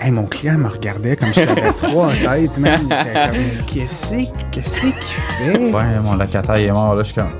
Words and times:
Hey, 0.00 0.10
mon 0.10 0.24
client 0.26 0.58
me 0.58 0.68
regardait 0.68 1.16
comme 1.16 1.32
si 1.32 1.44
j'avais 1.44 1.72
trois 1.76 2.10
têtes, 2.12 2.58
man. 2.58 2.80
Qu'est-ce 3.66 4.10
qu'il 4.10 4.62
fait? 4.62 5.72
Ouais, 5.72 6.00
mon 6.02 6.14
locataire 6.14 6.56
est 6.56 6.70
mort, 6.70 6.94
là, 6.94 7.02
je 7.02 7.06
suis 7.06 7.14
comme. 7.14 7.32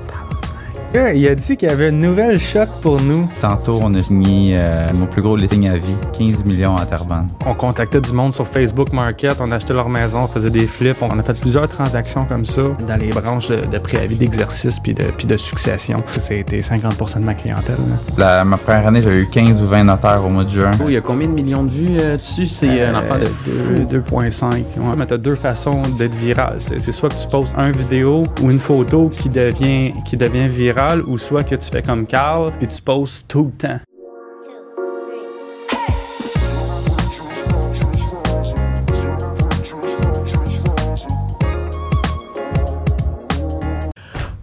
Il 1.15 1.27
a 1.27 1.35
dit 1.35 1.57
qu'il 1.57 1.69
y 1.69 1.71
avait 1.71 1.89
une 1.89 1.99
nouvelle 1.99 2.39
choc 2.39 2.67
pour 2.81 3.01
nous. 3.01 3.29
Tantôt, 3.41 3.79
on 3.81 3.93
a 3.93 4.01
signé 4.03 4.55
euh, 4.57 4.87
mon 4.93 5.05
plus 5.05 5.21
gros 5.21 5.35
listing 5.35 5.67
à 5.69 5.77
vie, 5.77 5.95
15 6.17 6.45
millions 6.45 6.75
à 6.75 6.85
Terrebonne. 6.85 7.27
On 7.45 7.53
contactait 7.53 8.01
du 8.01 8.11
monde 8.13 8.33
sur 8.33 8.47
Facebook 8.47 8.91
Market, 8.93 9.35
on 9.39 9.51
achetait 9.51 9.73
leur 9.73 9.89
maison, 9.89 10.19
on 10.23 10.27
faisait 10.27 10.49
des 10.49 10.65
flips. 10.65 11.01
On 11.01 11.17
a 11.19 11.23
fait 11.23 11.37
plusieurs 11.39 11.67
transactions 11.67 12.25
comme 12.25 12.45
ça 12.45 12.61
dans 12.87 12.95
les 12.99 13.09
branches 13.09 13.47
de, 13.49 13.57
de 13.65 13.77
préavis 13.77 14.15
d'exercice 14.17 14.79
puis 14.79 14.93
de, 14.93 15.03
puis 15.17 15.27
de 15.27 15.37
succession. 15.37 16.03
Ça 16.07 16.33
a 16.33 16.37
été 16.37 16.61
50% 16.61 17.19
de 17.19 17.25
ma 17.25 17.33
clientèle. 17.33 17.75
La, 18.17 18.43
ma 18.45 18.57
première 18.57 18.87
année, 18.87 19.01
j'avais 19.01 19.19
eu 19.21 19.27
15 19.29 19.61
ou 19.61 19.65
20 19.65 19.83
notaires 19.85 20.23
au 20.25 20.29
mois 20.29 20.43
de 20.43 20.49
juin. 20.49 20.71
Oh, 20.79 20.85
il 20.87 20.93
y 20.93 20.97
a 20.97 21.01
combien 21.01 21.27
de 21.27 21.33
millions 21.33 21.63
de 21.63 21.71
vues 21.71 21.97
euh, 21.99 22.17
dessus? 22.17 22.47
C'est 22.47 22.83
un 22.83 22.95
enfant 22.95 23.19
de 23.19 23.25
fou. 23.25 23.85
deux- 23.89 23.99
2.5. 23.99 24.45
Ouais. 24.53 24.61
Mais 24.97 25.05
t'as 25.05 25.17
deux 25.17 25.35
façons 25.35 25.81
d'être 25.97 26.13
viral. 26.15 26.59
tu. 26.69 26.79
C'est 26.79 26.91
soit 26.91 27.09
que 27.09 27.15
tu 27.21 27.27
postes 27.27 27.51
un 27.57 27.71
vidéo 27.71 28.25
ou 28.41 28.49
une 28.51 28.59
photo 28.59 29.09
qui 29.09 29.29
devient, 29.29 29.93
qui 30.05 30.17
devient 30.17 30.47
virale, 30.47 30.84
ou 31.07 31.17
soit 31.17 31.43
que 31.43 31.55
tu 31.55 31.69
fais 31.69 31.81
comme 31.81 32.05
Carl 32.05 32.51
puis 32.59 32.67
tu 32.67 32.81
postes 32.81 33.27
tout 33.27 33.45
le 33.45 33.51
temps. 33.51 33.79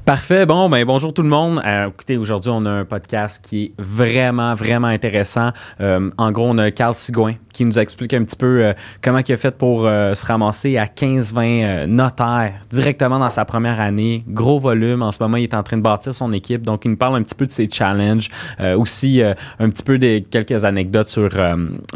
Parfait. 0.05 0.47
Bon, 0.47 0.69
ben 0.69 0.85
bonjour 0.85 1.15
tout 1.15 1.23
le 1.23 1.29
monde. 1.29 1.63
Euh, 1.65 1.87
écoutez, 1.87 2.17
aujourd'hui, 2.17 2.51
on 2.53 2.67
a 2.67 2.71
un 2.71 2.85
podcast 2.85 3.41
qui 3.41 3.67
est 3.67 3.73
vraiment, 3.79 4.57
vraiment 4.57 4.89
intéressant. 4.89 5.51
Euh, 5.81 6.11
en 6.19 6.33
gros, 6.33 6.49
on 6.49 6.59
a 6.59 6.73
Carl 6.73 6.93
Sigouin 6.93 7.37
qui 7.53 7.65
nous 7.65 7.79
explique 7.79 8.15
un 8.15 8.25
petit 8.25 8.37
peu 8.37 8.65
euh, 8.65 8.73
comment 9.03 9.19
il 9.19 9.33
a 9.33 9.37
fait 9.37 9.57
pour 9.57 9.87
euh, 9.87 10.15
se 10.15 10.25
ramasser 10.27 10.79
à 10.79 10.87
15-20 10.87 11.65
euh, 11.65 11.87
notaires 11.87 12.55
directement 12.71 13.19
dans 13.19 13.31
sa 13.31 13.45
première 13.45 13.81
année. 13.81 14.25
Gros 14.27 14.59
volume. 14.59 15.03
En 15.03 15.13
ce 15.13 15.23
moment, 15.23 15.37
il 15.37 15.45
est 15.45 15.55
en 15.55 15.63
train 15.63 15.77
de 15.77 15.83
bâtir 15.83 16.15
son 16.15 16.33
équipe. 16.33 16.63
Donc, 16.63 16.85
il 16.85 16.93
nous 16.93 16.97
parle 16.97 17.17
un 17.17 17.23
petit 17.23 17.35
peu 17.35 17.47
de 17.47 17.53
ses 17.53 17.69
challenges. 17.71 18.31
Aussi, 18.77 19.23
un 19.23 19.71
petit 19.71 19.83
peu 19.83 19.99
des 19.99 20.25
quelques 20.29 20.65
anecdotes 20.65 21.09
sur 21.09 21.31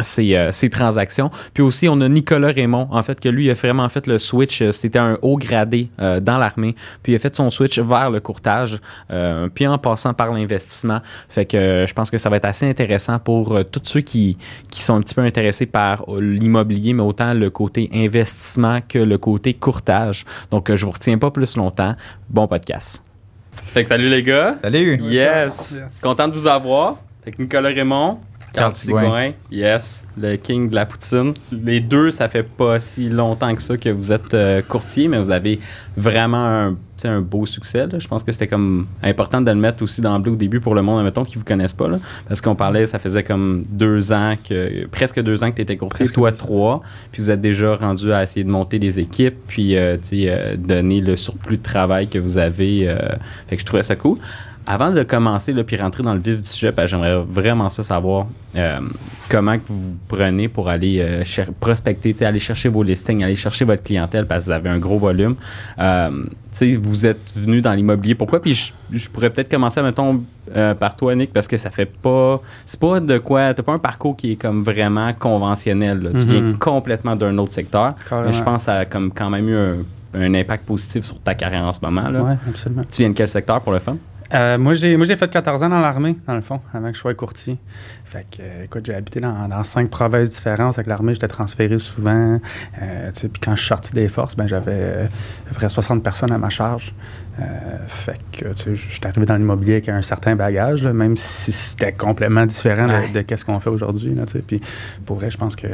ses, 0.03 0.49
ses 0.51 0.71
transactions. 0.71 1.31
Puis 1.55 1.63
aussi, 1.63 1.89
on 1.89 2.01
a 2.01 2.09
Nicolas 2.09 2.53
Raymond, 2.53 2.89
en 2.91 3.03
fait, 3.03 3.21
que 3.21 3.29
lui, 3.29 3.47
il 3.47 3.51
a 3.51 3.55
vraiment 3.55 3.89
fait 3.89 4.07
le 4.07 4.19
switch. 4.19 4.63
C'était 4.73 4.99
un 4.99 5.19
haut 5.23 5.37
gradé 5.37 5.89
dans 5.99 6.39
l'armée. 6.39 6.75
Puis 7.03 7.13
il 7.13 7.17
a 7.17 7.19
fait 7.19 7.35
son 7.35 7.51
switch 7.51 7.79
vers 7.79 7.96
le 8.11 8.21
courtage, 8.21 8.81
euh, 9.11 9.49
puis 9.53 9.67
en 9.67 9.79
passant 9.79 10.15
par 10.15 10.33
l'investissement. 10.33 11.01
Fait 11.29 11.47
que 11.47 11.57
euh, 11.57 11.87
je 11.87 11.95
pense 11.95 12.11
que 12.11 12.19
ça 12.19 12.31
va 12.31 12.37
être 12.37 12.45
assez 12.45 12.69
intéressant 12.69 13.19
pour 13.19 13.57
euh, 13.57 13.65
tous 13.65 13.83
ceux 13.85 14.01
qui, 14.01 14.39
qui 14.71 14.83
sont 14.83 14.95
un 14.95 15.01
petit 15.01 15.15
peu 15.15 15.23
intéressés 15.23 15.67
par 15.67 16.05
l'immobilier, 16.19 16.93
mais 16.93 17.03
autant 17.03 17.35
le 17.35 17.51
côté 17.51 17.91
investissement 17.93 18.81
que 18.87 18.99
le 18.99 19.19
côté 19.19 19.55
courtage. 19.55 20.25
Donc, 20.51 20.71
euh, 20.71 20.77
je 20.77 20.85
vous 20.85 20.93
retiens 20.93 21.19
pas 21.19 21.31
plus 21.31 21.57
longtemps. 21.57 21.95
Bon 22.29 22.47
podcast. 22.47 23.03
Fait 23.73 23.83
que 23.83 23.89
salut 23.89 24.09
les 24.09 24.23
gars. 24.23 24.57
Salut! 24.63 24.99
Yes. 25.03 25.81
Yes. 25.81 26.01
Content 26.03 26.29
de 26.29 26.35
vous 26.35 26.47
avoir. 26.47 26.97
Avec 27.23 27.39
Nicolas 27.39 27.71
Raymond. 27.71 28.19
Carl 28.57 28.75
Sigouin. 28.75 29.33
Yes. 29.51 30.05
Le 30.19 30.37
king 30.37 30.71
de 30.71 30.75
la 30.75 30.87
poutine. 30.87 31.35
Les 31.53 31.81
deux, 31.81 32.11
ça 32.11 32.29
fait 32.29 32.43
pas 32.43 32.81
si 32.81 33.11
longtemps 33.11 33.55
que 33.55 33.61
ça 33.61 33.77
que 33.77 33.91
vous 33.91 34.13
êtes 34.13 34.33
euh, 34.33 34.63
courtier, 34.63 35.09
mais 35.09 35.19
vous 35.19 35.31
avez 35.31 35.61
vraiment 35.97 36.47
un, 36.47 36.77
un 37.05 37.21
beau 37.21 37.45
succès. 37.45 37.87
là. 37.87 37.99
Je 37.99 38.09
pense 38.09 38.25
que 38.25 38.33
c'était 38.33 38.47
comme 38.47 38.87
important 39.03 39.43
de 39.43 39.51
le 39.51 39.59
mettre 39.59 39.83
aussi 39.83 40.01
d'emblée 40.01 40.31
au 40.31 40.37
début 40.37 40.61
pour 40.61 40.75
le 40.75 40.81
monde, 40.81 41.01
admettons, 41.01 41.25
qui 41.25 41.37
vous 41.37 41.45
connaissent 41.45 41.75
pas. 41.75 41.89
Là, 41.89 41.99
parce 42.29 42.41
qu'on 42.41 42.55
parlait, 42.55 42.87
ça 42.87 42.99
faisait 42.99 43.23
comme 43.23 43.63
deux 43.69 44.11
ans 44.11 44.37
que, 44.43 44.87
presque 44.87 45.21
deux 45.21 45.45
ans 45.45 45.51
que 45.51 45.57
tu 45.57 45.63
étais 45.63 45.77
courtier, 45.77 46.07
Presque 46.07 46.15
toi 46.15 46.33
trois. 46.33 46.83
Puis 47.13 47.23
vous 47.23 47.31
êtes 47.31 47.43
déjà 47.43 47.77
rendu 47.77 48.11
à 48.13 48.23
essayer 48.23 48.45
de 48.45 48.51
monter 48.51 48.79
des 48.79 48.99
équipes, 48.99 49.37
puis 49.47 49.77
euh, 49.77 49.99
euh, 50.15 50.57
donner 50.57 51.03
le 51.03 51.17
surplus 51.17 51.59
de 51.59 51.63
travail 51.63 52.09
que 52.09 52.19
vous 52.19 52.39
avez. 52.39 52.97
fait 53.49 53.57
que 53.57 53.61
je 53.61 53.67
trouvais 53.67 53.83
ça 53.83 53.97
cool. 53.97 54.19
Avant 54.69 54.91
de 54.91 55.03
commencer 55.05 55.53
là, 55.53 55.63
puis 55.63 55.77
rentrer 55.77 56.03
dans 56.03 56.13
le 56.15 56.19
vif 56.21 56.39
du 56.43 56.49
sujet, 56.49 56.73
que 56.73 56.87
j'aimerais 56.87 57.23
vraiment 57.29 57.69
ça 57.69 57.83
savoir 57.85 58.27
euh, 58.57 58.81
comment 59.29 59.57
que 59.59 59.63
vous 59.69 59.97
prenez 60.09 60.49
pour 60.49 60.69
aller 60.69 60.99
euh, 61.01 61.23
prospecter, 61.61 62.15
aller 62.25 62.41
chercher 62.41 62.69
vos 62.69 62.83
listings, 62.83 63.23
aller 63.23 63.37
chercher 63.37 63.65
votre 63.65 63.83
clientèle 63.85 64.27
parce 64.27 64.45
que 64.45 64.51
vous 64.51 64.57
avez 64.57 64.69
un 64.71 64.79
gros 64.79 64.99
volume. 64.99 65.37
Euh, 65.79 66.11
vous 66.83 67.07
êtes 67.07 67.33
venu 67.37 67.61
dans 67.61 67.75
l'immobilier. 67.75 68.15
Pourquoi? 68.15 68.41
Puis 68.41 68.55
je, 68.55 68.73
je 68.91 69.09
pourrais 69.11 69.31
peut-être 69.31 69.51
commencer, 69.51 69.81
mettons, 69.83 70.23
par 70.81 70.97
toi, 70.97 71.15
Nick, 71.15 71.33
parce 71.33 71.47
que 71.47 71.57
ça 71.59 71.71
fait 71.71 71.85
pas... 72.01 72.41
C'est 72.65 72.81
pas 72.81 72.99
de 72.99 73.19
quoi... 73.19 73.53
T'as 73.55 73.63
pas 73.63 73.73
un 73.75 73.79
parcours 73.79 74.17
qui 74.17 74.33
est 74.33 74.37
comme 74.37 74.63
vraiment 74.65 75.13
conventionnel. 75.13 76.01
là. 76.03 76.11
Tu 76.19 76.27
Mhm. 76.27 76.31
viens 76.33 76.53
complètement 76.59 77.15
d'un 77.15 77.37
autre 77.39 77.53
secteur. 77.53 77.95
Mais 78.11 78.33
je 78.33 78.43
pense 78.43 78.63
que 78.63 78.73
ça 78.73 78.79
a 78.79 78.85
comme 78.87 79.13
quand 79.13 79.29
même 79.31 79.49
eu 79.49 79.57
un, 79.57 79.77
un 80.15 80.35
impact 80.35 80.65
positif 80.67 81.05
sur 81.05 81.19
ta 81.21 81.35
carrière 81.35 81.63
en 81.63 81.73
ce 81.73 81.81
moment. 81.83 82.09
Ouais, 82.09 82.37
absolument. 82.49 82.83
Tu 82.91 83.03
viens 83.03 83.11
de 83.11 83.15
quel 83.15 83.29
secteur 83.29 83.61
pour 83.61 83.73
le 83.73 83.79
fun? 83.79 83.97
Euh, 84.35 84.59
moi, 84.59 84.75
j'ai, 84.75 84.97
moi, 84.97 85.07
j'ai 85.07 85.17
fait 85.17 85.31
14 85.31 85.63
ans 85.63 85.69
dans 85.69 85.81
l'armée, 85.81 86.17
dans 86.27 86.35
le 86.35 86.41
fond, 86.41 86.61
avant 86.75 86.89
que 86.89 86.95
je 86.95 87.01
sois 87.01 87.15
courtier. 87.15 87.59
Fait 88.05 88.27
que, 88.31 88.43
euh, 88.43 88.65
écoute, 88.65 88.85
j'ai 88.87 88.95
habité 88.95 89.21
dans, 89.21 89.47
dans 89.49 89.63
cinq 89.65 89.89
provinces 89.91 90.31
différentes. 90.31 90.75
Avec 90.79 90.87
l'armée, 90.87 91.15
j'étais 91.15 91.29
transféré 91.29 91.79
souvent. 91.79 92.41
Euh, 92.83 93.11
puis 93.15 93.31
quand 93.43 93.55
je 93.55 93.61
suis 93.61 93.69
sorti 93.69 93.93
des 93.93 94.09
forces, 94.09 94.37
ben, 94.37 94.47
j'avais 94.47 95.05
à 95.05 95.49
peu 95.49 95.55
près 95.55 95.69
60 95.69 96.03
personnes 96.03 96.33
à 96.33 96.39
ma 96.39 96.49
charge. 96.51 96.93
Fait 97.87 98.17
que, 98.33 98.49
tu 98.55 98.63
sais, 98.65 98.77
je 98.77 98.91
suis 98.93 99.01
arrivé 99.07 99.27
dans 99.27 99.37
l'immobilier 99.37 99.75
avec 99.75 99.89
un 99.91 100.01
certain 100.03 100.35
bagage, 100.37 100.83
là, 100.83 100.93
même 100.95 101.17
si 101.17 101.53
c'était 101.53 101.93
complètement 101.93 102.47
différent 102.47 102.89
de, 103.13 103.21
qu'est-ce 103.21 103.45
qu'on 103.45 103.61
fait 103.61 103.69
aujourd'hui. 103.71 104.17
Puis 104.47 104.61
pour 105.05 105.17
vrai, 105.17 105.31
je 105.31 105.37
pense 105.37 105.55
que, 105.55 105.67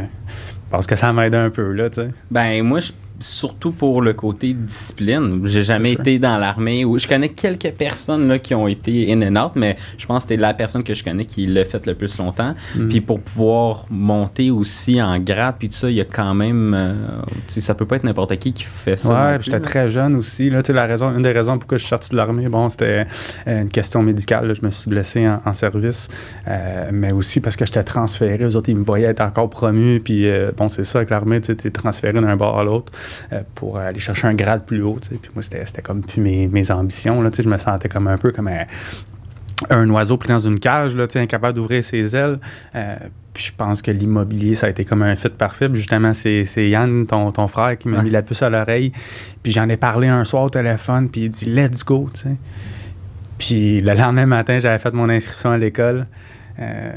que 0.88 0.96
ça 0.96 1.12
m'aide 1.12 1.34
un 1.36 1.50
peu. 1.50 1.70
Là, 1.72 1.88
tu 1.88 2.00
sais. 2.00 2.08
Ben, 2.30 2.62
moi, 2.64 2.80
je- 2.80 2.92
surtout 3.20 3.72
pour 3.72 4.02
le 4.02 4.12
côté 4.12 4.54
discipline. 4.54 5.42
J'ai 5.46 5.62
jamais 5.62 5.92
été 5.92 6.18
dans 6.18 6.36
l'armée. 6.38 6.84
ou 6.84 6.98
Je 6.98 7.06
connais 7.06 7.28
quelques 7.28 7.72
personnes 7.72 8.28
là, 8.28 8.38
qui 8.38 8.54
ont 8.54 8.68
été 8.68 9.12
in 9.12 9.22
and 9.22 9.36
out, 9.44 9.52
mais 9.54 9.76
je 9.98 10.06
pense 10.06 10.24
que 10.24 10.30
c'était 10.30 10.40
la 10.40 10.54
personne 10.54 10.82
que 10.82 10.94
je 10.94 11.04
connais 11.04 11.24
qui 11.24 11.46
l'a 11.46 11.64
fait 11.64 11.86
le 11.86 11.94
plus 11.94 12.18
longtemps. 12.18 12.54
Mm. 12.76 12.88
Puis 12.88 13.00
pour 13.00 13.20
pouvoir 13.20 13.84
monter 13.90 14.50
aussi 14.50 15.00
en 15.02 15.18
grade, 15.18 15.56
puis 15.58 15.68
tout 15.68 15.74
ça, 15.74 15.90
il 15.90 15.96
y 15.96 16.00
a 16.00 16.04
quand 16.04 16.34
même. 16.34 16.74
euh, 16.74 16.94
tu 17.46 17.54
sais, 17.54 17.60
ça 17.60 17.74
peut 17.74 17.86
pas 17.86 17.96
être 17.96 18.04
n'importe 18.04 18.36
qui 18.36 18.52
qui 18.52 18.64
fait 18.64 18.96
ça. 18.96 19.32
Ouais, 19.32 19.38
j'étais 19.40 19.60
très 19.60 19.88
jeune 19.88 20.16
aussi. 20.16 20.50
Là, 20.50 20.62
la 20.68 20.86
raison, 20.86 21.14
une 21.14 21.22
des 21.22 21.32
raisons 21.32 21.58
pourquoi 21.58 21.78
je 21.78 21.82
suis 21.82 21.90
sorti 21.90 22.10
de 22.10 22.16
l'armée, 22.16 22.48
bon, 22.48 22.68
c'était 22.68 23.06
euh, 23.46 23.62
une 23.62 23.68
question 23.68 24.02
médicale. 24.02 24.48
là. 24.48 24.54
Je 24.54 24.64
me 24.64 24.70
suis 24.70 24.88
blessé 24.88 25.28
en, 25.28 25.40
en 25.44 25.54
service, 25.54 26.08
Euh, 26.48 26.90
mais 26.92 27.12
aussi 27.12 27.40
parce 27.40 27.56
que 27.56 27.64
j'étais 27.66 27.84
transféré. 27.84 28.42
Eux 28.44 28.56
autres, 28.56 28.68
ils 28.68 28.76
me 28.76 28.84
voyaient 28.84 29.06
être 29.08 29.20
encore 29.20 29.48
promu. 29.50 30.00
Puis, 30.00 30.26
euh, 30.28 30.50
bon, 30.56 30.68
c'est 30.68 30.84
ça, 30.84 30.98
avec 30.98 31.10
l'armée, 31.10 31.40
tu 31.40 31.52
es 31.52 31.70
transféré 31.70 32.12
d'un 32.20 32.36
bord 32.36 32.58
à 32.58 32.64
l'autre 32.64 32.92
pour 33.54 33.78
aller 33.78 34.00
chercher 34.00 34.26
un 34.28 34.34
grade 34.34 34.64
plus 34.64 34.82
haut. 34.82 34.98
Puis 35.00 35.30
moi, 35.34 35.42
c'était 35.42 35.82
comme 35.82 36.02
plus 36.02 36.20
mes, 36.20 36.48
mes 36.48 36.70
ambitions. 36.70 37.20
Là, 37.22 37.30
je 37.36 37.48
me 37.48 37.58
sentais 37.58 37.88
comme 37.88 38.08
un 38.08 38.18
peu 38.18 38.30
comme 38.32 38.48
un, 38.48 38.64
un 39.70 39.88
oiseau 39.90 40.16
pris 40.16 40.28
dans 40.28 40.38
une 40.38 40.58
cage, 40.58 40.94
là, 40.96 41.06
incapable 41.14 41.54
d'ouvrir 41.54 41.84
ses 41.84 42.14
ailes. 42.16 42.38
Euh, 42.74 42.96
puis 43.34 43.44
je 43.44 43.52
pense 43.56 43.80
que 43.80 43.90
l'immobilier, 43.90 44.54
ça 44.54 44.66
a 44.66 44.70
été 44.70 44.84
comme 44.84 45.02
un 45.02 45.16
fit 45.16 45.30
parfait. 45.30 45.68
Puis 45.68 45.78
justement, 45.78 46.12
c'est 46.12 46.44
Yann, 46.56 47.06
ton, 47.06 47.30
ton 47.30 47.48
frère, 47.48 47.78
qui 47.78 47.88
m'a 47.88 47.98
Ouais. 47.98 48.04
mis 48.04 48.10
la 48.10 48.22
puce 48.22 48.42
à 48.42 48.50
l'oreille. 48.50 48.92
Puis 49.42 49.52
j'en 49.52 49.68
ai 49.68 49.76
parlé 49.78 50.08
un 50.08 50.24
soir 50.24 50.42
au 50.44 50.50
téléphone, 50.50 51.08
puis 51.08 51.22
il 51.22 51.30
dit 51.30 51.44
«Let's 51.46 51.84
go», 51.84 52.10
tu 52.14 52.20
sais. 52.20 52.36
Puis 53.38 53.80
le 53.80 53.94
lendemain 53.94 54.26
matin, 54.26 54.58
j'avais 54.58 54.78
fait 54.78 54.92
mon 54.92 55.08
inscription 55.08 55.50
à 55.50 55.58
l'école. 55.58 56.06
Euh, 56.60 56.92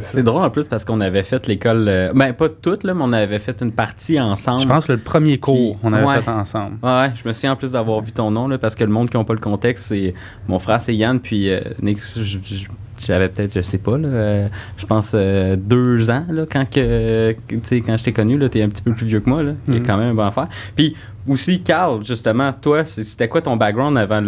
c'est 0.00 0.22
drôle 0.22 0.42
en 0.42 0.50
plus 0.50 0.68
parce 0.68 0.84
qu'on 0.84 1.00
avait 1.00 1.22
fait 1.22 1.46
l'école. 1.46 1.86
euh, 1.88 2.12
ben, 2.14 2.32
pas 2.32 2.48
toute, 2.48 2.84
là, 2.84 2.94
mais 2.94 3.02
on 3.04 3.12
avait 3.12 3.38
fait 3.38 3.60
une 3.62 3.72
partie 3.72 4.20
ensemble. 4.20 4.62
Je 4.62 4.66
pense 4.68 4.86
que 4.86 4.92
le 4.92 4.98
premier 4.98 5.38
cours, 5.38 5.76
Puis- 5.76 5.80
on 5.84 5.92
avait 5.92 6.04
ouais. 6.06 6.20
fait 6.22 6.30
ensemble. 6.30 6.76
Ouais, 6.82 7.10
je 7.22 7.26
me 7.28 7.32
souviens 7.32 7.52
en 7.52 7.56
plus 7.56 7.72
d'avoir 7.72 8.00
vu 8.00 8.12
ton 8.12 8.30
nom, 8.30 8.48
là, 8.48 8.58
parce 8.58 8.74
que 8.74 8.84
le 8.84 8.90
monde 8.90 9.10
qui 9.10 9.16
n'a 9.16 9.24
pas 9.24 9.34
le 9.34 9.40
contexte, 9.40 9.86
c'est 9.86 10.14
mon 10.48 10.58
frère, 10.58 10.80
c'est 10.80 10.94
Yann, 10.94 11.20
puis 11.20 11.50
euh, 11.50 11.60
Nick, 11.82 11.98
je- 12.16 12.22
je- 12.22 12.66
j'avais 13.04 13.28
peut-être, 13.28 13.54
je 13.54 13.60
sais 13.60 13.78
pas, 13.78 13.98
là, 13.98 14.08
euh, 14.08 14.48
je 14.76 14.86
pense 14.86 15.12
euh, 15.14 15.56
deux 15.56 16.10
ans, 16.10 16.24
là, 16.30 16.44
quand, 16.50 16.68
que, 16.70 17.32
tu 17.48 17.76
quand 17.82 17.96
je 17.96 18.04
t'ai 18.04 18.12
connu, 18.12 18.38
là, 18.38 18.48
t'es 18.48 18.62
un 18.62 18.68
petit 18.68 18.82
peu 18.82 18.92
plus 18.92 19.06
vieux 19.06 19.20
que 19.20 19.28
moi, 19.28 19.42
là, 19.42 19.52
il 19.68 19.74
y 19.74 19.76
a 19.76 19.80
Mhm. 19.80 19.86
quand 19.86 19.96
même 19.96 20.08
un 20.10 20.14
bon 20.14 20.24
affaire. 20.24 20.48
Puis 20.74 20.94
aussi, 21.28 21.60
Carl, 21.62 22.04
justement, 22.04 22.52
toi, 22.52 22.84
c'était 22.84 23.28
quoi 23.28 23.42
ton 23.42 23.56
background 23.56 23.96
avant 23.98 24.20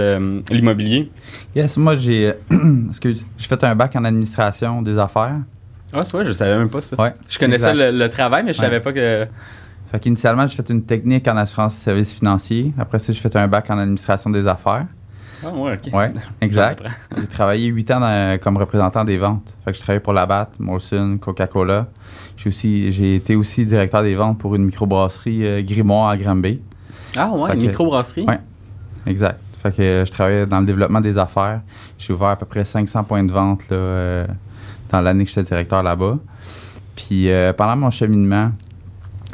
l'immobilier? 0.50 1.10
Yes, 1.54 1.76
moi 1.76 1.94
j'ai. 1.94 2.32
excuse, 2.88 3.24
j'ai 3.38 3.46
fait 3.46 3.62
un 3.64 3.74
bac 3.74 3.94
en 3.96 4.04
administration 4.04 4.82
des 4.82 4.98
affaires. 4.98 5.36
Ah, 5.92 6.04
c'est 6.04 6.12
vrai, 6.16 6.24
je 6.26 6.32
savais 6.32 6.58
même 6.58 6.68
pas 6.68 6.80
ça. 6.82 7.00
Ouais. 7.00 7.14
Je 7.28 7.38
connaissais 7.38 7.72
le 7.92 8.08
travail, 8.08 8.42
mais 8.44 8.52
je 8.52 8.58
Ouais. 8.58 8.64
savais 8.66 8.80
pas 8.80 8.92
que... 8.92 9.26
Fait 9.90 9.98
qu'initialement, 10.00 10.46
j'ai 10.46 10.54
fait 10.54 10.68
une 10.68 10.82
technique 10.82 11.26
en 11.28 11.36
assurance 11.38 11.74
et 11.78 11.84
services 11.84 12.12
financiers. 12.12 12.74
Après 12.78 12.98
ça, 12.98 13.10
j'ai 13.10 13.20
fait 13.20 13.34
un 13.36 13.48
bac 13.48 13.70
en 13.70 13.78
administration 13.78 14.28
des 14.28 14.46
affaires. 14.46 14.84
Ah, 15.44 15.50
ouais, 15.50 15.74
ok. 15.74 15.92
Ouais, 15.94 16.12
exact. 16.40 16.82
J'ai 17.16 17.26
travaillé 17.26 17.66
huit 17.68 17.90
ans 17.90 18.00
dans- 18.00 18.38
comme 18.40 18.56
représentant 18.56 19.04
des 19.04 19.18
ventes. 19.18 19.52
Fait 19.64 19.72
que 19.72 19.76
je 19.76 19.82
travaillais 19.82 20.00
pour 20.00 20.12
Labatt, 20.12 20.50
Molson, 20.58 21.18
Coca-Cola. 21.20 21.86
J'ai 22.36 22.48
aussi, 22.48 22.92
j'ai 22.92 23.16
été 23.16 23.36
aussi 23.36 23.64
directeur 23.64 24.02
des 24.02 24.14
ventes 24.14 24.38
pour 24.38 24.54
une 24.54 24.64
microbrasserie 24.64 25.46
euh, 25.46 25.62
Grimoire 25.62 26.08
à 26.08 26.16
Granby. 26.16 26.60
Ah, 27.16 27.30
ouais, 27.30 27.50
Fait 27.50 27.54
une 27.56 27.62
microbrasserie? 27.62 28.24
Ouais. 28.26 28.38
Exact. 29.06 29.40
Fait 29.62 29.74
que 29.74 29.82
euh, 29.82 30.04
je 30.04 30.10
travaillais 30.12 30.46
dans 30.46 30.60
le 30.60 30.66
développement 30.66 31.00
des 31.00 31.18
affaires. 31.18 31.60
J'ai 31.98 32.12
ouvert 32.12 32.28
à 32.28 32.36
peu 32.36 32.46
près 32.46 32.64
500 32.64 33.04
points 33.04 33.24
de 33.24 33.32
vente 33.32 33.62
là, 33.70 33.76
euh, 33.76 34.26
dans 34.90 35.00
l'année 35.00 35.24
que 35.24 35.30
j'étais 35.30 35.42
directeur 35.44 35.82
là-bas. 35.82 36.18
Puis 36.96 37.30
euh, 37.30 37.52
pendant 37.52 37.76
mon 37.76 37.90
cheminement 37.90 38.50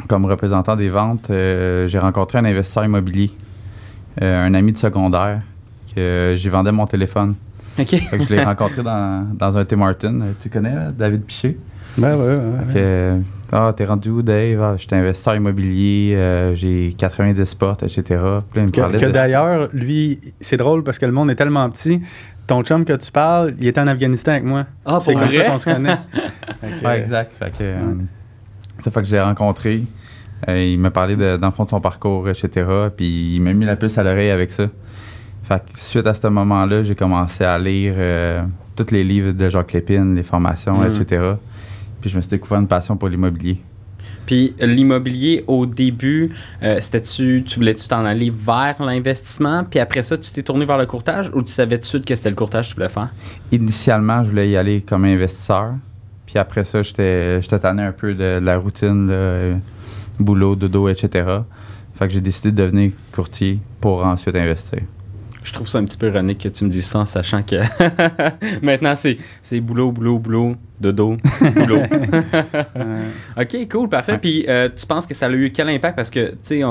comme 0.07 0.25
représentant 0.25 0.75
des 0.75 0.89
ventes, 0.89 1.27
j'ai 1.31 1.97
rencontré 1.99 2.37
un 2.37 2.45
investisseur 2.45 2.85
immobilier, 2.85 3.31
un 4.21 4.53
ami 4.53 4.71
de 4.71 4.77
secondaire, 4.77 5.41
que 5.95 6.33
j'y 6.35 6.49
vendais 6.49 6.71
mon 6.71 6.85
téléphone. 6.85 7.35
OK. 7.79 7.87
Fait 7.87 8.17
que 8.17 8.23
je 8.25 8.33
l'ai 8.35 8.43
rencontré 8.43 8.83
dans, 8.83 9.27
dans 9.33 9.57
un 9.57 9.65
Tim 9.65 9.77
Martin. 9.77 10.19
Tu 10.41 10.49
connais 10.49 10.73
là, 10.73 10.91
David 10.91 11.23
Piché? 11.23 11.57
Ben 11.97 12.15
ouais, 12.17 12.25
ouais, 12.27 12.35
Fait 12.35 12.67
ouais. 12.67 12.73
que, 12.73 13.17
ah, 13.53 13.73
t'es 13.75 13.85
rendu 13.85 14.09
où, 14.09 14.21
Dave? 14.21 14.61
Ah, 14.61 14.75
j'étais 14.77 14.95
investisseur 14.97 15.35
immobilier, 15.35 16.13
euh, 16.15 16.55
j'ai 16.55 16.93
90 16.97 17.55
portes, 17.55 17.83
etc. 17.83 18.03
Puis 18.03 18.17
là, 18.19 18.41
il 18.57 18.61
me 18.63 18.71
Que, 18.71 18.81
parlait 18.81 18.99
que 18.99 19.05
de- 19.05 19.11
d'ailleurs, 19.11 19.69
lui, 19.73 20.19
c'est 20.41 20.57
drôle 20.57 20.83
parce 20.83 20.99
que 20.99 21.05
le 21.05 21.11
monde 21.13 21.31
est 21.31 21.35
tellement 21.35 21.69
petit. 21.69 22.01
Ton 22.47 22.63
chum 22.63 22.85
que 22.85 22.93
tu 22.93 23.11
parles, 23.11 23.53
il 23.59 23.67
était 23.67 23.79
en 23.79 23.87
Afghanistan 23.87 24.33
avec 24.33 24.43
moi. 24.43 24.65
Ah, 24.85 24.99
c'est 25.01 25.13
comme 25.13 25.23
vrai? 25.23 25.45
ça 25.45 25.51
qu'on 25.51 25.57
se 25.59 25.65
connaît. 25.65 25.97
Que, 26.61 26.85
Ouais, 26.85 26.99
exact. 26.99 27.33
Fait 27.35 27.49
que, 27.51 27.57
euh, 27.63 27.79
ça 28.79 28.89
fait 28.91 29.01
que 29.01 29.07
je 29.07 29.11
l'ai 29.11 29.21
rencontré. 29.21 29.83
Euh, 30.49 30.63
il 30.63 30.79
m'a 30.79 30.91
parlé 30.91 31.15
de, 31.15 31.37
dans 31.37 31.47
le 31.47 31.53
fond 31.53 31.63
de 31.65 31.69
son 31.69 31.79
parcours, 31.81 32.27
etc. 32.29 32.65
Puis 32.95 33.35
il 33.35 33.39
m'a 33.41 33.53
mis 33.53 33.65
la 33.65 33.75
puce 33.75 33.97
à 33.97 34.03
l'oreille 34.03 34.29
avec 34.31 34.51
ça. 34.51 34.67
Fait 35.47 35.61
que 35.71 35.77
suite 35.79 36.07
à 36.07 36.13
ce 36.13 36.27
moment-là, 36.27 36.83
j'ai 36.83 36.95
commencé 36.95 37.43
à 37.43 37.57
lire 37.59 37.93
euh, 37.97 38.41
tous 38.75 38.91
les 38.91 39.03
livres 39.03 39.31
de 39.31 39.49
Jacques 39.49 39.73
Lépine, 39.73 40.15
les 40.15 40.23
formations, 40.23 40.79
Mm. 40.79 40.87
etc. 41.01 41.31
Puis 42.01 42.09
je 42.09 42.15
me 42.17 42.21
suis 42.21 42.29
découvert 42.31 42.59
une 42.59 42.67
passion 42.67 42.97
pour 42.97 43.09
l'immobilier. 43.09 43.59
Puis 44.25 44.55
l'immobilier, 44.59 45.43
au 45.45 45.67
début, 45.67 46.31
euh, 46.63 46.77
c'était-tu, 46.81 47.43
tu 47.45 47.59
voulais-tu 47.59 47.87
t'en 47.87 48.05
aller 48.05 48.31
vers 48.35 48.81
l'investissement, 48.81 49.63
puis 49.63 49.79
après 49.79 50.01
ça, 50.01 50.17
tu 50.17 50.31
t'es 50.31 50.41
tourné 50.41 50.65
vers 50.65 50.79
le 50.79 50.87
courtage, 50.87 51.29
ou 51.35 51.43
tu 51.43 51.53
savais 51.53 51.75
tout 51.77 51.81
de 51.81 51.85
suite 51.87 52.05
que 52.05 52.15
c'était 52.15 52.29
le 52.31 52.35
courtage 52.35 52.69
que 52.69 52.73
tu 52.73 52.75
voulais 52.77 52.89
faire? 52.89 53.09
Initialement, 53.51 54.23
je 54.23 54.29
voulais 54.29 54.49
y 54.49 54.57
aller 54.57 54.81
comme 54.81 55.05
investisseur. 55.05 55.73
Puis 56.25 56.39
après 56.39 56.63
ça, 56.63 56.81
j'étais 56.81 57.39
j'étais 57.39 57.59
tanné 57.59 57.83
un 57.83 57.91
peu 57.91 58.13
de, 58.15 58.39
de 58.39 58.45
la 58.45 58.57
routine, 58.57 59.07
là, 59.11 59.57
boulot, 60.19 60.55
dodo, 60.55 60.89
etc. 60.89 61.09
Fait 61.93 62.07
que 62.07 62.13
j'ai 62.13 62.21
décidé 62.21 62.51
de 62.51 62.63
devenir 62.63 62.91
courtier 63.11 63.59
pour 63.79 64.03
ensuite 64.03 64.35
investir. 64.35 64.79
Je 65.45 65.53
trouve 65.53 65.67
ça 65.67 65.77
un 65.77 65.85
petit 65.85 65.97
peu 65.97 66.07
ironique 66.07 66.39
que 66.39 66.49
tu 66.49 66.63
me 66.65 66.69
dises 66.69 66.87
ça 66.87 66.99
en 66.99 67.05
sachant 67.05 67.43
que 67.43 67.55
maintenant 68.65 68.95
c'est, 68.97 69.61
boulot, 69.61 69.91
boulot, 69.91 70.17
boulot, 70.17 70.55
dodo, 70.79 71.17
boulot. 71.55 71.81
ok, 73.39 73.67
cool, 73.69 73.89
parfait. 73.89 74.13
Ouais. 74.13 74.17
Puis 74.17 74.45
euh, 74.47 74.69
tu 74.75 74.85
penses 74.85 75.07
que 75.07 75.13
ça 75.13 75.27
a 75.27 75.31
eu 75.31 75.51
quel 75.51 75.69
impact? 75.69 75.95
Parce 75.95 76.09
que 76.09 76.31
tu 76.31 76.37
sais, 76.41 76.61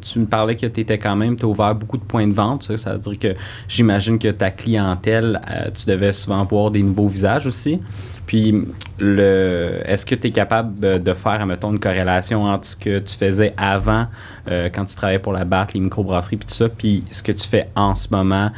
tu 0.00 0.18
me 0.18 0.26
parlais 0.26 0.56
que 0.56 0.66
tu 0.66 0.80
étais 0.80 0.98
quand 0.98 1.16
même, 1.16 1.36
tu 1.36 1.44
as 1.44 1.48
ouvert 1.48 1.74
beaucoup 1.74 1.98
de 1.98 2.04
points 2.04 2.26
de 2.26 2.32
vente. 2.32 2.64
Ça, 2.64 2.76
ça 2.78 2.94
veut 2.94 2.98
dire 2.98 3.18
que 3.18 3.34
j'imagine 3.68 4.18
que 4.18 4.28
ta 4.28 4.50
clientèle, 4.50 5.40
euh, 5.50 5.70
tu 5.70 5.90
devais 5.90 6.12
souvent 6.12 6.44
voir 6.44 6.70
des 6.70 6.82
nouveaux 6.82 7.08
visages 7.08 7.46
aussi. 7.46 7.80
Puis, 8.24 8.54
le, 8.98 9.80
est-ce 9.84 10.06
que 10.06 10.14
tu 10.14 10.28
es 10.28 10.30
capable 10.30 11.02
de, 11.02 11.14
faire, 11.14 11.44
mettons, 11.44 11.72
une 11.72 11.80
corrélation 11.80 12.44
entre 12.44 12.66
ce 12.66 12.76
que 12.76 12.98
tu 13.00 13.14
faisais 13.14 13.52
avant, 13.58 14.06
euh, 14.48 14.70
quand 14.72 14.86
tu 14.86 14.94
travaillais 14.94 15.18
pour 15.18 15.32
la 15.32 15.44
BAT, 15.44 15.66
les 15.74 15.80
microbrasseries, 15.80 16.36
puis 16.36 16.46
tout 16.46 16.54
ça, 16.54 16.68
puis 16.68 17.04
ce 17.10 17.22
que 17.22 17.32
tu 17.32 17.46
fais 17.46 17.68
en 17.74 17.94
ce 17.94 18.08
moment, 18.10 18.50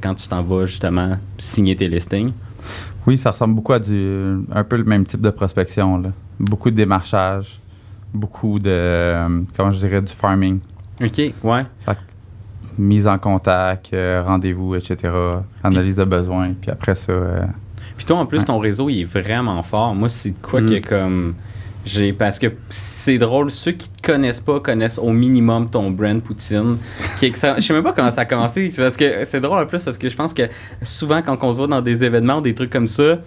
quand 0.00 0.14
tu 0.14 0.28
t'en 0.28 0.42
vas 0.42 0.66
justement 0.66 1.16
signer 1.38 1.74
tes 1.74 1.88
listings? 1.88 2.30
Oui, 3.06 3.16
ça 3.18 3.30
ressemble 3.30 3.54
beaucoup 3.54 3.72
à 3.72 3.78
du 3.78 4.38
un 4.52 4.64
peu 4.64 4.76
le 4.76 4.84
même 4.84 5.04
type 5.06 5.20
de 5.20 5.30
prospection. 5.30 5.98
Là. 5.98 6.10
Beaucoup 6.40 6.70
de 6.70 6.76
démarchage, 6.76 7.60
beaucoup 8.12 8.58
de 8.58 8.70
euh, 8.70 9.40
comment 9.56 9.70
je 9.70 9.78
dirais 9.78 10.02
du 10.02 10.12
farming, 10.12 10.58
OK, 11.02 11.32
ouais. 11.44 11.62
mise 12.78 13.06
en 13.06 13.18
contact, 13.18 13.90
euh, 13.94 14.22
rendez-vous, 14.24 14.74
etc. 14.74 15.12
Analyse 15.62 15.96
de 15.96 16.04
besoins, 16.04 16.52
puis 16.60 16.70
après 16.70 16.94
ça. 16.94 17.12
euh, 17.12 17.44
Puis 17.96 18.04
toi, 18.06 18.18
en 18.18 18.26
plus, 18.26 18.38
Ouais. 18.40 18.44
ton 18.44 18.58
réseau, 18.58 18.88
il 18.90 19.00
est 19.02 19.04
vraiment 19.04 19.62
fort. 19.62 19.94
Moi, 19.94 20.08
c'est 20.08 20.32
quoi 20.42 20.60
Mm. 20.60 20.66
que 20.66 20.88
comme. 20.88 21.34
J'ai, 21.86 22.12
parce 22.12 22.40
que 22.40 22.48
c'est 22.68 23.16
drôle, 23.16 23.52
ceux 23.52 23.70
qui 23.70 23.88
te 23.88 24.02
connaissent 24.02 24.40
pas 24.40 24.58
connaissent 24.58 24.98
au 24.98 25.12
minimum 25.12 25.70
ton 25.70 25.92
brand 25.92 26.20
Poutine. 26.20 26.78
Qui 27.16 27.32
je 27.32 27.60
sais 27.60 27.72
même 27.72 27.84
pas 27.84 27.92
comment 27.92 28.10
ça 28.10 28.22
a 28.22 28.24
commencé. 28.24 28.72
C'est 28.72 28.82
parce 28.82 28.96
que 28.96 29.24
c'est 29.24 29.40
drôle 29.40 29.62
en 29.62 29.66
plus 29.66 29.84
parce 29.84 29.96
que 29.96 30.08
je 30.08 30.16
pense 30.16 30.34
que 30.34 30.42
souvent 30.82 31.22
quand 31.22 31.38
on 31.40 31.52
se 31.52 31.58
voit 31.58 31.68
dans 31.68 31.80
des 31.80 32.02
événements 32.02 32.38
ou 32.38 32.40
des 32.40 32.56
trucs 32.56 32.70
comme 32.70 32.88
ça, 32.88 33.20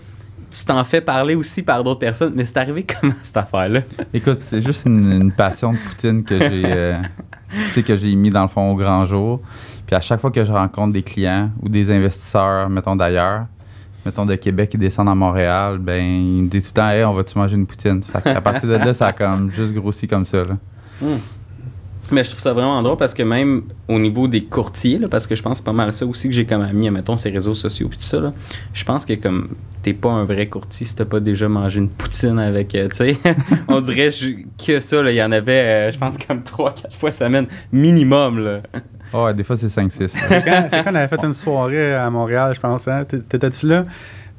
tu 0.51 0.65
t'en 0.65 0.83
fais 0.83 0.99
parler 0.99 1.35
aussi 1.35 1.63
par 1.63 1.85
d'autres 1.85 2.01
personnes. 2.01 2.33
Mais 2.35 2.45
c'est 2.45 2.57
arrivé 2.57 2.85
comment 3.01 3.13
cette 3.23 3.37
affaire-là? 3.37 3.79
Écoute, 4.13 4.39
c'est 4.43 4.61
juste 4.61 4.85
une, 4.85 5.31
passion 5.31 5.71
de 5.71 5.77
Poutine 5.77 6.23
que 6.25 6.37
j'ai 6.37 6.63
euh, 6.65 6.97
que 7.85 7.95
j'ai 7.95 8.13
mis 8.13 8.29
dans 8.29 8.41
le 8.41 8.49
fond 8.49 8.71
au 8.71 8.75
grand 8.75 9.05
jour. 9.05 9.39
Puis 9.87 9.95
à 9.95 10.01
chaque 10.01 10.19
fois 10.19 10.31
que 10.31 10.43
je 10.43 10.51
rencontre 10.51 10.91
des 10.91 11.03
clients 11.03 11.49
ou 11.61 11.69
des 11.69 11.89
investisseurs, 11.91 12.69
mettons 12.69 12.97
d'ailleurs, 12.97 13.45
mettons 14.05 14.25
de 14.25 14.35
Québec 14.35 14.69
qui 14.69 14.77
descendent 14.77 15.09
à 15.09 15.15
Montréal, 15.15 15.77
ben 15.79 16.03
ils 16.03 16.43
me 16.43 16.47
disent 16.47 16.63
tout 16.63 16.71
le 16.75 16.81
temps 16.81 16.89
Hey, 16.89 17.03
on 17.03 17.13
va-tu 17.13 17.37
manger 17.37 17.55
une 17.55 17.67
poutine? 17.67 18.01
Fait 18.03 18.29
à 18.29 18.41
partir 18.41 18.69
de 18.69 18.75
là, 18.75 18.93
ça 18.93 19.07
a 19.07 19.13
comme 19.13 19.51
juste 19.51 19.73
grossi 19.73 20.07
comme 20.07 20.25
ça. 20.25 20.43
Là. 20.43 20.57
Mais 22.11 22.23
je 22.23 22.29
trouve 22.29 22.41
ça 22.41 22.53
vraiment 22.53 22.81
drôle 22.81 22.97
parce 22.97 23.13
que 23.13 23.21
même 23.21 23.63
au 23.87 23.99
niveau 23.99 24.27
des 24.27 24.43
courtiers, 24.43 24.97
là, 24.97 25.07
parce 25.07 25.27
que 25.27 25.35
je 25.35 25.43
pense 25.43 25.61
pas 25.61 25.73
mal 25.73 25.93
ça 25.93 26.05
aussi 26.05 26.27
que 26.27 26.33
j'ai 26.33 26.45
comme 26.45 26.61
ami, 26.61 26.89
mettons, 26.89 27.17
ces 27.17 27.29
réseaux 27.29 27.53
sociaux 27.53 27.87
puis 27.87 27.97
tout 27.97 28.03
ça, 28.03 28.19
là, 28.19 28.33
je 28.73 28.83
pense 28.83 29.05
que 29.05 29.13
comme 29.13 29.49
t'es 29.83 29.93
pas 29.93 30.09
un 30.09 30.25
vrai 30.25 30.47
courtier 30.47 30.87
si 30.87 30.95
t'as 30.95 31.05
pas 31.05 31.19
déjà 31.19 31.47
mangé 31.47 31.79
une 31.79 31.89
poutine 31.89 32.39
avec, 32.39 32.73
euh, 32.75 32.87
tu 32.89 32.95
sais, 32.97 33.17
on 33.67 33.79
dirait 33.81 34.09
que 34.09 34.79
ça, 34.79 35.09
il 35.09 35.15
y 35.15 35.23
en 35.23 35.31
avait, 35.31 35.51
euh, 35.51 35.91
je 35.91 35.99
pense, 35.99 36.17
comme 36.17 36.39
3-4 36.39 36.91
fois 36.91 37.11
semaine, 37.11 37.47
minimum, 37.71 38.39
là. 38.39 38.61
Ouais, 39.13 39.33
des 39.33 39.43
fois 39.43 39.57
c'est 39.57 39.67
5-6. 39.67 40.07
c'est 40.09 40.43
quand, 40.45 40.67
quand 40.71 40.91
on 40.91 40.95
avait 40.95 41.07
fait 41.07 41.23
une 41.23 41.33
soirée 41.33 41.95
à 41.95 42.09
Montréal, 42.09 42.53
je 42.53 42.59
pense. 42.59 42.87
Hein? 42.87 43.05
T'é- 43.05 43.19
T'étais-tu 43.21 43.67
là? 43.67 43.83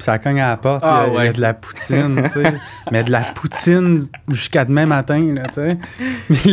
Puis 0.00 0.04
ça 0.06 0.18
cogne 0.18 0.40
à 0.40 0.48
la 0.48 0.56
porte, 0.56 0.82
Ah, 0.82 1.04
il 1.08 1.08
y 1.08 1.10
a- 1.10 1.10
il 1.10 1.12
y, 1.12 1.18
ouais. 1.18 1.28
a 1.28 1.32
de 1.34 1.40
la 1.42 1.52
poutine, 1.52 2.22
tu 2.24 2.30
sais. 2.42 2.52
Mais 2.90 3.04
de 3.04 3.10
la 3.12 3.20
poutine 3.34 4.06
jusqu'à 4.30 4.64
demain 4.64 4.86
matin, 4.86 5.22
là, 5.34 5.42
tu 5.48 5.54
sais. 5.56 5.78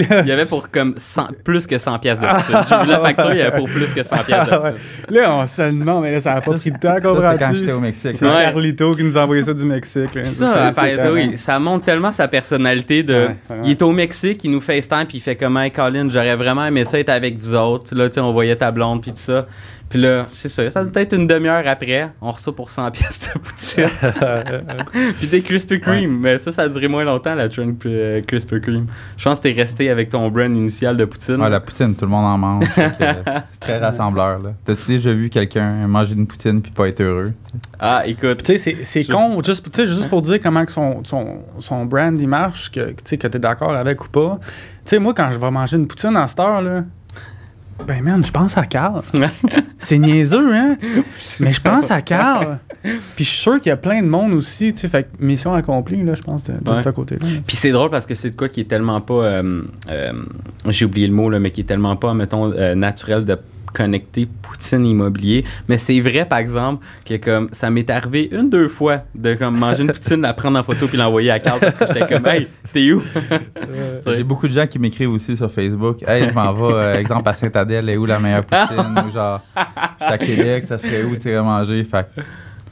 Là, 0.09 0.21
Il 0.23 0.27
y 0.27 0.31
avait 0.33 0.45
pour 0.45 0.69
comme 0.69 0.95
100 0.97 1.27
plus 1.45 1.65
que 1.65 1.77
100 1.77 1.97
pièces 1.99 2.19
de 2.19 2.27
poutine. 2.27 2.57
J'ai 2.67 2.81
vu 2.83 2.87
la 2.89 2.99
facture, 2.99 3.31
il 3.31 3.37
y 3.37 3.41
avait 3.41 3.57
pour 3.57 3.69
plus 3.69 3.93
que 3.93 4.03
100 4.03 4.17
pièces 4.25 4.47
de 4.47 4.51
Ah, 4.53 4.57
poutine. 4.71 5.15
là, 5.17 5.33
on 5.33 5.45
se 5.45 5.61
demande, 5.61 6.03
mais 6.03 6.11
là, 6.11 6.19
ça 6.19 6.33
n'a 6.33 6.41
pas 6.41 6.51
pris 6.55 6.71
de 6.71 6.77
temps, 6.77 6.89
Ça, 6.89 6.95
c'est 6.97 7.01
quand 7.03 7.13
comprends-tu? 7.13 7.55
j'étais 7.55 7.71
au 7.71 7.79
Mexique. 7.79 8.15
C'est 8.19 8.25
Ouais. 8.25 8.43
Carlito 8.43 8.91
qui 8.91 9.03
nous 9.05 9.17
a 9.17 9.21
envoyé 9.23 9.43
ça 9.43 9.53
du 9.53 9.65
Mexique. 9.65 10.13
là. 10.13 10.23
Ça, 10.25 10.73
ça, 10.73 11.11
oui, 11.13 11.37
ça 11.37 11.57
montre 11.59 11.85
tellement 11.85 12.11
sa 12.11 12.27
personnalité 12.27 13.03
de. 13.03 13.13
Ouais, 13.13 13.35
il 13.63 13.71
est 13.71 13.81
au 13.81 13.91
Mexique, 13.93 14.43
il 14.43 14.51
nous 14.51 14.61
FaceTime, 14.61 15.05
puis 15.07 15.19
il 15.19 15.21
fait 15.21 15.37
comme 15.37 15.55
Hey, 15.57 15.71
Colin, 15.71 16.09
j'aurais 16.09 16.35
vraiment 16.35 16.65
aimé 16.65 16.83
ça 16.83 16.99
être 16.99 17.09
avec 17.09 17.37
vous 17.39 17.55
autres. 17.55 17.95
Là, 17.95 18.09
tu 18.09 18.15
sais, 18.15 18.19
on 18.19 18.33
voyait 18.33 18.55
ta 18.57 18.71
blonde, 18.71 19.01
puis 19.01 19.11
tout 19.11 19.17
ça. 19.19 19.45
Puis 19.89 20.01
là, 20.01 20.27
c'est 20.33 20.49
ça, 20.49 20.69
ça 20.69 20.83
doit 20.83 21.01
être 21.01 21.13
une 21.13 21.27
demi-heure 21.27 21.63
après, 21.65 22.09
on 22.21 22.31
reçoit 22.31 22.53
pour 22.53 22.69
100 22.71 22.91
pièces 22.91 23.31
de 23.33 23.39
poutine. 23.39 23.87
puis 25.19 25.27
des 25.27 25.41
Krispy 25.41 25.79
Kreme. 25.79 26.19
Mais 26.19 26.37
ça, 26.39 26.51
ça 26.51 26.63
a 26.63 26.67
duré 26.69 26.87
moins 26.89 27.05
longtemps, 27.05 27.35
la 27.35 27.47
trend 27.47 27.71
euh, 27.85 28.21
Krispy 28.21 28.59
Kreme. 28.59 28.87
Je 29.15 29.23
pense 29.23 29.37
que 29.39 29.43
t'es 29.43 29.53
resté 29.53 29.89
avec 29.89 30.09
ton 30.09 30.29
brand 30.29 30.53
initial 30.53 30.97
de 30.97 31.05
poutine. 31.05 31.41
Ouais, 31.41 31.49
la 31.49 31.61
poutine, 31.61 31.95
tout 31.95 32.05
le 32.05 32.11
monde 32.11 32.25
en 32.25 32.37
mange. 32.37 32.65
Euh, 32.77 32.89
c'est 33.51 33.59
très 33.61 33.77
rassembleur. 33.79 34.39
là. 34.39 34.49
T'as-tu 34.65 34.87
déjà 34.87 35.13
vu 35.13 35.29
quelqu'un 35.29 35.87
manger 35.87 36.15
une 36.15 36.27
poutine 36.27 36.61
puis 36.61 36.71
pas 36.71 36.89
être 36.89 37.01
heureux? 37.01 37.31
Ah, 37.79 38.03
écoute. 38.05 38.43
Tu 38.43 38.57
sais, 38.59 38.77
c'est- 38.83 39.03
Je- 39.03 39.11
con, 39.11 39.41
juste, 39.41 39.63
tu 39.71 39.81
sais, 39.81 39.87
juste 39.87 40.09
pour 40.09 40.21
dire 40.21 40.39
comment 40.41 40.65
que 40.65 40.71
son, 40.71 41.03
son, 41.05 41.39
son 41.59 41.85
brand 41.85 42.19
il 42.19 42.27
marche, 42.27 42.71
que, 42.71 42.91
que 42.91 43.27
t'es 43.27 43.39
d'accord 43.39 43.71
avec 43.75 44.03
ou 44.03 44.09
pas. 44.09 44.37
Tu 44.41 44.91
sais, 44.91 44.99
moi, 44.99 45.13
quand 45.13 45.29
je 45.31 45.37
vais 45.39 45.51
manger 45.51 45.77
une 45.77 45.87
poutine 45.87 46.15
en 46.17 46.27
cette 46.27 46.39
heure, 46.39 46.61
là, 46.61 46.83
ben 47.85 48.01
man, 48.03 48.23
je 48.25 48.31
pense 48.31 48.57
à 48.57 48.65
Carl. 48.65 49.01
c'est 49.79 49.97
niaiseux, 49.97 50.53
hein? 50.53 50.77
Mais 51.39 51.53
je 51.53 51.61
pense 51.61 51.91
à 51.91 52.01
Carl. 52.01 52.59
Puis 52.83 53.23
je 53.25 53.29
suis 53.29 53.39
sûr 53.41 53.57
qu'il 53.59 53.69
y 53.69 53.73
a 53.73 53.77
plein 53.77 54.01
de 54.01 54.07
monde 54.07 54.33
aussi, 54.33 54.73
tu 54.73 54.79
sais, 54.81 54.87
fait 54.89 55.03
que 55.03 55.23
mission 55.23 55.53
accomplie, 55.53 56.03
là, 56.03 56.15
je 56.15 56.21
pense, 56.21 56.43
de, 56.45 56.53
de 56.61 56.69
Ouais. 56.71 56.83
ce 56.83 56.89
côté-là. 56.89 57.25
Puis 57.45 57.55
c'est 57.55 57.71
drôle 57.71 57.89
parce 57.89 58.05
que 58.05 58.15
c'est 58.15 58.29
de 58.31 58.35
quoi 58.35 58.49
qui 58.49 58.61
est 58.61 58.65
tellement 58.69 59.01
pas. 59.01 59.21
euh, 59.23 59.61
euh, 59.89 60.13
J'ai 60.69 60.85
oublié 60.85 61.07
le 61.07 61.13
mot, 61.13 61.29
là, 61.29 61.39
mais 61.39 61.51
qui 61.51 61.61
est 61.61 61.65
tellement 61.65 61.95
pas, 61.95 62.13
mettons, 62.13 62.51
euh, 62.53 62.75
naturel 62.75 63.25
de 63.25 63.37
connecter 63.77 64.27
Poutine 64.41 64.85
immobilier. 64.85 65.45
Mais 65.69 65.77
c'est 65.77 65.99
vrai, 66.01 66.25
par 66.25 66.39
exemple, 66.39 66.83
que 67.05 67.15
comme 67.17 67.49
ça 67.51 67.69
m'est 67.69 67.89
arrivé 67.89 68.27
une, 68.31 68.49
deux 68.49 68.67
fois 68.69 69.01
de 69.13 69.35
comme 69.35 69.57
manger 69.57 69.83
une 69.83 69.91
poutine, 69.91 70.21
la 70.21 70.33
prendre 70.33 70.57
en 70.59 70.63
photo 70.63 70.87
puis 70.87 70.97
l'envoyer 70.97 71.31
à 71.31 71.39
Carl 71.39 71.59
parce 71.59 71.77
que 71.77 71.85
j'étais 71.85 72.07
comme, 72.07 72.25
hey, 72.25 72.47
t'es 72.73 72.91
où? 72.91 73.03
J'ai 74.07 74.23
beaucoup 74.23 74.47
de 74.47 74.53
gens 74.53 74.65
qui 74.67 74.79
m'écrivent 74.79 75.11
aussi 75.11 75.37
sur 75.37 75.51
Facebook. 75.51 76.03
Hey, 76.07 76.27
je 76.29 76.33
m'en 76.33 76.53
vais, 76.53 76.73
euh, 76.73 76.99
exemple, 76.99 77.29
à 77.29 77.33
Saint-Adèle, 77.33 77.87
est 77.89 77.97
où 77.97 78.05
la 78.05 78.19
meilleure 78.19 78.45
poutine? 78.45 79.03
Ou 79.07 79.11
genre, 79.13 79.41
je 79.99 80.05
suis 80.05 80.13
à 80.13 80.17
Québec, 80.17 80.65
ça 80.67 80.77
serait 80.77 81.03
où 81.03 81.15
tu 81.15 81.29
irais 81.29 81.43
manger? 81.43 81.83
Fait 81.83 82.03
que 82.15 82.21
je 82.21 82.23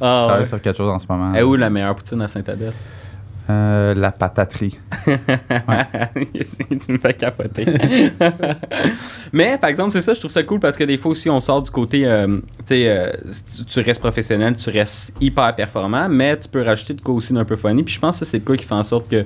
Ah, 0.01 0.23
travaille 0.25 0.39
ouais. 0.41 0.45
sur 0.47 0.61
quelque 0.61 0.77
chose 0.77 0.89
en 0.89 0.99
ce 0.99 1.05
moment. 1.09 1.33
Et 1.35 1.43
où 1.43 1.55
la 1.55 1.69
meilleure 1.69 1.95
poutine 1.95 2.21
à 2.21 2.27
Saint-Adèle? 2.27 2.73
Euh, 3.47 3.93
la 3.93 4.11
pataterie. 4.11 4.79
tu 5.05 6.91
me 6.91 6.97
fais 6.97 7.13
capoter. 7.13 7.65
Mais 9.33 9.57
par 9.59 9.69
exemple, 9.69 9.91
c'est 9.91 10.01
ça, 10.01 10.13
je 10.15 10.19
trouve 10.19 10.31
ça 10.31 10.41
cool 10.43 10.59
parce 10.59 10.75
que 10.75 10.83
des 10.83 10.97
fois 10.97 11.11
aussi, 11.11 11.29
on 11.29 11.39
sort 11.39 11.61
du 11.61 11.69
côté, 11.69 12.07
euh, 12.07 12.39
euh, 12.71 13.11
tu- 13.67 13.79
restes 13.81 14.01
professionnel, 14.01 14.55
tu 14.55 14.69
restes 14.71 15.13
hyper 15.21 15.53
performant, 15.55 16.09
mais 16.09 16.37
tu 16.39 16.47
peux 16.49 16.63
rajouter 16.63 16.95
de 16.95 17.01
quoi 17.01 17.13
aussi 17.13 17.33
d'un 17.33 17.45
peu 17.45 17.55
funny. 17.55 17.83
Puis 17.83 17.93
je 17.93 17.99
pense 17.99 18.19
que 18.19 18.25
c'est 18.25 18.39
de 18.39 18.45
quoi 18.45 18.57
qui 18.57 18.65
fait 18.65 18.73
en 18.73 18.83
sorte 18.83 19.09
que 19.09 19.23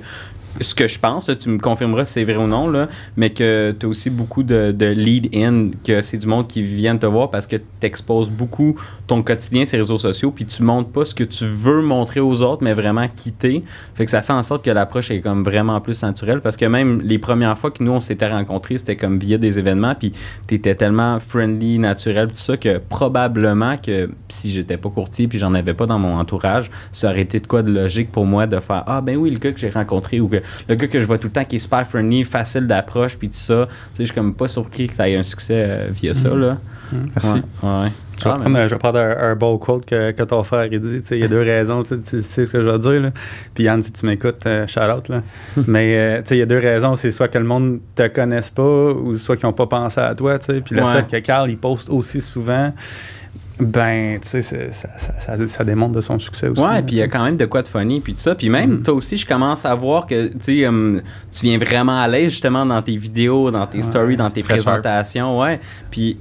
ce 0.60 0.74
que 0.74 0.88
je 0.88 0.98
pense, 0.98 1.30
tu 1.38 1.48
me 1.48 1.58
confirmeras 1.58 2.04
si 2.04 2.14
c'est 2.14 2.24
vrai 2.24 2.36
ou 2.36 2.46
non, 2.46 2.88
mais 3.16 3.30
que 3.30 3.74
tu 3.78 3.86
as 3.86 3.88
aussi 3.88 4.10
beaucoup 4.10 4.42
de, 4.42 4.72
de 4.72 4.86
lead-in, 4.86 5.70
que 5.84 6.00
c'est 6.02 6.18
du 6.18 6.26
monde 6.26 6.48
qui 6.48 6.60
viennent 6.60 6.98
te 6.98 7.06
voir 7.06 7.30
parce 7.30 7.46
que 7.46 7.56
tu 7.56 7.62
exposes 7.82 8.30
beaucoup 8.30 8.76
ton 9.10 9.24
quotidien, 9.24 9.64
ces 9.64 9.76
réseaux 9.76 9.98
sociaux, 9.98 10.30
puis 10.30 10.46
tu 10.46 10.62
montres 10.62 10.90
pas 10.90 11.04
ce 11.04 11.16
que 11.16 11.24
tu 11.24 11.44
veux 11.44 11.82
montrer 11.82 12.20
aux 12.20 12.42
autres, 12.42 12.62
mais 12.62 12.74
vraiment 12.74 13.08
quitter. 13.08 13.64
Fait 13.96 14.04
que 14.04 14.10
ça 14.12 14.22
fait 14.22 14.32
en 14.32 14.44
sorte 14.44 14.64
que 14.64 14.70
l'approche 14.70 15.10
est 15.10 15.20
comme 15.20 15.42
vraiment 15.42 15.80
plus 15.80 16.00
naturelle 16.04 16.40
parce 16.40 16.56
que 16.56 16.64
même 16.64 17.00
les 17.00 17.18
premières 17.18 17.58
fois 17.58 17.72
que 17.72 17.82
nous 17.82 17.90
on 17.90 17.98
s'était 17.98 18.30
rencontrés, 18.30 18.78
c'était 18.78 18.94
comme 18.94 19.18
via 19.18 19.36
des 19.36 19.58
événements, 19.58 19.96
puis 19.96 20.12
tu 20.46 20.54
étais 20.54 20.76
tellement 20.76 21.18
friendly, 21.18 21.80
naturel, 21.80 22.28
tout 22.28 22.36
ça, 22.36 22.56
que 22.56 22.78
probablement 22.78 23.76
que 23.78 24.10
si 24.28 24.52
j'étais 24.52 24.76
pas 24.76 24.90
courtier 24.90 25.26
puis 25.26 25.40
j'en 25.40 25.54
avais 25.54 25.74
pas 25.74 25.86
dans 25.86 25.98
mon 25.98 26.16
entourage, 26.16 26.70
ça 26.92 27.10
aurait 27.10 27.22
été 27.22 27.40
de 27.40 27.48
quoi 27.48 27.62
de 27.64 27.72
logique 27.72 28.12
pour 28.12 28.26
moi 28.26 28.46
de 28.46 28.60
faire 28.60 28.84
Ah 28.86 29.00
ben 29.00 29.16
oui, 29.16 29.30
le 29.30 29.38
gars 29.38 29.50
que 29.50 29.58
j'ai 29.58 29.70
rencontré 29.70 30.20
ou 30.20 30.28
que 30.28 30.40
le 30.68 30.74
gars 30.76 30.86
que 30.86 31.00
je 31.00 31.06
vois 31.06 31.18
tout 31.18 31.26
le 31.26 31.32
temps 31.32 31.44
qui 31.44 31.56
est 31.56 31.58
super 31.58 31.84
friendly, 31.84 32.22
facile 32.22 32.68
d'approche, 32.68 33.18
puis 33.18 33.28
tout 33.28 33.34
ça. 33.34 33.66
Tu 33.66 33.72
sais, 33.72 33.88
je 33.98 34.04
suis 34.04 34.14
comme 34.14 34.34
pas 34.34 34.46
surpris 34.46 34.86
que 34.86 34.94
tu 34.94 35.02
aies 35.02 35.16
un 35.16 35.24
succès 35.24 35.66
euh, 35.68 35.88
via 35.90 36.14
ça, 36.14 36.32
là. 36.32 36.58
Merci. 36.92 37.42
Ouais. 37.62 37.68
ouais. 37.68 37.90
Je 38.20 38.24
vais, 38.24 38.30
Ah, 38.34 38.38
prendre, 38.38 38.56
un- 38.58 38.66
je 38.68 38.74
vais 38.74 38.78
prendre 38.78 38.98
un, 39.00 39.16
un 39.30 39.34
beau 39.34 39.56
quote 39.58 39.86
que, 39.86 40.10
que 40.12 40.22
ton 40.22 40.42
frère 40.42 40.60
a 40.60 40.68
dit. 40.68 41.00
Il 41.10 41.16
y 41.18 41.22
a 41.24 41.28
deux 41.28 41.40
raisons, 41.40 41.82
tu 41.82 41.96
sais, 42.02 42.22
ce 42.22 42.40
que 42.50 42.60
je 42.60 42.66
veux 42.68 42.78
dire. 42.78 43.00
Là. 43.00 43.10
Puis 43.54 43.64
Yann, 43.64 43.82
si 43.82 43.90
tu 43.92 44.04
m'écoutes, 44.06 44.46
euh, 44.46 44.66
shout 44.66 44.80
out. 44.80 45.08
Là. 45.08 45.22
Mais 45.66 45.96
euh, 45.96 46.22
il 46.30 46.36
y 46.36 46.42
a 46.42 46.46
deux 46.46 46.58
raisons. 46.58 46.94
C'est 46.96 47.10
soit 47.10 47.28
que 47.28 47.38
le 47.38 47.44
monde 47.44 47.80
te 47.94 48.06
connaisse 48.08 48.50
pas 48.50 48.62
ou 48.92 49.14
soit 49.14 49.36
qu'ils 49.36 49.46
n'ont 49.46 49.52
pas 49.54 49.66
pensé 49.66 50.00
à 50.00 50.14
toi. 50.14 50.38
Puis 50.38 50.74
le 50.74 50.82
Ouais. 50.82 51.02
fait 51.08 51.20
que 51.20 51.26
Carl, 51.26 51.48
il 51.50 51.56
poste 51.58 51.88
aussi 51.90 52.20
souvent, 52.20 52.72
ben, 53.58 54.18
tu 54.20 54.28
sais, 54.28 54.40
ça, 54.42 54.56
ça, 54.72 54.88
ça, 55.18 55.36
ça 55.48 55.64
démontre 55.64 55.92
de 55.94 56.00
son 56.00 56.18
succès 56.18 56.48
aussi. 56.48 56.62
Ouais, 56.62 56.82
puis 56.82 56.96
il 56.96 56.98
y 56.98 57.02
a 57.02 57.08
quand 57.08 57.22
même 57.22 57.36
de 57.36 57.44
quoi 57.44 57.60
de 57.62 57.68
funny, 57.68 58.00
puis 58.00 58.14
tout 58.14 58.20
ça. 58.20 58.34
Puis 58.34 58.48
même, 58.48 58.70
Mhm. 58.76 58.82
toi 58.82 58.94
aussi, 58.94 59.18
je 59.18 59.26
commence 59.26 59.66
à 59.66 59.74
voir 59.74 60.06
que 60.06 60.28
tu 60.28 60.60
sais, 60.60 60.66
hum, 60.66 61.02
tu 61.30 61.44
viens 61.46 61.58
vraiment 61.58 61.98
à 62.00 62.08
l'aise 62.08 62.30
justement 62.30 62.64
dans 62.64 62.80
tes 62.80 62.96
vidéos, 62.96 63.50
dans 63.50 63.66
tes 63.66 63.78
Ouais, 63.78 63.82
stories, 63.84 64.16
dans 64.16 64.30
tes 64.30 64.40
sharp. 64.42 64.52
présentations. 64.62 65.38
Ouais. 65.38 65.60
Puis 65.90 66.18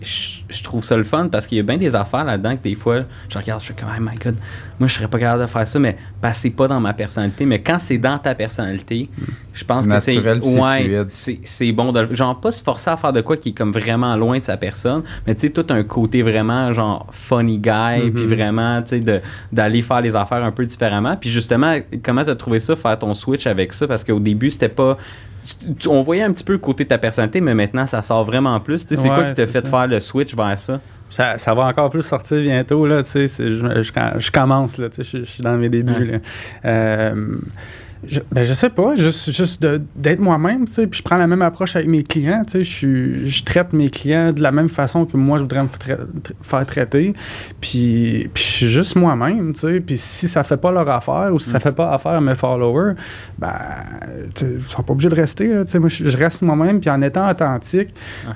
je 0.50 0.64
trouve 0.64 0.84
ça 0.84 0.98
le 0.98 1.04
fun 1.04 1.28
parce 1.30 1.48
qu'il 1.48 1.58
y 1.58 1.62
a 1.62 1.64
bien 1.64 1.78
des 1.78 1.94
affaires 1.96 2.26
là-dedans 2.26 2.56
que 2.58 2.64
des 2.64 2.76
fois, 2.76 3.02
je 3.30 3.38
regarde, 3.38 3.62
je 3.62 3.68
fais 3.68 3.74
comme, 3.74 3.90
oh 3.96 4.02
my 4.02 4.16
god, 4.18 4.36
moi, 4.80 4.88
je 4.88 4.94
serais 4.96 5.08
pas 5.08 5.20
capable 5.20 5.42
de 5.44 5.48
faire 5.48 5.68
ça, 5.68 5.78
mais 5.80 5.94
que 6.22 6.28
c'est 6.34 6.50
pas 6.50 6.68
dans 6.68 6.80
ma 6.80 6.94
personnalité. 6.94 7.46
Mais 7.46 7.60
quand 7.62 7.78
c'est 7.80 7.98
dans 7.98 8.18
ta 8.18 8.34
personnalité, 8.36 9.10
je 9.54 9.64
pense 9.66 9.88
que 9.88 9.98
c'est. 10.00 10.16
Naturel, 10.16 10.40
puis 10.40 10.50
c'est 10.52 10.60
Ouais, 10.60 11.06
c'est 11.10 11.40
c'est 11.44 11.72
bon 11.72 11.92
de. 11.92 12.14
Genre, 12.14 12.40
pas 12.40 12.52
se 12.52 12.64
forcer 12.64 12.90
à 12.90 12.98
faire 12.98 13.14
de 13.14 13.22
quoi 13.22 13.38
qui 13.38 13.50
est 13.50 13.54
comme 13.54 13.72
vraiment 13.72 14.16
loin 14.16 14.40
de 14.40 14.44
sa 14.44 14.58
personne, 14.58 15.04
mais 15.28 15.36
tu 15.36 15.42
sais, 15.42 15.50
tout 15.50 15.66
un 15.70 15.84
côté 15.84 16.22
vraiment, 16.22 16.72
genre, 16.74 17.08
funny 17.12 17.58
guy, 17.60 18.06
Mhm. 18.06 18.14
puis 18.14 18.26
vraiment, 18.26 18.82
tu 18.82 19.00
sais, 19.02 19.22
d'aller 19.52 19.82
faire 19.82 20.02
les 20.02 20.16
affaires 20.16 20.44
un 20.44 20.52
peu 20.52 20.66
différemment. 20.66 21.16
Puis 21.18 21.30
justement, 21.30 21.78
comment 22.04 22.24
t'as 22.24 22.36
trouvé 22.36 22.60
ça, 22.60 22.76
faire 22.76 22.98
ton 22.98 23.14
switch 23.14 23.48
avec 23.48 23.74
ça? 23.74 23.88
Parce 23.88 24.04
qu'au 24.04 24.20
début, 24.20 24.50
c'était 24.52 24.70
pas. 24.70 24.98
Tu- 25.80 25.88
on 25.88 26.04
voyait 26.04 26.24
un 26.24 26.32
petit 26.32 26.44
peu 26.44 26.54
le 26.54 26.60
côté 26.60 26.84
de 26.84 26.90
ta 26.90 26.98
personnalité, 26.98 27.42
mais 27.42 27.54
maintenant, 27.54 27.88
ça 27.88 28.02
sort 28.02 28.24
vraiment 28.24 28.60
plus. 28.60 28.86
Tu 28.86 28.96
sais, 28.96 29.02
c'est 29.02 29.08
quoi 29.10 29.20
Ouais, 29.20 29.28
qui 29.28 29.34
t'a 29.34 29.48
fait 29.48 29.66
ça. 29.66 29.70
faire 29.70 29.88
le 29.88 30.00
switch 30.00 30.36
vers 30.36 30.58
ça? 30.58 30.80
Ça, 31.10 31.38
ça 31.40 31.54
va 31.56 31.64
encore 31.66 31.90
plus 31.90 32.04
sortir 32.04 32.40
bientôt, 32.40 32.86
là, 32.86 33.02
tu 33.04 33.10
sais, 33.10 33.28
c'est- 33.28 33.52
je, 33.52 33.82
je, 33.82 33.92
je 34.20 34.32
commence, 34.32 34.78
là, 34.78 34.90
tu 34.90 35.04
sais, 35.04 35.04
je, 35.20 35.24
je 35.24 35.30
suis 35.32 35.42
dans 35.44 35.58
mes 35.58 35.70
débuts, 35.70 35.92
Ouais. 35.94 36.06
là. 36.06 36.18
Euh, 36.66 37.36
je, 38.08 38.20
ben, 38.32 38.46
je 38.46 38.54
sais 38.54 38.70
pas, 38.70 38.96
juste, 38.96 39.32
juste 39.32 39.66
d'être 39.96 40.20
moi-même, 40.20 40.66
tu 40.66 40.74
sais, 40.74 40.88
puis 40.88 41.00
je 41.00 41.04
prends 41.04 41.18
la 41.18 41.28
même 41.28 41.42
approche 41.42 41.76
avec 41.76 41.88
mes 41.90 42.04
clients, 42.04 42.44
tu 42.46 42.52
sais, 42.52 42.64
je, 42.64 43.26
je 43.26 43.44
traite 43.44 43.74
mes 43.74 43.90
clients 43.90 44.32
de 44.32 44.42
la 44.42 44.52
même 44.52 44.70
façon 44.70 45.06
que 45.06 45.18
moi, 45.18 45.38
je 45.38 45.44
voudrais 45.44 45.64
me 45.64 45.68
tra- 45.68 45.98
tra- 45.98 46.32
faire 46.42 46.66
traiter, 46.66 47.14
puis, 47.60 48.30
puis 48.34 48.44
je 48.44 48.50
suis 48.50 48.68
juste 48.68 48.96
moi-même, 48.96 49.54
tu 49.54 49.60
sais, 49.60 49.80
puis 49.82 49.98
si 49.98 50.28
ça 50.28 50.44
fait 50.44 50.58
pas 50.58 50.72
leur 50.72 50.90
affaire 50.90 51.30
ou 51.34 51.40
si 51.40 51.50
ça 51.50 51.58
Mm. 51.58 51.62
fait 51.62 51.72
pas 51.74 51.92
affaire 51.94 52.14
à 52.14 52.22
mes 52.22 52.36
followers, 52.36 52.94
ben, 53.38 53.52
tu 54.34 54.46
sais, 54.46 54.52
ils 54.58 54.64
sont 54.64 54.84
pas 54.84 54.94
obligés 54.94 55.10
de 55.10 55.16
rester, 55.16 55.48
là, 55.54 55.66
tu 55.66 55.72
sais, 55.72 55.80
moi, 55.80 55.90
je, 55.90 56.08
je 56.08 56.18
reste 56.18 56.42
moi-même, 56.42 56.80
puis 56.80 56.90
en 56.90 57.02
étant 57.02 57.30
authentique, 57.30 57.90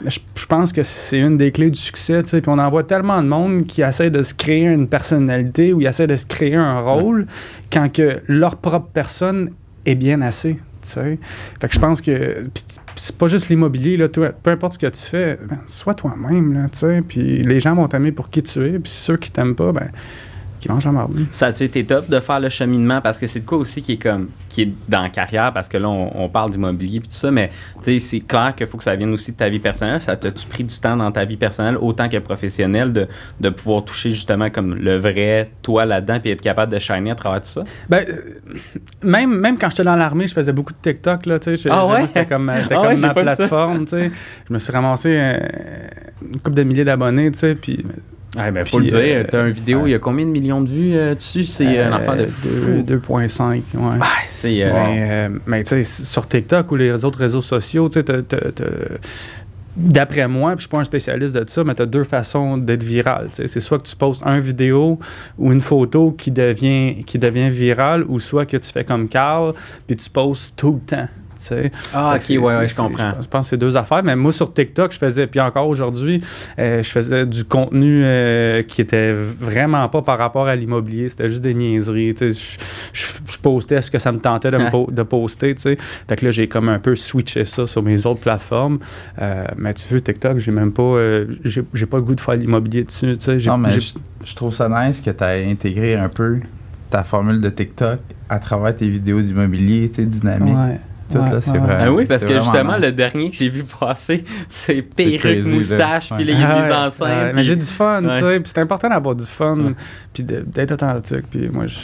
je, 0.06 0.20
je 0.36 0.46
pense 0.46 0.74
que 0.74 0.84
c'est 0.84 1.20
une 1.20 1.38
des 1.38 1.52
clés 1.52 1.72
du 1.72 1.80
succès, 1.80 2.22
tu 2.24 2.30
sais. 2.30 2.42
Puis 2.42 2.52
on 2.54 2.60
en 2.60 2.70
voit 2.70 2.84
tellement 2.84 3.22
de 3.24 3.28
monde 3.28 3.64
qui 3.66 3.82
essaie 3.82 4.10
de 4.10 4.22
se 4.24 4.34
créer 4.34 4.66
une 4.66 4.88
personnalité 4.90 5.72
ou 5.72 5.80
qui 5.80 5.86
essaie 5.86 6.08
de 6.08 6.16
se 6.18 6.26
créer 6.26 6.56
un 6.56 6.80
rôle 6.80 7.28
quand 7.72 7.92
que 7.92 8.20
leur 8.28 8.58
propre 8.58 8.90
personne 8.94 9.52
est 9.86 9.96
bien 9.96 10.22
assez. 10.22 10.58
Fait 10.86 11.18
que 11.62 11.74
je 11.74 11.80
pense 11.80 12.02
que 12.02 12.48
c'est 12.96 13.16
pas 13.16 13.28
juste 13.28 13.50
l'immobilier, 13.50 13.98
là, 13.98 14.10
peu 14.10 14.52
importe 14.52 14.74
ce 14.74 14.80
que 14.80 14.88
tu 14.88 15.02
fais, 15.02 15.40
ben, 15.48 15.60
sois 15.68 15.94
toi-même, 15.94 16.54
là, 16.54 16.68
tu 16.70 16.80
sais, 16.80 17.02
puis 17.08 17.42
les 17.42 17.60
gens 17.60 17.76
vont 17.76 17.88
t'aimer 17.88 18.12
pour 18.12 18.30
qui 18.30 18.44
tu 18.44 18.66
es, 18.66 18.80
puis 18.80 18.92
ceux 18.92 19.18
qui 19.18 19.32
t'aiment 19.32 19.56
pas, 19.56 19.72
ben, 19.72 19.90
qui 20.64 20.70
mangent 20.72 20.86
la 20.86 20.92
marde. 20.92 21.12
Ça 21.32 21.48
a-tu 21.48 21.64
été 21.64 21.86
tough 21.86 22.10
de 22.10 22.20
faire 22.20 22.40
le 22.40 22.50
cheminement? 22.50 23.02
Parce 23.02 23.20
que 23.20 23.28
c'est 23.28 23.42
de 23.42 23.46
quoi 23.46 23.58
aussi 23.58 23.82
qui 23.82 23.94
est 23.94 23.98
comme 23.98 24.30
qui 24.48 24.62
est 24.62 24.74
dans 24.88 25.02
la 25.02 25.10
carrière, 25.10 25.52
parce 25.52 25.68
que 25.68 25.78
là, 25.78 25.90
on, 25.90 26.12
on 26.16 26.30
parle 26.30 26.52
d'immobilier 26.52 26.98
et 26.98 27.02
tout 27.02 27.08
ça, 27.10 27.32
mais 27.32 27.50
tu 27.82 28.00
sais, 28.00 28.00
c'est 28.00 28.20
clair 28.22 28.54
qu'il 28.56 28.68
faut 28.68 28.78
que 28.78 28.84
ça 28.84 28.96
vienne 28.96 29.12
aussi 29.14 29.32
de 29.32 29.38
ta 29.38 29.50
vie 29.50 29.60
personnelle. 29.60 30.00
Ça 30.00 30.16
t'a-tu 30.16 30.46
pris 30.48 30.64
du 30.64 30.78
temps 30.80 30.96
dans 30.96 31.12
ta 31.12 31.26
vie 31.26 31.38
personnelle, 31.38 31.78
autant 31.78 32.08
que 32.08 32.18
professionnelle, 32.18 32.94
de, 32.94 33.08
de 33.42 33.50
pouvoir 33.50 33.84
toucher 33.84 34.12
justement 34.12 34.50
comme 34.50 34.76
le 34.76 34.98
vrai 34.98 35.50
toi 35.62 35.86
là-dedans, 35.86 36.20
puis 36.22 36.32
être 36.32 36.42
capable 36.42 36.72
de 36.72 36.80
shiner 36.80 37.12
à 37.12 37.16
travers 37.16 37.42
tout 37.42 37.48
ça? 37.48 37.64
Ben, 37.90 38.06
euh, 38.08 38.40
même, 39.04 39.36
même 39.36 39.58
quand 39.58 39.70
j'étais 39.70 39.84
dans 39.84 39.96
l'armée, 39.98 40.28
je 40.28 40.34
faisais 40.34 40.54
beaucoup 40.54 40.74
de 40.74 40.78
TikTok, 40.82 41.26
là, 41.26 41.40
tu 41.40 41.58
sais. 41.58 41.70
Ah 41.70 41.86
ouais? 41.88 42.08
C'était 42.08 42.26
comme, 42.26 42.50
euh, 42.50 42.62
Ah 42.72 42.76
comme 42.76 42.86
ouais, 42.88 42.96
ma 42.96 43.14
plateforme, 43.14 43.84
tu 43.84 43.90
sais. 43.92 44.12
Je 44.48 44.54
me 44.54 44.60
suis 44.60 44.72
ramassé 44.72 45.10
euh, 45.10 45.40
une 46.22 46.40
couple 46.40 46.56
de 46.56 46.64
milliers 46.64 46.86
d'abonnés, 46.86 47.32
tu 47.32 47.40
sais, 47.40 47.56
puis... 47.56 47.86
Ben, 48.36 48.66
faut 48.66 48.80
le 48.80 48.86
dire, 48.86 49.00
euh, 49.00 49.24
t'as 49.30 49.48
une 49.48 49.54
vidéo, 49.54 49.86
il 49.86 49.92
y 49.92 49.94
a 49.94 50.00
combien 50.00 50.26
de 50.26 50.32
millions 50.32 50.62
de 50.62 50.70
vues 50.70 50.96
euh, 50.96 51.14
dessus? 51.14 51.46
C'est 51.46 51.78
euh, 51.78 51.90
un 51.90 51.94
affaire 51.94 52.18
de 52.18 52.26
fou. 52.26 52.84
2,5, 52.86 53.52
ouais. 53.76 54.00
C'est. 54.30 54.64
Mais, 55.46 55.64
tu 55.64 55.84
sais, 55.84 56.04
sur 56.04 56.28
TikTok 56.28 56.72
ou 56.72 56.76
les 56.76 57.06
autres 57.06 57.20
réseaux 57.20 57.42
sociaux, 57.42 57.90
tu 57.90 58.02
sais, 58.02 58.24
d'après 59.76 60.28
moi, 60.28 60.52
puis 60.52 60.60
je 60.60 60.62
suis 60.64 60.70
pas 60.70 60.80
un 60.80 60.84
spécialiste 60.84 61.34
de 61.34 61.48
ça, 61.48 61.64
mais 61.64 61.76
tu 61.76 61.84
as 61.84 61.86
deux 61.86 62.04
façons 62.04 62.58
d'être 62.58 62.84
viral. 62.84 63.30
C'est 63.34 63.60
soit 63.60 63.78
que 63.78 63.88
tu 63.88 63.96
postes 63.96 64.22
un 64.26 64.40
vidéo 64.40 65.00
ou 65.38 65.52
une 65.52 65.62
photo 65.62 66.12
qui 66.12 66.32
devient, 66.32 67.04
qui 67.06 67.20
devient 67.20 67.50
virale, 67.50 68.04
ou 68.08 68.20
soit 68.20 68.46
que 68.46 68.58
tu 68.58 68.72
fais 68.72 68.84
comme 68.84 69.08
Carl, 69.08 69.54
puis 69.88 69.96
tu 69.96 70.10
postes 70.10 70.56
tout 70.56 70.74
le 70.74 70.80
temps. 70.80 71.08
Tu 71.44 71.56
sais. 71.56 71.72
Ah, 71.94 72.18
Fait 72.20 72.38
ok, 72.38 72.46
ouais, 72.46 72.68
je 72.68 72.76
comprends. 72.76 73.12
Je 73.22 73.28
pense, 73.28 73.46
que 73.46 73.50
c'est 73.52 73.58
deux 73.58 73.76
affaires. 73.78 74.04
Mais 74.04 74.16
moi, 74.16 74.32
sur 74.34 74.52
TikTok, 74.54 74.92
je 74.92 74.98
faisais, 74.98 75.28
puis 75.28 75.40
encore 75.40 75.68
aujourd'hui, 75.68 76.24
euh, 76.60 76.82
je 76.84 76.90
faisais 76.90 77.26
du 77.26 77.44
contenu 77.46 78.02
euh, 78.04 78.62
qui 78.64 78.82
était 78.82 79.12
vraiment 79.14 79.88
pas 79.90 80.02
par 80.02 80.18
rapport 80.18 80.48
à 80.48 80.56
l'immobilier. 80.56 81.10
C'était 81.10 81.30
juste 81.30 81.42
des 81.44 81.54
niaiseries. 81.54 82.14
tu 82.16 82.32
sais. 82.32 82.58
Je, 82.94 83.04
je- 83.04 83.32
je 83.34 83.38
postais 83.40 83.82
ce 83.82 83.90
que 83.92 84.00
ça 84.00 84.12
me 84.12 84.20
tentait 84.20 84.52
de, 84.52 84.58
me 84.58 84.70
po- 84.72 84.90
de 84.92 85.04
poster. 85.04 85.56
tu 85.56 85.62
sais. 85.62 85.78
Fait 86.08 86.16
que 86.16 86.26
là, 86.26 86.32
j'ai 86.32 86.48
comme 86.48 86.70
un 86.70 86.80
peu 86.80 86.96
switché 86.96 87.46
ça 87.46 87.66
sur 87.68 87.82
mes 87.84 88.06
autres 88.06 88.20
plateformes. 88.22 88.80
Euh, 89.22 89.46
mais 89.58 89.74
tu 89.74 89.88
veux, 89.94 90.02
TikTok, 90.02 90.38
j'ai 90.38 90.52
même 90.52 90.72
pas, 90.72 90.82
euh, 90.84 91.26
j'ai 91.44 91.64
j'ai 91.74 91.86
pas 91.86 91.98
le 91.98 92.04
goût 92.04 92.16
de 92.16 92.22
faire 92.22 92.36
l'immobilier 92.36 92.84
dessus. 92.84 93.18
tu 93.18 93.26
sais. 93.26 93.40
J'ai- 93.40 93.50
Non, 93.50 93.58
mais 93.58 93.72
j'ai- 93.74 93.80
je, 93.82 93.94
je 94.26 94.36
trouve 94.36 94.54
ça 94.54 94.70
nice 94.70 95.02
que 95.02 95.10
tu 95.12 95.24
aies 95.24 95.50
intégré 95.50 95.96
un 95.96 96.10
peu 96.10 96.40
ta 96.90 97.04
formule 97.04 97.42
de 97.42 97.50
TikTok 97.50 98.00
à 98.30 98.40
travers 98.40 98.76
tes 98.76 98.88
vidéos 98.88 99.22
d'immobilier, 99.22 99.90
tu 99.90 99.96
sais, 99.96 100.06
dynamique. 100.06 100.56
Ouais. 100.56 100.80
Tout, 101.14 101.20
là, 101.34 101.42
c'est 101.42 101.58
vrai. 101.58 101.78
Ah 101.80 101.92
oui, 101.92 102.06
parce 102.06 102.26
que 102.26 102.34
justement, 102.34 102.74
nice. 102.78 102.82
le 102.86 102.92
dernier 102.92 103.30
que 103.30 103.36
j'ai 103.36 103.50
vu 103.50 103.64
passer, 103.64 104.24
c'est 104.50 104.82
perruque, 104.82 105.46
moustache, 105.46 106.10
puis 106.14 106.26
enceintes. 106.88 107.00
ouais, 107.02 107.24
puis- 107.26 107.36
mais 107.36 107.44
j'ai 107.44 107.56
du 107.56 107.66
fun, 107.66 108.04
Ouais. 108.04 108.20
tu 108.20 108.26
sais. 108.26 108.40
Puis 108.40 108.52
c'est 108.56 108.62
important 108.62 108.90
d'avoir 108.90 109.16
du 109.16 109.26
fun, 109.26 109.74
puis 110.14 110.24
d'être 110.24 110.72
authentique. 110.72 111.26
Puis 111.32 111.50
moi, 111.50 111.68
je. 111.68 111.78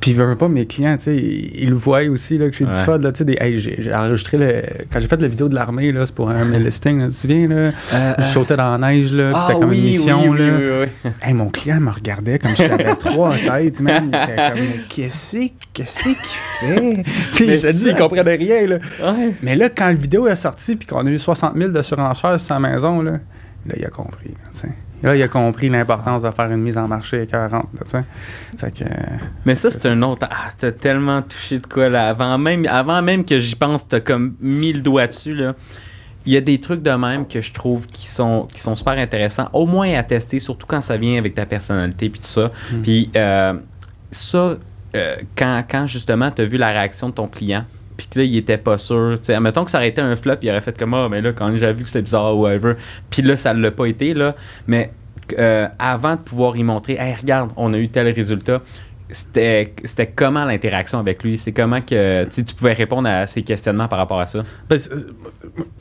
Puis, 0.00 0.12
je 0.14 0.22
veux 0.22 0.34
pas, 0.36 0.48
mes 0.48 0.66
clients, 0.66 0.96
tu 0.96 1.04
sais, 1.04 1.16
ils, 1.16 1.62
ils 1.64 1.68
le 1.68 1.74
voient 1.76 2.02
aussi, 2.08 2.38
là, 2.38 2.48
que 2.48 2.56
j'ai 2.56 2.64
Ouais. 2.64 2.72
fun, 2.72 2.98
là, 2.98 3.12
tu 3.12 3.18
sais, 3.18 3.24
des. 3.24 3.36
Hey, 3.40 3.58
j'ai 3.60 3.94
enregistré 3.94 4.38
le. 4.38 4.62
Quand 4.90 4.98
j'ai 4.98 5.08
fait 5.08 5.20
la 5.20 5.28
vidéo 5.28 5.48
de 5.48 5.54
l'armée, 5.54 5.92
là, 5.92 6.06
c'est 6.06 6.14
pour 6.14 6.30
un 6.30 6.44
mes 6.46 6.58
listings, 6.58 6.98
là, 7.00 7.06
tu 7.06 7.12
te 7.12 7.16
souviens, 7.16 7.48
là? 7.48 7.54
Euh, 7.56 7.72
Je 8.18 8.22
euh, 8.22 8.26
sautais 8.32 8.56
dans 8.56 8.76
la 8.78 8.88
neige, 8.92 9.12
là, 9.12 9.30
puis 9.32 9.34
ah 9.36 9.46
c'était 9.48 9.60
comme 9.60 9.68
oui, 9.70 9.78
une 9.78 9.84
mission, 9.98 10.28
oui, 10.30 10.38
là. 10.38 10.58
oui. 11.04 11.10
Hey, 11.22 11.34
mon 11.34 11.48
client 11.50 11.80
me 11.80 11.90
regardait 11.90 12.38
comme 12.38 12.56
si 12.56 12.66
j'avais 12.66 12.94
trois 12.98 13.34
têtes, 13.36 13.80
man. 13.80 14.10
Il 14.12 14.16
était 14.32 14.36
comme, 14.36 14.66
qu'est-ce 14.88 15.36
qu'est-ce 15.74 16.02
qu'il 16.04 16.14
fait? 16.60 17.02
Tu 17.34 17.46
Mais 17.46 17.58
je 17.58 17.66
te 17.66 17.72
dis, 17.72 17.84
il 17.88 17.94
comprenait 17.94 18.36
rien, 18.36 18.66
là. 18.66 18.76
Ouais. 19.02 19.34
Mais 19.42 19.54
là, 19.56 19.68
quand 19.68 19.86
la 19.86 19.92
vidéo 19.92 20.26
est 20.28 20.36
sortie 20.36 20.76
puis 20.76 20.86
qu'on 20.86 21.06
a 21.06 21.10
eu 21.10 21.18
60 21.18 21.56
000 21.56 21.70
de 21.70 21.82
surenchères 21.82 22.38
sur 22.38 22.48
sa 22.48 22.58
maison, 22.58 23.02
là, 23.02 23.12
là 23.66 23.74
il 23.76 23.84
a 23.84 23.88
compris. 23.90 24.30
Tu 24.52 24.60
sais. 24.60 24.68
Là, 25.02 25.16
il 25.16 25.22
a 25.22 25.28
compris 25.28 25.68
l'importance 25.68 26.22
de 26.22 26.30
faire 26.30 26.50
une 26.50 26.60
mise 26.60 26.78
en 26.78 26.88
marché 26.88 27.26
40. 27.26 27.68
Là, 27.74 28.02
fait 28.58 28.70
que, 28.70 28.84
euh, 28.84 28.88
Mais 29.44 29.54
ça, 29.54 29.70
c'est 29.70 29.86
un 29.86 30.02
autre. 30.02 30.26
Ah, 30.30 30.50
t'as 30.56 30.72
tellement 30.72 31.22
touché 31.22 31.58
de 31.58 31.66
quoi, 31.66 31.88
là. 31.88 32.08
Avant 32.08 32.38
même, 32.38 32.66
avant 32.66 33.02
même 33.02 33.24
que 33.24 33.38
j'y 33.38 33.56
pense, 33.56 33.86
t'as 33.86 34.00
comme 34.00 34.34
mis 34.40 34.72
le 34.72 34.80
doigt 34.80 35.06
dessus, 35.06 35.34
là. 35.34 35.54
Il 36.26 36.32
y 36.32 36.36
a 36.36 36.42
des 36.42 36.60
trucs 36.60 36.82
de 36.82 36.90
même 36.90 37.26
que 37.26 37.40
je 37.40 37.52
trouve 37.52 37.86
qui 37.86 38.06
sont, 38.06 38.46
qui 38.52 38.60
sont 38.60 38.76
super 38.76 38.92
intéressants, 38.92 39.48
au 39.54 39.66
moins 39.66 39.94
à 39.94 40.02
tester, 40.02 40.38
surtout 40.38 40.66
quand 40.66 40.82
ça 40.82 40.98
vient 40.98 41.16
avec 41.16 41.34
ta 41.34 41.46
personnalité 41.46 42.10
puis 42.10 42.20
tout 42.20 42.26
ça. 42.26 42.52
Mm. 42.72 42.82
Puis 42.82 43.10
euh, 43.16 43.54
ça, 44.10 44.56
euh, 44.94 45.16
quand, 45.34 45.64
quand 45.68 45.86
justement 45.86 46.30
tu 46.30 46.42
as 46.42 46.44
vu 46.44 46.58
la 46.58 46.68
réaction 46.68 47.08
de 47.08 47.14
ton 47.14 47.26
client, 47.26 47.64
puis 48.00 48.08
que 48.08 48.18
là, 48.20 48.24
il 48.24 48.36
était 48.38 48.56
pas 48.56 48.78
sûr. 48.78 49.18
Tu 49.18 49.26
sais, 49.26 49.34
admettons 49.34 49.62
que 49.62 49.70
ça 49.70 49.76
aurait 49.76 49.88
été 49.88 50.00
un 50.00 50.16
flop, 50.16 50.36
il 50.40 50.48
aurait 50.48 50.62
fait 50.62 50.78
comme 50.78 50.94
Ah, 50.94 51.08
mais 51.10 51.20
là, 51.20 51.32
quand 51.32 51.54
j'ai 51.54 51.72
vu 51.74 51.82
que 51.82 51.88
c'était 51.88 52.00
bizarre 52.00 52.34
ou 52.34 52.44
whatever, 52.44 52.74
puis 53.10 53.20
là, 53.20 53.36
ça 53.36 53.52
l'a 53.52 53.70
pas 53.70 53.84
été, 53.84 54.14
là. 54.14 54.34
Mais 54.66 54.90
euh, 55.38 55.68
avant 55.78 56.16
de 56.16 56.20
pouvoir 56.22 56.56
y 56.56 56.62
montrer, 56.62 56.94
hey, 56.94 57.14
regarde, 57.14 57.50
on 57.56 57.74
a 57.74 57.78
eu 57.78 57.88
tel 57.88 58.08
résultat, 58.08 58.62
c'était 59.10 59.74
comment 60.16 60.46
l'interaction 60.46 60.98
avec 60.98 61.22
lui? 61.22 61.36
C'est 61.36 61.52
comment 61.52 61.82
que 61.82 62.24
tu 62.24 62.54
pouvais 62.54 62.72
répondre 62.72 63.06
à 63.06 63.26
ses 63.26 63.42
questionnements 63.42 63.88
par 63.88 63.98
rapport 63.98 64.20
à 64.20 64.26
ça? 64.26 64.44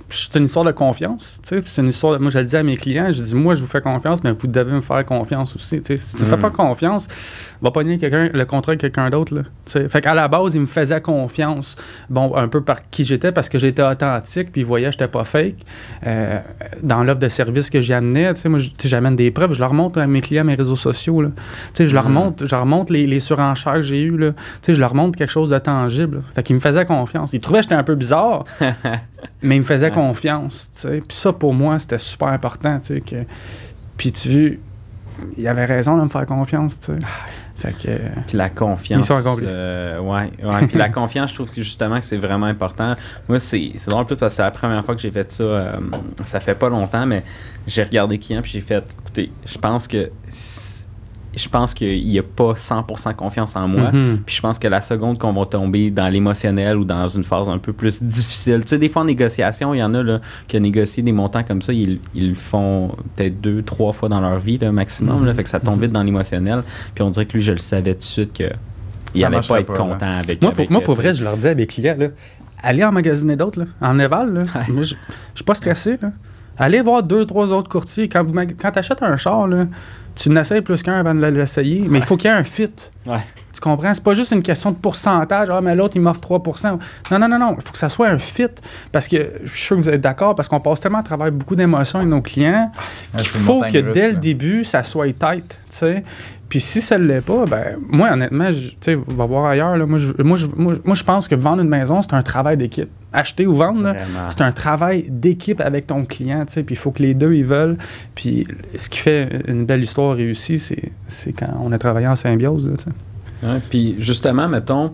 C'est 0.10 0.36
une 0.40 0.46
histoire 0.46 0.66
de 0.66 0.72
confiance. 0.72 1.40
tu 1.44 1.50
sais, 1.50 1.62
puis 1.62 1.70
C'est 1.72 1.82
une 1.82 1.90
histoire. 1.90 2.14
de- 2.14 2.18
moi, 2.20 2.32
je 2.32 2.40
le 2.40 2.46
dis 2.46 2.56
à 2.56 2.64
mes 2.64 2.78
clients, 2.78 3.12
je 3.12 3.22
dis, 3.22 3.36
moi, 3.36 3.54
je 3.54 3.62
vous 3.62 3.68
fais 3.68 3.82
confiance, 3.82 4.24
mais 4.24 4.32
vous 4.32 4.48
devez 4.48 4.72
me 4.72 4.82
faire 4.82 5.06
confiance 5.06 5.56
aussi. 5.56 5.78
tu 5.82 5.86
sais. 5.86 5.98
Si 5.98 6.16
tu 6.16 6.24
ne 6.24 6.28
fais 6.28 6.38
Mm. 6.38 6.42
pas 6.42 6.50
confiance, 6.50 7.08
va 7.62 7.72
pogner 7.72 7.98
quelqu'un, 7.98 8.30
le 8.34 8.46
contrat 8.46 8.76
de 8.76 8.82
quelqu'un 8.82 9.10
d'autre. 9.10 9.36
là, 9.36 9.42
tu 9.66 9.72
sais. 9.74 9.88
Fait 9.90 10.02
qu'à 10.02 10.14
la 10.14 10.28
base, 10.28 10.56
il 10.56 10.62
me 10.62 10.66
faisait 10.66 11.02
confiance, 11.02 11.76
bon, 12.10 12.36
un 12.36 12.48
peu 12.48 12.62
par 12.62 12.90
qui 12.90 13.04
j'étais, 13.04 13.32
parce 13.32 13.50
que 13.50 13.60
j'étais 13.60 13.84
authentique, 13.84 14.52
puis 14.52 14.62
il 14.62 14.66
voyait 14.66 14.88
que 14.88 14.94
j'étais 14.94 15.08
pas 15.08 15.24
fake. 15.26 15.56
Euh, 16.08 16.40
dans 16.82 17.04
l'offre 17.04 17.20
de 17.20 17.30
service 17.30 17.70
que 17.70 17.82
j'amenais, 17.82 18.34
tu 18.34 18.42
sais, 18.42 18.50
moi, 18.50 18.60
j'amène 18.84 19.16
des 19.16 19.32
preuves, 19.32 19.54
je 19.54 19.60
leur 19.60 19.74
montre 19.74 20.00
à 20.00 20.08
mes 20.08 20.22
clients 20.22 20.44
mes 20.44 20.56
réseaux 20.56 20.76
sociaux. 20.76 21.22
là. 21.22 21.30
Tu 21.74 21.84
sais, 21.84 21.88
je 21.88 21.94
leur 21.94 22.10
Mm. 22.10 22.14
montre, 22.14 22.46
je 22.46 22.56
leur 22.56 22.66
montre 22.66 22.92
les, 22.94 23.06
les 23.06 23.20
surenchères 23.20 23.74
que 23.76 23.82
j'ai 23.82 24.02
eues. 24.02 24.18
là. 24.18 24.32
Tu 24.32 24.38
sais, 24.64 24.74
je 24.74 24.80
leur 24.80 24.96
montre 24.96 25.18
quelque 25.18 25.30
chose 25.32 25.50
de 25.52 25.58
tangible. 25.60 26.18
là. 26.18 26.22
Fait 26.36 26.44
qu'ils 26.44 26.56
me 26.56 26.62
faisaient 26.62 26.86
confiance. 26.86 27.34
Ils 27.34 27.40
trouvaient 27.40 27.60
que 27.60 27.64
j'étais 27.64 27.76
un 27.76 27.84
peu 27.84 27.96
bizarre, 27.96 28.44
mais 29.42 29.56
ils 29.58 29.60
me 29.60 29.66
faisaient 29.66 29.88
Ouais. 29.88 29.92
confiance. 29.94 30.72
tu 30.74 30.82
sais. 30.82 31.04
Puis 31.08 31.18
ça, 31.18 31.34
pour 31.34 31.54
moi, 31.54 31.80
c'était 31.80 31.98
super 31.98 32.30
important. 32.30 32.80
tu 32.80 32.96
sais, 32.96 33.02
Que... 33.02 33.16
Puis 33.98 34.12
tu 34.12 34.60
il 35.38 35.48
avait 35.50 35.66
raison 35.66 35.98
de 35.98 36.04
me 36.04 36.10
faire 36.10 36.26
confiance. 36.26 36.80
tu 36.80 36.94
sais. 36.94 37.00
Fait 37.56 37.74
que. 37.74 38.22
Puis 38.28 38.38
la 38.38 38.50
confiance. 38.50 39.12
Euh, 39.44 40.00
ouais, 40.00 40.32
ouais. 40.42 40.68
Puis 40.68 40.78
la 40.78 40.88
confiance, 40.88 41.32
je 41.32 41.36
trouve 41.36 41.50
que 41.52 41.62
justement 41.62 42.00
que 42.00 42.06
c'est 42.06 42.16
vraiment 42.18 42.46
important. 42.46 42.96
Moi, 43.28 43.42
c'est 43.42 43.74
c'est 43.76 43.90
drôle 43.90 44.06
parce 44.06 44.20
que 44.22 44.30
c'est 44.30 44.42
la 44.42 44.52
première 44.52 44.86
fois 44.86 44.96
que 44.96 45.02
j'ai 45.02 45.12
fait 45.12 45.30
ça. 45.30 45.44
euh, 45.44 45.62
ça 46.26 46.40
fait 46.40 46.56
pas 46.56 46.70
longtemps, 46.70 47.06
mais 47.06 47.24
j'ai 47.68 47.84
regardé 47.84 48.18
client 48.18 48.42
puis 48.42 48.52
j'ai 48.52 48.62
fait 48.62 48.82
écoutez, 49.02 49.30
je 49.46 49.58
pense 49.58 49.90
que 49.90 50.10
si- 50.30 50.59
je 51.40 51.50
pense 51.50 51.74
qu'il 51.74 52.06
n'y 52.06 52.20
a 52.20 52.24
pas 52.24 52.54
100% 52.54 53.16
confiance 53.16 53.56
en 53.56 53.68
moi. 53.68 53.92
Mhm. 53.92 54.20
Puis 54.26 54.36
je 54.36 54.42
pense 54.42 54.60
que 54.60 54.68
la 54.68 54.82
seconde 54.82 55.18
qu'on 55.18 55.34
va 55.34 55.46
tomber 55.46 55.90
dans 55.92 56.08
l'émotionnel 56.10 56.78
ou 56.78 56.84
dans 56.86 57.08
une 57.08 57.24
phase 57.24 57.48
un 57.50 57.58
peu 57.58 57.74
plus 57.74 58.02
difficile, 58.04 58.62
tu 58.62 58.68
sais, 58.70 58.78
des 58.78 58.90
fois 58.90 59.02
en 59.02 59.06
négociation, 59.06 59.74
il 59.74 59.80
y 59.80 59.84
en 59.84 59.94
a 59.96 60.04
là, 60.04 60.20
qui 60.48 60.60
négocient 60.60 61.04
des 61.04 61.12
montants 61.12 61.44
comme 61.44 61.62
ça, 61.62 61.72
ils, 61.74 62.00
ils 62.14 62.30
le 62.30 62.36
font 62.36 62.92
peut-être 63.16 63.40
deux, 63.42 63.62
trois 63.62 63.94
fois 63.94 64.10
dans 64.10 64.22
leur 64.22 64.40
vie, 64.40 64.58
là, 64.58 64.72
maximum. 64.72 65.26
là, 65.26 65.32
Mhm. 65.32 65.38
fait 65.38 65.44
que 65.44 65.50
ça 65.50 65.60
tombe 65.60 65.82
vite 65.82 65.92
dans 65.92 66.04
l'émotionnel. 66.04 66.64
Puis 66.94 67.04
on 67.04 67.10
dirait 67.10 67.26
que 67.26 67.34
lui, 67.34 67.42
je 67.42 67.54
le 67.54 67.58
savais 67.60 67.94
tout 67.94 68.00
de 68.00 68.04
suite 68.04 68.34
que 68.34 68.50
il 69.16 69.22
Ça 69.22 69.28
allait 69.28 69.38
marcherait 69.38 69.64
pas 69.64 69.74
être 69.74 69.80
pas, 69.80 69.88
là. 69.88 69.94
content 69.94 70.18
avec 70.20 70.42
Moi, 70.42 70.52
pour, 70.52 70.60
avec, 70.60 70.70
moi, 70.70 70.82
euh, 70.82 70.86
pour 70.86 70.96
tu 70.96 71.02
vrai, 71.02 71.16
je 71.16 71.24
leur 71.24 71.36
disais 71.36 71.50
à 71.50 71.56
mes 71.56 71.66
clients, 71.66 71.96
là, 71.98 72.08
allez 72.62 72.84
en 72.84 72.92
magasiner 72.92 73.36
d'autres, 73.36 73.66
en 73.82 73.98
éval. 73.98 74.34
Là. 74.34 74.44
Moi, 74.70 74.84
je 74.84 74.90
je 74.90 74.96
suis 75.36 75.44
pas 75.46 75.56
stressé. 75.56 75.98
Là. 76.02 76.12
Allez 76.58 76.82
voir 76.82 77.02
deux, 77.04 77.26
trois 77.26 77.52
autres 77.54 77.70
courtiers. 77.70 78.10
Quand, 78.10 78.24
vous 78.24 78.34
quand 78.34 78.72
tu 78.72 78.80
achètes 78.80 79.02
un 79.02 79.16
char, 79.16 79.48
là, 79.48 79.66
tu 80.20 80.30
n'essayes 80.30 80.62
plus 80.62 80.84
qu'un 80.84 81.00
avant 81.00 81.16
de 81.16 81.26
l'essayer, 81.28 81.86
mais 81.88 82.00
il 82.00 82.06
faut 82.06 82.18
qu'il 82.18 82.30
y 82.30 82.34
ait 82.34 82.38
un 82.38 82.44
fit. 82.44 82.70
Ouais. 83.06 83.20
Tu 83.54 83.62
comprends? 83.62 83.94
C'est 83.94 84.04
pas 84.04 84.14
juste 84.14 84.32
une 84.32 84.44
question 84.44 84.72
de 84.72 84.76
pourcentage. 84.76 85.48
Ah, 85.50 85.62
mais 85.62 85.76
l'autre, 85.76 85.96
il 85.96 86.02
m'offre 86.02 86.20
3% 86.20 86.78
Non, 87.12 87.20
non, 87.20 87.28
non, 87.30 87.40
non. 87.40 87.56
Il 87.58 87.64
faut 87.64 87.72
que 87.72 87.78
ça 87.78 87.90
soit 87.90 88.10
un 88.10 88.20
fit. 88.20 88.48
Parce 88.92 89.08
que 89.08 89.32
je 89.44 89.50
suis 89.52 89.62
sûr 89.66 89.78
que 89.78 89.82
vous 89.84 89.90
êtes 89.90 90.02
d'accord, 90.02 90.36
parce 90.36 90.50
qu'on 90.50 90.60
passe 90.60 90.82
tellement 90.82 91.00
à 91.00 91.04
travers 91.04 91.32
beaucoup 91.32 91.56
d'émotions 91.56 92.00
avec 92.00 92.12
nos 92.12 92.22
clients. 92.22 92.72
Ah, 92.76 92.82
Il 93.14 93.20
c'est 93.20 93.38
une 93.38 93.44
faut 93.44 93.62
que 93.62 93.78
russe, 93.78 93.94
dès 93.94 94.12
le 94.12 94.18
début, 94.18 94.64
ça 94.66 94.84
soit 94.84 95.08
tight, 95.18 95.58
sais. 95.70 96.04
Puis 96.50 96.60
si 96.60 96.82
ça 96.82 96.98
ne 96.98 97.06
l'est 97.06 97.22
pas, 97.22 97.46
ben 97.46 97.78
moi 97.90 98.10
honnêtement, 98.12 98.50
tu 98.50 98.72
sais, 98.82 98.96
on 98.96 99.14
va 99.14 99.26
voir 99.28 99.46
ailleurs 99.46 99.78
là. 99.78 99.86
Moi, 99.86 100.00
je, 100.00 100.14
moi, 100.24 100.36
je, 100.36 100.48
moi, 100.56 100.74
moi, 100.84 100.96
je 100.96 101.04
pense 101.04 101.28
que 101.28 101.36
vendre 101.36 101.62
une 101.62 101.70
maison, 101.70 102.02
c'est 102.02 102.16
un 102.16 102.24
travail 102.24 102.58
d'équipe. 102.58 102.90
Acheter 103.14 103.46
ou 103.46 103.54
vendre, 103.54 103.94
c'est 104.30 104.42
un 104.42 104.52
travail 104.52 105.06
d'équipe 105.10 105.62
avec 105.62 105.86
ton 105.88 106.06
client. 106.06 106.46
Puis 106.48 106.66
il 106.72 106.76
faut 106.76 106.90
que 106.92 107.04
les 107.04 107.14
deux 107.14 107.34
ils 107.34 107.46
veulent. 107.46 107.78
Puis 108.16 108.48
ce 108.76 108.90
qui 108.90 108.98
fait 109.00 109.44
une 109.48 109.66
belle 109.66 109.84
histoire 109.84 110.09
réussie, 110.14 110.60
c'est, 110.60 110.92
c'est 111.08 111.34
quand 111.34 111.60
on 111.62 111.72
a 111.72 111.78
travaillé 111.78 112.08
en 112.08 112.16
symbiose, 112.16 112.72
puis 113.70 113.96
justement, 114.00 114.48
mettons, 114.50 114.92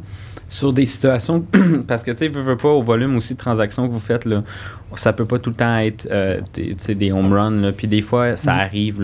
sur 0.47 0.71
des 0.71 0.85
situations, 0.85 1.43
parce 1.87 2.03
que 2.03 2.11
tu 2.11 2.17
sais, 2.19 2.27
veux, 2.27 2.41
veux 2.43 2.57
pas, 2.57 2.69
au 2.69 2.83
volume 2.83 3.15
aussi 3.15 3.33
de 3.33 3.39
transactions 3.39 3.87
que 3.87 3.91
vous 3.91 3.99
faites, 3.99 4.25
là, 4.25 4.43
ça 4.95 5.11
peut 5.11 5.25
pas 5.25 5.39
tout 5.39 5.49
le 5.49 5.55
temps 5.55 5.77
être 5.79 6.07
euh, 6.11 6.39
des, 6.53 7.11
home 7.11 7.33
runs. 7.33 7.71
Puis 7.75 7.87
des 7.87 8.01
fois, 8.01 8.35
ça 8.37 8.53
Mm. 8.53 8.59
arrive 8.59 9.03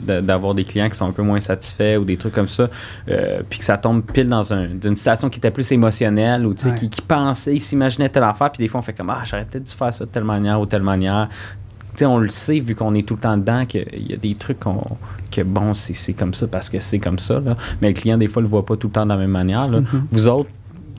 d'avoir 0.00 0.54
des 0.54 0.64
clients 0.64 0.88
qui 0.88 0.96
sont 0.96 1.06
un 1.06 1.12
peu 1.12 1.22
moins 1.22 1.38
satisfaits 1.38 1.96
ou 1.98 2.04
des 2.04 2.16
trucs 2.16 2.34
comme 2.34 2.48
ça, 2.48 2.68
euh, 3.08 3.40
puis 3.48 3.60
que 3.60 3.64
ça 3.64 3.78
tombe 3.78 4.02
pile 4.02 4.28
dans 4.28 4.52
un, 4.52 4.66
une 4.84 4.96
situation 4.96 5.30
qui 5.30 5.38
était 5.38 5.52
plus 5.52 5.70
émotionnelle 5.70 6.44
ou 6.44 6.50
Ouais. 6.50 6.74
qui, 6.76 6.90
qui 6.90 7.00
pensait, 7.02 7.54
ils 7.54 7.60
s'imaginaient 7.60 8.08
telle 8.08 8.24
affaire, 8.24 8.50
puis 8.50 8.60
des 8.62 8.68
fois, 8.68 8.80
on 8.80 8.82
fait 8.82 8.92
comme 8.92 9.10
Ah, 9.10 9.22
j'aurais 9.24 9.44
peut-être 9.44 9.64
dû 9.64 9.72
faire 9.72 9.94
ça 9.94 10.04
de 10.04 10.10
telle 10.10 10.24
manière 10.24 10.60
ou 10.60 10.66
telle 10.66 10.82
manière. 10.82 11.28
On 12.06 12.18
le 12.18 12.28
sait, 12.28 12.60
vu 12.60 12.74
qu'on 12.74 12.94
est 12.94 13.06
tout 13.06 13.14
le 13.14 13.20
temps 13.20 13.36
dedans, 13.36 13.64
qu'il 13.66 13.86
y 14.08 14.12
a 14.12 14.16
des 14.16 14.34
trucs 14.34 14.60
qu'on, 14.60 14.96
que 15.30 15.42
bon, 15.42 15.74
c'est, 15.74 16.12
comme 16.12 16.34
ça 16.34 16.46
parce 16.46 16.68
que 16.68 16.80
c'est 16.80 16.98
comme 16.98 17.18
ça. 17.18 17.40
Là. 17.40 17.56
Mais 17.80 17.88
le 17.88 17.94
client, 17.94 18.18
des 18.18 18.28
fois, 18.28 18.42
le 18.42 18.48
voit 18.48 18.66
pas 18.66 18.76
tout 18.76 18.88
le 18.88 18.92
temps 18.92 19.04
de 19.04 19.10
la 19.10 19.16
même 19.16 19.30
manière. 19.30 19.68
Là. 19.68 19.80
Mhm. 19.80 20.06
Vous 20.10 20.28
autres, 20.28 20.50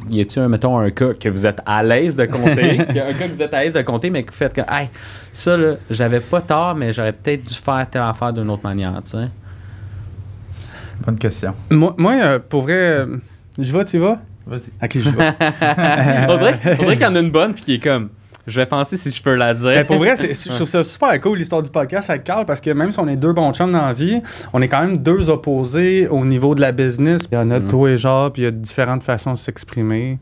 y 0.09 0.21
a-tu, 0.21 0.39
un, 0.39 0.47
mettons, 0.47 0.77
un 0.77 0.89
cas 0.89 1.13
que 1.13 1.29
vous 1.29 1.45
êtes 1.45 1.61
à 1.65 1.83
l'aise 1.83 2.15
de 2.15 2.25
compter? 2.25 2.79
un 2.89 3.13
cas 3.13 3.27
que 3.27 3.33
vous 3.33 3.41
êtes 3.41 3.53
à 3.53 3.63
l'aise 3.63 3.73
de 3.73 3.81
compter, 3.81 4.09
mais 4.09 4.23
que 4.23 4.31
vous 4.31 4.37
faites 4.37 4.53
que, 4.53 4.61
hey, 4.61 4.89
ça, 5.33 5.57
là, 5.57 5.75
j'avais 5.89 6.19
pas 6.19 6.41
tort, 6.41 6.75
mais 6.75 6.93
j'aurais 6.93 7.13
peut-être 7.13 7.43
dû 7.43 7.53
faire 7.53 7.87
telle 7.89 8.01
affaire 8.01 8.33
d'une 8.33 8.49
autre 8.49 8.63
manière, 8.63 8.93
tu 9.03 9.11
sais. 9.11 9.27
Bonne 11.05 11.17
question. 11.17 11.53
Moi, 11.69 11.95
moi, 11.97 12.13
euh, 12.13 12.39
pour 12.39 12.63
vrai, 12.63 12.73
euh, 12.73 13.17
je 13.57 13.71
vais, 13.71 13.85
tu 13.85 13.97
vas? 13.97 14.19
Vas-y. 14.45 14.71
Ok, 14.83 14.91
je 14.99 15.09
vais. 15.09 15.33
on 16.29 16.37
dirait, 16.37 16.59
on 16.79 16.83
dirait 16.83 16.95
qu'il 16.95 17.05
y 17.05 17.05
en 17.05 17.15
a 17.15 17.19
une 17.19 17.31
bonne, 17.31 17.53
puis 17.53 17.63
qui 17.63 17.73
est 17.75 17.79
comme, 17.79 18.09
je 18.47 18.59
vais 18.59 18.65
penser 18.65 18.97
si 18.97 19.11
je 19.11 19.21
peux 19.21 19.35
la 19.35 19.53
dire. 19.53 19.65
Ben, 19.69 19.85
pour 19.85 19.97
vrai, 19.97 20.15
c'est- 20.17 20.33
je 20.49 20.55
trouve 20.55 20.67
ça 20.67 20.83
super 20.83 21.19
cool 21.21 21.37
l'histoire 21.37 21.61
du 21.61 21.69
podcast 21.69 22.09
avec 22.09 22.23
Carl 22.23 22.45
parce 22.45 22.61
que 22.61 22.69
même 22.71 22.91
si 22.91 22.99
on 22.99 23.07
est 23.07 23.15
deux 23.15 23.33
bons 23.33 23.53
chums 23.53 23.71
dans 23.71 23.85
la 23.85 23.93
vie, 23.93 24.21
on 24.53 24.61
est 24.61 24.67
quand 24.67 24.81
même 24.81 24.97
deux 24.97 25.29
opposés 25.29 26.07
au 26.07 26.25
niveau 26.25 26.55
de 26.55 26.61
la 26.61 26.71
business. 26.71 27.23
Il 27.31 27.35
y 27.35 27.37
en 27.37 27.51
a 27.51 27.59
de 27.59 27.65
Mhm. 27.65 27.69
tous 27.69 27.85
les 27.85 27.97
genres, 27.97 28.31
puis 28.31 28.41
il 28.43 28.45
y 28.45 28.47
a 28.47 28.51
différentes 28.51 29.03
façons 29.03 29.33
de 29.33 29.37
s'exprimer. 29.37 30.19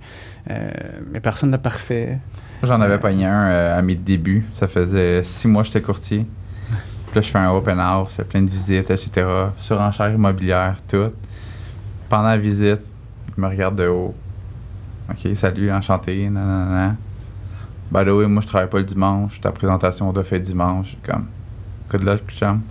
Euh, 0.49 0.69
mais 1.11 1.19
personne 1.19 1.51
n'est 1.51 1.57
parfait. 1.57 2.17
Moi, 2.61 2.67
J'en 2.67 2.81
avais 2.81 2.97
pogné 2.97 3.25
un 3.25 3.47
euh, 3.49 3.77
à 3.79 3.81
mes 3.81 3.95
débuts. 3.95 4.45
Ça 4.53 4.67
faisait 4.67 5.21
six 5.23 5.47
mois 5.47 5.61
que 5.61 5.67
j'étais 5.67 5.81
courtier. 5.81 6.25
Puis 7.07 7.15
là, 7.15 7.21
je 7.21 7.29
fais 7.29 7.37
un 7.39 7.49
open 7.51 7.79
house, 7.79 8.17
plein 8.29 8.41
de 8.41 8.49
visites, 8.49 8.89
etc. 8.91 9.25
Surenchère 9.57 10.11
immobilière, 10.13 10.75
tout. 10.87 11.11
Pendant 12.09 12.27
la 12.29 12.37
visite, 12.37 12.81
il 13.37 13.41
me 13.41 13.47
regarde 13.47 13.75
de 13.75 13.87
haut. 13.87 14.13
OK, 15.09 15.35
salut, 15.35 15.71
enchanté, 15.71 16.29
nanana. 16.29 16.95
By 17.91 18.05
the 18.05 18.09
way, 18.09 18.27
moi, 18.27 18.41
je 18.41 18.47
travaille 18.47 18.69
pas 18.69 18.77
le 18.77 18.83
dimanche. 18.83 19.41
Ta 19.41 19.51
présentation 19.51 20.11
doit 20.13 20.23
faire 20.23 20.39
dimanche. 20.39 20.95
Comme, 21.03 21.25
good 21.91 22.03
luck, 22.03 22.21
chum. 22.29 22.61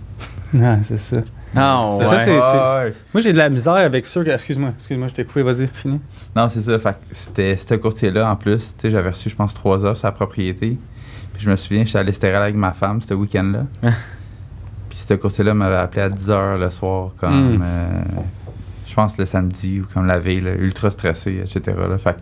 Non, 0.53 0.79
c'est 0.81 0.97
ça. 0.97 1.17
Ah, 1.55 1.85
C'est 1.97 2.03
ouais. 2.03 2.05
ça, 2.09 2.19
c'est- 2.19 2.31
Ouais, 2.31 2.85
ouais. 2.89 2.93
Moi, 3.13 3.21
j'ai 3.21 3.33
de 3.33 3.37
la 3.37 3.49
misère 3.49 3.73
avec 3.73 4.05
ceux 4.05 4.23
que. 4.23 4.29
Excuse-moi, 4.29 4.69
excuse-moi, 4.77 5.07
je 5.09 5.13
t'ai 5.15 5.25
coupé, 5.25 5.43
vas-y, 5.43 5.67
fini. 5.67 5.99
Non, 6.35 6.47
c'est 6.49 6.61
ça. 6.61 6.77
Fait 6.79 6.91
que 6.93 7.15
c'était 7.15 7.57
ce 7.57 7.73
courtier-là, 7.75 8.31
en 8.31 8.35
plus, 8.35 8.57
tu 8.75 8.81
sais, 8.81 8.89
j'avais 8.91 9.09
reçu, 9.09 9.29
je 9.29 9.35
pense, 9.35 9.53
trois 9.53 9.83
offres 9.85 9.97
sur 9.99 10.07
la 10.07 10.11
propriété. 10.11 10.77
Puis 11.33 11.43
je 11.43 11.49
me 11.49 11.55
souviens, 11.55 11.83
j'étais 11.85 11.99
à 11.99 12.03
l'Estérel 12.03 12.41
avec 12.41 12.55
ma 12.55 12.71
femme 12.71 13.01
ce 13.01 13.13
week-end-là. 13.13 13.65
Puis 14.89 14.97
ce 14.99 15.13
courtier-là 15.15 15.53
m'avait 15.53 15.75
appelé 15.75 16.01
à 16.01 16.09
10h 16.09 16.57
le 16.59 16.69
soir, 16.71 17.11
comme, 17.19 17.57
Mm. 17.57 17.61
euh, 17.63 17.87
je 18.87 18.93
pense, 18.95 19.17
le 19.17 19.25
samedi 19.25 19.81
ou 19.81 19.85
comme 19.93 20.05
la 20.07 20.17
veille, 20.19 20.41
là, 20.41 20.53
ultra 20.55 20.89
stressé, 20.89 21.41
etc. 21.43 21.77
Là. 21.89 21.97
Fait 21.97 22.13
que 22.15 22.19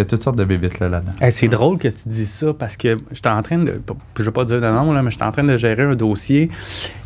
y 0.00 0.02
a 0.02 0.04
toutes 0.06 0.22
sortes 0.22 0.36
de 0.36 0.44
bébites 0.44 0.78
là, 0.80 0.88
là-dedans. 0.88 1.12
Hey, 1.20 1.30
c'est 1.32 1.48
drôle 1.48 1.78
que 1.78 1.88
tu 1.88 2.08
dis 2.08 2.26
ça 2.26 2.52
parce 2.52 2.76
que 2.76 2.98
j'étais 3.12 3.28
en 3.28 3.42
train 3.42 3.58
de. 3.58 3.80
Je 4.18 4.22
vais 4.22 4.30
pas 4.30 4.44
dire 4.44 4.60
de 4.60 4.66
nom, 4.66 4.92
là, 4.92 5.02
mais 5.02 5.10
j'étais 5.10 5.24
en 5.24 5.32
train 5.32 5.44
de 5.44 5.56
gérer 5.56 5.82
un 5.84 5.94
dossier. 5.94 6.50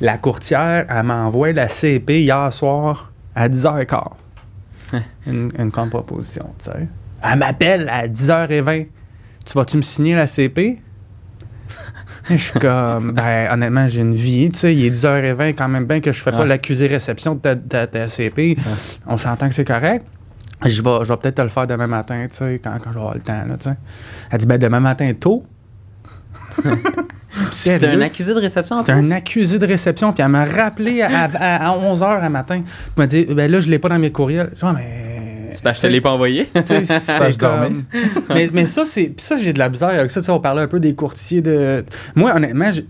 La 0.01 0.19
courtière, 0.19 0.87
elle 0.89 1.03
m'envoie 1.05 1.53
la 1.53 1.69
CP 1.69 2.23
hier 2.23 2.53
soir 2.53 3.13
à 3.35 3.49
10h15. 3.49 4.03
une, 5.27 5.53
une 5.59 5.71
contre-proposition, 5.71 6.47
tu 6.59 6.67
sais. 6.71 6.89
Elle 7.23 7.39
m'appelle 7.39 7.89
à 7.89 8.07
10h20. 8.07 8.87
Tu 9.47 9.53
vas-tu 9.55 9.77
me 9.79 9.83
signer 9.83 10.15
la 10.15 10.27
CP? 10.27 10.81
Je 12.31 12.37
suis 12.37 12.59
comme, 12.59 13.13
ben, 13.13 13.51
honnêtement, 13.53 13.87
j'ai 13.87 14.01
une 14.01 14.15
vie, 14.15 14.51
tu 14.51 14.59
sais, 14.61 14.75
il 14.75 14.85
est 14.87 14.91
10h20, 14.91 15.51
quand 15.55 15.69
même 15.69 15.85
bien 15.85 16.01
que 16.01 16.11
je 16.13 16.23
fais 16.23 16.31
pas 16.31 16.47
l'accusé 16.47 16.87
réception 16.87 17.35
de 17.35 17.41
ta, 17.41 17.55
ta- 17.57 17.87
ta 17.87 18.07
CP. 18.09 18.57
On 19.07 19.19
s'entend 19.19 19.49
que 19.49 19.55
c'est 19.55 19.65
correct. 19.67 20.07
Je 20.65 20.83
vais, 20.83 20.99
je 21.03 21.09
vais 21.09 21.17
peut-être 21.17 21.37
te 21.37 21.43
le 21.43 21.49
faire 21.49 21.67
demain 21.67 21.87
matin, 21.87 22.27
tu 22.31 22.37
sais, 22.37 22.61
quand, 22.63 22.77
quand 22.83 22.93
j'aurai 22.93 23.15
le 23.17 23.21
temps, 23.21 23.45
là, 23.47 23.57
tu 23.57 23.69
sais. 23.69 23.77
Elle 24.31 24.39
dit, 24.39 24.47
ben, 24.47 24.59
demain 24.59 24.81
matin, 24.81 25.13
tôt. 25.19 25.45
C'était 27.51 27.87
un 27.89 28.01
accusé 28.01 28.33
de 28.33 28.39
réception 28.39 28.77
en 28.77 28.81
C'était 28.81 28.93
un 28.93 29.11
accusé 29.11 29.59
de 29.59 29.67
réception, 29.67 30.13
puis 30.13 30.23
elle 30.23 30.29
m'a 30.31 30.45
rappelé 30.45 31.03
à, 31.03 31.25
à, 31.25 31.77
11h 31.77 32.23
un 32.25 32.29
matin. 32.29 32.57
Elle 32.57 32.63
m'a 32.97 33.07
dit, 33.07 33.25
ben 33.25 33.51
là, 33.51 33.61
je 33.61 33.69
l'ai 33.69 33.79
pas 33.79 33.89
dans 33.89 33.99
mes 33.99 34.13
courriels. 34.13 34.51
Je 34.55 34.65
dis, 34.67 34.73
mais. 34.75 35.51
C'est 35.53 35.63
parce 35.63 35.79
que 35.81 35.87
je 35.87 35.89
te 35.89 35.93
l'ai 35.93 36.01
pas 36.01 36.13
envoyé. 36.13 36.47
Tu 36.53 36.63
sais, 36.65 36.85
c'est 36.85 37.33
je 37.33 37.39
comme- 37.39 37.85
mais, 38.29 38.51
mais 38.53 38.67
ça, 38.67 38.85
c'est. 38.87 39.15
ça, 39.19 39.37
j'ai 39.37 39.53
de 39.53 39.59
la 39.59 39.69
misère 39.69 39.89
avec 39.89 40.11
ça. 40.11 40.21
Tu 40.21 40.27
sais, 40.27 40.33
on 40.33 40.41
parlait 40.41 40.63
un 40.63 40.67
peu 40.69 40.81
des 40.81 40.95
courtiers 40.95 41.43
de. 41.43 41.85
Moi, 42.15 42.35
honnêtement, 42.35 42.71
j'ai- 42.73 42.87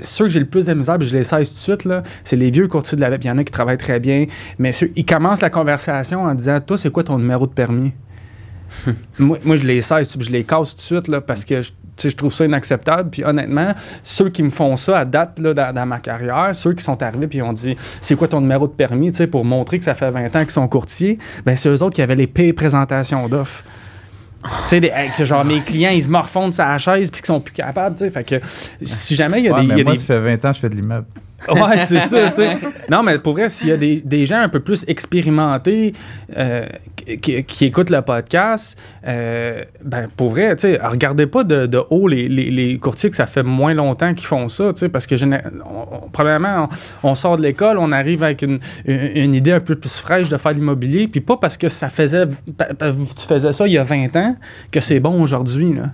ceux 0.00 0.24
que 0.24 0.30
j'ai 0.30 0.40
le 0.40 0.46
plus 0.46 0.66
de 0.66 0.74
misère, 0.74 0.98
puis 0.98 1.06
je 1.08 1.16
les 1.16 1.24
cesse 1.24 1.48
tout 1.50 1.54
de 1.54 1.58
suite, 1.60 1.84
là, 1.84 2.02
c'est 2.24 2.36
les 2.36 2.50
vieux 2.50 2.68
courtiers 2.68 2.96
de 2.96 3.02
la. 3.02 3.14
Il 3.14 3.24
y 3.24 3.30
en 3.30 3.38
a 3.38 3.44
qui 3.44 3.52
travaillent 3.52 3.78
très 3.78 4.00
bien, 4.00 4.26
mais 4.58 4.72
ceux- 4.72 4.90
ils 4.96 5.04
commencent 5.06 5.42
la 5.42 5.50
conversation 5.50 6.22
en 6.22 6.34
disant 6.34 6.60
Toi, 6.60 6.78
c'est 6.78 6.90
quoi 6.90 7.02
ton 7.04 7.18
numéro 7.18 7.46
de 7.46 7.52
permis? 7.52 7.92
Moi, 9.18 9.38
moi, 9.44 9.56
je 9.56 9.62
les 9.64 9.80
cesse, 9.80 10.16
je 10.18 10.30
les 10.30 10.44
casse 10.44 10.70
tout 10.70 10.76
de 10.76 10.80
suite, 10.80 11.08
là, 11.08 11.20
parce 11.20 11.44
que 11.44 11.62
je- 11.62 11.72
trouve 12.16 12.32
ça 12.32 12.44
inacceptable. 12.44 13.08
Puis 13.10 13.24
honnêtement, 13.24 13.72
ceux 14.02 14.28
qui 14.28 14.42
me 14.42 14.50
font 14.50 14.76
ça 14.76 14.98
à 14.98 15.04
date 15.06 15.38
là, 15.38 15.54
dans, 15.54 15.72
dans 15.74 15.86
ma 15.86 15.98
carrière, 15.98 16.50
ceux 16.52 16.74
qui 16.74 16.84
sont 16.84 17.02
arrivés 17.02 17.26
puis 17.26 17.40
ont 17.40 17.52
dit 17.54 17.74
c'est 18.02 18.16
quoi 18.16 18.28
ton 18.28 18.40
numéro 18.42 18.66
de 18.66 18.72
permis, 18.72 19.12
pour 19.30 19.44
montrer 19.46 19.78
que 19.78 19.84
ça 19.84 19.94
fait 19.94 20.10
20 20.10 20.26
ans 20.36 20.40
qu'ils 20.40 20.50
sont 20.50 20.68
courtiers, 20.68 21.16
ben 21.46 21.56
c'est 21.56 21.68
eux 21.70 21.82
autres 21.82 21.94
qui 21.96 22.02
avaient 22.02 22.14
les 22.16 22.26
pires 22.26 22.54
présentations 22.54 23.26
d'offres. 23.28 23.62
Tu 24.68 24.80
sais, 24.80 25.24
genre 25.26 25.44
mes 25.44 25.60
clients, 25.60 25.90
ils 25.90 26.02
se 26.02 26.08
morfondent 26.08 26.52
sur 26.54 26.64
la 26.64 26.78
chaise 26.78 27.10
puis 27.10 27.20
qu'ils 27.20 27.26
sont 27.26 27.40
plus 27.40 27.52
capables, 27.52 27.96
tu 27.96 28.04
sais. 28.04 28.10
Fait 28.10 28.24
que 28.24 28.36
si 28.82 29.14
jamais 29.16 29.40
il 29.40 29.44
y 29.46 29.48
a 29.48 29.52
Ouais, 29.54 29.60
des. 29.62 29.66
mais 29.66 29.76
y 29.78 29.80
a 29.80 29.84
moi, 29.84 29.92
des- 29.92 29.98
ça 29.98 30.04
fait 30.04 30.20
20 30.20 30.44
ans 30.44 30.48
que 30.50 30.54
je 30.56 30.60
fais 30.60 30.68
de 30.68 30.74
l'immeuble. 30.74 31.06
Ouais, 31.52 31.76
c'est 31.78 32.00
ça, 32.00 32.30
tu 32.30 32.36
sais. 32.36 32.56
Non, 32.90 33.02
mais 33.02 33.18
pour 33.18 33.34
vrai, 33.34 33.50
s'il 33.50 33.68
y 33.68 33.72
a 33.72 33.76
des, 33.76 34.00
des 34.00 34.24
gens 34.26 34.38
un 34.40 34.48
peu 34.48 34.60
plus 34.60 34.84
expérimentés 34.88 35.92
euh, 36.36 36.66
qui, 37.20 37.44
qui- 37.44 37.64
écoutent 37.66 37.90
le 37.90 38.00
podcast, 38.02 38.76
euh, 39.06 39.62
ben 39.84 40.08
pour 40.16 40.30
vrai, 40.30 40.56
tu 40.56 40.62
sais, 40.62 40.80
regardez 40.82 41.26
pas 41.26 41.44
de, 41.44 41.66
de 41.66 41.80
haut 41.90 42.08
les, 42.08 42.28
les, 42.28 42.50
les 42.50 42.78
courtiers 42.78 43.10
que 43.10 43.16
ça 43.16 43.26
fait 43.26 43.42
moins 43.42 43.74
longtemps 43.74 44.14
qu'ils 44.14 44.26
font 44.26 44.48
ça, 44.48 44.72
tu 44.72 44.80
sais, 44.80 44.88
parce 44.88 45.06
que 45.06 45.14
on- 45.24 45.34
on- 46.04 46.08
premièrement, 46.10 46.68
on, 47.02 47.10
on 47.10 47.14
sort 47.14 47.36
de 47.36 47.42
l'école, 47.42 47.78
on 47.78 47.92
arrive 47.92 48.22
avec 48.22 48.42
une, 48.42 48.58
une, 48.86 49.34
idée 49.34 49.52
un 49.52 49.60
peu 49.60 49.76
plus 49.76 49.94
fraîche 49.96 50.28
de 50.28 50.36
faire 50.38 50.52
l'immobilier, 50.52 51.06
puis 51.06 51.20
pas 51.20 51.36
parce 51.36 51.56
que 51.56 51.68
ça 51.68 51.90
faisait, 51.90 52.26
tu 52.26 53.26
faisais 53.28 53.52
ça 53.52 53.66
il 53.66 53.72
y 53.74 53.78
a 53.78 53.84
20 53.84 54.16
ans 54.16 54.36
que 54.72 54.80
c'est 54.80 55.00
bon 55.00 55.22
aujourd'hui, 55.22 55.72
là. 55.74 55.90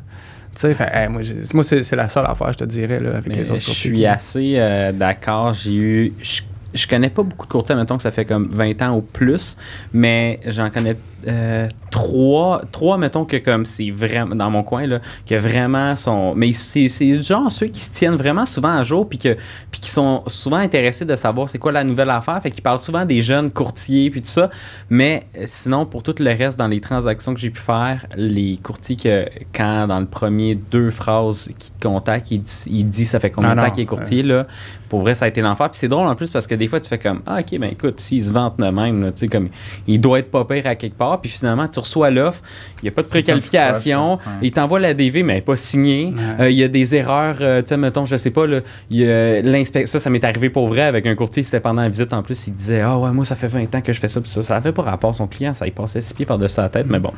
Tu 0.55 0.61
sais, 0.61 0.75
fait, 0.75 0.91
hey, 0.93 1.09
moi, 1.09 1.23
moi 1.55 1.65
c'est 1.65 1.97
la 1.97 2.09
seule 2.09 2.27
affaire, 2.27 2.53
je 2.53 2.59
te 2.59 2.65
dirais, 2.65 2.99
là, 3.01 3.11
avec 3.17 3.27
Mais 3.27 3.37
les 3.37 3.51
autres 3.51 3.61
je 3.61 3.67
courtiers. 3.67 3.95
suis 3.95 4.07
assez 4.07 4.55
euh, 4.57 4.93
d'accord. 4.93 5.55
J'ai 5.55 5.75
eu. 5.75 6.13
Je, 6.21 6.43
je 6.75 6.87
connais 6.87 7.11
pas 7.11 7.23
beaucoup 7.23 7.47
de 7.47 7.53
courtiers, 7.53 7.75
mettons 7.75 7.97
que 7.97 8.03
ça 8.03 8.11
fait 8.11 8.25
comme 8.25 8.49
20 8.51 8.81
ans 8.83 8.97
ou 8.97 9.01
plus, 9.03 9.57
mais 9.93 10.41
j'en 10.47 10.71
connais 10.71 10.97
euh, 11.27 11.69
trois, 11.91 12.63
trois, 12.73 12.99
mettons 12.99 13.25
que 13.25 13.37
comme 13.37 13.65
c'est 13.65 13.91
vraiment 13.91 14.35
dans 14.35 14.51
mon 14.51 14.63
coin, 14.63 14.87
là, 14.87 15.01
que 15.27 15.35
vraiment 15.35 15.97
sont. 15.97 16.35
Mais 16.35 16.53
c'est 16.53 16.89
c'est 16.89 17.23
genre 17.23 17.51
ceux 17.51 17.67
qui 17.67 17.81
se 17.81 17.91
tiennent 17.91 18.17
vraiment 18.17 18.47
souvent 18.47 18.71
à 18.71 18.85
jour, 18.85 19.09
puis 19.09 19.19
que 19.19 19.37
puis 19.71 19.81
qui 19.81 19.91
sont 19.91 20.23
souvent 20.27 20.57
intéressés 20.57 21.05
de 21.05 21.17
savoir 21.17 21.49
c'est 21.49 21.59
quoi 21.59 21.73
la 21.73 21.85
nouvelle 21.85 22.11
affaire. 22.11 22.41
Fait 22.43 22.51
qu'ils 22.51 22.63
parlent 22.63 22.79
souvent 22.79 23.05
des 23.05 23.21
jeunes 23.21 23.51
courtiers, 23.51 24.11
puis 24.11 24.23
tout 24.23 24.29
ça. 24.29 24.51
Mais 24.91 25.25
euh, 25.37 25.45
sinon, 25.47 25.87
pour 25.87 26.03
tout 26.03 26.15
le 26.19 26.31
reste, 26.31 26.59
dans 26.59 26.69
les 26.69 26.81
transactions 26.81 27.35
que 27.35 27.41
j'ai 27.41 27.51
pu 27.51 27.61
faire, 27.61 28.07
les 28.17 28.59
courtiers 28.63 28.97
que 28.97 29.27
quand 29.53 29.87
dans 29.87 30.01
le 30.01 30.07
premier 30.07 30.55
deux 30.55 30.91
phrases 30.91 31.51
qui 31.59 31.71
te 31.71 31.87
contactent, 31.87 32.31
il 32.31 32.43
dit, 32.43 32.63
il 32.67 32.89
dit 32.89 33.07
ça 33.07 33.21
fait 33.21 33.31
combien 33.31 33.51
Ah 33.51 33.55
de 33.55 33.61
temps 33.61 33.67
non, 33.67 33.73
qu'il 33.73 33.83
est 33.83 33.87
courtier, 33.87 34.23
là? 34.23 34.47
Pour 34.89 35.01
vrai, 35.01 35.15
ça 35.15 35.25
a 35.25 35.29
été 35.29 35.41
l'enfer. 35.41 35.71
Puis 35.71 35.79
c'est 35.79 35.89
drôle 35.89 36.07
en 36.07 36.15
plus 36.15 36.31
parce 36.31 36.47
que 36.47 36.55
des 36.55 36.69
fois, 36.69 36.81
tu 36.81 36.89
fais 36.89 36.99
comme 36.99 37.23
Ah, 37.27 37.41
ok, 37.41 37.59
ben 37.59 37.71
écoute, 37.71 38.01
s'il 38.01 38.23
se 38.23 38.33
vante 38.33 38.59
de 38.59 38.69
même, 38.69 39.03
là, 39.03 39.13
tu 39.13 39.21
sais, 39.21 39.29
comme 39.29 39.49
il 39.87 40.01
doit 40.01 40.19
être 40.19 40.31
pas 40.31 40.45
pire 40.45 40.67
à 40.67 40.75
quelque 40.75 40.97
part. 40.97 41.12
Puis 41.21 41.31
finalement, 41.31 41.69
tu 41.69 41.81
reçois 41.81 42.11
l'offre, 42.11 42.43
il 42.83 42.85
n'y 42.85 42.89
a 42.89 42.93
pas 42.93 43.03
de 43.03 43.09
préqualification, 43.09 44.15
ouais. 44.15 44.21
il 44.43 44.51
t'envoie 44.51 44.81
la 44.81 44.95
DV, 44.95 45.23
mais 45.23 45.35
elle 45.35 45.39
n'est 45.39 45.43
pas 45.43 45.57
signée. 45.57 46.15
Ouais. 46.17 46.45
Euh, 46.45 46.51
il 46.51 46.57
y 46.57 46.65
a 46.65 46.69
des 46.69 46.95
erreurs, 46.95 47.37
euh, 47.41 47.63
tu 47.63 47.69
sais, 47.69 47.77
mettons, 47.77 48.05
je 48.05 48.17
sais 48.17 48.31
pas, 48.31 48.47
là, 48.47 48.61
y 48.91 49.05
a 49.05 49.43
ça, 49.65 49.99
ça 49.99 50.11
m'est 50.11 50.25
arrivé 50.25 50.51
pour 50.51 50.69
vrai 50.69 50.83
avec 50.83 51.07
un 51.07 51.15
courtier, 51.15 51.43
c'était 51.43 51.61
pendant 51.61 51.83
la 51.83 51.89
visite 51.89 52.13
en 52.13 52.23
plus, 52.23 52.47
il 52.47 52.55
disait 52.55 52.81
Ah 52.81 52.99
ouais, 52.99 53.13
moi, 53.13 53.25
ça 53.25 53.35
fait 53.35 53.47
20 53.47 53.75
ans 53.75 53.81
que 53.81 53.93
je 53.93 54.01
fais 54.01 54.09
ça, 54.09 54.21
puis 54.21 54.31
ça, 54.31 54.43
ça 54.43 54.61
pas 54.61 54.83
rapport 54.83 55.11
à 55.11 55.15
son 55.15 55.27
client, 55.27 55.55
ça, 55.55 55.67
il 55.67 55.73
passait 55.73 56.01
six 56.01 56.15
pieds 56.15 56.27
par-dessus 56.27 56.61
la 56.61 56.69
tête, 56.69 56.87
mais 56.89 56.99
bon. 56.99 57.13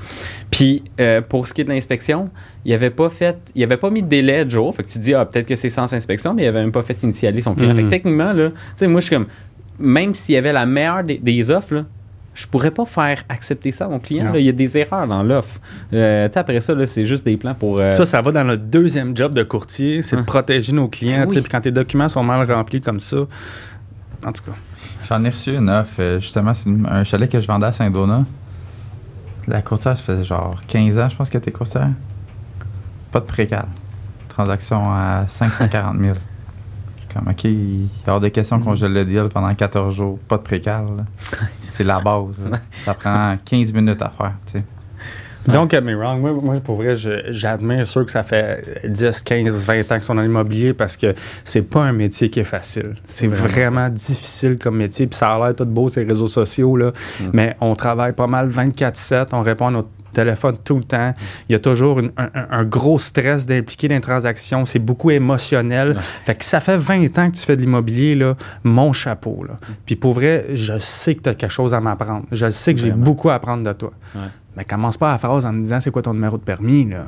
Puis 0.50 0.83
euh, 1.00 1.20
pour 1.20 1.46
ce 1.46 1.54
qui 1.54 1.61
est 1.61 1.64
de 1.64 1.70
l'inspection, 1.70 2.30
il 2.64 2.72
avait 2.72 2.90
pas 2.90 3.11
fait, 3.11 3.37
il 3.54 3.62
avait 3.62 3.76
pas 3.76 3.90
mis 3.90 4.02
de 4.02 4.09
délai 4.09 4.44
de 4.44 4.50
jour, 4.50 4.74
fait 4.74 4.83
que 4.83 4.88
tu 4.88 4.98
dis 4.98 5.14
Ah, 5.14 5.24
peut-être 5.24 5.46
que 5.46 5.57
c'est 5.57 5.68
sans 5.68 5.92
inspection, 5.92 6.35
mais 6.35 6.44
il 6.44 6.46
avait 6.46 6.62
même 6.62 6.72
pas 6.72 6.83
fait 6.83 7.02
initialiser 7.02 7.42
son 7.42 7.54
client. 7.54 7.70
Mhm. 7.70 7.76
Fait 7.76 7.83
que 7.83 7.88
techniquement, 7.88 8.33
là, 8.33 8.50
tu 8.50 8.57
sais, 8.76 8.87
moi, 8.87 9.00
je 9.00 9.07
suis 9.07 9.16
comme, 9.16 9.26
même 9.78 10.14
s'il 10.14 10.35
y 10.35 10.38
avait 10.38 10.52
la 10.52 10.66
meilleure 10.66 11.04
des, 11.04 11.18
des 11.18 11.50
offres, 11.50 11.74
là, 11.74 11.85
je 12.35 12.47
pourrais 12.47 12.70
pas 12.73 12.85
faire 12.85 13.23
accepter 13.29 13.70
ça 13.73 13.85
à 13.85 13.88
mon 13.88 13.99
client. 14.01 14.33
Là. 14.33 14.38
Il 14.38 14.44
y 14.44 14.49
a 14.49 14.53
des 14.53 14.77
erreurs 14.77 15.07
dans 15.07 15.23
l'offre. 15.23 15.61
Euh, 15.92 16.27
tu 16.29 16.33
sais, 16.35 16.40
après 16.40 16.61
ça, 16.61 16.75
là, 16.75 16.87
c'est 16.87 17.07
juste 17.07 17.25
des 17.25 17.37
plans 17.37 17.55
pour. 17.55 17.79
euh, 17.81 17.92
Ça, 17.92 18.05
ça 18.05 18.20
va 18.20 18.33
dans 18.33 18.44
notre 18.44 18.64
deuxième 18.64 19.16
job 19.16 19.33
de 19.35 19.42
courtier, 19.44 20.03
c'est 20.03 20.16
de 20.16 20.20
Hein. 20.20 20.25
protéger 20.25 20.73
nos 20.73 20.88
clients. 20.88 21.20
Ah 21.23 21.27
oui. 21.29 21.42
Quand 21.49 21.61
tes 21.61 21.70
documents 21.70 22.09
sont 22.09 22.23
mal 22.25 22.51
remplis 22.51 22.81
comme 22.81 23.01
ça, 23.01 23.18
en 24.27 24.33
tout 24.33 24.42
cas. 24.42 24.53
J'en 25.09 25.23
ai 25.25 25.29
reçu 25.29 25.55
une 25.55 25.68
offre. 25.70 25.94
euh, 26.01 26.18
justement, 26.20 26.55
c'est 26.55 26.68
un 26.88 27.05
chalet 27.05 27.31
que 27.31 27.38
je 27.40 27.47
vendais 27.47 27.66
à 27.66 27.73
Saint-Donat. 27.73 28.25
La 29.47 29.61
courtière, 29.62 29.97
ça 29.99 30.03
faisait 30.03 30.25
genre 30.25 30.59
15 30.68 30.99
ans, 30.99 31.09
je 31.11 31.16
pense, 31.16 31.29
qu'elle 31.29 31.40
était 31.42 31.53
courtière. 31.53 31.90
Pas 33.12 33.20
de 33.20 33.27
précal. 33.27 33.66
Transaction 34.29 34.90
à 34.90 35.27
540 35.29 36.01
000. 36.01 36.14
Comme, 37.14 37.29
OK, 37.29 37.44
il 37.44 37.85
y 37.85 37.88
a 38.07 38.12
hors 38.12 38.20
de 38.20 38.29
question 38.29 38.59
qu'on 38.59 38.74
gèle 38.74 38.92
le 38.92 39.05
deal 39.05 39.29
pendant 39.33 39.53
14 39.53 39.94
jours. 39.94 40.18
Pas 40.29 40.37
de 40.37 40.42
précal. 40.42 40.87
C'est 41.68 41.85
la 41.85 42.00
base. 42.00 42.40
là. 42.50 42.59
Ça 42.85 42.94
prend 42.94 43.37
15 43.44 43.72
minutes 43.72 44.03
à 44.03 44.11
faire, 44.11 44.35
tu 44.46 44.59
sais. 44.59 44.64
Don't 45.46 45.68
get 45.68 45.83
me 45.83 45.94
wrong. 45.94 46.20
Moi, 46.20 46.33
moi 46.33 46.55
pour 46.61 46.77
vrai, 46.77 46.96
j'admire 46.96 47.87
ceux 47.87 48.05
que 48.05 48.11
ça 48.11 48.22
fait 48.22 48.88
10, 48.88 49.22
15, 49.22 49.64
20 49.64 49.81
ans 49.81 49.85
qu'ils 49.96 50.03
sont 50.03 50.14
dans 50.14 50.22
l'immobilier 50.22 50.72
parce 50.72 50.96
que 50.96 51.14
c'est 51.44 51.62
pas 51.62 51.83
un 51.83 51.92
métier 51.92 52.31
qui 52.31 52.40
est 52.40 52.44
facile. 52.44 52.94
C'est 53.05 53.27
vraiment 53.27 53.88
difficile 53.90 54.57
comme 54.57 54.79
métier. 54.79 55.07
Puis 55.07 55.18
ça 55.18 55.35
a 55.35 55.38
l'air 55.38 55.55
tout 55.55 55.66
beau, 55.66 55.90
ces 55.90 56.05
réseaux 56.05 56.29
sociaux, 56.29 56.77
là. 56.77 56.92
Mm. 57.20 57.24
Mais 57.35 57.57
on 57.61 57.74
travaille 57.74 58.12
pas 58.12 58.27
mal 58.27 58.48
24-7. 58.48 59.29
On 59.33 59.42
répond 59.42 59.66
à 59.66 59.70
notre 59.70 59.88
téléphone 60.14 60.57
tout 60.64 60.77
le 60.79 60.85
temps. 60.85 61.12
Il 61.48 61.53
y 61.53 61.57
a 61.57 61.59
toujours 61.59 62.00
une- 62.00 62.12
un, 62.16 62.64
gros 62.64 62.98
stress 62.98 63.46
d'impliquer 63.46 63.88
dans 63.88 63.94
les 63.96 64.00
transactions. 64.00 64.64
C'est 64.64 64.79
beaucoup 64.79 65.11
émotionnel. 65.11 65.96
Fait 66.24 66.35
que 66.35 66.44
ça 66.44 66.61
fait 66.61 66.77
20 66.79 67.18
ans 67.18 67.31
que 67.31 67.37
tu 67.37 67.42
fais 67.44 67.57
de 67.57 67.61
l'immobilier, 67.61 68.14
là. 68.14 68.37
Mon 68.64 68.92
chapeau, 68.92 69.44
là. 69.46 69.57
Puis 69.87 69.96
pour 69.96 70.14
vrai, 70.14 70.46
je 70.55 70.79
sais 70.79 71.14
que 71.14 71.22
tu 71.22 71.29
as 71.29 71.35
quelque 71.35 71.50
chose 71.53 71.74
à 71.74 71.81
m'apprendre. 71.81 72.24
Je 72.33 72.48
sais 72.50 72.74
que 72.74 72.81
j'ai 72.81 72.90
beaucoup 72.92 73.29
à 73.31 73.35
apprendre 73.35 73.62
de 73.62 73.72
toi. 73.72 73.92
Ouais. 74.14 74.22
Mais 74.57 74.64
commence 74.64 74.96
pas 74.96 75.11
la 75.12 75.18
phrase 75.18 75.44
en 75.44 75.53
me 75.53 75.62
disant 75.64 75.81
c'est 75.81 75.90
quoi 75.90 76.03
ton 76.03 76.14
numéro 76.14 76.38
de 76.38 76.42
permis, 76.42 76.85
là. 76.88 77.07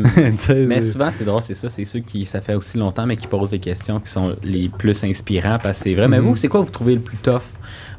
Sais, 0.38 0.64
Mais 0.66 0.80
souvent, 0.80 1.10
c'est 1.10 1.24
drôle, 1.24 1.42
c'est 1.42 1.52
ça. 1.54 1.68
C'est 1.68 1.84
ceux 1.84 2.00
qui, 2.00 2.24
ça 2.24 2.40
fait 2.40 2.54
aussi 2.54 2.78
longtemps, 2.78 3.04
mais 3.06 3.16
qui 3.16 3.26
posent 3.26 3.50
des 3.50 3.58
questions 3.58 4.00
qui 4.00 4.10
sont 4.10 4.34
les 4.42 4.68
plus 4.70 5.04
inspirants 5.04 5.58
parce 5.62 5.78
que 5.78 5.84
c'est 5.84 5.94
vrai. 5.94 6.08
Mais 6.08 6.18
Mhm. 6.18 6.24
vous, 6.26 6.36
c'est 6.36 6.48
quoi 6.48 6.62
vous 6.62 6.70
trouvez 6.70 6.94
le 6.94 7.00
plus 7.00 7.18
tough 7.18 7.42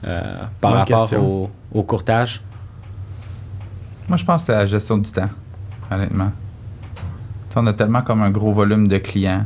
euh, 0.06 0.20
par 0.60 0.72
Bonne 0.72 0.80
rapport 0.80 1.50
au 1.74 1.84
courtage? 1.84 2.42
Moi, 4.12 4.18
je 4.18 4.26
pense 4.26 4.42
que 4.42 4.48
c'est 4.48 4.52
la 4.52 4.66
gestion 4.66 4.98
du 4.98 5.10
temps, 5.10 5.30
honnêtement. 5.90 6.34
On 7.56 7.66
a 7.66 7.72
tellement 7.72 8.02
comme 8.02 8.22
un 8.22 8.30
gros 8.30 8.52
volume 8.52 8.90
de 8.90 8.98
clients, 8.98 9.46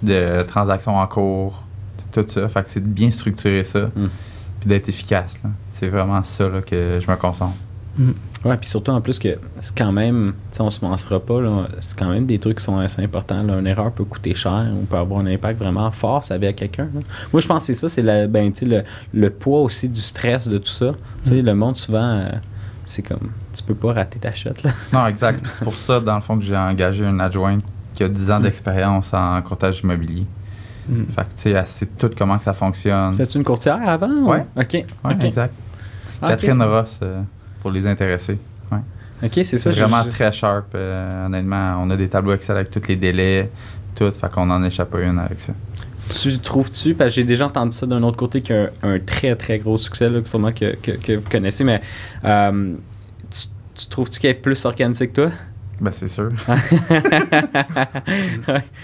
de 0.00 0.42
transactions 0.46 0.96
en 0.96 1.06
cours, 1.08 1.64
tout 2.12 2.24
ça. 2.28 2.48
Fait 2.48 2.62
que 2.62 2.70
c'est 2.70 2.78
de 2.80 2.86
bien 2.86 3.10
structurer 3.10 3.64
ça, 3.64 3.80
Mm. 3.96 4.06
puis 4.60 4.68
d'être 4.68 4.88
efficace. 4.88 5.36
C'est 5.72 5.88
vraiment 5.88 6.22
ça 6.22 6.48
là, 6.48 6.62
que 6.62 7.00
je 7.04 7.10
me 7.10 7.16
concentre. 7.16 7.56
Ouais, 8.44 8.56
puis 8.56 8.68
surtout 8.68 8.92
en 8.92 9.00
plus 9.00 9.18
que 9.18 9.38
c'est 9.58 9.76
quand 9.76 9.90
même, 9.90 10.28
tu 10.52 10.58
sais, 10.58 10.60
on 10.60 10.70
se 10.70 10.84
mensera 10.84 11.18
pas, 11.18 11.40
là, 11.40 11.66
c'est 11.80 11.98
quand 11.98 12.08
même 12.10 12.26
des 12.26 12.38
trucs 12.38 12.58
qui 12.58 12.62
sont 12.64 12.78
assez 12.78 13.02
importants. 13.02 13.42
là. 13.42 13.58
Une 13.58 13.66
erreur 13.66 13.90
peut 13.90 14.04
coûter 14.04 14.34
cher, 14.36 14.66
on 14.80 14.84
peut 14.84 14.98
avoir 14.98 15.18
un 15.20 15.26
impact 15.26 15.58
vraiment 15.60 15.90
fort 15.90 16.22
sur 16.22 16.34
la 16.34 16.38
vie 16.38 16.46
à 16.46 16.52
quelqu'un. 16.52 16.86
Moi, 17.32 17.40
je 17.40 17.48
pense 17.48 17.62
que 17.62 17.66
c'est 17.66 17.74
ça, 17.74 17.88
c'est 17.88 18.02
la- 18.02 18.28
ben, 18.28 18.52
le, 18.62 18.82
le 19.12 19.30
poids 19.30 19.62
aussi 19.62 19.88
du 19.88 20.00
stress 20.00 20.46
de 20.46 20.58
tout 20.58 20.68
ça. 20.70 20.92
Tu 21.24 21.30
sais, 21.30 21.42
le 21.42 21.54
monde, 21.56 21.76
souvent, 21.76 22.20
euh, 22.20 22.28
c'est 22.86 23.02
comme, 23.02 23.28
tu 23.52 23.62
peux 23.62 23.74
pas 23.74 23.92
rater 23.92 24.18
ta 24.18 24.32
shot, 24.32 24.50
là. 24.64 24.70
Non, 24.92 25.06
exact. 25.06 25.46
C'est 25.46 25.64
pour 25.64 25.74
ça, 25.74 26.00
dans 26.00 26.14
le 26.14 26.22
fond, 26.22 26.38
que 26.38 26.44
j'ai 26.44 26.56
engagé 26.56 27.04
une 27.04 27.20
adjointe 27.20 27.60
qui 27.94 28.02
a 28.04 28.08
10 28.08 28.30
ans 28.30 28.38
Mm. 28.40 28.42
d'expérience 28.44 29.12
en 29.12 29.42
courtage 29.42 29.80
immobilier. 29.82 30.24
Mm. 30.88 31.04
Fait 31.14 31.22
que, 31.22 31.28
tu 31.30 31.30
sais, 31.34 31.50
elle 31.50 31.66
sait 31.66 31.86
tout 31.98 32.10
comment 32.16 32.38
que 32.38 32.44
ça 32.44 32.54
fonctionne. 32.54 33.12
C'est 33.12 33.34
une 33.34 33.44
courtière 33.44 33.80
avant? 33.88 34.08
ou- 34.08 34.30
Ouais. 34.30 34.46
OK. 34.56 34.72
Ouais, 35.04 35.16
exact. 35.26 35.52
Ah, 36.22 36.28
Catherine 36.28 36.62
Ross, 36.62 36.98
euh, 37.02 37.20
pour 37.60 37.70
les 37.70 37.86
intéressés. 37.86 38.38
Ouais. 38.72 38.78
OK, 39.24 39.32
c'est 39.34 39.58
ça. 39.58 39.72
C'est 39.72 39.80
vraiment 39.80 40.04
très 40.04 40.30
sharp, 40.32 40.66
euh, 40.74 41.26
honnêtement. 41.26 41.78
On 41.82 41.90
a 41.90 41.96
des 41.96 42.08
tableaux 42.08 42.32
Excel 42.34 42.56
avec 42.56 42.70
tous 42.70 42.86
les 42.88 42.96
délais, 42.96 43.50
tout. 43.94 44.10
Fait 44.12 44.30
qu'on 44.30 44.48
en 44.50 44.62
échappe 44.64 44.90
pas 44.90 45.00
une 45.00 45.18
avec 45.18 45.40
ça. 45.40 45.52
Tu 46.08 46.38
trouves-tu, 46.38 46.94
parce 46.94 47.10
que 47.10 47.14
j'ai 47.16 47.24
déjà 47.24 47.46
entendu 47.46 47.76
ça 47.76 47.86
d'un 47.86 48.02
autre 48.02 48.16
côté, 48.16 48.40
qu'il 48.40 48.54
y 48.54 48.58
a 48.58 48.70
un, 48.82 48.94
un 48.94 48.98
très 48.98 49.34
très 49.36 49.58
gros 49.58 49.76
succès, 49.76 50.08
là, 50.08 50.20
que 50.20 50.28
sûrement 50.28 50.52
que, 50.52 50.76
que, 50.76 50.92
que 50.92 51.16
vous 51.16 51.28
connaissez, 51.28 51.64
mais 51.64 51.80
euh, 52.24 52.74
tu, 53.30 53.40
tu 53.74 53.86
trouves-tu 53.88 54.20
qu'elle 54.20 54.32
est 54.32 54.34
plus 54.34 54.64
organisée 54.64 55.08
que 55.08 55.14
toi? 55.22 55.30
Ben, 55.80 55.92
c'est 55.92 56.08
sûr. 56.08 56.30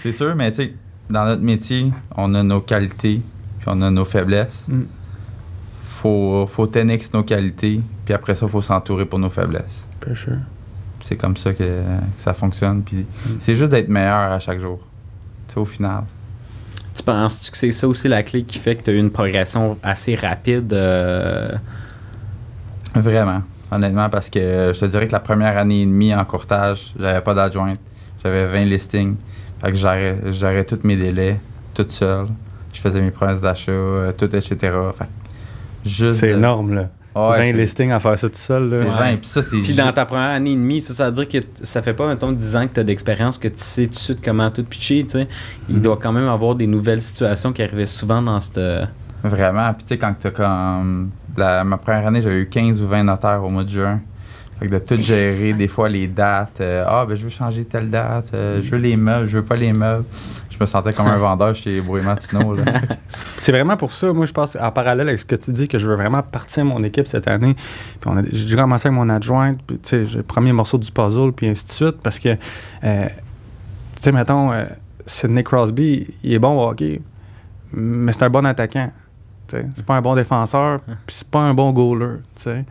C'est 0.03 0.11
sûr, 0.11 0.35
mais 0.35 0.51
tu 0.51 0.57
sais, 0.57 0.73
dans 1.09 1.25
notre 1.25 1.41
métier, 1.41 1.91
on 2.15 2.35
a 2.35 2.43
nos 2.43 2.61
qualités, 2.61 3.21
puis 3.59 3.67
on 3.67 3.81
a 3.81 3.89
nos 3.89 4.05
faiblesses. 4.05 4.65
Mm. 4.67 4.81
Faut, 5.85 6.45
faut 6.47 6.67
tenir 6.67 6.99
nos 7.13 7.23
qualités, 7.23 7.81
puis 8.05 8.13
après 8.13 8.35
ça, 8.35 8.47
faut 8.47 8.61
s'entourer 8.61 9.05
pour 9.05 9.19
nos 9.19 9.29
faiblesses. 9.29 9.85
Sure. 10.13 10.37
C'est 11.01 11.15
comme 11.15 11.37
ça 11.37 11.53
que, 11.53 11.63
que 11.63 11.81
ça 12.17 12.33
fonctionne. 12.33 12.83
Puis 12.83 13.05
c'est 13.39 13.55
juste 13.55 13.71
d'être 13.71 13.89
meilleur 13.89 14.31
à 14.31 14.39
chaque 14.39 14.59
jour. 14.59 14.79
Tu 15.47 15.53
sais, 15.53 15.59
au 15.59 15.65
final. 15.65 16.03
Tu 16.95 17.03
penses-tu 17.03 17.49
que 17.51 17.57
c'est 17.57 17.71
ça 17.71 17.87
aussi 17.87 18.07
la 18.07 18.21
clé 18.23 18.43
qui 18.43 18.59
fait 18.59 18.75
que 18.75 18.83
tu 18.83 18.89
as 18.91 18.93
eu 18.93 18.97
une 18.99 19.09
progression 19.11 19.77
assez 19.81 20.15
rapide? 20.15 20.71
euh, 20.73 21.51
Vraiment. 22.95 23.41
Honnêtement, 23.71 24.09
parce 24.09 24.29
que 24.29 24.71
je 24.73 24.79
te 24.79 24.85
dirais 24.85 25.07
que 25.07 25.11
la 25.13 25.19
première 25.19 25.57
année 25.57 25.81
et 25.81 25.85
demie 25.85 26.13
en 26.13 26.23
courtage, 26.25 26.93
j'avais 26.99 27.21
pas 27.21 27.33
d'adjointe. 27.33 27.79
J'avais 28.23 28.45
20 28.45 28.65
listings. 28.65 29.15
Fait 29.61 29.71
que 29.71 29.75
j'arrêtais 30.31 30.63
tous 30.77 30.85
mes 30.85 30.95
délais, 30.95 31.39
toute 31.73 31.91
seule. 31.91 32.27
Je 32.71 32.79
faisais 32.79 33.01
mes 33.01 33.09
promesses 33.11 33.41
d'achat, 33.41 33.71
euh, 33.71 34.11
tout, 34.11 34.25
etc. 34.35 34.55
Fait 34.97 35.05
que 35.05 35.89
juste 35.89 36.19
C'est 36.19 36.27
de- 36.29 36.33
énorme, 36.37 36.73
là. 36.75 36.89
Ouais, 37.15 37.37
20 37.37 37.37
c'est- 37.37 37.53
listings 37.53 37.91
à 37.91 37.99
faire 37.99 38.17
ça 38.17 38.29
tout 38.29 38.35
seul. 38.37 38.69
là. 38.69 38.77
C'est 38.79 38.83
Ouais. 38.85 39.11
20. 39.11 39.17
Puis 39.17 39.27
ça, 39.29 39.43
c'est. 39.43 39.57
Puis 39.57 39.73
dans 39.75 39.91
ta 39.93 40.05
première 40.05 40.29
année 40.31 40.51
et 40.53 40.55
demie, 40.55 40.81
ça, 40.81 40.93
ça 40.93 41.05
veut 41.05 41.11
dire 41.11 41.27
que 41.27 41.37
t- 41.37 41.65
ça 41.65 41.81
fait 41.81 41.93
pas, 41.93 42.07
mettons, 42.07 42.31
10 42.31 42.55
ans 42.55 42.67
que 42.67 42.73
tu 42.73 42.79
as 42.79 42.83
d'expérience, 42.83 43.37
que 43.37 43.47
tu 43.47 43.53
sais 43.57 43.83
tout 43.85 43.91
de 43.91 43.95
suite 43.95 44.21
comment 44.25 44.49
tout 44.49 44.63
pitcher, 44.63 45.03
tu 45.03 45.09
sais. 45.11 45.27
Il 45.69 45.75
Mhm. 45.75 45.81
doit 45.81 45.97
quand 46.01 46.11
même 46.11 46.27
avoir 46.27 46.55
des 46.55 46.67
nouvelles 46.67 47.01
situations 47.01 47.53
qui 47.53 47.61
arrivaient 47.61 47.85
souvent 47.85 48.21
dans 48.21 48.39
cette... 48.39 48.59
Vraiment. 49.23 49.71
Puis 49.73 49.83
tu 49.83 49.89
sais, 49.89 49.97
quand 49.97 50.13
t'as 50.19 50.31
comme. 50.31 51.11
La, 51.37 51.63
ma 51.63 51.77
première 51.77 52.05
année, 52.07 52.21
j'avais 52.21 52.39
eu 52.41 52.47
15 52.49 52.81
ou 52.81 52.87
20 52.87 53.03
notaires 53.03 53.43
au 53.43 53.49
mois 53.49 53.63
de 53.63 53.69
juin. 53.69 54.01
Fait 54.59 54.67
que 54.67 54.73
de 54.73 54.79
tout 54.79 54.97
gérer, 54.97 55.53
des 55.53 55.67
fois 55.67 55.89
les 55.89 56.07
dates. 56.07 56.61
euh, 56.61 56.83
ah, 56.87 57.05
ben 57.07 57.15
je 57.15 57.23
veux 57.23 57.29
changer 57.29 57.63
telle 57.65 57.89
date. 57.89 58.31
euh, 58.33 58.59
je 58.61 58.69
veux 58.71 58.77
les 58.77 58.95
meubles, 58.97 59.27
je 59.27 59.37
veux 59.37 59.43
pas 59.45 59.55
les 59.55 59.73
meubles. 59.73 60.03
Je 60.53 60.57
me 60.59 60.65
sentais 60.67 60.93
comme 60.93 61.07
un 61.07 61.17
vendeur 61.17 61.55
chez 61.55 61.81
Brouille 61.81 62.03
Martineau. 62.03 62.55
C'est 63.37 63.51
vraiment 63.51 63.75
pour 63.75 63.91
ça, 63.91 64.13
moi, 64.13 64.25
je 64.27 64.31
pense, 64.31 64.55
en 64.55 64.71
parallèle 64.71 65.07
avec 65.07 65.19
ce 65.19 65.25
que 65.25 65.35
tu 65.35 65.51
dis, 65.51 65.67
que 65.67 65.79
je 65.79 65.87
veux 65.89 65.95
vraiment 65.95 66.21
partir 66.21 66.63
mon 66.63 66.83
équipe 66.83 67.07
cette 67.07 67.27
année. 67.27 67.55
Puis 67.55 68.09
on 68.09 68.17
a- 68.17 68.23
j'ai 68.31 68.55
commencé 68.55 68.87
avec 68.87 68.97
mon 68.97 69.09
adjointe, 69.09 69.59
puis 69.65 69.79
tu 69.79 70.05
sais, 70.07 70.17
le 70.17 70.23
premier 70.23 70.53
morceau 70.53 70.77
du 70.77 70.91
puzzle, 70.91 71.31
puis 71.31 71.49
ainsi 71.49 71.65
de 71.65 71.71
suite, 71.71 71.97
parce 72.03 72.19
que, 72.19 72.29
euh, 72.83 73.05
tu 73.95 74.01
sais, 74.01 74.11
mettons, 74.11 74.51
euh, 74.51 74.65
Sidney 75.07 75.43
Crosby, 75.43 76.07
il 76.23 76.33
est 76.33 76.39
bon 76.39 76.57
au 76.63 76.69
hockey, 76.69 77.01
mais 77.73 78.11
c'est 78.13 78.23
un 78.23 78.29
bon 78.29 78.45
attaquant. 78.45 78.91
C'est 79.49 79.85
pas 79.85 79.95
un 79.97 80.01
bon 80.01 80.15
défenseur, 80.15 80.79
puis 81.05 81.15
c'est 81.15 81.27
pas 81.27 81.39
un 81.41 81.53
bon 81.53 81.71
goaler. 81.71 82.17
Fait 82.35 82.63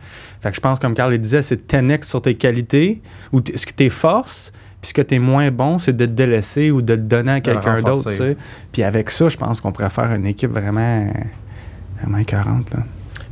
que 0.43 0.53
je 0.53 0.59
pense, 0.59 0.79
comme 0.79 0.93
Carl 0.93 1.11
le 1.11 1.17
disait, 1.17 1.41
c'est 1.41 1.65
10x 1.69 2.03
sur 2.09 2.21
tes 2.21 2.35
qualités, 2.35 3.01
ou 3.31 3.39
ce 3.55 3.65
que 3.65 3.71
tes 3.71 3.89
forces, 3.89 4.51
puis 4.83 4.89
ce 4.89 4.93
que 4.93 5.01
t'es 5.01 5.17
moins 5.17 5.49
bon, 5.49 5.79
c'est 5.79 5.95
de 5.95 6.05
te 6.05 6.11
délaisser 6.11 6.69
ou 6.69 6.81
de 6.81 6.95
te 6.95 6.99
donner 6.99 7.31
à 7.31 7.35
le 7.35 7.39
quelqu'un 7.39 7.81
d'autre. 7.81 8.11
tu. 8.13 8.35
Puis 8.73 8.83
avec 8.83 9.11
ça, 9.11 9.29
je 9.29 9.37
pense 9.37 9.61
qu'on 9.61 9.71
pourrait 9.71 9.89
faire 9.89 10.13
une 10.13 10.25
équipe 10.25 10.51
vraiment, 10.51 11.07
vraiment 12.01 12.21
40. 12.21 12.73
Là. 12.73 12.79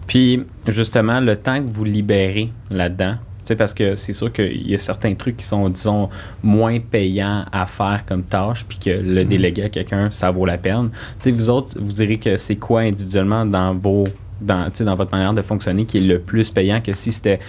Puis, 0.08 0.46
justement, 0.66 1.20
le 1.20 1.36
temps 1.36 1.58
que 1.58 1.68
vous 1.68 1.84
libérez 1.84 2.54
là-dedans, 2.70 3.16
tu 3.16 3.48
sais, 3.48 3.56
parce 3.58 3.74
que 3.74 3.96
c'est 3.96 4.14
sûr 4.14 4.32
qu'il 4.32 4.66
y 4.66 4.74
a 4.76 4.80
certains 4.80 5.14
trucs 5.14 5.36
qui 5.36 5.44
sont, 5.44 5.68
disons, 5.68 6.08
moins 6.42 6.80
payants 6.80 7.44
à 7.52 7.66
faire 7.66 8.06
comme 8.06 8.24
tâche, 8.24 8.64
puis 8.66 8.78
que 8.80 8.90
le 8.90 9.26
déléguer 9.26 9.64
à 9.64 9.70
quelqu'un, 9.70 10.10
ça 10.10 10.32
vaut 10.32 10.46
la 10.46 10.58
peine. 10.58 10.90
Tu 10.92 10.98
sais, 11.20 11.32
vous 11.32 11.50
autres, 11.50 11.78
vous 11.78 11.92
direz 11.92 12.18
que 12.18 12.38
c'est 12.38 12.56
quoi 12.56 12.80
individuellement 12.84 13.46
dans 13.46 13.74
vos, 13.74 14.06
dans, 14.40 14.70
tu 14.70 14.78
sais, 14.78 14.84
dans 14.86 14.96
votre 14.96 15.12
manière 15.12 15.34
de 15.34 15.42
fonctionner 15.42 15.84
qui 15.84 15.98
est 15.98 16.02
le 16.08 16.20
plus 16.20 16.50
payant 16.50 16.80
que 16.80 16.94
si 16.94 17.12
c'était, 17.12 17.40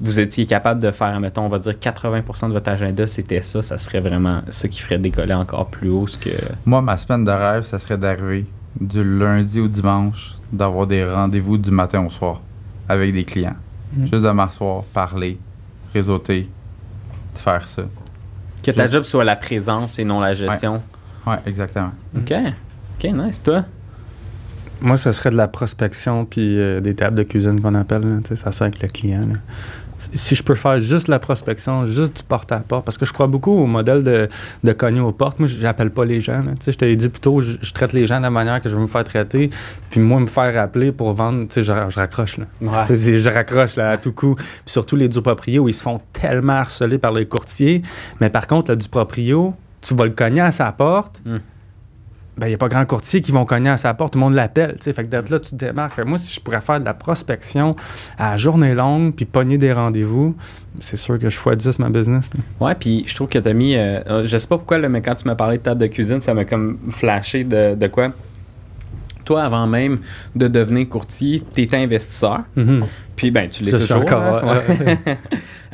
vous 0.00 0.20
étiez 0.20 0.46
capable 0.46 0.80
de 0.80 0.90
faire, 0.90 1.18
mettons, 1.20 1.42
on 1.42 1.48
va 1.48 1.58
dire 1.58 1.72
80% 1.72 2.48
de 2.48 2.52
votre 2.52 2.70
agenda, 2.70 3.06
c'était 3.06 3.42
ça, 3.42 3.62
ça 3.62 3.78
serait 3.78 4.00
vraiment 4.00 4.42
ça 4.50 4.68
qui 4.68 4.80
ferait 4.80 4.98
décoller 4.98 5.34
encore 5.34 5.66
plus 5.66 5.88
haut 5.88 6.06
ce 6.06 6.18
que... 6.18 6.30
Moi, 6.64 6.82
ma 6.82 6.96
semaine 6.96 7.24
de 7.24 7.30
rêve, 7.30 7.64
ça 7.64 7.78
serait 7.78 7.98
d'arriver 7.98 8.46
du 8.80 9.02
lundi 9.02 9.60
au 9.60 9.68
dimanche, 9.68 10.34
d'avoir 10.52 10.86
des 10.86 11.04
rendez-vous 11.04 11.58
du 11.58 11.70
matin 11.70 12.04
au 12.04 12.10
soir 12.10 12.40
avec 12.88 13.12
des 13.12 13.24
clients. 13.24 13.56
Mm. 13.94 14.06
Juste 14.06 14.24
de 14.24 14.30
m'asseoir, 14.30 14.84
parler, 14.84 15.38
réseauter, 15.92 16.48
de 17.34 17.38
faire 17.38 17.68
ça. 17.68 17.82
Que 18.62 18.70
ta 18.70 18.88
job 18.88 19.04
soit 19.04 19.24
la 19.24 19.36
présence 19.36 19.98
et 19.98 20.04
non 20.04 20.20
la 20.20 20.34
gestion. 20.34 20.82
Ouais, 21.26 21.36
exactement. 21.46 21.92
OK. 22.16 22.32
OK, 22.32 23.12
nice. 23.12 23.42
Toi? 23.42 23.64
Moi, 24.80 24.96
ce 24.96 25.12
serait 25.12 25.30
de 25.30 25.36
la 25.36 25.48
prospection 25.48 26.24
puis 26.24 26.58
euh, 26.58 26.80
des 26.80 26.94
tables 26.94 27.16
de 27.16 27.22
cuisine 27.22 27.60
qu'on 27.60 27.74
appelle. 27.74 28.02
là, 28.02 28.18
tu 28.22 28.28
sais, 28.28 28.36
ça 28.36 28.52
sert 28.52 28.66
avec 28.66 28.82
le 28.82 28.88
client. 28.88 29.26
là. 29.26 29.38
Si 30.12 30.34
je 30.34 30.42
peux 30.42 30.54
faire 30.54 30.78
juste 30.80 31.08
la 31.08 31.18
prospection, 31.18 31.86
juste 31.86 32.18
du 32.18 32.22
porte-à-porte, 32.22 32.84
parce 32.84 32.98
que 32.98 33.06
je 33.06 33.12
crois 33.12 33.26
beaucoup 33.26 33.50
au 33.52 33.66
modèle 33.66 34.02
de, 34.02 34.28
de 34.62 34.72
cogner 34.72 35.00
aux 35.00 35.12
portes. 35.12 35.38
Moi, 35.38 35.48
j'appelle 35.48 35.90
pas 35.90 36.04
les 36.04 36.20
gens. 36.20 36.42
là. 36.42 36.52
Tu 36.58 36.64
sais, 36.66 36.72
je 36.72 36.78
te 36.78 36.84
l'ai 36.84 36.96
dit 36.96 37.08
plus 37.08 37.20
tôt, 37.20 37.40
je, 37.40 37.54
je 37.60 37.72
traite 37.72 37.92
les 37.92 38.06
gens 38.06 38.18
de 38.18 38.22
la 38.22 38.30
manière 38.30 38.60
que 38.60 38.68
je 38.68 38.76
veux 38.76 38.82
me 38.82 38.86
faire 38.88 39.04
traiter. 39.04 39.50
Puis 39.90 40.00
moi, 40.00 40.20
me 40.20 40.26
faire 40.26 40.60
appeler 40.62 40.92
pour 40.92 41.12
vendre, 41.14 41.46
tu 41.48 41.54
sais, 41.54 41.62
je, 41.62 41.72
je 41.88 41.96
raccroche. 41.96 42.36
Là. 42.38 42.44
Tu 42.60 42.68
sais, 42.88 42.96
c'est- 42.96 43.20
je 43.20 43.28
raccroche 43.30 43.76
là, 43.76 43.90
à 43.92 43.96
tout 43.96 44.12
coup. 44.12 44.34
Puis 44.36 44.44
surtout 44.66 44.96
les 44.96 45.08
du-proprio 45.08 45.62
où 45.64 45.68
ils 45.68 45.74
se 45.74 45.82
font 45.82 46.00
tellement 46.12 46.54
harceler 46.54 46.98
par 46.98 47.12
les 47.12 47.26
courtiers. 47.26 47.82
Mais 48.20 48.28
par 48.30 48.46
contre, 48.46 48.70
le 48.72 48.76
du-proprio, 48.76 49.54
tu 49.80 49.94
vas 49.94 50.04
le 50.04 50.10
cogner 50.12 50.40
à 50.42 50.52
sa 50.52 50.70
porte. 50.72 51.20
Mm. 51.24 51.36
Ben, 52.38 52.46
il 52.46 52.50
n'y 52.50 52.54
a 52.54 52.58
pas 52.58 52.68
grand 52.68 52.84
courtier 52.84 53.22
qui 53.22 53.32
vont 53.32 53.46
cogner 53.46 53.70
à 53.70 53.78
sa 53.78 53.94
porte. 53.94 54.12
Tout 54.12 54.18
le 54.18 54.24
monde 54.26 54.34
l'appelle. 54.34 54.76
tu. 54.78 54.92
Fait 54.92 55.04
que 55.04 55.08
d'être 55.08 55.30
là, 55.30 55.40
tu 55.40 55.50
te 55.50 55.54
démarques. 55.54 55.94
Fait 55.94 56.04
moi, 56.04 56.18
si 56.18 56.32
je 56.34 56.40
pourrais 56.40 56.60
faire 56.60 56.78
de 56.80 56.84
la 56.84 56.92
prospection 56.92 57.74
à 58.18 58.36
journée 58.36 58.74
longue 58.74 59.14
puis 59.14 59.24
pogner 59.24 59.56
des 59.56 59.72
rendez-vous, 59.72 60.36
c'est 60.78 60.98
sûr 60.98 61.18
que 61.18 61.30
je 61.30 61.36
fois 61.36 61.56
10 61.56 61.78
ma 61.78 61.88
business. 61.88 62.28
Ouais, 62.60 62.74
puis 62.74 63.04
je 63.06 63.14
trouve 63.14 63.28
que 63.28 63.38
t'as 63.38 63.54
mis. 63.54 63.74
euh, 63.76 64.24
je 64.26 64.36
sais 64.36 64.48
pas 64.48 64.58
pourquoi, 64.58 64.78
mais 64.88 65.00
quand 65.00 65.14
tu 65.14 65.26
m'as 65.26 65.34
parlé 65.34 65.56
de 65.56 65.62
table 65.62 65.80
de 65.80 65.86
cuisine, 65.86 66.20
ça 66.20 66.34
m'a 66.34 66.44
comme 66.44 66.78
flashé 66.90 67.44
de, 67.44 67.74
de 67.74 67.86
quoi. 67.86 68.12
Toi, 69.26 69.42
avant 69.42 69.66
même 69.66 69.98
de 70.34 70.48
devenir 70.48 70.88
courtier, 70.88 71.42
t'étais 71.54 71.76
investisseur. 71.76 72.40
Mhm. 72.56 72.84
Puis, 73.16 73.30
ben, 73.30 73.48
tu 73.50 73.64
l'es 73.64 73.70
toujours. 73.72 73.98
encore, 74.02 74.22
hein, 74.44 74.58
ouais. 74.84 74.98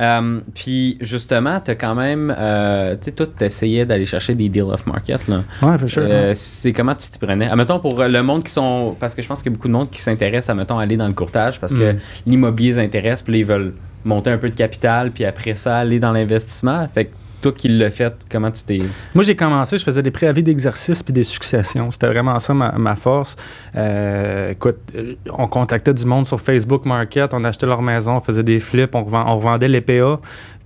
Euh, 0.01 0.41
puis, 0.55 0.97
justement, 1.03 1.61
t'as 1.61 1.75
quand 1.75 1.95
même. 1.95 2.35
euh, 2.37 2.95
tu 2.95 3.03
sais, 3.03 3.13
toi, 3.13 3.27
t'essayais 3.27 3.85
d'aller 3.85 4.07
chercher 4.07 4.35
des 4.35 4.49
deals 4.49 4.63
off 4.63 4.87
market, 4.87 5.29
là. 5.29 5.43
Ouais, 5.61 5.77
for 5.79 5.89
sure. 5.89 6.03
Euh, 6.05 6.33
c'est 6.35 6.73
comment 6.73 6.95
tu 6.95 7.09
t'y 7.11 7.19
prenais? 7.19 7.47
Admettons 7.49 7.79
pour 7.79 8.01
euh, 8.01 8.09
le 8.09 8.23
monde 8.23 8.43
qui 8.43 8.51
sont. 8.51 8.97
Parce 8.99 9.15
que 9.15 9.21
je 9.21 9.29
pense 9.29 9.43
qu'il 9.43 9.53
y 9.53 9.55
a 9.55 9.57
beaucoup 9.57 9.69
de 9.69 9.73
monde 9.75 9.91
qui 9.91 10.01
s'intéresse 10.01 10.49
à, 10.49 10.55
mettons, 10.55 10.79
aller 10.79 10.97
dans 10.97 11.07
le 11.07 11.13
courtage 11.13 11.61
parce 11.61 11.75
que 11.75 11.93
Mm. 11.93 11.99
l'immobilier 12.27 12.71
les 12.71 12.79
intéresse, 12.79 13.21
puis 13.21 13.35
là, 13.35 13.39
ils 13.41 13.45
veulent 13.45 13.75
monter 14.05 14.31
un 14.31 14.39
peu 14.39 14.49
de 14.49 14.55
capital, 14.55 15.11
puis 15.11 15.27
après 15.27 15.55
ça, 15.57 15.77
aller 15.77 16.01
dans 16.01 16.13
l'investissement. 16.13 16.89
Fait 16.93 17.05
que 17.05 17.11
toi 17.43 17.53
qui 17.53 17.69
l'as 17.69 17.91
fait, 17.91 18.15
comment 18.31 18.51
tu 18.51 18.63
t'es. 18.63 18.79
Moi, 19.15 19.25
j'ai 19.25 19.37
commencé, 19.37 19.77
je 19.77 19.85
faisais 19.85 20.03
des 20.03 20.11
préavis 20.11 20.43
d'exercice 20.43 21.03
puis 21.03 21.13
des 21.13 21.25
successions. 21.25 21.91
C'était 21.91 22.07
vraiment 22.07 22.39
ça 22.39 22.55
ma, 22.55 22.97
force. 22.97 23.37
Euh, 23.77 24.51
écoute, 24.51 24.79
euh, 24.95 25.15
on 25.31 25.47
contactait 25.49 25.93
du 25.93 26.07
monde 26.07 26.27
sur 26.27 26.41
Facebook 26.41 26.87
Market, 26.87 27.35
on 27.35 27.45
achetait 27.45 27.67
leur 27.67 27.83
maison, 27.83 28.17
on 28.17 28.21
faisait 28.21 28.43
des 28.43 28.61
flips, 28.61 28.95
on, 28.95 29.03
revend- 29.03 29.25
on 29.27 29.37
revendait 29.37 29.69
l'EPA, 29.69 30.21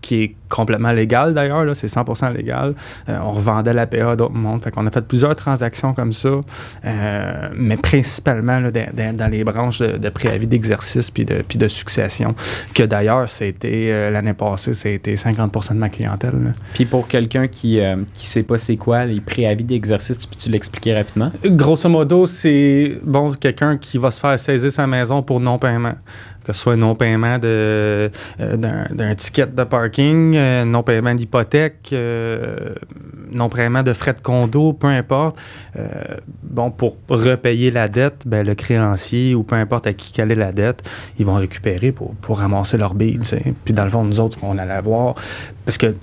qui 0.06 0.22
est 0.22 0.34
complètement 0.48 0.92
légal 0.92 1.34
d'ailleurs, 1.34 1.64
c'est 1.74 1.88
100% 1.88 2.32
légal. 2.32 2.74
Euh, 3.08 3.18
on 3.24 3.32
revendait 3.32 3.72
l'APA 3.72 4.12
à 4.12 4.16
d'autres 4.16 4.34
mondes. 4.34 4.62
Fait 4.62 4.70
qu'on 4.70 4.86
a 4.86 4.90
fait 4.92 5.04
plusieurs 5.04 5.34
transactions 5.34 5.94
comme 5.94 6.12
ça, 6.12 6.28
euh, 6.84 7.48
mais 7.56 7.76
principalement 7.76 8.60
là, 8.60 8.70
dans, 8.70 9.30
les 9.30 9.42
branches 9.42 9.80
de, 9.80 9.96
de 9.98 10.08
préavis 10.08 10.46
d'exercice 10.46 11.10
puis 11.10 11.24
de, 11.24 11.42
puis 11.42 11.58
de 11.58 11.66
succession, 11.66 12.36
que 12.72 12.84
d'ailleurs, 12.84 13.28
c'était 13.28 13.88
euh, 13.90 14.10
l'année 14.12 14.34
passée, 14.34 14.74
c'était 14.74 15.14
50% 15.14 15.74
de 15.74 15.78
ma 15.78 15.88
clientèle. 15.88 16.52
Puis 16.74 16.84
pour 16.84 17.08
quelqu'un 17.08 17.48
qui 17.48 17.80
qui 18.14 18.26
sait 18.26 18.42
pas 18.44 18.58
c'est 18.58 18.76
quoi 18.76 19.04
les 19.04 19.20
préavis 19.20 19.64
d'exercice, 19.64 20.18
tu 20.18 20.28
peux-tu 20.28 20.50
l'expliquer 20.50 20.94
rapidement? 20.94 21.32
Grosso 21.44 21.88
modo, 21.88 22.26
c'est 22.26 22.98
bon 23.02 23.32
quelqu'un 23.32 23.76
qui 23.76 23.98
va 23.98 24.12
se 24.12 24.20
faire 24.20 24.38
saisir 24.38 24.70
sa 24.70 24.86
maison 24.86 25.22
pour 25.22 25.40
non-paiement. 25.40 25.94
Que 26.46 26.52
ce 26.52 26.60
soit 26.60 26.76
non-paiement 26.76 27.38
de, 27.38 28.08
euh, 28.40 28.56
d'un, 28.56 29.14
ticket 29.16 29.46
de 29.46 29.64
parking, 29.64 30.36
euh, 30.36 30.64
non-paiement 30.64 31.12
d'hypothèque, 31.12 31.88
euh, 31.92 32.72
non-paiement 33.32 33.82
de 33.82 33.92
frais 33.92 34.12
de 34.12 34.20
condo, 34.20 34.72
peu 34.72 34.86
importe. 34.86 35.36
Bon, 36.44 36.70
pour 36.70 36.98
repayer 37.08 37.72
la 37.72 37.88
dette, 37.88 38.22
ben, 38.26 38.46
le 38.46 38.54
créancier 38.54 39.34
ou 39.34 39.42
peu 39.42 39.56
importe 39.56 39.88
à 39.88 39.92
qui 39.92 40.20
est 40.20 40.34
la 40.36 40.52
dette, 40.52 40.88
ils 41.18 41.26
vont 41.26 41.34
récupérer 41.34 41.90
pour, 41.90 42.14
pour 42.14 42.38
ramasser 42.38 42.76
leur 42.76 42.94
bille. 42.94 43.18
tu 43.18 43.24
sais. 43.24 43.54
Puis 43.64 43.74
dans 43.74 43.84
le 43.84 43.90
fond, 43.90 44.04
nous 44.04 44.20
autres, 44.20 44.38
qu'on 44.38 44.56
allait 44.56 44.80
voir, 44.80 45.16
parce 45.64 45.78
que 45.78 45.96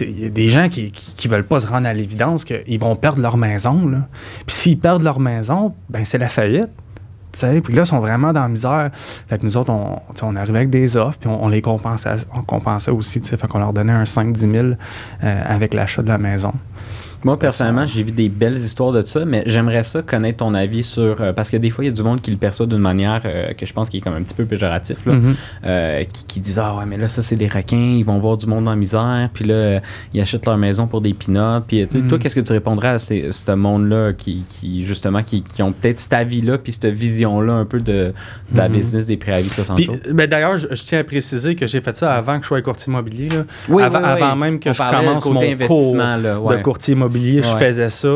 il 0.00 0.20
y 0.20 0.26
a 0.26 0.28
des 0.28 0.48
gens 0.48 0.68
qui, 0.68 0.92
qui, 0.92 1.14
qui 1.16 1.26
veulent 1.26 1.44
pas 1.44 1.58
se 1.58 1.66
rendre 1.66 1.88
à 1.88 1.92
l'évidence 1.92 2.44
qu'ils 2.44 2.78
vont 2.78 2.94
perdre 2.94 3.20
leur 3.20 3.36
maison. 3.36 3.86
Là. 3.88 4.06
Puis 4.46 4.54
s'ils 4.54 4.78
perdent 4.78 5.02
leur 5.02 5.18
maison, 5.18 5.74
ben 5.90 6.04
c'est 6.04 6.18
la 6.18 6.28
faillite. 6.28 6.70
Puis 7.32 7.74
là, 7.74 7.82
ils 7.82 7.86
sont 7.86 8.00
vraiment 8.00 8.32
dans 8.32 8.42
la 8.42 8.48
misère. 8.48 8.90
Fait 8.92 9.38
que 9.38 9.44
nous 9.44 9.56
autres, 9.56 9.70
on, 9.70 10.00
on 10.22 10.36
arrivait 10.36 10.58
avec 10.58 10.70
des 10.70 10.96
offres, 10.96 11.18
puis 11.18 11.28
on, 11.28 11.48
les 11.48 11.62
compensait, 11.62 12.16
on 12.34 12.42
compensait 12.42 12.90
aussi. 12.90 13.20
Fait 13.20 13.46
qu'on 13.46 13.58
leur 13.58 13.72
donnait 13.72 13.92
un 13.92 14.04
5-10 14.04 14.36
000 14.36 14.66
euh, 14.66 14.74
avec 15.22 15.74
l'achat 15.74 16.02
de 16.02 16.08
la 16.08 16.18
maison. 16.18 16.52
Moi, 17.24 17.36
personnellement, 17.38 17.84
j'ai 17.86 18.04
vu 18.04 18.12
des 18.12 18.28
belles 18.28 18.56
histoires 18.56 18.92
de 18.92 19.02
ça, 19.02 19.24
mais 19.24 19.42
j'aimerais 19.46 19.82
ça 19.82 20.02
connaître 20.02 20.38
ton 20.38 20.54
avis 20.54 20.84
sur. 20.84 21.20
euh, 21.20 21.32
parce 21.32 21.50
que 21.50 21.56
des 21.56 21.68
fois, 21.70 21.82
il 21.84 21.88
y 21.88 21.90
a 21.90 21.92
du 21.94 22.02
monde 22.04 22.20
qui 22.20 22.30
le 22.30 22.36
perçoit 22.36 22.66
d'une 22.66 22.78
manière 22.78 23.22
euh, 23.24 23.52
que 23.54 23.66
je 23.66 23.72
pense 23.72 23.88
qui 23.88 23.96
est 23.96 24.00
comme 24.00 24.14
un 24.14 24.22
petit 24.22 24.36
peu 24.36 24.44
péjoratif, 24.44 25.04
là, 25.04 25.12
Mhm. 25.14 25.34
euh, 25.66 26.04
qui, 26.12 26.26
qui 26.26 26.40
disent 26.40 26.58
Ah 26.60 26.76
ouais, 26.76 26.84
mais 26.86 26.96
là, 26.96 27.08
ça, 27.08 27.22
c'est 27.22 27.34
des 27.34 27.48
requins, 27.48 27.76
ils 27.76 28.04
vont 28.04 28.18
voir 28.18 28.36
du 28.36 28.46
monde 28.46 28.68
en 28.68 28.76
misère, 28.76 29.28
puis 29.34 29.44
là, 29.44 29.80
ils 30.14 30.20
achètent 30.20 30.46
leur 30.46 30.56
maison 30.58 30.86
pour 30.86 31.00
des 31.00 31.12
pinottes. 31.12 31.64
Puis, 31.66 31.84
tu 31.88 31.98
sais, 31.98 32.02
Mhm. 32.04 32.08
toi, 32.08 32.18
qu'est-ce 32.20 32.36
que 32.36 32.40
tu 32.40 32.52
répondrais 32.52 32.88
à 32.90 32.98
ce 33.00 33.52
monde-là 33.52 34.12
qui, 34.12 34.44
qui, 34.48 34.84
justement, 34.84 35.22
qui, 35.24 35.42
qui 35.42 35.60
ont 35.62 35.72
peut-être 35.72 35.98
cet 35.98 36.12
avis-là, 36.12 36.58
puis 36.58 36.70
cette 36.72 36.86
vision-là 36.86 37.52
un 37.54 37.64
peu 37.64 37.80
de, 37.80 38.12
de 38.52 38.56
la 38.56 38.68
Mhm. 38.68 38.74
business 38.76 39.06
des 39.06 39.16
préavis 39.16 39.48
60 39.50 39.74
Puis, 39.76 39.86
jours? 39.86 39.96
ben, 40.12 40.28
d'ailleurs, 40.28 40.56
je, 40.56 40.68
je 40.70 40.82
tiens 40.84 41.00
à 41.00 41.04
préciser 41.04 41.56
que 41.56 41.66
j'ai 41.66 41.80
fait 41.80 41.96
ça 41.96 42.12
avant 42.14 42.36
que 42.36 42.42
je 42.44 42.48
sois 42.48 42.62
courtier 42.62 42.92
immobilier. 42.92 43.28
là. 43.28 43.44
Oui, 43.68 43.82
avant, 43.82 43.98
oui, 43.98 44.04
oui. 44.04 44.22
avant 44.22 44.36
même 44.36 44.60
que 44.60 44.70
On 44.70 44.72
je 44.72 44.78
commence 44.78 45.24
mon 45.24 45.32
cours 45.32 45.42
investissement, 45.42 46.16
là, 46.16 46.40
ouais. 46.40 46.58
de 46.58 46.62
courtier 46.62 46.92
immobilier, 46.92 47.07
je 47.42 47.48
faisais 47.58 47.88
ça. 47.88 48.08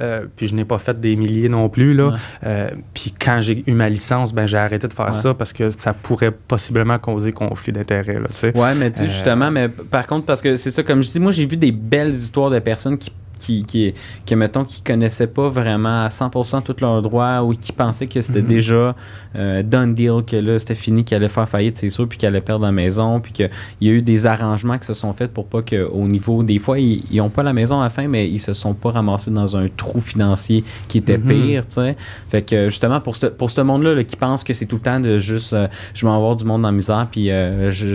euh, 0.00 0.24
puis 0.36 0.48
je 0.48 0.54
n'ai 0.54 0.64
pas 0.64 0.78
fait 0.78 0.98
des 0.98 1.16
milliers 1.16 1.48
non 1.48 1.68
plus. 1.68 1.94
Là. 1.94 2.14
Euh, 2.44 2.70
puis 2.94 3.12
quand 3.18 3.40
j'ai 3.40 3.62
eu 3.66 3.72
ma 3.72 3.88
licence, 3.88 4.32
ben, 4.32 4.46
j'ai 4.46 4.56
arrêté 4.58 4.88
de 4.88 4.92
faire 4.92 5.14
ça 5.14 5.34
parce 5.34 5.52
que 5.52 5.70
ça 5.70 5.92
pourrait 5.92 6.30
possiblement 6.32 6.98
causer 6.98 7.32
conflit 7.32 7.72
d'intérêts. 7.72 8.18
Ouais, 8.54 8.74
mais 8.74 8.90
tu 8.90 9.00
sais, 9.00 9.04
Euh, 9.04 9.08
justement, 9.08 9.50
mais 9.50 9.68
par 9.68 10.06
contre, 10.06 10.26
parce 10.26 10.40
que 10.42 10.56
c'est 10.56 10.70
ça, 10.70 10.82
comme 10.82 11.02
je 11.02 11.10
dis, 11.10 11.20
moi, 11.20 11.32
j'ai 11.32 11.46
vu 11.46 11.56
des 11.56 11.72
belles 11.72 12.14
histoires 12.14 12.50
de 12.50 12.58
personnes 12.58 12.98
qui, 12.98 13.10
qui, 13.40 13.64
qui, 13.64 13.94
qui, 14.24 14.36
mettons, 14.36 14.64
qui 14.64 14.82
connaissaient 14.82 15.26
pas 15.26 15.48
vraiment 15.48 16.04
à 16.04 16.08
100% 16.08 16.62
tous 16.62 16.76
leurs 16.80 17.02
droits 17.02 17.42
ou 17.42 17.52
qui 17.52 17.72
pensaient 17.72 18.06
que 18.06 18.22
c'était 18.22 18.42
Mhm. 18.42 18.46
déjà 18.48 18.94
euh, 19.36 19.62
done 19.62 19.94
deal, 19.94 20.22
que 20.26 20.36
là, 20.36 20.58
c'était 20.58 20.74
fini, 20.74 21.04
qu'elle 21.04 21.18
allait 21.18 21.28
faire 21.28 21.48
faillite, 21.48 21.76
c'est 21.76 21.88
sûr, 21.88 22.08
puis 22.08 22.18
qu'elle 22.18 22.30
allait 22.34 22.40
perdre 22.40 22.64
la 22.64 22.72
maison, 22.72 23.20
puis 23.20 23.32
qu'il 23.32 23.50
y 23.80 23.88
a 23.88 23.92
eu 23.92 24.02
des 24.02 24.26
arrangements 24.26 24.76
qui 24.78 24.86
se 24.86 24.92
sont 24.94 25.12
faits 25.12 25.32
pour 25.32 25.46
pas 25.46 25.62
qu'au 25.62 26.06
niveau, 26.08 26.42
des 26.42 26.58
fois, 26.58 26.78
ils 26.78 27.02
ils 27.10 27.20
ont 27.20 27.28
pas 27.30 27.42
la 27.42 27.52
maison 27.52 27.80
à 27.80 27.84
la 27.84 27.90
fin, 27.90 28.08
mais 28.08 28.28
ils 28.28 28.40
se 28.40 28.52
sont 28.52 28.74
pas 28.74 28.90
ramassés 28.90 29.30
dans 29.30 29.56
un 29.56 29.68
trou 29.76 30.00
financier 30.00 30.64
qui 30.88 30.98
était 30.98 31.18
Mhm. 31.18 31.26
pire, 31.26 31.66
tu 31.66 31.74
sais. 31.74 31.96
Fait 32.28 32.42
que 32.42 32.68
justement, 32.68 33.00
pour 33.00 33.14
ce, 33.16 33.26
pour 33.26 33.50
ce 33.50 33.60
monde-là 33.60 33.94
là, 33.94 34.04
qui 34.04 34.16
pense 34.16 34.42
que 34.44 34.52
c'est 34.52 34.66
tout 34.66 34.76
le 34.76 34.82
temps 34.82 35.00
de 35.00 35.18
juste, 35.18 35.52
euh, 35.52 35.68
je 35.94 36.04
vais 36.06 36.12
avoir 36.12 36.34
du 36.36 36.44
monde 36.44 36.62
dans 36.62 36.68
la 36.68 36.72
misère, 36.72 37.06
puis 37.10 37.30
euh, 37.30 37.70
je, 37.70 37.86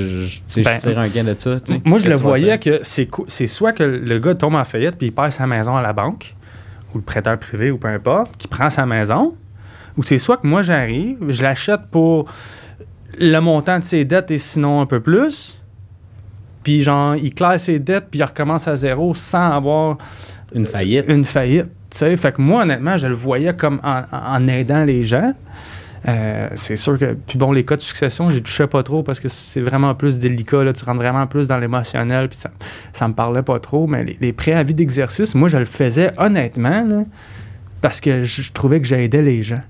Ben, 0.62 0.76
je 0.76 0.80
tire 0.80 1.00
un 1.00 1.08
gain 1.10 1.24
de 1.24 1.36
ça, 1.38 1.60
tu 1.60 1.74
sais. 1.74 1.82
Moi, 1.86 1.98
je 2.00 2.08
le 2.10 2.16
voyais 2.16 2.58
que 2.60 2.80
c'est 2.84 3.48
soit 3.48 3.74
que 3.74 3.84
le 3.84 4.20
gars 4.20 4.36
tombe 4.36 4.56
en 4.56 4.64
faillite 4.66 4.96
puis 4.98 5.08
il 5.08 5.12
perd 5.12 5.32
sa 5.36 5.48
maison 5.48 5.76
à 5.76 5.82
la 5.82 5.94
banque, 5.94 6.36
ou 6.94 6.98
le 6.98 7.04
prêteur 7.04 7.38
privé, 7.38 7.72
ou 7.72 7.78
peu 7.78 7.88
importe, 7.88 8.38
qui 8.38 8.48
prend 8.48 8.70
sa 8.70 8.86
maison, 8.86 9.36
ou 9.98 10.04
c'est 10.04 10.20
soit 10.20 10.38
que 10.38 10.48
moi 10.48 10.62
j'arrive, 10.62 11.18
je 11.30 11.44
l'achète 11.44 11.82
pour 11.92 12.26
le 13.18 13.40
montant 13.40 13.80
de 13.80 13.84
ses 13.84 14.04
dettes 14.06 14.32
et 14.32 14.38
sinon 14.38 14.82
un 14.82 14.86
peu 14.86 15.00
plus, 15.00 15.62
puis 16.64 16.84
genre, 16.84 17.16
il 17.16 17.34
classe 17.34 17.66
ses 17.66 17.80
dettes 17.80 18.08
puis 18.10 18.20
il 18.20 18.24
recommence 18.24 18.68
à 18.68 18.76
zéro 18.76 19.14
sans 19.14 19.52
avoir 19.52 19.98
Une 20.54 20.66
faillite. 20.66 21.06
une 21.10 21.24
faillite. 21.24 21.68
tu 21.92 21.98
sais. 22.00 22.18
Fait 22.18 22.32
que 22.32 22.42
moi, 22.42 22.64
honnêtement, 22.64 22.98
je 22.98 23.08
le 23.08 23.14
voyais 23.14 23.54
comme 23.56 23.80
en, 23.84 24.02
en 24.12 24.48
aidant 24.48 24.84
les 24.84 25.04
gens. 25.04 25.34
Euh, 26.08 26.50
c'est 26.56 26.76
sûr 26.76 26.98
que. 26.98 27.14
Puis 27.14 27.38
bon, 27.38 27.52
les 27.52 27.66
cas 27.66 27.76
de 27.76 27.82
succession, 27.82 28.30
j'y 28.30 28.42
touchais 28.42 28.68
pas 28.68 28.84
trop 28.84 29.02
parce 29.02 29.20
que 29.20 29.28
c'est 29.28 29.62
vraiment 29.62 29.96
plus 29.96 30.20
délicat. 30.20 30.64
Là, 30.64 30.74
tu 30.74 30.84
rentres 30.86 31.00
vraiment 31.00 31.26
plus 31.26 31.48
dans 31.48 31.58
l'émotionnel. 31.58 32.30
Puis 32.30 32.38
ça, 32.38 32.52
ça 32.94 33.08
me 33.08 33.14
parlait 33.14 33.42
pas 33.42 33.60
trop. 33.60 33.88
Mais 33.88 34.04
les, 34.04 34.18
les 34.22 34.34
préavis 34.34 34.74
d'exercice, 34.74 35.34
moi, 35.34 35.50
je 35.50 35.58
le 35.58 35.66
faisais 35.66 36.12
honnêtement 36.18 36.84
là, 36.84 37.04
parce 37.82 38.02
que 38.02 38.24
je, 38.24 38.52
trouvais 38.52 38.80
que 38.80 38.88
j'aidais 38.88 39.22
les 39.22 39.44
gens. 39.44 39.62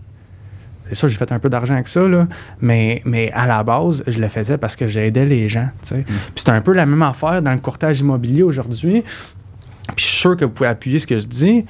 C'est 0.89 0.95
sûr, 0.95 1.09
j'ai 1.09 1.17
fait 1.17 1.31
un 1.31 1.39
peu 1.39 1.49
d'argent 1.49 1.73
avec 1.73 1.87
ça, 1.87 2.07
là, 2.07 2.27
mais, 2.61 3.01
mais 3.05 3.31
à 3.31 3.47
la 3.47 3.63
base, 3.63 4.03
je 4.05 4.19
le 4.19 4.27
faisais 4.27 4.57
parce 4.57 4.75
que 4.75 4.87
j'aidais 4.87 5.25
les 5.25 5.49
gens. 5.49 5.69
sais. 5.81 6.03
Puis 6.05 6.15
c'est 6.35 6.49
un 6.49 6.61
peu 6.61 6.73
la 6.73 6.85
même 6.85 7.01
affaire 7.01 7.41
dans 7.41 7.53
le 7.53 7.57
courtage 7.57 8.01
immobilier 8.01 8.43
aujourd'hui. 8.43 9.03
Puis 9.95 10.05
je 10.05 10.11
suis 10.11 10.19
sûr 10.19 10.37
que 10.37 10.45
vous 10.45 10.51
pouvez 10.51 10.69
appuyer 10.69 10.99
ce 10.99 11.07
que 11.07 11.17
je 11.17 11.27
dis. 11.27 11.65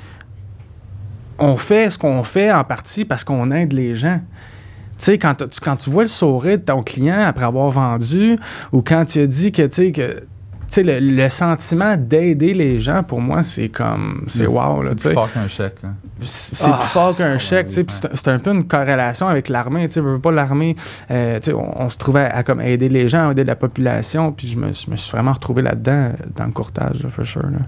On 1.38 1.56
fait 1.56 1.90
ce 1.90 1.98
qu'on 1.98 2.24
fait 2.24 2.52
en 2.52 2.64
partie 2.64 3.06
parce 3.06 3.24
qu'on 3.24 3.52
aide 3.52 3.74
les 3.74 3.96
gens. 3.96 4.20
Tu 4.98 5.04
sais, 5.06 5.18
quand, 5.18 5.36
tu- 5.36 5.60
quand 5.62 5.76
tu 5.76 5.90
vois 5.90 6.04
le 6.04 6.10
sourire 6.10 6.58
de 6.58 6.64
ton 6.64 6.82
client 6.84 7.20
après 7.26 7.46
avoir 7.46 7.70
vendu, 7.70 8.38
ou 8.72 8.82
quand 8.82 9.04
tu 9.06 9.22
as 9.22 9.28
dit 9.28 9.52
que, 9.52 9.64
tu 9.64 9.76
sais, 9.76 9.92
que. 9.92 10.24
Le, 10.78 11.00
le 11.00 11.30
sentiment 11.30 11.96
d'aider 11.96 12.54
les 12.54 12.80
gens, 12.82 13.02
pour 13.04 13.22
moi, 13.22 13.44
c'est 13.44 13.70
comme. 13.70 14.24
C'est 14.28 14.46
wow, 14.48 14.82
là, 14.82 14.92
C'est 14.98 15.10
plus 15.10 15.14
fort 15.14 15.32
qu'un 15.32 15.48
chèque. 15.48 15.82
là. 15.84 15.90
C'est 16.24 16.66
Ah. 16.66 16.80
plus 16.82 16.90
fort 16.90 17.16
qu'un 17.16 17.38
chèque, 17.38 17.68
oui, 17.68 17.70
tu 17.70 17.76
sais. 17.76 17.84
puis 17.86 17.96
c'est- 18.16 18.28
un 18.30 18.40
peu 18.40 18.52
une 18.52 18.66
corrélation 18.66 19.28
avec 19.30 19.48
l'armée, 19.48 19.88
tu 19.88 19.94
sais. 19.94 20.02
veux 20.02 20.20
pas 20.20 20.32
l'armée, 20.32 20.76
euh, 21.12 21.40
tu 21.40 21.52
sais, 21.52 21.54
on, 21.56 21.82
on 21.82 21.90
se 21.90 21.98
trouvait 21.98 22.26
à, 22.26 22.44
comme 22.44 22.60
aider 22.60 22.90
les 22.90 23.08
gens, 23.08 23.32
aider 23.32 23.44
la 23.46 23.56
population, 23.56 24.34
puis 24.34 24.48
je 24.48 24.58
me, 24.58 24.74
je 24.74 24.90
me 24.92 24.96
suis 24.98 25.12
vraiment 25.12 25.32
retrouvé 25.34 25.62
là-dedans, 25.62 26.10
dans 26.36 26.46
le 26.46 26.52
courtage, 26.52 27.04
là, 27.04 27.10
for 27.10 27.26
sure. 27.26 27.44
Là. 27.44 27.60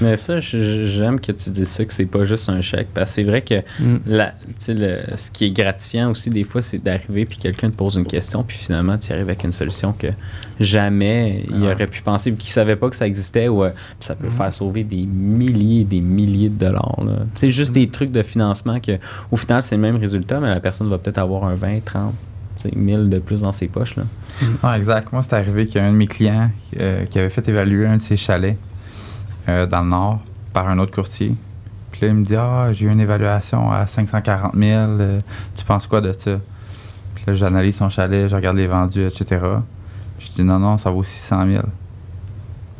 Mais 0.00 0.16
ça, 0.16 0.38
j'aime 0.40 1.18
que 1.20 1.32
tu 1.32 1.50
dises 1.50 1.68
ça, 1.68 1.84
que 1.84 1.92
c'est 1.92 2.06
pas 2.06 2.24
juste 2.24 2.48
un 2.48 2.60
chèque. 2.60 2.88
Parce 2.94 3.10
que 3.10 3.14
c'est 3.16 3.24
vrai 3.24 3.42
que 3.42 3.60
Mm. 3.80 3.96
la, 4.06 4.32
le- 4.68 5.00
ce 5.16 5.30
qui 5.30 5.46
est 5.46 5.50
gratifiant 5.50 6.10
aussi, 6.10 6.30
des 6.30 6.44
fois, 6.44 6.62
c'est 6.62 6.78
d'arriver 6.78 7.24
puis 7.24 7.38
quelqu'un 7.38 7.68
te 7.68 7.74
pose 7.74 7.96
une 7.96 8.06
question, 8.06 8.42
puis 8.44 8.56
finalement, 8.56 8.96
tu 8.96 9.12
arrives 9.12 9.22
avec 9.24 9.42
une 9.44 9.52
solution 9.52 9.92
que 9.92 10.08
jamais 10.60 11.44
il 11.48 11.62
Ouais. 11.62 11.72
aurait 11.72 11.86
pu 11.86 12.02
penser, 12.02 12.30
puis 12.32 12.44
qu'il 12.44 12.52
savait 12.52 12.76
pas 12.76 12.90
que 12.90 12.96
ça 12.96 13.06
existait, 13.06 13.48
ou 13.48 13.64
euh, 13.64 13.70
ça 14.00 14.14
peut 14.14 14.26
Mhm. 14.26 14.32
faire 14.32 14.52
sauver 14.54 14.84
des 14.84 15.04
milliers 15.06 15.80
et 15.80 15.84
des 15.84 16.00
milliers 16.00 16.48
de 16.48 16.58
dollars. 16.58 16.96
sais, 17.34 17.50
juste 17.50 17.72
des 17.72 17.88
trucs 17.88 18.12
de 18.12 18.22
financement 18.22 18.80
que, 18.80 18.98
au 19.30 19.36
final, 19.36 19.62
c'est 19.62 19.76
le 19.76 19.82
même 19.82 19.96
résultat, 19.96 20.40
mais 20.40 20.48
la 20.48 20.60
personne 20.60 20.88
va 20.88 20.98
peut-être 20.98 21.18
avoir 21.18 21.44
un 21.44 21.54
20, 21.54 21.84
30, 21.84 22.14
tu 22.56 22.62
sais, 22.68 22.74
1000 22.76 23.08
de 23.08 23.18
plus 23.18 23.40
dans 23.42 23.52
ses 23.52 23.68
poches. 23.68 23.96
Là. 23.96 24.04
Ah, 24.62 24.76
exact. 24.76 25.12
Moi, 25.12 25.22
c'est 25.22 25.34
arrivé 25.34 25.66
qu'il 25.66 25.76
y 25.80 25.84
a 25.84 25.86
un 25.86 25.92
de 25.92 25.96
mes 25.96 26.06
clients 26.06 26.50
euh, 26.78 27.04
qui 27.04 27.18
avait 27.18 27.30
fait 27.30 27.46
évaluer 27.48 27.86
un 27.86 27.96
de 27.96 28.02
ses 28.02 28.16
chalets 28.16 28.56
euh, 29.48 29.66
dans 29.66 29.82
le 29.82 29.88
Nord 29.88 30.20
par 30.52 30.68
un 30.68 30.78
autre 30.78 30.92
courtier. 30.92 31.34
Puis 31.92 32.02
là, 32.02 32.08
il 32.08 32.14
me 32.14 32.24
dit 32.24 32.36
Ah, 32.36 32.68
j'ai 32.72 32.86
eu 32.86 32.90
une 32.90 33.00
évaluation 33.00 33.70
à 33.70 33.86
540 33.86 34.54
000. 34.54 34.64
euh, 34.64 35.18
tu 35.54 35.64
penses 35.64 35.86
quoi 35.86 36.00
de 36.00 36.12
ça? 36.12 36.38
Puis 37.14 37.24
là, 37.26 37.32
j'analyse 37.32 37.76
son 37.76 37.88
chalet, 37.88 38.28
je 38.28 38.36
regarde 38.36 38.56
les 38.56 38.66
vendus, 38.66 39.04
etc. 39.04 39.44
Je 40.18 40.28
dis 40.28 40.42
Non, 40.42 40.58
non, 40.58 40.76
ça 40.78 40.90
vaut 40.90 41.04
600 41.04 41.46
000. 41.46 41.62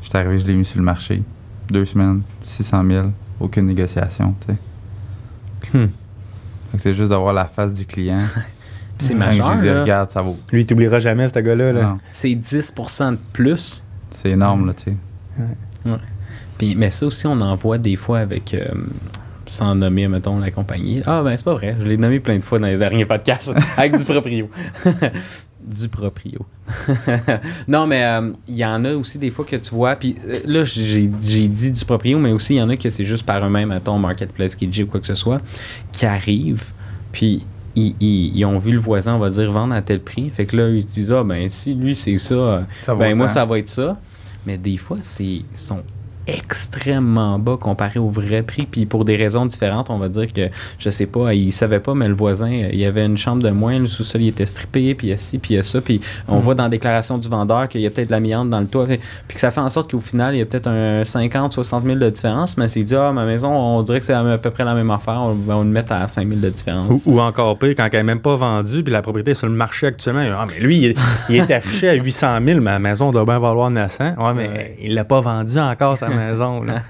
J'étais 0.03 0.19
arrivé, 0.19 0.39
je 0.39 0.47
l'ai 0.47 0.55
mis 0.55 0.65
sur 0.65 0.79
le 0.79 0.85
marché. 0.85 1.23
Deux 1.71 1.85
semaines, 1.85 2.23
600 2.45 2.85
000, 2.87 3.07
aucune 3.41 3.67
négociation, 3.67 4.35
tu 4.41 4.53
sais. 4.53 5.79
Hmm. 5.79 5.89
Fait 6.71 6.77
que 6.77 6.83
c'est 6.83 6.95
juste 6.95 7.11
d'avoir 7.11 7.33
la 7.33 7.47
face 7.47 7.75
du 7.75 7.85
client. 7.85 8.19
Puis 8.99 9.09
c'est 9.09 9.15
majeur. 9.15 9.49
Je 9.49 9.55
lui 9.55 9.61
dis, 9.61 9.67
là. 9.67 9.81
regarde, 9.83 10.11
ça 10.11 10.23
vaut. 10.23 10.37
Lui, 10.51 10.63
il 10.63 10.67
t'oubliera 10.67 10.99
jamais, 10.99 11.29
ce 11.29 11.39
gars-là. 11.39 11.73
Là. 11.73 11.99
C'est 12.13 12.29
10% 12.29 13.13
de 13.13 13.19
plus? 13.33 13.85
c'est 14.15 14.31
énorme, 14.31 14.67
là, 14.67 14.75
tu 14.75 14.85
sais. 14.85 14.97
Puis, 16.59 16.75
mais 16.77 16.91
ça 16.91 17.07
aussi, 17.07 17.27
on 17.27 17.41
en 17.41 17.55
voit 17.55 17.79
des 17.79 17.97
fois 17.97 18.19
avec, 18.19 18.53
euh, 18.55 18.67
sans 19.47 19.75
nommer, 19.75 20.09
mettons, 20.09 20.39
la 20.39 20.51
compagnie. 20.51 21.01
Ah, 21.07 21.23
ben, 21.23 21.37
c'est 21.37 21.45
pas 21.45 21.55
vrai. 21.55 21.77
Je 21.81 21.85
l'ai 21.87 21.97
nommé 21.97 22.21
plein 22.21 22.37
de 22.39 22.43
fois 22.45 22.59
dans 22.59 22.67
les 22.67 22.77
derniers 22.79 23.07
podcasts 23.07 23.53
avec 23.77 23.97
du 23.97 24.05
proprio. 24.05 24.51
du 25.65 25.89
proprio. 25.89 26.47
non, 27.69 27.87
mais 27.87 28.05
euh, 28.05 28.33
il 28.47 28.57
y 28.57 28.65
en 28.65 28.85
a 28.85 28.95
aussi 28.95 29.19
des 29.19 29.31
fois 29.31 29.45
que 29.45 29.57
tu 29.57 29.71
vois. 29.75 29.97
Puis 29.97 30.15
euh, 30.27 30.41
là, 30.47 30.65
j'ai 30.65 31.11
j'ai 31.21 31.49
dit 31.49 31.71
du 31.71 31.85
proprio, 31.85 32.19
mais 32.19 32.33
aussi 32.33 32.55
il 32.55 32.59
y 32.59 32.63
en 32.63 32.69
a 32.71 32.77
que 32.77 32.89
c'est 32.89 33.05
juste 33.05 33.25
par 33.25 33.45
eux-mêmes, 33.45 33.69
mettons, 33.71 33.99
Marketplace, 33.99 34.55
Kijiji 34.57 34.85
ou 34.85 34.87
quoi 34.87 35.01
que 35.01 35.07
ce 35.07 35.15
soit, 35.15 35.41
qui 35.93 36.07
arrivent. 36.07 36.65
Puis. 37.13 37.45
Ils, 37.77 37.95
ils- 38.01 38.37
ils 38.37 38.45
ont 38.45 38.59
vu 38.59 38.73
le 38.73 38.81
voisin, 38.81 39.15
on 39.15 39.19
va 39.21 39.31
dire, 39.31 39.53
vendre 39.53 39.73
à 39.73 39.81
tel 39.83 40.01
prix. 40.01 40.31
Fait 40.31 40.47
que 40.47 40.57
là, 40.57 40.69
ils 40.69 40.83
se 40.83 40.89
disent, 40.89 41.13
ah, 41.13 41.23
ben, 41.23 41.49
si 41.49 41.75
lui, 41.75 41.95
c'est 41.95 42.17
ça, 42.17 42.65
ben, 42.99 43.15
moi, 43.17 43.29
ça 43.29 43.45
va 43.45 43.59
être 43.61 43.69
ça. 43.69 44.01
Mais 44.47 44.59
des 44.59 44.77
fois, 44.79 44.97
c'est 45.01 45.43
sont 45.55 45.85
extrêmement 46.29 47.39
bas 47.39 47.57
comparé 47.61 47.99
au 47.99 48.09
vrai 48.11 48.43
prix. 48.43 48.67
Puis 48.71 48.87
pour 48.87 49.05
des 49.05 49.17
raisons 49.17 49.47
différentes, 49.47 49.91
on 49.91 49.99
va 49.99 50.09
dire 50.09 50.33
que, 50.33 50.49
je 50.79 50.91
sais 50.91 51.07
pas, 51.07 51.35
il 51.35 51.53
savait 51.53 51.81
pas, 51.81 51.95
mais 51.95 52.09
le 52.09 52.15
voisin, 52.15 52.51
il 52.51 52.79
y 52.79 52.85
avait 52.85 53.05
une 53.07 53.17
chambre 53.17 53.43
de 53.43 53.51
moins, 53.51 53.79
le 53.79 53.87
sous-sol, 53.87 54.23
il 54.23 54.29
était 54.29 54.47
strippé, 54.47 54.95
puis 54.95 55.09
il 55.09 55.11
y 55.11 55.13
a 55.13 55.17
ci, 55.19 55.39
puis 55.39 55.55
il 55.55 55.57
y 55.57 55.61
a 55.61 55.63
ça. 55.63 55.81
Puis 55.81 56.01
on 56.27 56.37
Mhm. 56.37 56.41
voit 56.43 56.55
dans 56.55 56.65
la 56.65 56.69
déclaration 56.69 57.19
du 57.19 57.29
vendeur 57.29 57.69
qu'il 57.69 57.81
y 57.81 57.87
a 57.87 57.91
peut-être 57.91 58.09
de 58.09 58.13
l'amiante 58.13 58.51
dans 58.51 58.61
le 58.61 58.67
toit. 58.67 58.87
Puis 58.87 58.99
que 59.35 59.41
ça 59.41 59.51
fait 59.51 59.61
en 59.61 59.69
sorte 59.69 59.91
qu'au 59.91 60.01
final, 60.01 60.35
il 60.35 60.39
y 60.39 60.43
a 60.43 60.47
peut-être 60.47 60.69
un 60.69 61.05
50, 61.05 61.53
60 61.53 61.85
000 61.85 61.99
de 61.99 62.11
différence. 62.11 62.57
Mais 62.57 62.69
c'est 62.69 62.83
dit, 62.83 62.95
ah, 62.95 63.13
ma 63.13 63.25
maison, 63.25 63.49
on 63.51 63.83
dirait 63.83 64.01
que 64.01 64.05
c'est 64.05 64.13
à 64.13 64.39
peu 64.39 64.51
près 64.51 64.65
la 64.65 64.75
même 64.75 64.91
affaire. 64.91 65.21
On 65.21 65.33
va 65.35 65.57
le 65.59 65.65
mettre 65.65 65.93
à 65.93 66.07
5 66.09 66.29
000 66.29 66.41
de 66.41 66.51
différence. 66.51 67.07
Ou, 67.07 67.13
ou 67.17 67.21
encore 67.21 67.59
pire, 67.59 67.75
quand 67.77 67.89
elle 67.91 67.99
n'est 67.99 68.03
même 68.05 68.21
pas 68.21 68.37
vendue, 68.37 68.83
puis 68.83 68.93
la 68.93 69.03
propriété 69.03 69.33
est 69.33 69.35
sur 69.35 69.47
le 69.49 69.53
marché 69.55 69.87
actuellement. 69.87 70.25
Ah, 70.39 70.45
mais 70.49 70.61
lui, 70.65 70.79
il 70.79 70.85
est, 70.87 70.99
il 71.29 71.37
est 71.37 71.51
affiché 71.53 71.89
à 71.89 71.95
800 71.95 72.39
000, 72.47 72.61
mais 72.61 72.71
la 72.73 72.79
maison 72.79 73.11
doit 73.11 73.25
bien 73.25 73.39
valoir 73.39 73.71
900. 73.71 74.15
Ouais, 74.19 74.35
mais 74.35 74.49
Ouais. 74.49 74.77
il 74.83 74.95
l'a 74.95 75.05
pas 75.05 75.21
vendu 75.21 75.59
encore, 75.59 75.97
sa 75.99 76.09
maison. 76.19 76.63
Là. 76.63 76.83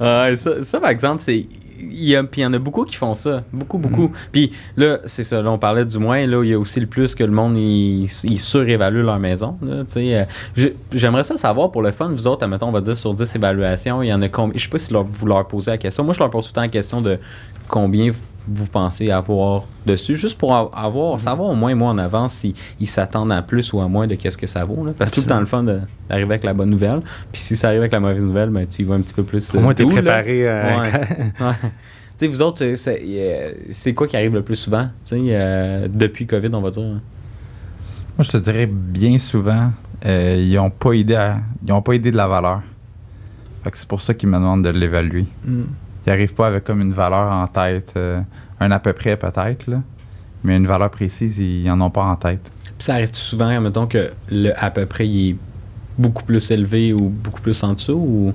Ouais, 0.00 0.36
ça, 0.36 0.62
ça, 0.64 0.80
par 0.80 0.90
exemple, 0.90 1.22
c'est. 1.22 1.46
Il 1.80 2.04
y, 2.04 2.16
a, 2.16 2.24
puis 2.24 2.40
il 2.40 2.44
y 2.44 2.46
en 2.46 2.52
a 2.54 2.58
beaucoup 2.58 2.84
qui 2.84 2.96
font 2.96 3.14
ça. 3.14 3.44
Beaucoup, 3.52 3.78
beaucoup. 3.78 4.10
Puis 4.32 4.50
là, 4.76 4.98
c'est 5.06 5.22
ça. 5.22 5.40
Là, 5.40 5.52
on 5.52 5.58
parlait 5.58 5.84
du 5.84 5.96
moins. 5.98 6.26
Là, 6.26 6.42
il 6.42 6.48
y 6.50 6.54
a 6.54 6.58
aussi 6.58 6.80
le 6.80 6.86
plus 6.88 7.14
que 7.14 7.22
le 7.22 7.30
monde, 7.30 7.56
ils 7.56 8.04
ils 8.24 8.40
surévaluent 8.40 9.04
leur 9.04 9.18
maison. 9.20 9.56
Euh, 9.62 9.84
J'aimerais 10.92 11.22
ça 11.22 11.36
savoir 11.36 11.70
pour 11.70 11.82
le 11.82 11.92
fun, 11.92 12.08
vous 12.08 12.26
autres, 12.26 12.42
admettons, 12.44 12.66
on 12.68 12.72
va 12.72 12.80
dire 12.80 12.96
sur 12.98 13.14
10 13.14 13.36
évaluations, 13.36 14.02
il 14.02 14.08
y 14.08 14.12
en 14.12 14.22
a 14.22 14.28
combien. 14.28 14.58
Je 14.58 14.64
sais 14.64 14.70
pas 14.70 14.78
si 14.80 14.92
leur- 14.92 15.04
vous 15.04 15.26
leur 15.26 15.46
posez 15.46 15.70
la 15.70 15.78
question. 15.78 16.02
Moi, 16.02 16.14
je 16.14 16.18
leur 16.18 16.30
pose 16.30 16.46
tout 16.46 16.50
le 16.50 16.54
temps 16.56 16.60
la 16.62 16.68
question 16.68 17.00
de 17.00 17.18
combien 17.68 18.10
vous 18.10 18.18
pensez 18.72 19.10
avoir 19.10 19.64
dessus, 19.86 20.14
juste 20.14 20.38
pour 20.38 20.54
avoir, 20.54 21.20
savoir 21.20 21.50
au 21.50 21.54
moins, 21.54 21.74
moi, 21.74 21.90
en 21.90 21.98
avance, 21.98 22.34
s'ils 22.34 22.54
ils 22.80 22.86
s'attendent 22.86 23.32
à 23.32 23.42
plus 23.42 23.72
ou 23.72 23.80
à 23.80 23.88
moins 23.88 24.06
de 24.06 24.14
qu'est-ce 24.14 24.38
que 24.38 24.46
ça 24.46 24.64
vaut. 24.64 24.84
là. 24.84 24.92
Parce 24.96 25.10
que 25.10 25.16
tout 25.16 25.20
le 25.22 25.26
temps 25.26 25.40
le 25.40 25.46
fun 25.46 25.62
d'arriver 25.62 26.30
avec 26.30 26.44
la 26.44 26.54
bonne 26.54 26.70
nouvelle. 26.70 27.00
Puis 27.32 27.40
si 27.40 27.56
ça 27.56 27.68
arrive 27.68 27.80
avec 27.80 27.92
la 27.92 28.00
mauvaise 28.00 28.24
nouvelle, 28.24 28.50
ben, 28.50 28.66
tu 28.66 28.82
y 28.82 28.84
vas 28.84 28.94
un 28.94 29.00
petit 29.00 29.14
peu 29.14 29.22
plus. 29.22 29.54
Au 29.54 29.60
moins, 29.60 29.74
tu 29.74 29.82
es 29.82 29.86
préparé. 29.86 30.48
euh, 30.48 30.76
Ouais. 30.80 30.92
Ouais. 31.40 31.52
Tu 32.18 32.24
sais, 32.24 32.26
vous 32.26 32.42
autres, 32.42 32.74
c'est- 32.74 33.94
quoi 33.94 34.06
qui 34.08 34.16
arrive 34.16 34.34
le 34.34 34.42
plus 34.42 34.56
souvent, 34.56 34.84
tu 35.04 35.16
sais, 35.16 35.20
euh, 35.28 35.86
depuis 35.92 36.26
COVID, 36.26 36.50
on 36.52 36.60
va 36.60 36.70
dire? 36.70 36.82
Moi, 36.82 37.00
je 38.20 38.30
te 38.30 38.36
dirais 38.38 38.66
bien 38.66 39.18
souvent, 39.20 39.70
euh, 40.04 40.36
ils 40.38 40.54
n'ont 40.56 40.70
pas 40.70 40.94
idée 40.94 41.14
à- 41.14 41.38
ils 41.64 41.72
ont 41.72 41.82
pas 41.82 41.94
idée 41.94 42.10
de 42.10 42.16
la 42.16 42.26
valeur. 42.26 42.62
Fait 43.62 43.70
que 43.70 43.78
c'est 43.78 43.86
pour 43.88 44.00
ça 44.00 44.14
qu'ils 44.14 44.28
me 44.28 44.34
demandent 44.36 44.64
de 44.64 44.68
l'évaluer. 44.70 45.26
Mm. 45.44 45.62
Ils 46.08 46.12
n'arrivent 46.12 46.32
pas 46.32 46.46
avec 46.46 46.64
comme 46.64 46.80
une 46.80 46.94
valeur 46.94 47.30
en 47.30 47.46
tête, 47.48 47.92
euh, 47.98 48.18
un 48.60 48.70
à 48.70 48.78
peu 48.78 48.94
près 48.94 49.14
peut-être, 49.18 49.66
là. 49.66 49.82
Mais 50.42 50.56
une 50.56 50.66
valeur 50.66 50.88
précise, 50.88 51.38
ils 51.38 51.64
n'en 51.64 51.78
ont 51.82 51.90
pas 51.90 52.02
en 52.02 52.16
tête. 52.16 52.50
Puis 52.64 52.72
ça 52.78 52.94
arrive 52.94 53.10
souvent, 53.12 53.60
mettons 53.60 53.86
que 53.86 54.10
le 54.30 54.52
à 54.56 54.70
peu 54.70 54.86
près, 54.86 55.06
il 55.06 55.30
est 55.32 55.36
beaucoup 55.98 56.24
plus 56.24 56.50
élevé 56.50 56.94
ou 56.94 57.10
beaucoup 57.10 57.42
plus 57.42 57.62
en 57.62 57.74
dessous, 57.74 57.92
ou 57.92 58.32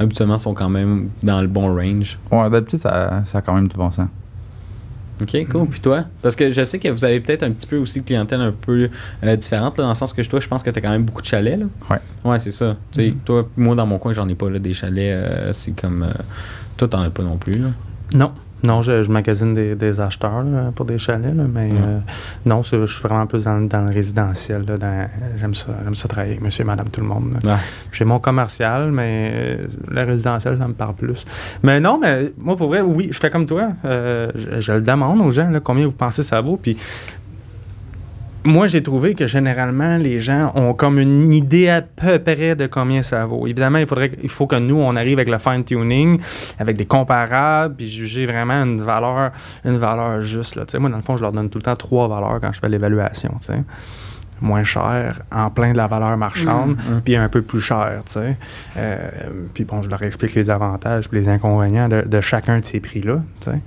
habituellement, 0.00 0.34
ils 0.34 0.40
sont 0.40 0.52
quand 0.54 0.68
même 0.68 1.10
dans 1.22 1.40
le 1.40 1.46
bon 1.46 1.72
range? 1.72 2.18
Ouais, 2.32 2.50
d'habitude, 2.50 2.80
ça, 2.80 3.22
ça 3.26 3.38
a 3.38 3.40
quand 3.40 3.54
même 3.54 3.68
du 3.68 3.76
bon 3.76 3.92
sens. 3.92 4.08
OK, 5.20 5.46
cool. 5.48 5.68
Puis 5.68 5.78
toi? 5.78 6.04
Parce 6.22 6.34
que 6.34 6.50
je 6.50 6.64
sais 6.64 6.80
que 6.80 6.88
vous 6.88 7.04
avez 7.04 7.20
peut-être 7.20 7.44
un 7.44 7.52
petit 7.52 7.68
peu 7.68 7.76
aussi 7.76 8.00
de 8.00 8.04
clientèle 8.04 8.40
un 8.40 8.50
peu 8.50 8.90
euh, 9.22 9.36
différente, 9.36 9.78
là, 9.78 9.84
dans 9.84 9.90
le 9.90 9.94
sens 9.94 10.12
que 10.12 10.22
toi, 10.22 10.40
je 10.40 10.48
pense 10.48 10.64
que 10.64 10.70
tu 10.70 10.78
as 10.80 10.82
quand 10.82 10.90
même 10.90 11.04
beaucoup 11.04 11.22
de 11.22 11.26
chalets. 11.26 11.60
Là. 11.60 11.66
Ouais. 11.88 11.98
Ouais, 12.24 12.38
c'est 12.40 12.50
ça. 12.50 12.74
Mhm. 12.98 13.14
toi, 13.24 13.48
moi, 13.56 13.76
dans 13.76 13.86
mon 13.86 13.98
coin, 13.98 14.12
j'en 14.12 14.28
ai 14.28 14.34
pas 14.34 14.50
là, 14.50 14.58
des 14.58 14.72
chalets. 14.72 14.98
euh, 14.98 15.52
c'est 15.52 15.80
comme. 15.80 16.02
euh, 16.02 16.12
toi, 16.76 16.88
t'en 16.88 17.02
as 17.02 17.10
pas 17.10 17.22
non 17.22 17.36
plus. 17.36 17.58
Là? 17.58 17.68
Non. 18.14 18.32
Non, 18.64 18.80
je, 18.80 19.02
je 19.02 19.10
magasine 19.10 19.54
des, 19.54 19.74
des 19.74 19.98
acheteurs 19.98 20.44
là, 20.44 20.70
pour 20.72 20.86
des 20.86 20.96
chalets, 20.96 21.34
là, 21.34 21.42
mais 21.52 21.72
euh, 21.72 21.98
non, 22.46 22.62
je 22.62 22.86
suis 22.86 23.02
vraiment 23.02 23.26
plus 23.26 23.42
dans, 23.42 23.60
dans 23.60 23.80
le 23.80 23.92
résidentiel. 23.92 24.64
J'aime 25.40 25.52
ça, 25.52 25.66
j'aime 25.82 25.96
ça 25.96 26.06
travailler 26.06 26.34
avec 26.34 26.44
monsieur 26.44 26.62
et 26.62 26.64
madame 26.64 26.88
tout 26.88 27.00
le 27.00 27.08
monde. 27.08 27.40
J'ai 27.90 28.04
mon 28.04 28.20
commercial, 28.20 28.92
mais 28.92 29.32
euh, 29.34 29.66
le 29.88 30.04
résidentiel, 30.04 30.58
ça 30.60 30.68
me 30.68 30.74
parle 30.74 30.94
plus. 30.94 31.24
Mais 31.64 31.80
non, 31.80 31.98
mais 32.00 32.32
moi, 32.38 32.56
pour 32.56 32.68
vrai, 32.68 32.82
oui, 32.82 33.08
je 33.10 33.18
fais 33.18 33.30
comme 33.30 33.46
toi. 33.46 33.70
Euh, 33.84 34.30
je, 34.36 34.60
je 34.60 34.72
le 34.74 34.80
demande 34.80 35.20
aux 35.22 35.32
gens, 35.32 35.50
là, 35.50 35.58
combien 35.58 35.84
vous 35.86 35.90
pensez 35.90 36.22
ça 36.22 36.40
vaut. 36.40 36.56
Puis 36.56 36.76
moi, 38.44 38.66
j'ai 38.66 38.82
trouvé 38.82 39.14
que 39.14 39.26
généralement, 39.26 39.98
les 39.98 40.20
gens 40.20 40.52
ont 40.54 40.74
comme 40.74 40.98
une 40.98 41.32
idée 41.32 41.68
à 41.68 41.82
peu 41.82 42.18
près 42.18 42.56
de 42.56 42.66
combien 42.66 43.02
ça 43.02 43.24
vaut. 43.26 43.46
Évidemment, 43.46 43.78
il, 43.78 43.86
faudrait, 43.86 44.12
il 44.22 44.28
faut 44.28 44.46
que 44.46 44.56
nous, 44.56 44.76
on 44.76 44.96
arrive 44.96 45.18
avec 45.18 45.30
le 45.30 45.38
fine-tuning, 45.38 46.20
avec 46.58 46.76
des 46.76 46.86
comparables, 46.86 47.76
puis 47.76 47.88
juger 47.88 48.26
vraiment 48.26 48.64
une 48.64 48.82
valeur, 48.82 49.30
une 49.64 49.76
valeur 49.76 50.20
juste. 50.22 50.56
Là. 50.56 50.64
Moi, 50.78 50.90
dans 50.90 50.96
le 50.96 51.02
fond, 51.02 51.16
je 51.16 51.22
leur 51.22 51.32
donne 51.32 51.50
tout 51.50 51.58
le 51.58 51.62
temps 51.62 51.76
trois 51.76 52.08
valeurs 52.08 52.40
quand 52.40 52.52
je 52.52 52.60
fais 52.60 52.68
l'évaluation. 52.68 53.38
Moins 54.42 54.64
cher, 54.64 55.22
en 55.32 55.48
plein 55.50 55.70
de 55.72 55.76
la 55.76 55.86
valeur 55.86 56.16
marchande, 56.16 56.70
Mhm. 56.76 57.00
puis 57.04 57.14
un 57.16 57.28
peu 57.28 57.40
plus 57.42 57.60
cher. 57.60 58.02
tu 58.06 58.12
sais. 58.14 58.36
Euh, 58.76 58.98
puis 59.54 59.64
bon, 59.64 59.80
je 59.82 59.88
leur 59.88 60.02
explique 60.02 60.34
les 60.34 60.50
avantages 60.50 61.04
et 61.12 61.14
les 61.16 61.28
inconvénients 61.28 61.88
de, 61.88 62.02
de 62.02 62.20
chacun 62.20 62.56
de 62.58 62.64
ces 62.64 62.80
prix-là. 62.80 63.20
tu 63.40 63.50
sais. 63.50 63.58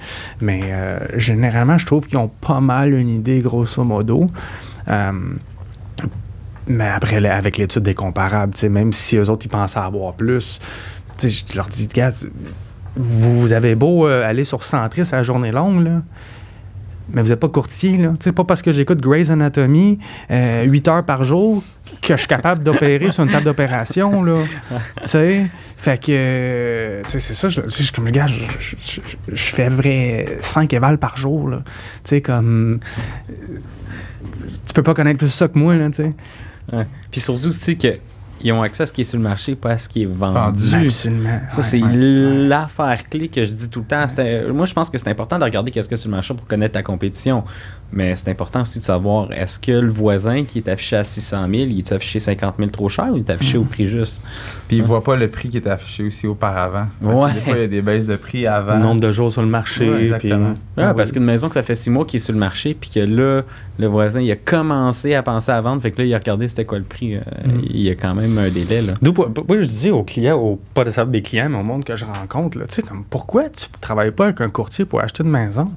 Mais 0.42 0.60
euh, 0.66 1.00
généralement, 1.16 1.78
je 1.78 1.86
trouve 1.86 2.06
qu'ils 2.06 2.18
ont 2.18 2.28
pas 2.28 2.60
mal 2.60 2.94
une 2.94 3.10
idée, 3.10 3.40
grosso 3.40 3.84
modo. 3.86 4.28
Euh, 4.90 5.12
mais 6.68 6.90
après, 6.90 7.26
avec 7.28 7.58
l'étude 7.58 7.84
des 7.84 7.94
comparables, 7.94 8.54
tu 8.54 8.60
sais, 8.62 8.70
même 8.70 8.92
si 8.92 9.18
eux 9.18 9.30
autres, 9.30 9.46
ils 9.46 9.50
pensaient 9.50 9.80
avoir 9.80 10.14
plus, 10.14 10.60
tu 11.18 11.30
sais, 11.30 11.46
je 11.52 11.56
leur 11.56 11.68
dis, 11.68 11.88
gars, 11.88 12.10
vous, 12.98 13.40
vous 13.42 13.52
avez 13.54 13.76
beau 13.76 14.06
aller 14.08 14.46
sur 14.46 14.64
Centris 14.64 15.04
à 15.12 15.18
la 15.18 15.24
journée 15.24 15.52
longue, 15.52 15.84
là, 15.86 16.02
mais 17.12 17.22
vous 17.22 17.30
n'êtes 17.30 17.40
pas 17.40 17.50
courtier, 17.50 17.98
là. 17.98 18.14
Sais, 18.20 18.32
pas 18.32 18.44
parce 18.44 18.62
que 18.62 18.72
j'écoute 18.74 19.00
Grey's 19.02 19.30
Anatomy 19.30 20.00
euh, 20.32 20.64
8 20.64 20.88
heures 20.88 21.04
par 21.06 21.24
jour 21.24 21.64
que 22.02 22.14
je 22.14 22.20
suis 22.20 22.28
capable 22.28 22.64
d'opérer 22.64 23.12
sur 23.12 23.24
une 23.24 23.32
table 23.32 23.46
d'opération, 23.46 24.24
là. 24.24 24.38
tu 25.04 25.10
sais, 25.10 25.46
fait 25.78 26.00
que, 26.02 26.08
euh, 26.10 27.02
tu 27.04 27.12
sais, 27.12 27.20
c'est 27.20 27.34
ça, 27.36 27.48
je, 27.50 27.62
je 27.68 27.92
comme, 27.94 28.10
gars, 28.10 28.26
je, 28.28 28.42
je- 28.60 29.00
je- 29.32 29.42
fais 29.54 29.70
vrai 29.70 30.38
5 30.42 30.74
évals 30.74 30.98
par 30.98 31.16
jour, 31.18 31.48
là. 31.50 31.62
Tu 32.04 32.10
sais, 32.10 32.22
comme, 32.22 32.80
euh, 33.30 33.60
tu 34.66 34.74
peux 34.74 34.84
pas 34.84 34.94
connaître 34.96 35.20
plus 35.20 35.28
ça 35.30 35.48
que 35.48 35.58
moi, 35.60 35.76
là, 35.76 35.88
tu 35.90 35.98
sais. 35.98 36.10
Ouais. 36.74 36.88
Puis 37.12 37.22
surtout, 37.22 37.50
tu 37.50 37.78
sais, 37.78 38.02
qu'ils 38.46 38.54
ont 38.54 38.62
accès 38.62 38.84
à 38.84 38.86
ce 38.86 38.94
qui 38.94 39.02
est 39.02 39.06
sur 39.06 39.18
le 39.18 39.24
marché, 39.24 39.56
pas 39.56 39.72
à 39.72 39.78
ce 39.80 39.90
qui 39.90 40.04
est 40.04 40.06
vendu. 40.06 40.38
Vendu. 40.70 40.88
Absolument. 40.88 41.40
Ça, 41.50 41.58
Ouais, 41.58 41.62
c'est 41.64 41.82
ouais. 41.82 42.48
l'affaire 42.48 43.10
clé 43.10 43.28
que 43.28 43.44
je 43.44 43.52
dis 43.52 43.70
tout 43.70 43.80
le 43.80 43.86
temps. 43.86 44.06
Moi, 44.54 44.66
je 44.68 44.74
pense 44.74 44.90
que 44.90 44.98
c'est 44.98 45.10
important 45.10 45.40
de 45.40 45.44
regarder 45.44 45.72
qu'est-ce 45.72 45.90
que 45.90 45.96
sur 45.96 46.10
le 46.10 46.16
marché 46.16 46.34
pour 46.34 46.46
connaître 46.46 46.74
ta 46.74 46.84
compétition. 46.84 47.44
Mais 47.96 48.16
c'est 48.18 48.30
important 48.30 48.62
aussi 48.62 48.80
de 48.80 48.84
savoir 48.84 49.32
est-ce 49.32 49.58
que 49.58 49.72
le 49.72 49.90
voisin 49.92 50.44
qui 50.44 50.58
est 50.60 50.68
affiché 50.68 50.98
à 50.98 51.04
600 51.06 51.48
000, 51.50 51.54
il 51.70 51.78
est 51.80 51.92
affiché 51.94 52.20
50 52.20 52.56
000 52.58 52.70
trop 52.70 52.90
cher 52.90 53.08
ou 53.12 53.16
il 53.16 53.20
est 53.22 53.30
affiché 53.30 53.58
au 53.58 53.64
prix 53.64 53.88
juste? 53.88 54.22
Puis 54.68 54.78
ils 54.78 54.84
voient 54.84 55.04
pas 55.04 55.16
le 55.16 55.30
prix 55.30 55.48
qui 55.50 55.58
est 55.58 55.68
affiché 55.68 56.04
aussi 56.06 56.28
auparavant. 56.28 56.88
Ouais. 57.02 57.32
Des 57.34 57.40
fois, 57.40 57.54
il 57.56 57.62
y 57.62 57.64
a 57.64 57.68
des 57.68 57.82
baisses 57.82 58.06
de 58.06 58.18
prix 58.18 58.46
avant. 58.48 58.76
Le 58.76 58.84
nombre 58.84 59.00
de 59.02 59.12
jours 59.14 59.32
sur 59.32 59.42
le 59.42 59.48
marché. 59.48 59.90
Ouais, 59.90 59.96
puis- 59.96 60.06
exactement. 60.08 60.50
Ouais, 60.78 60.84
Ah 60.84 60.94
parce 60.94 61.10
oui. 61.12 61.16
qu'une 61.16 61.24
maison 61.26 61.48
que 61.48 61.54
ça 61.54 61.64
fait 61.64 61.76
six 61.76 61.90
mois 61.90 62.04
qui 62.06 62.18
est 62.18 62.20
sur 62.20 62.34
le 62.34 62.40
marché, 62.40 62.74
puis 62.74 62.90
que 62.90 63.00
là, 63.00 63.44
le 63.80 63.88
voisin, 63.88 64.20
il 64.20 64.30
a 64.32 64.36
commencé 64.36 65.14
à 65.16 65.24
penser 65.24 65.52
à 65.52 65.62
vendre, 65.62 65.82
fait 65.82 65.92
que 65.92 66.00
là, 66.02 66.06
il 66.06 66.14
a 66.14 66.18
regardé 66.18 66.48
c'était 66.50 66.66
quoi 66.66 66.78
le 66.78 66.84
prix. 66.84 67.16
euh, 67.16 67.22
Mm. 67.46 67.62
Il 67.70 67.82
y 67.82 67.90
a 67.90 67.96
quand 67.96 68.14
même 68.16 68.38
un 68.38 68.50
délai, 68.50 68.82
là. 68.82 68.94
D'où, 69.02 69.14
moi, 69.14 69.26
je 69.62 69.66
dis 69.66 69.90
aux 69.92 70.04
clients, 70.04 70.38
aux, 70.38 70.60
pas 70.74 70.84
de 70.84 70.90
savoir 70.90 71.12
des 71.12 71.22
clients, 71.22 71.48
mais 71.50 71.60
au 71.60 71.64
monde 71.64 71.84
que 71.86 71.96
je 71.96 72.04
rencontre, 72.06 72.58
là, 72.58 72.66
tu 72.68 72.76
sais, 72.76 72.82
comme, 72.82 73.04
pourquoi 73.10 73.50
tu 73.50 73.68
travailles 73.82 74.12
pas 74.12 74.26
avec 74.26 74.42
un 74.42 74.50
courtier 74.50 74.84
pour 74.86 75.00
acheter 75.02 75.24
une 75.24 75.30
maison? 75.30 75.72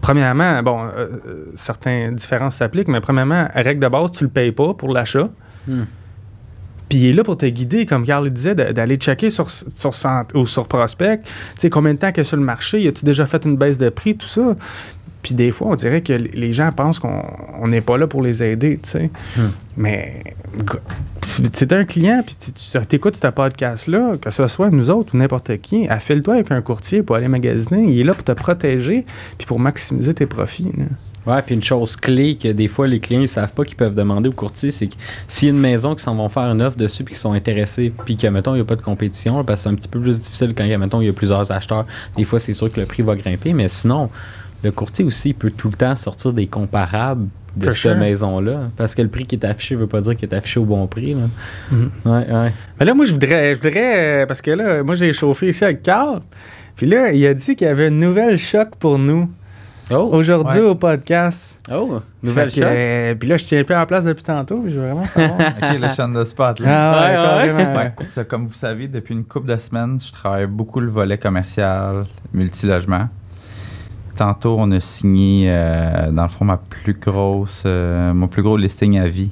Premièrement, 0.00 0.62
bon, 0.62 0.84
euh, 0.84 1.08
euh, 1.26 1.44
certaines 1.56 2.14
différences 2.14 2.56
s'appliquent, 2.56 2.88
mais 2.88 3.00
premièrement, 3.00 3.48
règle 3.54 3.80
de 3.80 3.88
base, 3.88 4.12
tu 4.12 4.24
le 4.24 4.30
payes 4.30 4.52
pas 4.52 4.74
pour 4.74 4.92
l'achat. 4.92 5.28
Hmm. 5.66 5.84
Puis 6.88 6.98
il 6.98 7.06
est 7.06 7.12
là 7.12 7.22
pour 7.22 7.36
te 7.36 7.44
guider, 7.44 7.84
comme 7.84 8.06
Carl 8.06 8.24
le 8.24 8.30
disait, 8.30 8.54
d'aller 8.54 8.96
checker 8.96 9.30
sur, 9.30 9.50
sur, 9.50 9.90
ou 10.34 10.46
sur 10.46 10.68
Prospect. 10.68 11.18
Tu 11.18 11.30
sais, 11.58 11.70
combien 11.70 11.92
de 11.92 11.98
temps 11.98 12.12
qu'il 12.12 12.22
est 12.22 12.24
sur 12.24 12.38
le 12.38 12.42
marché? 12.42 12.80
Y 12.80 12.88
a-tu 12.88 13.04
déjà 13.04 13.26
fait 13.26 13.44
une 13.44 13.56
baisse 13.56 13.76
de 13.76 13.90
prix? 13.90 14.16
Tout 14.16 14.26
ça? 14.26 14.56
Puis 15.22 15.34
des 15.34 15.50
fois, 15.50 15.68
on 15.68 15.74
dirait 15.74 16.00
que 16.00 16.12
les 16.12 16.52
gens 16.52 16.70
pensent 16.72 16.98
qu'on 16.98 17.22
on 17.60 17.68
n'est 17.68 17.80
pas 17.80 17.98
là 17.98 18.06
pour 18.06 18.22
les 18.22 18.42
aider, 18.42 18.78
tu 18.82 18.90
sais. 18.90 19.10
Hmm. 19.36 19.50
Mais 19.76 20.22
si 21.22 21.42
tu 21.42 21.64
es 21.64 21.72
un 21.72 21.84
client, 21.84 22.22
puis 22.24 22.36
tu 22.52 22.96
écoutes 22.96 23.16
ce 23.16 23.28
podcast-là, 23.28 24.16
que 24.20 24.30
ce 24.30 24.48
soit 24.48 24.70
nous 24.70 24.90
autres 24.90 25.14
ou 25.14 25.18
n'importe 25.18 25.56
qui, 25.58 25.88
affile-toi 25.88 26.34
avec 26.34 26.50
un 26.50 26.62
courtier 26.62 27.02
pour 27.02 27.16
aller 27.16 27.28
magasiner. 27.28 27.84
Il 27.84 28.00
est 28.00 28.04
là 28.04 28.14
pour 28.14 28.24
te 28.24 28.32
protéger 28.32 29.04
puis 29.36 29.46
pour 29.46 29.58
maximiser 29.60 30.14
tes 30.14 30.26
profits. 30.26 30.70
là. 30.76 30.84
Ouais, 31.26 31.42
puis 31.42 31.54
une 31.54 31.62
chose 31.62 31.94
clé 31.94 32.36
que 32.36 32.48
des 32.48 32.68
fois 32.68 32.86
les 32.86 33.00
clients 33.00 33.20
ne 33.20 33.26
savent 33.26 33.52
pas 33.52 33.64
qu'ils 33.64 33.76
peuvent 33.76 33.94
demander 33.94 34.30
au 34.30 34.32
courtier, 34.32 34.70
c'est 34.70 34.86
que 34.86 34.94
s'il 35.26 35.48
y 35.48 35.50
a 35.50 35.54
une 35.54 35.60
maison 35.60 35.94
qui 35.94 36.02
s'en 36.02 36.14
vont 36.14 36.30
faire 36.30 36.44
une 36.44 36.62
offre 36.62 36.78
dessus 36.78 37.04
puis 37.04 37.14
qui 37.14 37.20
sont 37.20 37.34
intéressés, 37.34 37.92
puis 38.06 38.16
que 38.16 38.26
mettons 38.28 38.52
il 38.52 38.56
n'y 38.56 38.62
a 38.62 38.64
pas 38.64 38.76
de 38.76 38.82
compétition, 38.82 39.44
parce 39.44 39.60
que 39.60 39.62
c'est 39.64 39.68
un 39.68 39.74
petit 39.74 39.88
peu 39.88 40.00
plus 40.00 40.22
difficile 40.22 40.54
quand 40.56 40.64
mettons 40.78 41.02
il 41.02 41.06
y 41.06 41.10
a 41.10 41.12
plusieurs 41.12 41.52
acheteurs. 41.52 41.84
Des 42.16 42.24
fois 42.24 42.38
c'est 42.38 42.54
sûr 42.54 42.72
que 42.72 42.80
le 42.80 42.86
prix 42.86 43.02
va 43.02 43.14
grimper, 43.14 43.52
mais 43.52 43.68
sinon 43.68 44.08
le 44.62 44.70
courtier 44.72 45.04
aussi 45.04 45.32
peut 45.34 45.50
tout 45.50 45.68
le 45.68 45.74
temps 45.74 45.94
sortir 45.96 46.32
des 46.32 46.46
comparables 46.46 47.28
de 47.56 47.64
For 47.66 47.72
cette 47.74 47.82
sure. 47.92 47.96
maison-là, 47.96 48.70
parce 48.76 48.94
que 48.94 49.02
le 49.02 49.08
prix 49.08 49.26
qui 49.26 49.34
est 49.36 49.44
affiché 49.44 49.74
veut 49.74 49.86
pas 49.86 50.00
dire 50.00 50.14
qu'il 50.16 50.28
est 50.28 50.34
affiché 50.34 50.60
au 50.60 50.64
bon 50.64 50.86
prix. 50.86 51.14
Là. 51.14 51.22
Ouais, 52.04 52.32
ouais. 52.32 52.52
Mais 52.78 52.86
là, 52.86 52.94
moi, 52.94 53.04
je 53.04 53.12
voudrais, 53.12 53.54
je 53.54 53.60
voudrais 53.60 54.22
euh, 54.22 54.26
parce 54.26 54.40
que 54.42 54.50
là, 54.52 54.82
moi, 54.84 54.94
j'ai 54.94 55.12
chauffé 55.12 55.48
ici 55.48 55.64
avec 55.64 55.82
Carl. 55.82 56.20
Puis 56.76 56.86
là, 56.86 57.10
il 57.12 57.26
a 57.26 57.34
dit 57.34 57.56
qu'il 57.56 57.66
y 57.66 57.70
avait 57.70 57.88
une 57.88 57.98
nouvelle 57.98 58.38
choc 58.38 58.76
pour 58.78 58.98
nous 58.98 59.28
Oh, 59.90 60.10
aujourd'hui 60.12 60.60
Ouais. 60.60 60.66
au 60.66 60.74
podcast. 60.74 61.58
oh, 61.72 62.00
nouvelle 62.22 62.50
choc. 62.50 62.62
euh, 62.62 63.14
puis 63.14 63.26
là, 63.26 63.38
je 63.38 63.44
tiens 63.46 63.64
plus 63.64 63.74
en 63.74 63.86
place 63.86 64.04
depuis 64.04 64.22
tantôt. 64.22 64.60
puis 64.60 64.70
Je 64.70 64.78
veux 64.78 64.84
vraiment 64.84 65.04
savoir. 65.06 65.38
OK, 65.62 65.80
le 65.80 65.88
champ 65.96 66.08
de 66.08 66.22
spot, 66.24 66.60
là. 66.60 66.92
ah 66.92 67.42
ouais, 67.46 67.92
Ouais, 68.18 68.24
comme 68.26 68.46
vous 68.48 68.54
savez, 68.54 68.86
depuis 68.86 69.14
une 69.14 69.24
couple 69.24 69.48
de 69.48 69.56
semaines, 69.56 69.98
je 70.06 70.12
travaille 70.12 70.46
beaucoup 70.46 70.80
le 70.80 70.90
volet 70.90 71.16
commercial, 71.16 72.04
multilogement. 72.34 73.08
Tantôt, 74.18 74.56
on 74.58 74.68
a 74.72 74.80
signé, 74.80 75.44
euh, 75.48 76.10
dans 76.10 76.24
le 76.24 76.28
fond, 76.28 76.44
ma 76.44 76.56
plus 76.56 76.94
grosse, 76.94 77.62
euh, 77.64 78.12
mon 78.12 78.26
plus 78.26 78.42
gros 78.42 78.56
listing 78.56 78.98
à 78.98 79.06
vie. 79.06 79.30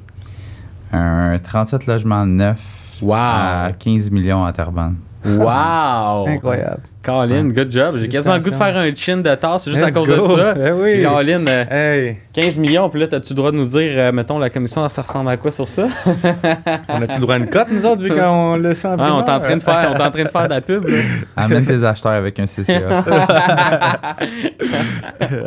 Un 0.93 1.37
37 1.39 1.87
logements 1.87 2.25
neufs 2.25 2.63
Wow. 3.01 3.13
à 3.13 3.71
15 3.77 4.09
millions 4.11 4.45
à 4.45 4.53
Terrebonne. 4.53 4.95
Wow! 5.25 6.25
Incroyable. 6.29 6.83
Colin, 7.07 7.47
good 7.53 7.71
job. 7.71 7.95
J'ai 8.01 8.09
quasiment 8.09 8.35
le 8.35 8.41
goût 8.41 8.49
de 8.49 8.55
faire 8.55 8.75
un 8.75 8.93
chin 8.93 9.17
de 9.17 9.33
tasse, 9.35 9.69
juste 9.69 9.81
à 9.81 9.91
cause 9.91 10.09
go. 10.09 10.21
de 10.21 10.37
ça. 10.37 10.53
Eh 10.67 10.71
oui. 10.71 11.03
Colin, 11.03 11.45
euh, 11.47 11.63
Hey, 11.71 12.17
15 12.33 12.57
millions, 12.57 12.89
puis 12.89 12.99
là, 12.99 13.07
as-tu 13.09 13.31
le 13.31 13.35
droit 13.35 13.51
de 13.51 13.55
nous 13.55 13.65
dire, 13.67 13.91
euh, 13.95 14.11
mettons, 14.11 14.37
la 14.39 14.49
commission, 14.49 14.87
ça 14.89 15.03
ressemble 15.03 15.29
à 15.29 15.37
quoi 15.37 15.49
sur 15.51 15.69
ça? 15.69 15.87
on 16.89 17.01
a-tu 17.01 17.15
le 17.15 17.21
droit 17.21 17.35
à 17.35 17.37
une 17.37 17.47
cote, 17.47 17.67
nous 17.71 17.85
autres, 17.85 18.01
vu 18.03 18.09
qu'on 18.15 18.57
le 18.57 18.73
sent 18.73 18.89
en 18.89 18.97
Ouais, 18.97 19.05
on 19.09 19.25
est 19.25 19.29
en 19.31 19.39
train 19.39 19.55
de 19.55 19.63
faire, 19.63 19.89
on 19.93 19.97
est 19.97 20.01
en 20.05 20.11
train 20.11 20.23
de 20.25 20.29
faire 20.29 20.43
de 20.49 20.53
la 20.53 20.59
pub. 20.61 20.85
là. 20.85 20.97
Amène 21.37 21.65
tes 21.65 21.81
acheteurs 21.81 22.11
avec 22.11 22.37
un 22.39 22.45
CCA. 22.45 23.03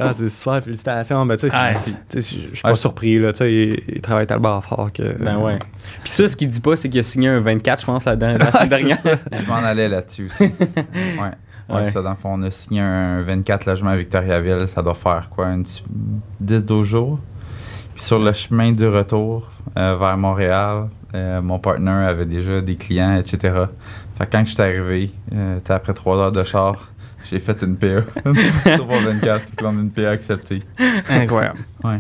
ah, 0.00 0.12
c'est 0.16 0.28
super, 0.30 0.62
félicitations. 0.64 1.26
Ben, 1.26 1.36
tu 1.36 1.48
sais, 1.48 1.54
Ah, 1.54 1.72
je 2.14 2.20
suis 2.20 2.50
pas 2.62 2.74
surpris, 2.74 3.18
là. 3.18 3.32
Tu 3.32 3.38
sais, 3.38 3.52
il, 3.52 3.82
il 3.96 4.00
travaille 4.00 4.26
tellement 4.26 4.60
fort 4.62 4.90
que. 4.92 5.02
Ben 5.22 5.36
ouais. 5.36 5.58
Puis 6.02 6.10
ça, 6.10 6.26
ce 6.26 6.36
qu'il 6.36 6.48
dit 6.48 6.60
pas, 6.60 6.76
c'est 6.76 6.88
qu'il 6.88 7.00
a 7.00 7.02
signé 7.02 7.28
un 7.28 7.40
24, 7.40 7.80
je 7.82 7.86
pense, 7.86 8.04
la, 8.06 8.14
la 8.16 8.36
Ah, 8.40 8.52
semaine 8.52 8.68
dernière. 8.70 8.98
je 9.04 9.46
m'en 9.48 9.56
allais 9.56 9.88
là-dessus 9.88 10.26
aussi. 10.26 10.44
Ouais. 10.44 11.30
Ouais, 11.70 11.82
Ouais. 11.82 11.90
ça, 11.90 12.02
dans 12.02 12.10
le 12.10 12.16
fond, 12.16 12.30
on 12.34 12.42
a 12.42 12.50
signé 12.50 12.80
un 12.80 13.22
24 13.22 13.66
logements 13.66 13.90
à 13.90 13.96
Victoriaville. 13.96 14.66
Ça 14.68 14.82
doit 14.82 14.94
faire 14.94 15.28
quoi, 15.30 15.46
une 15.46 15.64
10-12 16.42 16.82
jours? 16.84 17.18
Puis 17.94 18.04
sur 18.04 18.18
le 18.18 18.32
chemin 18.32 18.72
du 18.72 18.86
retour 18.86 19.50
euh, 19.78 19.96
vers 19.96 20.16
Montréal, 20.16 20.88
euh, 21.14 21.40
mon 21.42 21.58
partenaire 21.58 22.08
avait 22.08 22.24
déjà 22.26 22.60
des 22.60 22.76
clients, 22.76 23.16
etc. 23.16 23.64
Fait 24.16 24.26
que 24.26 24.32
quand 24.32 24.44
je 24.44 24.52
suis 24.52 24.62
arrivé, 24.62 25.10
euh, 25.34 25.58
après 25.68 25.92
trois 25.94 26.16
heures 26.18 26.32
de 26.32 26.42
char, 26.44 26.88
j'ai 27.30 27.38
fait 27.38 27.60
une 27.62 27.76
PA 27.76 28.02
sur 28.76 28.86
mon 28.86 28.98
24. 29.00 29.40
Puis 29.54 29.64
là, 29.64 29.70
on 29.72 29.78
a 29.78 29.80
une 29.82 29.90
PA 29.90 30.10
acceptée. 30.10 30.62
Incroyable. 31.08 31.58
Ouais. 31.82 31.98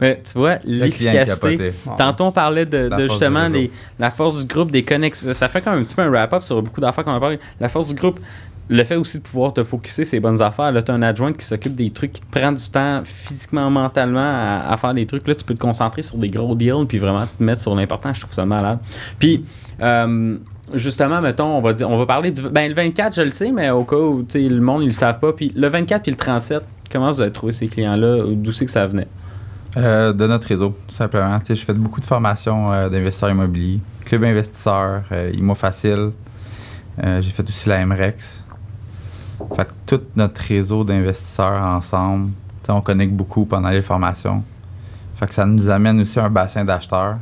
Mais 0.00 0.22
tu 0.24 0.38
vois, 0.38 0.54
l'efficacité. 0.64 1.72
Tantôt, 1.98 2.24
on 2.24 2.32
parlait 2.32 2.64
de, 2.64 2.88
de 2.88 3.08
justement 3.08 3.46
les- 3.46 3.70
la 3.98 4.10
force 4.10 4.38
du 4.38 4.46
groupe, 4.46 4.70
des 4.70 4.82
connexions. 4.82 5.34
Ça 5.34 5.48
fait 5.48 5.60
quand 5.60 5.72
même 5.72 5.80
un 5.80 5.84
petit 5.84 5.94
peu 5.94 6.00
un 6.00 6.08
wrap-up 6.08 6.42
sur 6.42 6.62
beaucoup 6.62 6.80
d'affaires 6.80 7.04
qu'on 7.04 7.12
a 7.14 7.20
parlé. 7.20 7.38
La 7.60 7.68
force 7.68 7.88
du 7.88 7.94
groupe, 7.94 8.20
le 8.68 8.84
fait 8.84 8.96
aussi 8.96 9.18
de 9.18 9.22
pouvoir 9.22 9.52
te 9.52 9.62
focuser 9.62 10.04
ces 10.04 10.20
bonnes 10.20 10.42
affaires. 10.42 10.72
Là, 10.72 10.82
tu 10.82 10.90
as 10.90 10.94
un 10.94 11.02
adjoint 11.02 11.32
qui 11.32 11.44
s'occupe 11.44 11.74
des 11.74 11.90
trucs, 11.90 12.12
qui 12.12 12.20
te 12.20 12.30
prend 12.30 12.52
du 12.52 12.70
temps 12.70 13.02
physiquement, 13.04 13.70
mentalement 13.70 14.60
à, 14.68 14.76
faire 14.76 14.94
des 14.94 15.06
trucs. 15.06 15.26
Là, 15.26 15.34
tu 15.34 15.44
peux 15.44 15.54
te 15.54 15.60
concentrer 15.60 16.02
sur 16.02 16.18
des 16.18 16.28
gros 16.28 16.54
deals 16.54 16.86
puis 16.86 16.98
vraiment 16.98 17.26
te 17.26 17.42
mettre 17.42 17.62
sur 17.62 17.74
l'important. 17.74 18.12
Je 18.12 18.20
trouve 18.20 18.34
ça 18.34 18.44
malade. 18.44 18.78
Puis, 19.18 19.44
euh, 19.80 20.36
justement, 20.74 21.20
mettons, 21.20 21.56
on 21.56 21.60
va 21.60 21.72
dire, 21.72 21.88
on 21.88 21.96
va 21.96 22.06
parler 22.06 22.30
du. 22.30 22.42
Ben, 22.42 22.68
le 22.68 22.74
24, 22.74 23.14
je 23.14 23.22
le 23.22 23.30
sais, 23.30 23.50
mais 23.50 23.70
au 23.70 23.84
cas 23.84 23.96
où 23.96 24.26
le 24.34 24.60
monde, 24.60 24.82
ils 24.82 24.86
le 24.86 24.92
savent 24.92 25.18
pas. 25.18 25.32
Puis 25.32 25.52
le 25.56 25.68
24 25.68 26.02
puis 26.02 26.12
le 26.12 26.16
37, 26.16 26.62
Comment 26.90 27.10
vous 27.10 27.20
avez 27.20 27.32
trouvé 27.32 27.52
ces 27.52 27.68
clients-là? 27.68 28.24
D'où 28.34 28.52
c'est 28.52 28.64
que 28.64 28.70
ça 28.70 28.86
venait? 28.86 29.08
Euh, 29.76 30.12
de 30.12 30.26
notre 30.26 30.48
réseau, 30.48 30.74
tout 30.88 30.94
simplement. 30.94 31.38
Tu 31.40 31.46
sais, 31.46 31.54
je 31.54 31.64
fais 31.64 31.74
beaucoup 31.74 32.00
de 32.00 32.06
formations 32.06 32.72
euh, 32.72 32.88
d'investisseurs 32.88 33.30
immobiliers, 33.30 33.80
club 34.04 34.24
investisseurs, 34.24 35.02
euh, 35.12 35.30
Imo 35.34 35.54
Facile. 35.54 36.12
J'ai 37.00 37.30
fait 37.30 37.48
aussi 37.48 37.68
la 37.68 37.86
MREX. 37.86 38.37
Fait 39.54 39.64
que 39.66 39.72
tout 39.86 40.00
notre 40.16 40.40
réseau 40.40 40.84
d'investisseurs 40.84 41.62
ensemble, 41.62 42.30
on 42.68 42.80
connecte 42.80 43.12
beaucoup 43.14 43.44
pendant 43.46 43.70
les 43.70 43.82
formations. 43.82 44.42
Fait 45.16 45.26
que 45.26 45.34
ça 45.34 45.46
nous 45.46 45.68
amène 45.68 46.00
aussi 46.00 46.20
un 46.20 46.28
bassin 46.30 46.64
d'acheteurs. 46.64 47.16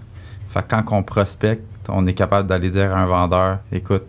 Fait 0.51 0.63
que 0.63 0.69
quand 0.69 0.83
on 0.91 1.03
prospecte, 1.03 1.63
on 1.89 2.07
est 2.07 2.15
capable 2.15 2.49
d'aller 2.49 2.71
dire 2.71 2.95
à 2.95 3.01
un 3.01 3.07
vendeur, 3.07 3.59
écoute, 3.71 4.03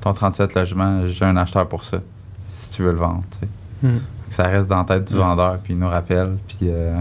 ton 0.00 0.12
37 0.12 0.54
logements, 0.54 1.06
j'ai 1.06 1.24
un 1.24 1.36
acheteur 1.36 1.66
pour 1.68 1.84
ça, 1.84 1.98
si 2.48 2.70
tu 2.72 2.82
veux 2.82 2.92
le 2.92 2.98
vendre. 2.98 3.22
Hmm. 3.82 3.98
Que 4.28 4.34
Ça 4.34 4.44
reste 4.44 4.68
dans 4.68 4.78
la 4.78 4.84
tête 4.84 5.06
du 5.08 5.14
Mm. 5.14 5.18
vendeur, 5.18 5.58
puis 5.58 5.72
il 5.72 5.78
nous 5.78 5.88
rappelle, 5.88 6.36
puis 6.46 6.58
euh, 6.64 6.98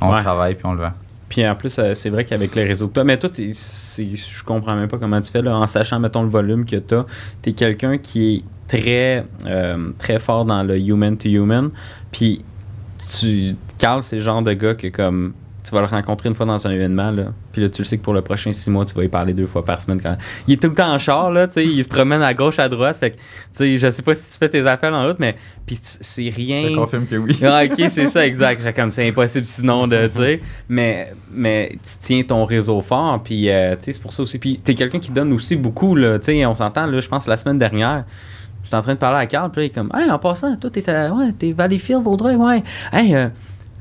on 0.00 0.12
Ouais. 0.12 0.22
travaille, 0.22 0.54
puis 0.56 0.66
on 0.66 0.72
le 0.74 0.80
vend. 0.82 0.92
Puis 1.28 1.46
en 1.46 1.54
plus, 1.54 1.78
euh, 1.78 1.94
c'est 1.94 2.10
vrai 2.10 2.24
qu'avec 2.24 2.54
les 2.54 2.64
réseaux 2.64 2.88
que 2.88 3.00
tu 3.00 3.04
mais 3.04 3.18
toi, 3.18 3.30
je 3.36 4.44
comprends 4.44 4.76
même 4.76 4.88
pas 4.88 4.98
comment 4.98 5.20
tu 5.20 5.30
fais, 5.32 5.42
là, 5.42 5.56
en 5.56 5.66
sachant, 5.66 5.98
mettons, 5.98 6.22
le 6.22 6.28
volume 6.28 6.64
que 6.64 6.76
tu 6.76 6.94
as. 6.94 7.04
Quelqu'un 7.52 7.98
qui 7.98 8.34
est 8.34 8.42
très, 8.68 9.24
euh, 9.46 9.90
très 9.98 10.18
fort 10.18 10.44
dans 10.44 10.62
le 10.62 10.78
human-to-human. 10.78 11.70
Puis 12.12 12.44
tu, 13.18 13.56
Carl, 13.78 14.02
c'est 14.02 14.16
le 14.16 14.22
genre 14.22 14.42
de 14.42 14.52
gars 14.52 14.74
que 14.74 14.88
comme 14.88 15.32
tu 15.66 15.74
vas 15.74 15.80
le 15.80 15.86
rencontrer 15.86 16.28
une 16.28 16.34
fois 16.36 16.46
dans 16.46 16.64
un 16.64 16.70
événement, 16.70 17.10
là, 17.10 17.24
puis 17.50 17.60
là, 17.60 17.68
tu 17.68 17.82
le 17.82 17.84
sais 17.84 17.98
que 17.98 18.02
pour 18.02 18.14
le 18.14 18.22
prochain 18.22 18.52
six 18.52 18.70
mois, 18.70 18.84
tu 18.84 18.94
vas 18.94 19.02
y 19.02 19.08
parler 19.08 19.34
deux 19.34 19.46
fois 19.46 19.64
par 19.64 19.80
semaine. 19.80 20.00
Quand... 20.00 20.16
Il 20.46 20.54
est 20.54 20.62
tout 20.62 20.68
le 20.68 20.74
temps 20.74 20.92
en 20.92 20.98
char, 20.98 21.32
là, 21.32 21.48
tu 21.48 21.54
sais, 21.54 21.66
il 21.66 21.82
se 21.82 21.88
promène 21.88 22.22
à 22.22 22.34
gauche, 22.34 22.60
à 22.60 22.68
droite, 22.68 22.96
fait 22.96 23.10
que, 23.10 23.16
tu 23.16 23.22
sais, 23.54 23.78
je 23.78 23.90
sais 23.90 24.02
pas 24.02 24.14
si 24.14 24.32
tu 24.32 24.38
fais 24.38 24.48
tes 24.48 24.66
appels 24.66 24.94
en 24.94 25.06
route, 25.06 25.18
mais 25.18 25.34
puis 25.66 25.78
c'est 25.82 26.28
rien... 26.28 26.68
Je 26.70 26.76
confirme 26.76 27.06
que 27.06 27.16
oui. 27.16 27.36
Ah, 27.42 27.64
ok, 27.64 27.86
c'est 27.88 28.06
ça, 28.06 28.24
exact. 28.24 28.62
Fait 28.62 28.72
comme 28.72 28.92
c'est 28.92 29.08
impossible 29.08 29.44
sinon 29.44 29.88
de, 29.88 30.06
tu 30.06 30.20
sais. 30.20 30.40
Mais, 30.68 31.12
mais 31.32 31.72
tu 31.72 31.90
tiens 32.00 32.22
ton 32.22 32.44
réseau 32.44 32.80
fort, 32.80 33.20
puis, 33.24 33.50
euh, 33.50 33.74
tu 33.74 33.86
sais, 33.86 33.92
c'est 33.94 34.02
pour 34.02 34.12
ça 34.12 34.22
aussi. 34.22 34.38
Puis, 34.38 34.60
t'es 34.62 34.74
quelqu'un 34.74 35.00
qui 35.00 35.10
donne 35.10 35.32
aussi 35.32 35.56
beaucoup, 35.56 35.96
là. 35.96 36.18
Tu 36.20 36.26
sais, 36.26 36.46
on 36.46 36.54
s'entend, 36.54 36.86
là, 36.86 37.00
je 37.00 37.08
pense, 37.08 37.26
la 37.26 37.36
semaine 37.36 37.58
dernière. 37.58 38.04
J'étais 38.62 38.76
en 38.76 38.82
train 38.82 38.94
de 38.94 38.98
parler 38.98 39.18
à 39.18 39.26
Carl, 39.26 39.50
puis 39.50 39.60
là, 39.60 39.64
il 39.64 39.66
est 39.66 39.74
comme, 39.74 39.90
hey, 39.94 40.10
en 40.10 40.18
passant, 40.18 40.56
toi, 40.56 40.70
t'es 40.70 40.88
ouais, 40.88 41.32
t'es 41.38 41.52
Valleyfield, 41.52 42.02
Vaudreuil, 42.02 42.36
ouais. 42.36 42.62
Hey, 42.92 43.14
euh, 43.14 43.28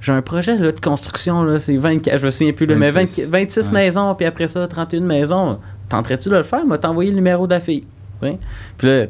j'ai 0.06 0.12
un 0.14 0.22
projet 0.22 0.58
là, 0.58 0.72
de 0.72 0.80
construction, 0.80 1.44
là, 1.44 1.60
c'est 1.60 1.76
24, 1.78 2.20
je 2.20 2.26
me 2.26 2.32
souviens 2.32 2.54
plus, 2.54 2.66
là, 2.68 2.76
mais 2.76 2.92
26. 2.92 3.24
20 3.26 3.30
26 3.32 3.68
Ouais. 3.68 3.74
maisons, 3.74 4.16
puis 4.16 4.26
après 4.26 4.48
ça, 4.48 4.68
31 4.68 5.02
maisons. 5.02 5.60
Tenterais-tu 5.90 6.30
de 6.30 6.36
le 6.36 6.44
faire? 6.44 6.66
M'a 6.66 6.78
t'envoyer 6.78 7.10
le 7.12 7.16
numéro 7.18 7.48
de 7.48 7.54
la 7.54 7.60
fille. 7.60 7.84
Puis 8.78 8.88
là, 8.88 9.06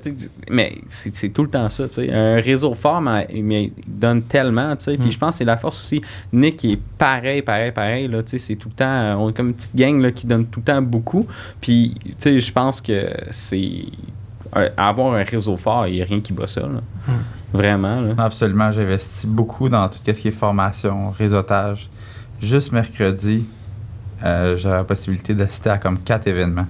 mais 0.50 0.78
c'est 0.90 1.30
tout 1.30 1.44
le 1.44 1.50
temps 1.50 1.70
ça, 1.70 1.88
tu 1.88 2.02
sais. 2.02 2.12
Un 2.12 2.36
réseau 2.42 2.74
fort, 2.74 3.00
mais, 3.02 3.28
mais 3.36 3.66
il 3.66 3.72
donne 3.88 4.24
tellement, 4.24 4.76
tu 4.76 4.86
sais. 4.86 4.98
Puis 4.98 5.08
Mm. 5.08 5.12
je 5.12 5.18
pense 5.20 5.32
que 5.36 5.38
c'est 5.38 5.46
la 5.46 5.56
force 5.58 5.80
aussi. 5.80 6.02
Nick 6.34 6.66
est 6.66 6.80
pareil, 6.98 7.42
pareil, 7.42 7.72
pareil, 7.72 8.08
là. 8.10 8.22
C'est 8.26 8.56
tout 8.56 8.68
le 8.70 8.76
temps, 8.76 9.22
on 9.22 9.30
est 9.30 9.34
comme 9.34 9.50
une 9.50 9.54
petite 9.54 9.76
gang, 9.76 10.02
là, 10.02 10.12
qui 10.12 10.26
donne 10.28 10.46
tout 10.48 10.60
le 10.60 10.66
temps 10.66 10.82
beaucoup. 10.82 11.26
Puis, 11.62 11.96
je 12.26 12.52
pense 12.52 12.82
que 12.82 13.10
c'est... 13.30 13.84
euh, 14.56 14.70
Avoir 14.78 15.14
un 15.16 15.24
réseau 15.24 15.58
fort, 15.58 15.88
il 15.88 15.96
n'y 15.96 16.02
a 16.02 16.06
rien 16.06 16.20
qui 16.22 16.34
bat 16.34 16.48
ça, 16.48 16.62
là. 16.62 16.82
Mm. 17.08 17.12
Vraiment, 17.54 18.02
là. 18.02 18.14
Absolument, 18.18 18.72
j'investis 18.72 19.26
beaucoup 19.26 19.70
dans 19.70 19.88
tout 19.90 20.00
ce 20.06 20.12
qui 20.12 20.28
est 20.28 20.32
formation, 20.32 21.12
réseautage. 21.12 21.90
Juste 22.42 22.72
mercredi, 22.72 23.46
euh, 24.24 24.58
j'aurai 24.58 24.76
la 24.78 24.84
possibilité 24.84 25.34
d'assister 25.34 25.70
à 25.70 25.78
comme 25.78 26.00
quatre 26.00 26.28
événements. 26.28 26.68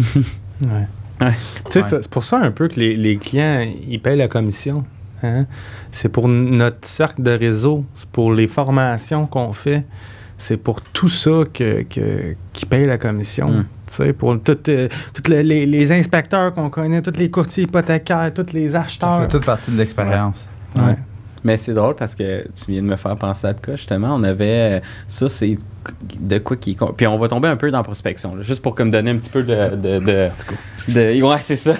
Ouais. 1.20 1.32
C'est 1.70 2.08
pour 2.08 2.24
ça 2.24 2.38
un 2.38 2.50
peu 2.50 2.68
que 2.68 2.78
les, 2.80 2.96
les 2.96 3.16
clients, 3.16 3.66
ils 3.88 4.00
payent 4.00 4.16
la 4.18 4.28
commission. 4.28 4.84
hein. 5.22 5.46
C'est 5.90 6.08
pour 6.08 6.28
notre 6.28 6.86
cercle 6.86 7.22
de 7.22 7.30
réseau, 7.30 7.84
c'est 7.94 8.08
pour 8.08 8.32
les 8.32 8.46
formations 8.46 9.26
qu'on 9.26 9.52
fait, 9.52 9.84
c'est 10.38 10.56
pour 10.56 10.80
tout 10.82 11.08
ça 11.08 11.42
que, 11.52 11.82
que, 11.82 12.34
qu'ils 12.52 12.68
payent 12.68 12.86
la 12.86 12.98
commission. 12.98 13.50
Mm. 13.50 13.64
Tu 13.86 13.94
sais, 13.94 14.12
pour 14.12 14.36
tout, 14.42 14.58
euh, 14.68 14.88
tous 15.14 15.30
les, 15.30 15.42
les- 15.42 15.66
les 15.66 15.92
inspecteurs 15.92 16.52
qu'on 16.54 16.70
connaît, 16.70 17.02
tous 17.02 17.16
les 17.18 17.30
courtiers 17.30 17.64
hypothécaires, 17.64 18.32
tous 18.34 18.52
les 18.52 18.70
Ça 18.70 18.80
acheteurs. 18.82 19.22
fait 19.22 19.28
toute 19.28 19.44
partie 19.46 19.70
de 19.70 19.76
l'expérience. 19.78 20.48
Ouais. 20.74 20.96
Mais 21.44 21.56
c'est 21.56 21.74
drôle 21.74 21.94
parce 21.94 22.16
que 22.16 22.42
tu 22.48 22.72
viens 22.72 22.82
de 22.82 22.88
me 22.88 22.96
faire 22.96 23.14
penser 23.16 23.46
à 23.46 23.52
de 23.52 23.60
quoi, 23.60 23.76
justement. 23.76 24.16
On 24.16 24.24
avait. 24.24 24.78
euh, 24.78 24.80
Ça, 25.06 25.28
c'est 25.28 25.56
de 26.18 26.38
quoi 26.38 26.56
qui. 26.56 26.76
Puis 26.96 27.06
on 27.06 27.16
va 27.18 27.28
tomber 27.28 27.46
un 27.46 27.54
peu 27.56 27.70
dans 27.70 27.78
la 27.78 27.84
prospection, 27.84 28.34
là, 28.34 28.42
juste 28.42 28.60
pour 28.62 28.74
comme 28.74 28.90
donner 28.90 29.12
un 29.12 29.16
petit 29.18 29.30
peu 29.30 29.44
de. 29.44 29.76
de, 29.76 29.98
de, 30.00 30.28
de- 30.88 31.22
ouais, 31.22 31.36
c'est 31.40 31.54
ça. 31.54 31.74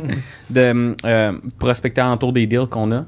de 0.50 0.94
euh, 1.04 1.32
prospecter 1.58 2.00
alentour 2.00 2.32
des 2.32 2.46
deals 2.46 2.66
qu'on 2.66 2.90
a. 2.92 3.04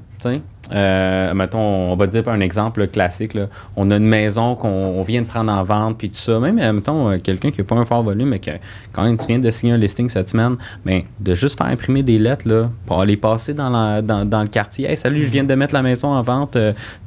Euh, 0.71 1.33
mettons, 1.33 1.59
on 1.59 1.95
va 1.95 2.07
dire 2.07 2.27
un 2.27 2.39
exemple 2.39 2.87
classique. 2.87 3.37
On 3.75 3.91
a 3.91 3.97
une 3.97 4.07
maison 4.07 4.55
qu'on 4.55 4.67
on 4.67 5.03
vient 5.03 5.21
de 5.21 5.27
prendre 5.27 5.51
en 5.51 5.63
vente, 5.63 5.97
puis 5.97 6.09
tout 6.09 6.15
ça. 6.15 6.39
Même, 6.39 6.59
euh, 6.59 6.73
mettons, 6.73 7.11
euh, 7.11 7.17
quelqu'un 7.19 7.51
qui 7.51 7.59
n'a 7.59 7.63
pas 7.65 7.75
un 7.75 7.85
fort 7.85 8.03
volume, 8.03 8.29
mais 8.29 8.39
que 8.39 8.51
quand 8.93 9.03
même, 9.03 9.17
tu 9.17 9.27
viens 9.27 9.39
de 9.39 9.49
signer 9.51 9.73
un 9.73 9.77
listing 9.77 10.09
cette 10.09 10.29
semaine, 10.29 10.55
mais 10.83 11.05
de 11.19 11.35
juste 11.35 11.57
faire 11.57 11.67
imprimer 11.67 12.03
des 12.03 12.17
lettres, 12.17 12.47
là, 12.47 12.69
pour 12.85 13.01
aller 13.01 13.17
passer 13.17 13.53
dans, 13.53 14.01
dans, 14.01 14.41
le 14.41 14.47
quartier. 14.47 14.89
Hey, 14.89 14.97
salut, 14.97 15.23
je 15.23 15.29
viens 15.29 15.43
de 15.43 15.55
mettre 15.55 15.73
la 15.73 15.81
maison 15.81 16.09
en 16.09 16.21
vente. 16.21 16.57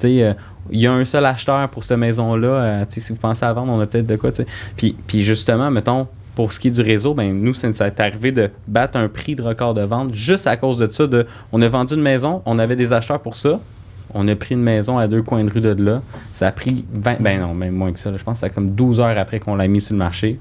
il 0.04 0.34
y 0.70 0.86
a 0.86 0.92
un 0.92 1.04
seul 1.04 1.24
acheteur 1.26 1.68
pour 1.70 1.84
cette 1.84 1.98
maison-là. 1.98 2.84
si 2.88 3.12
vous 3.12 3.18
pensez 3.18 3.44
à 3.44 3.52
vendre, 3.52 3.72
on 3.72 3.80
a 3.80 3.86
peut-être 3.86 4.06
de 4.06 4.16
quoi. 4.16 4.30
Puis, 4.76 4.96
puis 5.06 5.24
justement, 5.24 5.70
mettons, 5.70 6.06
pour 6.38 6.52
ce 6.52 6.60
qui 6.60 6.68
est 6.68 6.70
du 6.70 6.82
réseau, 6.82 7.14
ben 7.14 7.32
nous, 7.32 7.52
ça 7.52 7.66
nous 7.66 7.82
est 7.82 7.98
arrivé 7.98 8.30
de 8.30 8.48
battre 8.68 8.96
un 8.96 9.08
prix 9.08 9.34
de 9.34 9.42
record 9.42 9.74
de 9.74 9.82
vente 9.82 10.14
juste 10.14 10.46
à 10.46 10.56
cause 10.56 10.78
de 10.78 10.88
ça. 10.88 11.08
De, 11.08 11.26
on 11.50 11.60
a 11.60 11.66
vendu 11.66 11.94
une 11.94 12.00
maison, 12.00 12.42
on 12.46 12.60
avait 12.60 12.76
des 12.76 12.92
acheteurs 12.92 13.18
pour 13.18 13.34
ça. 13.34 13.58
On 14.14 14.28
a 14.28 14.36
pris 14.36 14.54
une 14.54 14.62
maison 14.62 14.98
à 14.98 15.08
deux 15.08 15.20
coins 15.20 15.42
de 15.42 15.50
rue 15.50 15.60
de 15.60 15.70
là. 15.70 16.00
Ça 16.32 16.46
a 16.46 16.52
pris 16.52 16.84
20, 16.92 17.20
ben 17.20 17.40
non, 17.40 17.54
même 17.54 17.74
moins 17.74 17.92
que 17.92 17.98
ça. 17.98 18.12
Je 18.16 18.22
pense 18.22 18.38
que 18.40 18.46
c'est 18.46 18.54
comme 18.54 18.70
12 18.70 19.00
heures 19.00 19.18
après 19.18 19.40
qu'on 19.40 19.56
l'a 19.56 19.66
mis 19.66 19.80
sur 19.80 19.94
le 19.94 19.98
marché. 19.98 20.38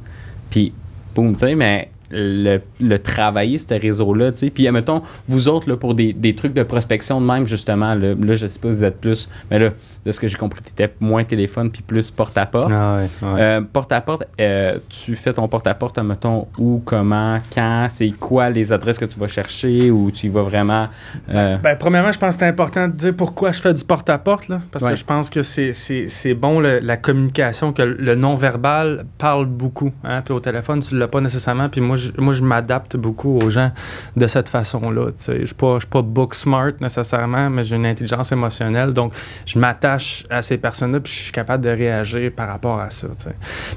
Puis, 0.51 0.71
boum, 1.15 1.33
tu 1.33 1.39
sais, 1.39 1.55
mais 1.55 1.89
le, 2.11 2.59
le 2.79 2.99
travailler, 2.99 3.57
ce 3.57 3.73
réseau-là, 3.73 4.33
tu 4.33 4.37
sais. 4.37 4.49
Puis, 4.51 4.69
mettons, 4.69 5.01
vous 5.27 5.47
autres, 5.47 5.67
là, 5.67 5.77
pour 5.77 5.95
des, 5.95 6.13
des 6.13 6.35
trucs 6.35 6.53
de 6.53 6.61
prospection 6.61 7.19
de 7.19 7.25
même, 7.25 7.47
justement, 7.47 7.95
là, 7.95 8.13
là, 8.13 8.35
je 8.35 8.45
sais 8.45 8.59
pas, 8.59 8.67
vous 8.69 8.83
êtes 8.83 9.01
plus, 9.01 9.31
mais 9.49 9.57
là, 9.57 9.71
de 10.07 10.11
ce 10.13 10.19
que 10.19 10.27
j'ai 10.27 10.37
compris, 10.37 10.61
tu 10.63 10.71
étais 10.71 10.93
moins 10.99 11.23
téléphone 11.23 11.69
puis 11.69 11.81
plus 11.83 12.09
porte-à-porte. 12.09 12.71
Ah 12.73 12.97
ouais, 12.97 13.27
ouais. 13.33 13.41
Euh, 13.41 13.61
porte-à-porte, 13.61 14.23
euh, 14.39 14.79
tu 14.89 15.15
fais 15.15 15.33
ton 15.33 15.47
porte-à-porte, 15.47 15.99
mettons, 15.99 16.47
où, 16.57 16.81
comment, 16.83 17.37
quand, 17.53 17.87
c'est 17.89 18.09
quoi 18.11 18.49
les 18.49 18.71
adresses 18.71 18.97
que 18.97 19.05
tu 19.05 19.19
vas 19.19 19.27
chercher 19.27 19.91
ou 19.91 20.09
tu 20.11 20.27
y 20.27 20.29
vas 20.29 20.43
vraiment. 20.43 20.87
euh, 21.29 21.57
Ben, 21.57 21.75
premièrement, 21.77 22.11
je 22.11 22.19
pense 22.19 22.35
que 22.35 22.39
c'est 22.39 22.47
important 22.49 22.87
de 22.87 22.93
dire 22.93 23.13
pourquoi 23.15 23.51
je 23.51 23.59
fais 23.61 23.73
du 23.73 23.83
porte-à-porte, 23.83 24.47
là, 24.47 24.61
parce 24.71 24.85
Ouais. 24.85 24.91
que 24.91 24.95
je 24.97 25.03
pense 25.05 25.29
que 25.29 25.41
c'est- 25.43 25.73
c'est 25.73 26.07
c'est 26.09 26.33
bon 26.33 26.59
le- 26.59 26.79
la 26.79 26.95
communication, 26.97 27.73
que 27.73 27.81
le 27.81 28.15
non-verbal 28.15 29.05
parle 29.17 29.45
beaucoup. 29.45 29.91
Hein, 30.03 30.21
puis 30.23 30.33
au 30.33 30.39
téléphone, 30.39 30.79
tu 30.81 30.93
ne 30.95 30.99
l'as 30.99 31.07
pas 31.07 31.19
nécessairement. 31.21 31.67
Puis 31.69 31.81
moi, 31.81 31.95
je, 31.97 32.11
moi, 32.17 32.33
je 32.33 32.43
m'adapte 32.43 32.95
beaucoup 32.95 33.37
aux 33.43 33.49
gens 33.49 33.71
de 34.15 34.27
cette 34.27 34.47
façon-là. 34.49 35.07
tu 35.07 35.23
sais. 35.23 35.35
Je 35.35 35.41
ne 35.41 35.45
suis 35.47 35.55
pas, 35.55 35.79
pas 35.89 36.01
book 36.01 36.33
smart 36.35 36.71
nécessairement, 36.79 37.49
mais 37.49 37.63
j'ai 37.63 37.75
une 37.75 37.85
intelligence 37.85 38.31
émotionnelle. 38.31 38.93
Donc, 38.93 39.11
je 39.45 39.57
m'attache 39.59 39.96
à 40.29 40.41
ces 40.41 40.57
personnes-là, 40.57 40.99
puis 40.99 41.11
je 41.11 41.23
suis 41.23 41.31
capable 41.31 41.63
de 41.63 41.69
réagir 41.69 42.31
par 42.35 42.47
rapport 42.47 42.79
à 42.79 42.89
ça. 42.89 43.07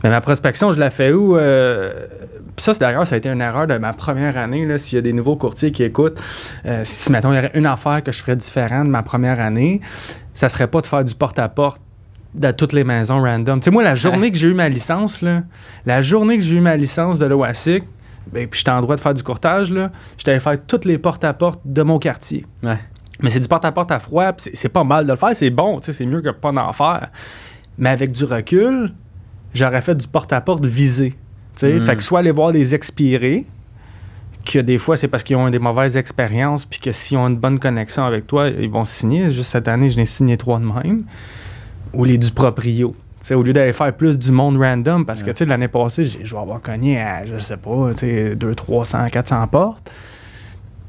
Mais 0.03 0.11
ma 0.11 0.21
prospection, 0.21 0.73
je 0.73 0.79
la 0.79 0.91
fais 0.91 1.13
où? 1.13 1.37
Euh, 1.37 1.93
puis 2.57 2.65
ça, 2.65 2.75
c'est 2.75 2.81
d'ailleurs, 2.81 3.07
ça 3.07 3.15
a 3.15 3.19
été 3.19 3.29
une 3.29 3.41
erreur 3.41 3.67
de 3.67 3.77
ma 3.79 3.93
première 3.93 4.37
année. 4.37 4.79
S'il 4.79 4.97
y 4.97 4.99
a 4.99 5.03
des 5.03 5.13
nouveaux 5.13 5.37
courtiers 5.37 5.73
qui 5.73 5.83
écoutent, 5.83 6.21
euh, 6.67 6.81
si, 6.85 7.11
mettons, 7.11 7.33
il 7.33 7.37
y 7.37 7.39
aurait 7.39 7.53
une 7.55 7.67
affaire 7.67 8.03
que 8.03 8.13
je 8.13 8.21
ferais 8.21 8.37
différente 8.37 8.87
de 8.87 8.91
ma 8.91 9.03
première 9.03 9.41
année, 9.41 9.81
ça 10.35 10.49
serait 10.49 10.69
pas 10.69 10.81
de 10.81 10.87
faire 10.87 11.05
du 11.05 11.15
porte-à-porte 11.15 11.81
de 12.35 12.51
toutes 12.53 12.73
les 12.73 12.85
maisons 12.85 13.23
random. 13.23 13.61
Tu 13.61 13.65
sais, 13.65 13.71
moi, 13.71 13.83
la 13.83 13.95
journée 13.95 14.31
que 14.31 14.39
j'ai 14.39 14.49
eu 14.49 14.55
ma 14.55 14.69
licence, 14.69 15.23
là, 15.23 15.43
la 15.85 16.03
journée 16.03 16.39
que 16.39 16.45
j'ai 16.45 16.57
eu 16.57 16.61
ma 16.61 16.77
licence 16.77 17.19
de 17.19 17.27
l'OASIC, 17.27 17.85
ben, 18.33 18.47
puis 18.47 18.59
j'étais 18.59 18.71
en 18.71 18.81
droit 18.81 18.97
de 18.97 19.01
faire 19.01 19.15
du 19.15 19.23
courtage, 19.23 19.73
là, 19.73 19.91
j'étais 20.17 20.33
allé 20.33 20.41
faire 20.41 20.59
toutes 20.65 20.85
les 20.85 20.99
porte-à-porte 20.99 21.61
de 21.65 21.83
mon 21.83 21.99
quartier. 21.99 22.47
ouais. 22.63 22.79
Mais 23.23 23.31
c'est 23.31 23.41
du 23.41 23.49
porte-à-porte 23.49 23.91
à 23.93 23.99
froid, 23.99 24.33
c'est- 24.39 24.55
c'est 24.55 24.69
pas 24.69 24.85
mal 24.85 25.07
de 25.07 25.11
le 25.13 25.17
faire, 25.17 25.35
c'est 25.35 25.51
bon, 25.51 25.79
tu 25.81 25.87
sais, 25.87 25.93
c'est 25.93 26.07
mieux 26.07 26.21
que 26.23 26.31
pas 26.31 26.53
d'en 26.53 26.73
faire. 26.73 27.09
Mais 27.79 27.89
avec 27.91 28.13
du 28.13 28.25
recul, 28.25 28.93
j'aurais 29.55 29.83
fait 29.83 29.95
du 29.95 30.07
porte-à-porte 30.07 30.65
visé. 30.67 31.11
tu 31.57 31.67
sais. 31.67 31.73
Mm. 31.75 31.85
Fait 31.87 31.97
que 31.97 32.03
soit 32.03 32.21
aller 32.21 32.31
voir 32.31 32.53
les 32.53 32.75
expirés, 32.75 33.45
que 34.47 34.59
des 34.59 34.79
fois 34.79 34.97
c'est 34.97 35.09
parce 35.09 35.23
qu'ils 35.23 35.37
ont 35.37 35.51
des 35.51 35.59
mauvaises 35.59 35.97
expériences, 35.97 36.65
puis 36.65 36.81
que 36.81 36.93
s'ils 36.93 37.19
ont 37.19 37.27
une 37.29 37.37
bonne 37.37 37.59
connexion 37.59 38.05
avec 38.05 38.27
toi, 38.27 38.49
ils 38.49 38.71
vont 38.71 38.85
signer. 38.85 39.31
Juste 39.31 39.51
cette 39.51 39.69
année, 39.69 39.91
je 39.91 39.97
n'ai 39.99 40.05
signé 40.07 40.37
trois 40.37 40.59
de 40.59 40.65
même. 40.65 41.05
Ou 41.93 42.05
les 42.05 42.17
du 42.19 42.31
proprio. 42.31 42.95
Au 43.33 43.43
lieu 43.43 43.53
d'aller 43.53 43.75
faire 43.75 43.93
plus 43.95 44.19
du 44.19 44.33
monde 44.33 44.57
random, 44.57 45.05
parce 45.05 45.23
que 45.23 45.45
l'année 45.45 45.69
passée, 45.69 46.05
j'ai- 46.05 46.25
je 46.25 46.35
vais 46.35 46.41
avoir 46.41 46.63
cogné 46.63 46.99
à, 47.01 47.27
je 47.27 47.37
sais 47.39 47.59
pas, 47.59 47.91
tu 47.93 47.99
sais, 48.07 48.37
200, 48.37 48.55
300, 48.55 49.07
400 49.13 49.47
portes. 49.49 49.91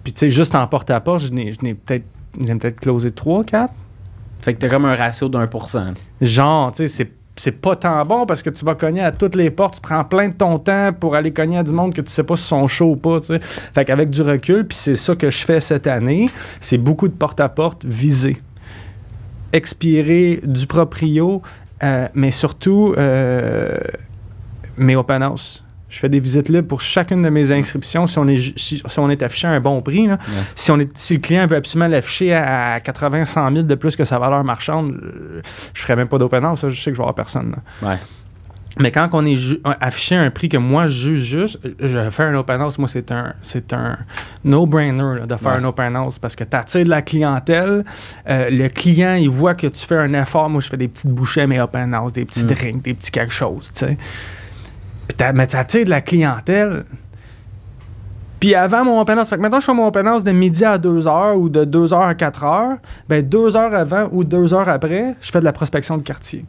Puis 0.04 0.14
tu 0.14 0.20
sais, 0.20 0.30
juste 0.30 0.56
en 0.56 0.66
porte-à-porte, 0.68 1.30
n'ai 1.32 1.52
je 1.52 1.60
n'ai 1.62 1.74
peut-être 1.74 2.06
j'ai 2.40 2.56
peut-être 2.56 2.80
closé 2.80 3.12
3, 3.12 3.44
4. 3.44 3.74
Fait 4.40 4.54
que 4.54 4.60
t'as 4.60 4.70
comme 4.70 4.86
un 4.86 4.96
ratio 4.96 5.30
d'un 5.30 5.48
pour 5.48 5.70
cent. 5.70 5.94
Genre, 6.20 6.72
tu 6.72 6.78
sais, 6.78 6.88
c'est 6.88 7.12
c'est 7.38 7.52
pas 7.52 7.76
tant 7.76 8.06
bon 8.06 8.26
parce 8.26 8.44
que 8.44 8.50
tu 8.50 8.66
vas 8.66 8.76
cogner 8.76 9.02
à 9.02 9.12
toutes 9.12 9.36
les 9.36 9.50
portes, 9.50 9.76
tu 9.76 9.82
prends 9.82 10.04
plein 10.04 10.30
de 10.30 10.34
ton 10.34 10.60
temps 10.60 10.92
pour 10.94 11.16
aller 11.16 11.32
cogner 11.32 11.58
à 11.58 11.64
du 11.64 11.72
monde 11.72 11.94
que 11.94 12.02
tu 12.02 12.12
sais 12.12 12.24
pas 12.24 12.36
si 12.36 12.44
sont 12.44 12.68
chauds 12.68 12.92
ou 12.92 12.96
pas, 12.96 13.20
tu 13.20 13.28
sais. 13.28 13.40
Fait 13.40 13.86
qu'avec 13.86 14.10
du 14.10 14.22
recul, 14.22 14.68
puis 14.68 14.78
c'est 14.78 14.96
ça 14.96 15.16
que 15.16 15.32
je 15.32 15.44
fais 15.44 15.62
cette 15.62 15.88
année, 15.88 16.30
c'est 16.60 16.78
beaucoup 16.78 17.08
de 17.08 17.14
porte-à-porte 17.14 17.86
visé. 17.86 18.38
expiré 19.54 20.40
du 20.44 20.68
proprio, 20.68 21.42
euh, 21.84 22.08
mais 22.14 22.32
surtout 22.32 22.94
euh, 22.98 23.78
mes 24.78 24.96
open 24.96 25.24
house. 25.24 25.64
Je 25.92 26.00
fais 26.00 26.10
des 26.10 26.20
visites 26.22 26.48
libres 26.50 26.68
pour 26.70 26.82
chacune 26.82 27.22
de 27.22 27.30
mes 27.30 27.52
inscriptions 27.52 28.08
si 28.08 28.18
on 28.18 28.28
est, 28.28 28.58
si, 28.58 28.82
si 28.86 29.00
on 29.00 29.10
est 29.10 29.22
affiché 29.22 29.48
à 29.48 29.52
un 29.52 29.60
bon 29.60 29.82
prix. 29.82 30.08
là. 30.08 30.18
Si, 30.56 30.72
on 30.72 30.80
est, 30.80 30.89
si 30.98 31.16
le 31.16 31.20
client 31.20 31.46
veut 31.46 31.58
absolument 31.58 31.89
l'afficher 31.89 32.34
à, 32.34 32.74
à 32.76 32.80
80, 32.80 33.26
100 33.26 33.52
000 33.52 33.64
de 33.64 33.76
plus 33.76 33.96
que 33.98 34.04
sa 34.06 34.18
valeur 34.18 34.44
marchande, 34.44 34.94
euh, 35.04 35.42
je 35.74 35.82
ferais 35.82 35.96
même 35.98 36.08
pas 36.08 36.18
d'open 36.18 36.44
house. 36.46 36.66
Je 36.68 36.82
sais 36.82 36.92
que 36.92 36.96
je 36.96 37.02
vais 37.02 37.04
avoir 37.04 37.14
personne. 37.16 37.56
là. 37.82 37.89
Ouais. 37.89 37.98
Mais 38.80 38.89
quand 38.89 39.10
on 39.12 39.26
est 39.26 39.38
affiché 39.82 40.16
à 40.16 40.22
un 40.22 40.30
prix 40.30 40.48
que 40.48 40.56
moi 40.56 40.88
je 40.88 40.94
juge 41.18 41.20
juste, 41.42 41.60
je 41.78 41.98
vais 41.98 42.10
faire 42.10 42.30
un 42.30 42.36
open 42.36 42.62
house. 42.62 42.78
Moi, 42.80 42.88
c'est 42.88 43.12
un, 43.12 43.34
c'est 43.42 43.74
un 43.74 43.98
no-brainer 44.46 44.98
là, 45.20 45.26
de 45.26 45.36
faire 45.36 45.52
Ouais. 45.52 45.58
un 45.58 45.64
open 45.66 45.94
house 45.98 46.20
parce 46.20 46.38
que 46.38 46.46
tu 46.46 46.56
attires 46.56 46.86
de 46.86 46.89
la 46.89 47.02
clientèle. 47.02 47.84
Euh, 48.30 48.50
le 48.50 48.70
client, 48.70 49.16
il 49.16 49.30
voit 49.30 49.56
que 49.56 49.68
tu 49.68 49.86
fais 49.86 49.98
un 49.98 50.14
effort. 50.14 50.50
Moi, 50.50 50.62
je 50.62 50.70
fais 50.70 50.78
des 50.78 50.88
petites 50.88 51.12
bouchées 51.12 51.42
à 51.42 51.48
mes 51.48 51.60
open 51.60 51.94
house, 51.94 52.14
des 52.14 52.24
petits 52.24 52.46
Mm. 52.46 52.48
drinks, 52.48 52.82
des 52.82 52.94
petits 52.94 53.12
quelque 53.12 53.34
chose. 53.34 53.72
tu 53.74 53.80
sais. 53.86 53.98
Mais 55.34 55.47
tu 55.47 55.55
attires 55.55 55.86
de 55.86 55.89
la 55.89 56.01
clientèle. 56.01 56.86
Puis 58.39 58.55
avant 58.55 58.84
mon 58.84 58.99
open 58.99 59.20
house, 59.20 59.32
maintenant 59.34 59.59
je 59.59 59.66
fais 59.66 59.74
mon 59.74 59.86
open 59.86 60.07
house 60.07 60.24
de 60.24 60.32
midi 60.32 60.66
à 60.66 60.80
2 60.80 61.07
heures 61.07 61.38
ou 61.38 61.47
de 61.47 61.64
2 61.64 61.93
heures 61.93 62.01
à 62.01 62.16
4 62.16 62.43
heures, 62.43 62.78
ben 63.07 63.22
2 63.22 63.55
heures 63.55 63.76
avant 63.76 64.09
ou 64.12 64.24
2 64.24 64.53
heures 64.55 64.68
après, 64.68 65.16
je 65.22 65.32
fais 65.32 65.39
de 65.39 65.45
la 65.45 65.53
prospection 65.53 65.95
de 65.95 66.01
quartier. 66.01 66.43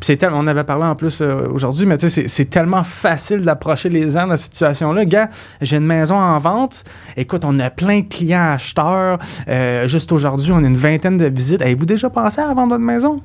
C'est 0.00 0.16
tel- 0.18 0.32
on 0.34 0.46
avait 0.46 0.64
parlé 0.64 0.84
en 0.84 0.94
plus 0.94 1.20
euh, 1.22 1.48
aujourd'hui, 1.50 1.86
mais 1.86 1.96
tu 1.96 2.10
sais, 2.10 2.28
c'est- 2.28 2.44
tellement 2.50 2.84
facile 2.84 3.40
d'approcher 3.40 3.88
les 3.88 4.08
gens 4.08 4.26
dans 4.26 4.36
cette 4.36 4.52
situation-là. 4.52 5.04
Gars, 5.06 5.30
j'ai 5.62 5.78
une 5.78 5.86
maison 5.86 6.16
en 6.16 6.38
vente. 6.38 6.84
Écoute, 7.16 7.42
on 7.44 7.58
a 7.60 7.70
plein 7.70 8.00
de 8.00 8.06
clients 8.08 8.52
acheteurs. 8.52 9.18
Euh, 9.48 9.88
juste 9.88 10.12
aujourd'hui, 10.12 10.52
on 10.52 10.58
a 10.62 10.66
une 10.66 10.76
vingtaine 10.76 11.16
de 11.16 11.24
visites. 11.26 11.62
Avez-vous 11.62 11.86
déjà 11.86 12.10
pensé 12.10 12.40
à 12.40 12.52
vendre 12.52 12.68
votre 12.74 12.84
maison? 12.84 13.20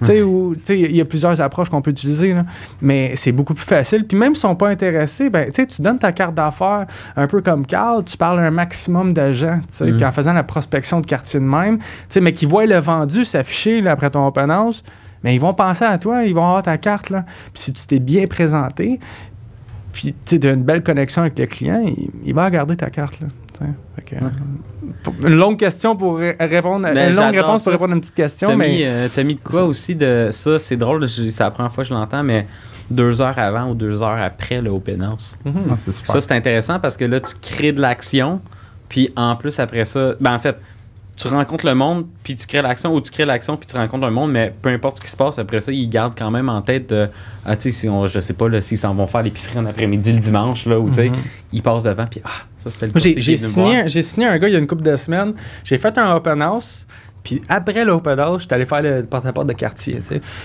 Tu 0.00 0.06
sais, 0.06 0.22
ou- 0.22 0.54
tu 0.56 0.60
sais, 0.64 0.78
il 0.80 0.96
y 0.96 1.00
a 1.00 1.04
plusieurs 1.04 1.40
approches 1.40 1.70
qu'on 1.70 1.80
peut 1.80 1.90
utiliser, 1.92 2.34
là. 2.34 2.44
mais 2.82 3.12
c'est 3.14 3.32
beaucoup 3.32 3.54
plus 3.54 3.64
facile. 3.64 4.04
Puis 4.06 4.16
même 4.18 4.34
s'ils 4.34 4.42
sont 4.42 4.56
pas 4.56 4.68
intéressés, 4.68 5.30
ben, 5.30 5.50
tu 5.50 5.80
donnes 5.80 5.98
ta 5.98 6.12
carte 6.12 6.34
d'affaires 6.34 6.86
un 7.16 7.26
peu 7.26 7.40
comme 7.40 7.64
Carl, 7.64 8.04
tu 8.04 8.16
parles 8.16 8.40
à 8.40 8.42
un 8.42 8.50
maximum 8.50 9.14
de 9.14 9.32
gens, 9.32 9.60
Mhm. 9.80 9.96
puis 9.96 10.04
en 10.04 10.12
faisant 10.12 10.32
la 10.32 10.42
prospection 10.42 11.00
de 11.00 11.06
quartier 11.06 11.40
de 11.40 11.44
même, 11.44 11.78
mais 12.20 12.32
qui 12.32 12.46
voient 12.46 12.66
le 12.66 12.78
vendu 12.78 13.24
s'afficher 13.24 13.80
là, 13.80 13.92
après 13.92 14.10
ton 14.10 14.26
open 14.26 14.50
house, 14.50 14.82
mais 15.26 15.34
ils 15.34 15.40
vont 15.40 15.52
penser 15.54 15.84
à 15.84 15.98
toi, 15.98 16.22
ils 16.24 16.34
vont 16.34 16.44
avoir 16.46 16.62
ta 16.62 16.78
carte. 16.78 17.10
Là. 17.10 17.24
Puis 17.52 17.62
si 17.64 17.72
tu 17.72 17.84
t'es 17.86 17.98
bien 17.98 18.26
présenté, 18.28 19.00
puis 19.92 20.14
tu 20.24 20.38
as 20.46 20.50
une 20.52 20.62
belle 20.62 20.82
connexion 20.84 21.22
avec 21.22 21.36
le 21.38 21.46
client, 21.46 21.82
il, 21.84 22.10
il 22.24 22.32
va 22.34 22.48
garder 22.50 22.76
ta 22.76 22.90
carte. 22.90 23.18
Là. 23.20 23.26
que, 24.04 24.14
une 25.26 25.34
longue 25.34 25.58
question 25.58 25.96
pour 25.96 26.18
ré- 26.18 26.36
répondre, 26.38 26.82
Ben, 26.84 27.10
une 27.10 27.16
longue 27.16 27.24
j'adore 27.32 27.44
réponse 27.46 27.60
ça. 27.62 27.64
pour 27.64 27.72
répondre 27.72 27.92
à 27.92 27.94
une 27.96 28.00
petite 28.00 28.14
question, 28.14 28.48
T'as 28.48 28.56
mais 28.56 28.68
mis, 28.68 28.84
euh, 28.84 29.08
t'as 29.12 29.24
mis 29.24 29.34
de 29.34 29.40
quoi 29.40 29.60
Ça. 29.60 29.64
aussi 29.64 29.94
de 29.96 30.28
ça? 30.30 30.58
C'est 30.58 30.76
drôle, 30.76 31.06
je- 31.08 31.28
c'est 31.28 31.42
la 31.42 31.50
première 31.50 31.72
fois 31.72 31.82
que 31.82 31.88
je 31.88 31.94
l'entends, 31.94 32.22
mais 32.22 32.46
deux 32.90 33.20
heures 33.20 33.38
avant 33.38 33.70
ou 33.70 33.74
deux 33.74 34.02
heures 34.02 34.20
après 34.22 34.60
le 34.60 34.70
open 34.70 35.02
house. 35.02 35.36
Ah, 35.44 35.50
c'est 35.78 35.92
super. 35.92 36.12
Ça, 36.12 36.20
c'est 36.20 36.32
intéressant 36.32 36.78
parce 36.78 36.96
que 36.96 37.04
là, 37.04 37.18
tu 37.18 37.34
crées 37.40 37.72
de 37.72 37.80
l'action, 37.80 38.40
puis 38.88 39.10
en 39.16 39.34
plus, 39.34 39.58
après 39.58 39.84
ça, 39.84 40.12
ben 40.20 40.34
en 40.34 40.38
fait, 40.38 40.56
tu 41.16 41.28
rencontres 41.28 41.64
le 41.66 41.74
monde, 41.74 42.06
puis 42.22 42.34
tu 42.36 42.46
crées 42.46 42.60
l'action, 42.62 42.94
ou 42.94 43.00
tu 43.00 43.10
crées 43.10 43.24
l'action, 43.24 43.56
puis 43.56 43.66
tu 43.66 43.74
rencontres 43.76 44.04
le 44.06 44.12
monde, 44.12 44.30
mais 44.32 44.54
peu 44.60 44.68
importe 44.68 44.98
ce 44.98 45.02
qui 45.02 45.10
se 45.10 45.16
passe, 45.16 45.38
après 45.38 45.60
ça, 45.62 45.72
ils 45.72 45.88
gardent 45.88 46.14
quand 46.16 46.30
même 46.30 46.48
en 46.48 46.60
tête, 46.62 46.90
de, 46.90 47.08
ah, 47.44 47.56
tu 47.56 47.62
sais, 47.64 47.70
si 47.70 47.88
on, 47.88 48.06
je 48.06 48.20
sais 48.20 48.34
pas, 48.34 48.48
là, 48.48 48.60
s'ils 48.60 48.76
s'en 48.78 48.94
vont 48.94 49.06
faire 49.06 49.22
l'épicerie 49.22 49.58
en 49.58 49.66
après-midi 49.66 50.12
le 50.12 50.18
dimanche, 50.20 50.66
là, 50.66 50.78
ou 50.78 50.88
tu 50.88 50.94
sais, 50.96 51.08
Mhm. 51.08 51.16
ils 51.52 51.62
passent 51.62 51.84
devant, 51.84 52.06
puis 52.06 52.20
ah, 52.24 52.28
ça, 52.58 52.70
c'était 52.70 52.86
le 52.86 52.92
J'ai 52.96 53.36
signé, 53.36 53.88
signé 54.02 54.26
un 54.26 54.38
gars 54.38 54.48
il 54.48 54.52
y 54.52 54.56
a 54.56 54.58
une 54.58 54.66
couple 54.66 54.82
de 54.82 54.94
semaines. 54.96 55.32
J'ai 55.64 55.78
fait 55.78 55.96
un 55.98 56.14
open 56.14 56.42
house. 56.42 56.86
Puis 57.26 57.42
après 57.48 57.84
l'open 57.84 58.20
house, 58.20 58.42
j'étais 58.42 58.54
allé 58.54 58.66
faire 58.66 58.82
le 58.82 59.02
porte-à-porte 59.02 59.48
de 59.48 59.52
quartier. 59.52 59.98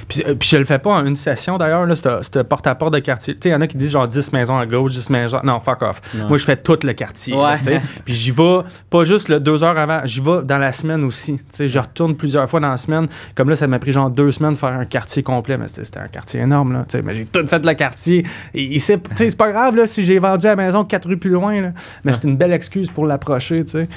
Puis, 0.07 0.23
euh, 0.25 0.34
puis 0.34 0.49
je 0.49 0.57
le 0.57 0.65
fais 0.65 0.79
pas 0.79 0.89
en 0.89 1.05
une 1.05 1.15
session 1.15 1.59
d'ailleurs, 1.59 1.86
là, 1.86 1.93
un 1.93 2.43
porte-à-porte 2.43 2.95
de 2.95 2.97
quartier. 2.97 3.36
Tu 3.36 3.41
sais, 3.43 3.49
il 3.49 3.51
y 3.51 3.55
en 3.55 3.61
a 3.61 3.67
qui 3.67 3.77
disent 3.77 3.91
genre 3.91 4.07
10 4.07 4.34
maisons 4.34 4.57
à 4.57 4.65
gauche, 4.65 4.93
10 4.93 5.11
maisons. 5.11 5.41
Non, 5.43 5.59
fuck 5.59 5.84
off. 5.84 6.01
Non. 6.15 6.27
Moi, 6.27 6.39
je 6.39 6.43
fais 6.43 6.57
tout 6.57 6.79
le 6.82 6.93
quartier. 6.93 7.36
Ouais. 7.36 7.57
Puis 8.03 8.15
j'y 8.15 8.32
vais 8.32 8.61
pas 8.89 9.03
juste 9.03 9.29
le 9.29 9.39
deux 9.39 9.63
heures 9.63 9.77
avant, 9.77 10.01
j'y 10.05 10.21
vais 10.21 10.41
dans 10.43 10.57
la 10.57 10.71
semaine 10.71 11.03
aussi. 11.03 11.36
Tu 11.36 11.43
sais, 11.49 11.67
je 11.67 11.77
retourne 11.77 12.15
plusieurs 12.15 12.49
fois 12.49 12.59
dans 12.59 12.71
la 12.71 12.77
semaine. 12.77 13.07
Comme 13.36 13.49
là, 13.49 13.55
ça 13.55 13.67
m'a 13.67 13.77
pris 13.77 13.91
genre 13.91 14.09
deux 14.09 14.32
semaines 14.32 14.53
de 14.53 14.57
faire 14.57 14.73
un 14.73 14.86
quartier 14.86 15.21
complet, 15.21 15.59
mais 15.59 15.67
c'était 15.67 15.99
un 15.99 16.07
quartier 16.07 16.39
énorme. 16.39 16.73
Là, 16.73 16.86
tu 16.89 16.97
sais. 16.97 17.03
mais 17.03 17.13
j'ai 17.13 17.25
tout 17.25 17.45
fait 17.45 17.63
le 17.63 17.73
quartier. 17.75 18.25
Et, 18.55 18.79
sais, 18.79 18.99
c'est 19.13 19.38
pas 19.38 19.51
grave 19.51 19.75
là, 19.75 19.86
si 19.86 20.03
j'ai 20.03 20.17
vendu 20.17 20.47
à 20.47 20.55
la 20.55 20.55
maison 20.55 20.84
quatre 20.84 21.07
rues 21.07 21.17
plus 21.17 21.29
loin. 21.29 21.61
Là. 21.61 21.73
Mais 22.03 22.15
c'est 22.15 22.23
une 22.23 22.38
belle 22.38 22.53
excuse 22.53 22.89
pour 22.89 23.05
l'approcher. 23.05 23.63
tu 23.65 23.71
sais. 23.73 23.88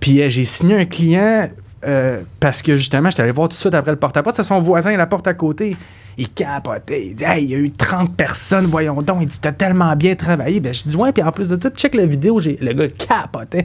Puis 0.00 0.22
euh, 0.22 0.28
j'ai 0.28 0.44
signé 0.44 0.76
un 0.76 0.84
client 0.84 1.48
euh, 1.86 2.22
parce 2.40 2.62
que 2.62 2.74
justement, 2.76 3.10
j'étais 3.10 3.22
allé 3.22 3.32
voir 3.32 3.48
tout 3.48 3.54
de 3.54 3.58
suite 3.58 3.74
après 3.74 3.90
le 3.92 3.96
porte-à-porte. 3.98 4.36
C'est 4.36 4.42
son 4.42 4.58
voisin, 4.60 4.96
la 4.96 5.06
porte 5.06 5.26
à 5.28 5.34
côté. 5.34 5.76
Il 6.16 6.28
capotait. 6.30 7.06
Il 7.08 7.14
dit 7.14 7.24
Hey, 7.24 7.44
il 7.44 7.50
y 7.50 7.54
a 7.54 7.58
eu 7.58 7.70
30 7.70 8.16
personnes, 8.16 8.66
voyons 8.66 9.00
donc. 9.02 9.18
Il 9.22 9.28
dit 9.28 9.40
T'as 9.40 9.52
tellement 9.52 9.94
bien 9.94 10.14
travaillé. 10.16 10.58
Ben, 10.60 10.74
je 10.74 10.82
dis 10.84 10.96
Ouais, 10.96 11.12
puis 11.12 11.22
en 11.22 11.30
plus 11.32 11.48
de 11.48 11.58
ça, 11.62 11.70
check 11.70 11.94
la 11.94 12.06
vidéo. 12.06 12.40
J'ai... 12.40 12.56
Le 12.60 12.72
gars 12.72 12.88
capotait. 12.88 13.64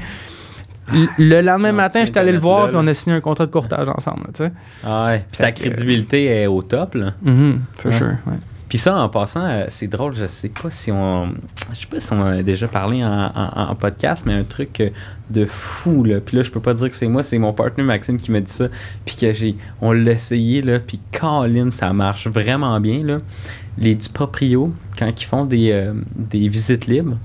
Le- 0.91 1.07
Le 1.17 1.41
lendemain 1.41 1.71
matin, 1.71 2.03
j'étais 2.05 2.19
allé 2.19 2.33
le 2.33 2.39
voir, 2.39 2.63
là, 2.63 2.67
puis 2.67 2.73
là. 2.75 2.81
on 2.83 2.87
a 2.87 2.93
signé 2.93 3.15
un 3.15 3.21
contrat 3.21 3.45
de 3.45 3.51
courtage 3.51 3.87
ensemble. 3.89 4.25
Tu 4.33 4.43
sais. 4.43 4.51
Ah 4.85 5.05
ouais, 5.07 5.25
puis 5.31 5.37
ta 5.39 5.51
que- 5.51 5.59
crédibilité 5.61 6.25
est 6.25 6.47
au 6.47 6.61
top, 6.61 6.95
là. 6.95 7.13
Mhm, 7.21 7.61
for 7.77 7.91
Ouais. 7.91 7.97
sure. 7.97 8.07
ouais. 8.27 8.33
Puis 8.73 8.79
ça, 8.79 8.97
en 8.97 9.07
passant, 9.07 9.45
euh, 9.45 9.65
c'est 9.69 9.85
drôle, 9.85 10.15
je 10.15 10.25
sais 10.25 10.49
pas 10.49 10.71
si 10.71 10.91
on. 10.91 11.31
Je 11.73 11.81
sais 11.81 11.85
pas 11.85 12.01
si 12.01 12.11
on 12.11 12.25
a 12.25 12.41
déjà 12.41 12.67
parlé 12.67 13.05
en, 13.05 13.75
podcast, 13.79 14.23
mais 14.25 14.33
un 14.33 14.43
truc 14.43 14.79
euh, 14.79 14.89
de 15.29 15.45
fou, 15.45 16.03
là. 16.03 16.19
Puis 16.19 16.37
là, 16.37 16.41
je 16.41 16.49
peux 16.49 16.59
pas 16.59 16.73
dire 16.73 16.89
que 16.89 16.95
c'est 16.95 17.07
moi, 17.07 17.21
c'est 17.21 17.37
mon 17.37 17.53
partenaire 17.53 17.85
Maxime 17.85 18.19
qui 18.19 18.31
m'a 18.31 18.39
dit 18.39 18.51
ça. 18.51 18.69
Puis 19.05 19.15
que 19.15 19.31
j'ai. 19.31 19.57
On 19.79 19.91
l'a 19.91 20.13
essayé, 20.13 20.63
là. 20.63 20.79
Puis 20.79 20.99
Colin, 21.11 21.69
ça 21.69 21.93
marche 21.93 22.25
vraiment 22.25 22.79
bien, 22.79 23.03
là. 23.03 23.19
Les 23.77 23.93
du 23.93 24.09
proprio, 24.09 24.73
quand 24.97 25.21
ils 25.21 25.25
font 25.25 25.45
des, 25.45 25.71
euh, 25.71 25.93
des 26.15 26.47
visites 26.47 26.87
libres, 26.87 27.19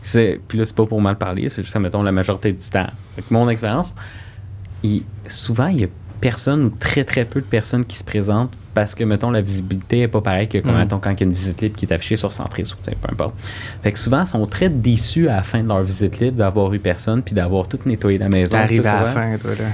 puis 0.00 0.58
là, 0.58 0.64
c'est 0.64 0.74
pas 0.74 0.86
pour 0.86 1.02
mal 1.02 1.18
parler, 1.18 1.50
c'est 1.50 1.62
juste, 1.62 1.76
mettons, 1.76 2.02
la 2.02 2.12
majorité 2.12 2.50
du 2.50 2.66
temps. 2.70 2.88
Avec 3.12 3.30
mon 3.30 3.46
expérience, 3.50 3.94
souvent, 5.26 5.66
il 5.66 5.80
y 5.82 5.84
a 5.84 5.88
personne 6.22 6.64
ou 6.64 6.70
très 6.70 7.04
très 7.04 7.26
peu 7.26 7.42
de 7.42 7.46
personnes 7.46 7.84
qui 7.84 7.98
se 7.98 8.04
présentent 8.04 8.56
parce 8.74 8.94
que, 8.94 9.04
mettons, 9.04 9.30
la 9.30 9.40
visibilité 9.40 9.98
n'est 10.00 10.08
pas 10.08 10.20
pareille 10.20 10.48
que, 10.48 10.58
comme, 10.58 10.72
Mm. 10.74 10.78
mettons, 10.78 10.98
quand 10.98 11.10
il 11.12 11.20
y 11.20 11.22
a 11.22 11.26
une 11.26 11.32
visite 11.32 11.62
libre 11.62 11.76
qui 11.76 11.86
est 11.86 11.92
affichée 11.92 12.16
sur 12.16 12.32
Centris 12.32 12.72
ou 12.72 12.82
peu 12.84 12.92
importe. 13.12 13.34
Fait 13.82 13.92
que 13.92 13.98
souvent, 13.98 14.22
ils 14.22 14.26
sont 14.26 14.44
très 14.46 14.68
déçus 14.68 15.28
à 15.28 15.36
la 15.36 15.42
fin 15.42 15.62
de 15.62 15.68
leur 15.68 15.82
visite 15.82 16.18
libre 16.20 16.36
d'avoir 16.38 16.72
eu 16.74 16.78
personne 16.80 17.22
puis 17.22 17.34
d'avoir 17.34 17.68
tout 17.68 17.78
nettoyé 17.86 18.18
la 18.18 18.28
maison. 18.28 18.52
T'arrives 18.52 18.86
à 18.86 19.04
la 19.04 19.10
fin, 19.12 19.38
toi, 19.38 19.52
là. 19.52 19.64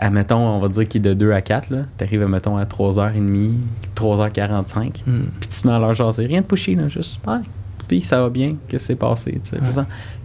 À, 0.00 0.10
mettons, 0.10 0.38
on 0.38 0.60
va 0.60 0.68
dire 0.68 0.86
qu'il 0.86 1.00
est 1.04 1.08
de 1.08 1.14
2 1.14 1.32
à 1.32 1.40
4, 1.40 1.70
là. 1.70 1.78
T'arrives, 1.96 2.22
à, 2.22 2.28
mettons, 2.28 2.56
à 2.56 2.64
3h30, 2.64 3.54
3h45, 3.96 5.02
Mm. 5.06 5.20
puis 5.40 5.48
tu 5.48 5.60
te 5.62 5.66
mets 5.68 5.74
à 5.74 5.78
leur 5.78 5.94
jaser. 5.94 6.26
Rien 6.26 6.40
de 6.40 6.46
pushy, 6.46 6.74
là, 6.74 6.88
juste, 6.88 7.20
ouais, 7.26 7.38
puis 7.86 8.02
ça 8.02 8.20
va 8.22 8.28
bien, 8.30 8.56
que 8.68 8.78
c'est 8.78 8.96
passé, 8.96 9.32
tu 9.42 9.50
sais. 9.50 9.56
Ouais. 9.56 9.84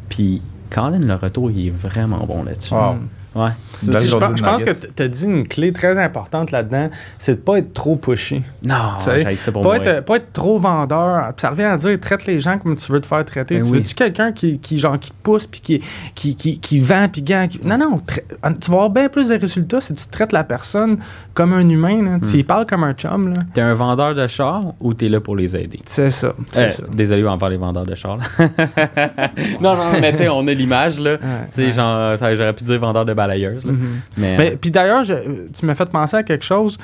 Puis, 0.09 0.41
Colin, 0.69 0.99
le 0.99 1.15
retour, 1.15 1.49
il 1.51 1.67
est 1.67 1.71
vraiment 1.71 2.25
bon 2.25 2.43
là-dessus. 2.43 2.73
Wow. 2.73 2.93
Mm. 2.93 2.99
Ouais. 3.35 3.49
Je 3.81 4.15
pense, 4.17 4.63
que 4.63 4.71
tu 4.95 5.03
as 5.03 5.07
dit 5.07 5.25
une 5.25 5.47
clé 5.47 5.73
très 5.73 6.01
importante 6.01 6.51
là-dedans, 6.51 6.89
c'est 7.17 7.35
de 7.35 7.39
pas 7.41 7.57
être 7.57 7.73
trop 7.73 7.95
pushy. 7.95 8.43
Non, 8.63 8.75
Tu 9.03 9.35
ça 9.37 9.51
pour 9.51 9.61
Pas 9.63 9.67
moi. 9.69 9.77
être, 9.77 10.05
pas 10.05 10.17
être 10.17 10.31
trop 10.33 10.59
vendeur. 10.59 11.33
Ça 11.37 11.49
revient 11.49 11.63
à 11.63 11.77
dire, 11.77 11.99
traite 11.99 12.25
les 12.27 12.39
gens 12.39 12.59
comme 12.59 12.75
tu 12.75 12.91
veux 12.91 13.01
te 13.01 13.07
faire 13.07 13.25
traiter. 13.25 13.55
Ben 13.55 13.63
tu 13.65 13.71
oui. 13.71 13.77
veux-tu 13.79 13.95
quelqu'un 13.95 14.31
qui, 14.31 14.59
qui, 14.59 14.77
genre, 14.79 14.99
qui 14.99 15.09
te 15.11 15.15
pousse, 15.23 15.47
puis 15.47 15.61
qui, 15.61 15.81
qui, 16.13 16.35
qui, 16.35 16.59
qui 16.59 16.79
vend, 16.79 17.07
puis 17.11 17.21
gagne? 17.23 17.49
qui- 17.49 17.65
Non, 17.65 17.77
non. 17.77 18.01
Tu 18.07 18.69
vas 18.69 18.75
avoir 18.75 18.89
bien 18.91 19.09
plus 19.09 19.29
de 19.29 19.35
résultats 19.35 19.81
si 19.81 19.95
tu 19.95 20.07
traites 20.07 20.31
la 20.31 20.43
personne 20.43 20.97
comme 21.33 21.53
un 21.53 21.67
humain. 21.67 22.03
Là. 22.03 22.17
Hmm. 22.17 22.21
Tu 22.21 22.37
y 22.37 22.43
parles 22.43 22.65
comme 22.67 22.83
un 22.83 22.93
chum. 22.93 23.29
Là. 23.29 23.41
T'es 23.53 23.61
un 23.61 23.73
vendeur 23.73 24.13
de 24.15 24.27
chars 24.27 24.61
ou 24.79 24.93
t'es 24.93 25.09
là 25.09 25.19
pour 25.19 25.35
les 25.35 25.55
aider? 25.55 25.79
C'est 25.85 26.11
ça. 26.11 26.33
Euh, 26.57 26.69
ça. 26.69 26.83
désolé 26.93 27.25
envers 27.27 27.49
les 27.49 27.57
vendeurs 27.57 27.85
de 27.85 27.95
chars. 27.95 28.17
là. 28.17 28.47
non, 29.61 29.75
non, 29.75 29.99
mais 29.99 30.11
tu 30.11 30.19
sais, 30.19 30.29
on 30.29 30.47
a 30.47 30.53
l'image, 30.53 30.99
là. 30.99 31.13
Ouais, 31.13 31.19
Tu 31.51 31.61
sais, 31.61 31.65
ouais. 31.67 31.71
genre, 31.71 32.15
j'aurais 32.35 32.53
pu 32.53 32.63
dire 32.63 32.79
vendeur 32.79 33.05
de 33.05 33.13
balayeuses, 33.27 33.65
là. 33.65 33.71
Mhm. 33.71 34.01
Mais, 34.17 34.37
Mais, 34.37 34.57
puis 34.57 34.71
d'ailleurs, 34.71 35.03
tu 35.05 35.65
m'as 35.65 35.75
fait 35.75 35.89
penser 35.89 36.17
à 36.17 36.23
quelque 36.23 36.45
chose. 36.45 36.77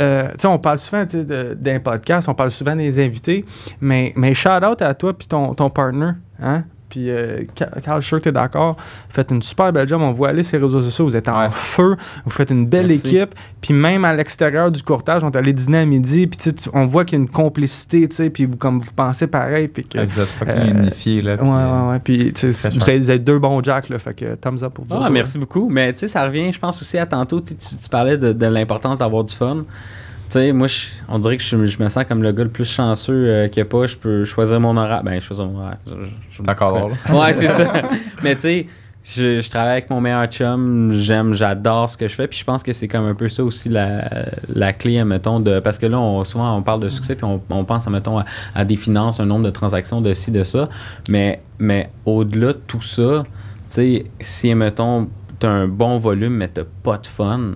Euh, 0.00 0.28
tu 0.32 0.40
sais, 0.40 0.46
on 0.46 0.58
parle 0.58 0.78
souvent 0.78 1.04
d'un 1.06 1.80
podcast, 1.80 2.28
on 2.28 2.34
parle 2.34 2.50
souvent 2.50 2.76
des 2.76 2.98
invités, 3.04 3.44
mais, 3.80 4.12
mais 4.16 4.34
shout 4.34 4.48
out 4.64 4.80
à 4.80 4.94
toi 4.94 5.16
puis 5.16 5.26
ton, 5.26 5.54
ton 5.54 5.70
partner. 5.70 6.12
Hein? 6.40 6.64
Puis 6.92 7.08
euh, 7.08 7.40
Ca- 7.58 7.70
Carl, 7.82 8.02
je 8.02 8.04
suis 8.04 8.08
sûr 8.10 8.18
que 8.18 8.24
tu 8.24 8.28
es 8.28 8.32
d'accord? 8.32 8.76
Vous 8.76 9.14
faites 9.14 9.30
une 9.30 9.40
super 9.40 9.72
belle 9.72 9.88
job. 9.88 10.02
On 10.02 10.12
voit 10.12 10.28
aller 10.28 10.42
sur 10.42 10.58
les 10.58 10.64
réseaux 10.66 10.82
sociaux. 10.82 11.06
Vous 11.06 11.16
êtes 11.16 11.26
en 11.26 11.40
Ouais. 11.40 11.48
feu. 11.50 11.96
Vous 12.26 12.30
faites 12.30 12.50
une 12.50 12.66
belle 12.66 12.88
Merci. 12.88 13.16
équipe. 13.16 13.34
Puis 13.62 13.72
même 13.72 14.04
à 14.04 14.12
l'extérieur 14.14 14.70
du 14.70 14.82
courtage, 14.82 15.24
on 15.24 15.30
est 15.30 15.36
allé 15.36 15.54
dîner 15.54 15.78
à 15.78 15.84
midi. 15.86 16.26
Puis 16.26 16.36
tu 16.36 16.44
sais, 16.50 16.52
tu- 16.52 16.68
on 16.74 16.84
voit 16.84 17.06
qu'il 17.06 17.18
y 17.18 17.22
a 17.22 17.24
une 17.24 17.30
complicité. 17.30 18.06
tu 18.10 18.14
sais, 18.16 18.28
Puis 18.28 18.44
vous, 18.44 18.58
comme 18.58 18.78
vous 18.78 18.92
pensez 18.94 19.26
pareil. 19.26 19.68
Puis 19.68 19.84
que, 19.86 20.04
Vous 20.04 20.20
êtes 20.20 20.28
fucking 20.28 20.54
Euh, 20.76 20.80
unifiés, 20.82 21.22
là. 21.22 21.32
ouais, 21.32 21.38
puis, 21.38 21.48
ouais, 21.48 21.90
ouais. 21.92 21.98
Puis 22.00 22.32
tu 22.34 22.52
sais, 22.52 22.68
vous, 22.68 22.90
êtes, 22.90 23.02
vous 23.02 23.10
êtes 23.10 23.24
deux 23.24 23.38
bons 23.38 23.62
jacks. 23.64 23.88
Là, 23.88 23.98
fait 23.98 24.12
que 24.14 24.34
thumbs 24.34 24.62
up 24.62 24.74
pour 24.74 24.84
vous. 24.84 24.94
Ah, 25.02 25.08
merci 25.08 25.38
beaucoup. 25.38 25.70
Mais 25.70 25.94
tu 25.94 26.00
sais, 26.00 26.08
ça 26.08 26.24
revient, 26.24 26.52
je 26.52 26.58
pense 26.58 26.82
aussi 26.82 26.98
à 26.98 27.06
tantôt, 27.06 27.40
tu, 27.40 27.52
sais, 27.52 27.56
tu, 27.56 27.82
tu 27.82 27.88
parlais 27.88 28.18
de, 28.18 28.34
de 28.34 28.46
l'importance 28.46 28.98
d'avoir 28.98 29.24
du 29.24 29.34
fun. 29.34 29.64
Tu 30.32 30.38
sais, 30.38 30.52
moi, 30.52 30.66
je- 30.66 30.86
on 31.08 31.18
dirait 31.18 31.36
que 31.36 31.42
je, 31.42 31.66
je 31.66 31.82
me 31.82 31.88
sens 31.90 32.04
comme 32.08 32.22
le 32.22 32.32
gars 32.32 32.44
le 32.44 32.48
plus 32.50 32.64
chanceux 32.64 33.12
euh, 33.12 33.48
qu'il 33.48 33.62
n'y 33.62 33.68
a 33.68 33.70
pas. 33.70 33.86
Je 33.86 33.96
peux 33.98 34.24
choisir 34.24 34.60
mon 34.60 34.76
horaire. 34.76 35.02
Ben, 35.02 35.20
choisir 35.20 35.46
mon 35.46 35.60
horaire. 35.60 35.76
D'accord, 36.42 36.90
Ouais, 37.20 37.34
c'est 37.34 37.48
ça. 37.48 37.70
Mais 38.22 38.34
tu 38.36 38.40
sais, 38.40 38.66
Je, 39.04 39.40
je 39.40 39.50
travaille 39.50 39.72
avec 39.72 39.90
mon 39.90 40.00
meilleur 40.00 40.26
chum, 40.28 40.92
j'aime, 40.92 41.34
j'adore 41.34 41.90
ce 41.90 41.96
que 41.96 42.06
je 42.06 42.14
fais, 42.14 42.28
puis 42.28 42.38
je 42.38 42.44
pense 42.44 42.62
que 42.62 42.72
c'est 42.72 42.86
comme 42.86 43.04
un 43.04 43.16
peu 43.16 43.28
ça 43.28 43.42
aussi 43.42 43.68
la, 43.68 44.08
la 44.48 44.72
clé, 44.72 45.02
mettons, 45.02 45.40
de, 45.40 45.58
parce 45.58 45.76
que 45.80 45.86
là, 45.86 45.98
on, 45.98 46.22
souvent, 46.24 46.56
on 46.56 46.62
parle 46.62 46.78
de 46.80 46.88
succès, 46.88 47.16
puis 47.16 47.24
on, 47.24 47.42
on 47.50 47.64
pense, 47.64 47.88
mettons, 47.88 48.20
à, 48.20 48.24
à 48.54 48.64
des 48.64 48.76
finances, 48.76 49.18
un 49.18 49.26
nombre 49.26 49.44
de 49.44 49.50
transactions, 49.50 50.00
de 50.00 50.12
ci, 50.12 50.30
de 50.30 50.44
ça, 50.44 50.68
mais, 51.10 51.42
mais 51.58 51.90
au-delà 52.06 52.52
de 52.52 52.60
tout 52.64 52.80
ça, 52.80 53.24
tu 53.24 53.28
sais, 53.66 54.04
si, 54.20 54.54
mettons, 54.54 55.08
t'as 55.40 55.48
un 55.50 55.66
bon 55.66 55.98
volume, 55.98 56.34
mais 56.36 56.46
t'as 56.46 56.62
pas 56.84 56.96
de 56.96 57.06
fun, 57.08 57.54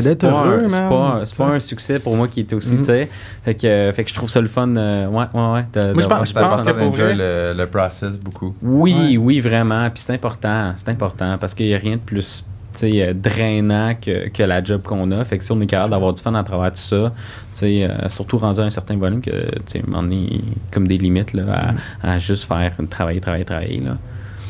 C'est 0.00 0.08
d'être 0.10 0.20
pas 0.30 0.44
heureux, 0.46 0.64
un- 0.64 0.68
C'est 0.68 0.88
pas, 0.88 1.20
c'est 1.24 1.36
pas 1.36 1.46
un 1.46 1.60
succès 1.60 1.98
pour 1.98 2.16
moi 2.16 2.28
qui 2.28 2.40
était 2.40 2.54
aussi, 2.54 2.72
Mhm. 2.74 2.78
tu 2.78 2.84
sais. 2.84 3.08
Fait 3.44 3.54
que, 3.54 3.92
fait 3.94 4.04
que 4.04 4.10
je 4.10 4.14
trouve 4.14 4.28
ça 4.30 4.40
le 4.40 4.48
fun. 4.48 4.68
euh, 4.76 5.06
ouais, 5.08 5.24
ouais, 5.34 5.52
ouais. 5.52 5.64
de- 5.72 5.92
Moi, 5.92 6.02
je 6.02 6.08
pense- 6.08 6.28
je 6.28 6.32
C'est 6.34 6.38
important 6.40 6.64
que 6.64 6.70
pour 6.78 6.90
vrai- 6.92 7.14
le, 7.14 7.54
le 7.56 7.66
process 7.66 8.12
beaucoup. 8.12 8.54
Oui, 8.62 9.16
oui, 9.20 9.40
vraiment. 9.40 9.88
Puis 9.90 10.02
c'est 10.02 10.14
important. 10.14 10.72
C'est 10.76 10.88
important 10.88 11.36
parce 11.38 11.54
qu'il 11.54 11.66
n'y 11.66 11.74
a 11.74 11.78
rien 11.78 11.96
de 11.96 12.00
plus 12.00 12.44
tu 12.74 12.78
sais, 12.90 13.02
euh, 13.02 13.12
drainant 13.12 13.94
que, 14.00 14.28
que 14.30 14.42
la 14.42 14.64
job 14.64 14.80
qu'on 14.80 15.10
a. 15.10 15.22
Fait 15.26 15.36
que 15.36 15.44
si 15.44 15.52
on 15.52 15.60
est 15.60 15.66
capable 15.66 15.90
d'avoir 15.90 16.14
du 16.14 16.22
fun 16.22 16.32
à 16.34 16.42
travers 16.42 16.70
tout 16.70 16.78
ça, 16.78 17.12
tu 17.52 17.58
sais, 17.58 17.84
euh, 17.84 18.08
surtout 18.08 18.38
rendu 18.38 18.60
à 18.60 18.62
un 18.62 18.70
certain 18.70 18.96
volume, 18.96 19.20
que, 19.20 19.30
tu 19.66 19.82
moment 19.86 20.02
donné, 20.02 20.40
comme 20.70 20.88
des 20.88 20.96
limites 20.96 21.34
là, 21.34 21.74
à, 22.02 22.12
à 22.14 22.18
juste 22.18 22.44
faire 22.48 22.72
travailler, 22.88 23.20
travailler, 23.20 23.44
travailler. 23.44 23.80
Là. 23.84 23.98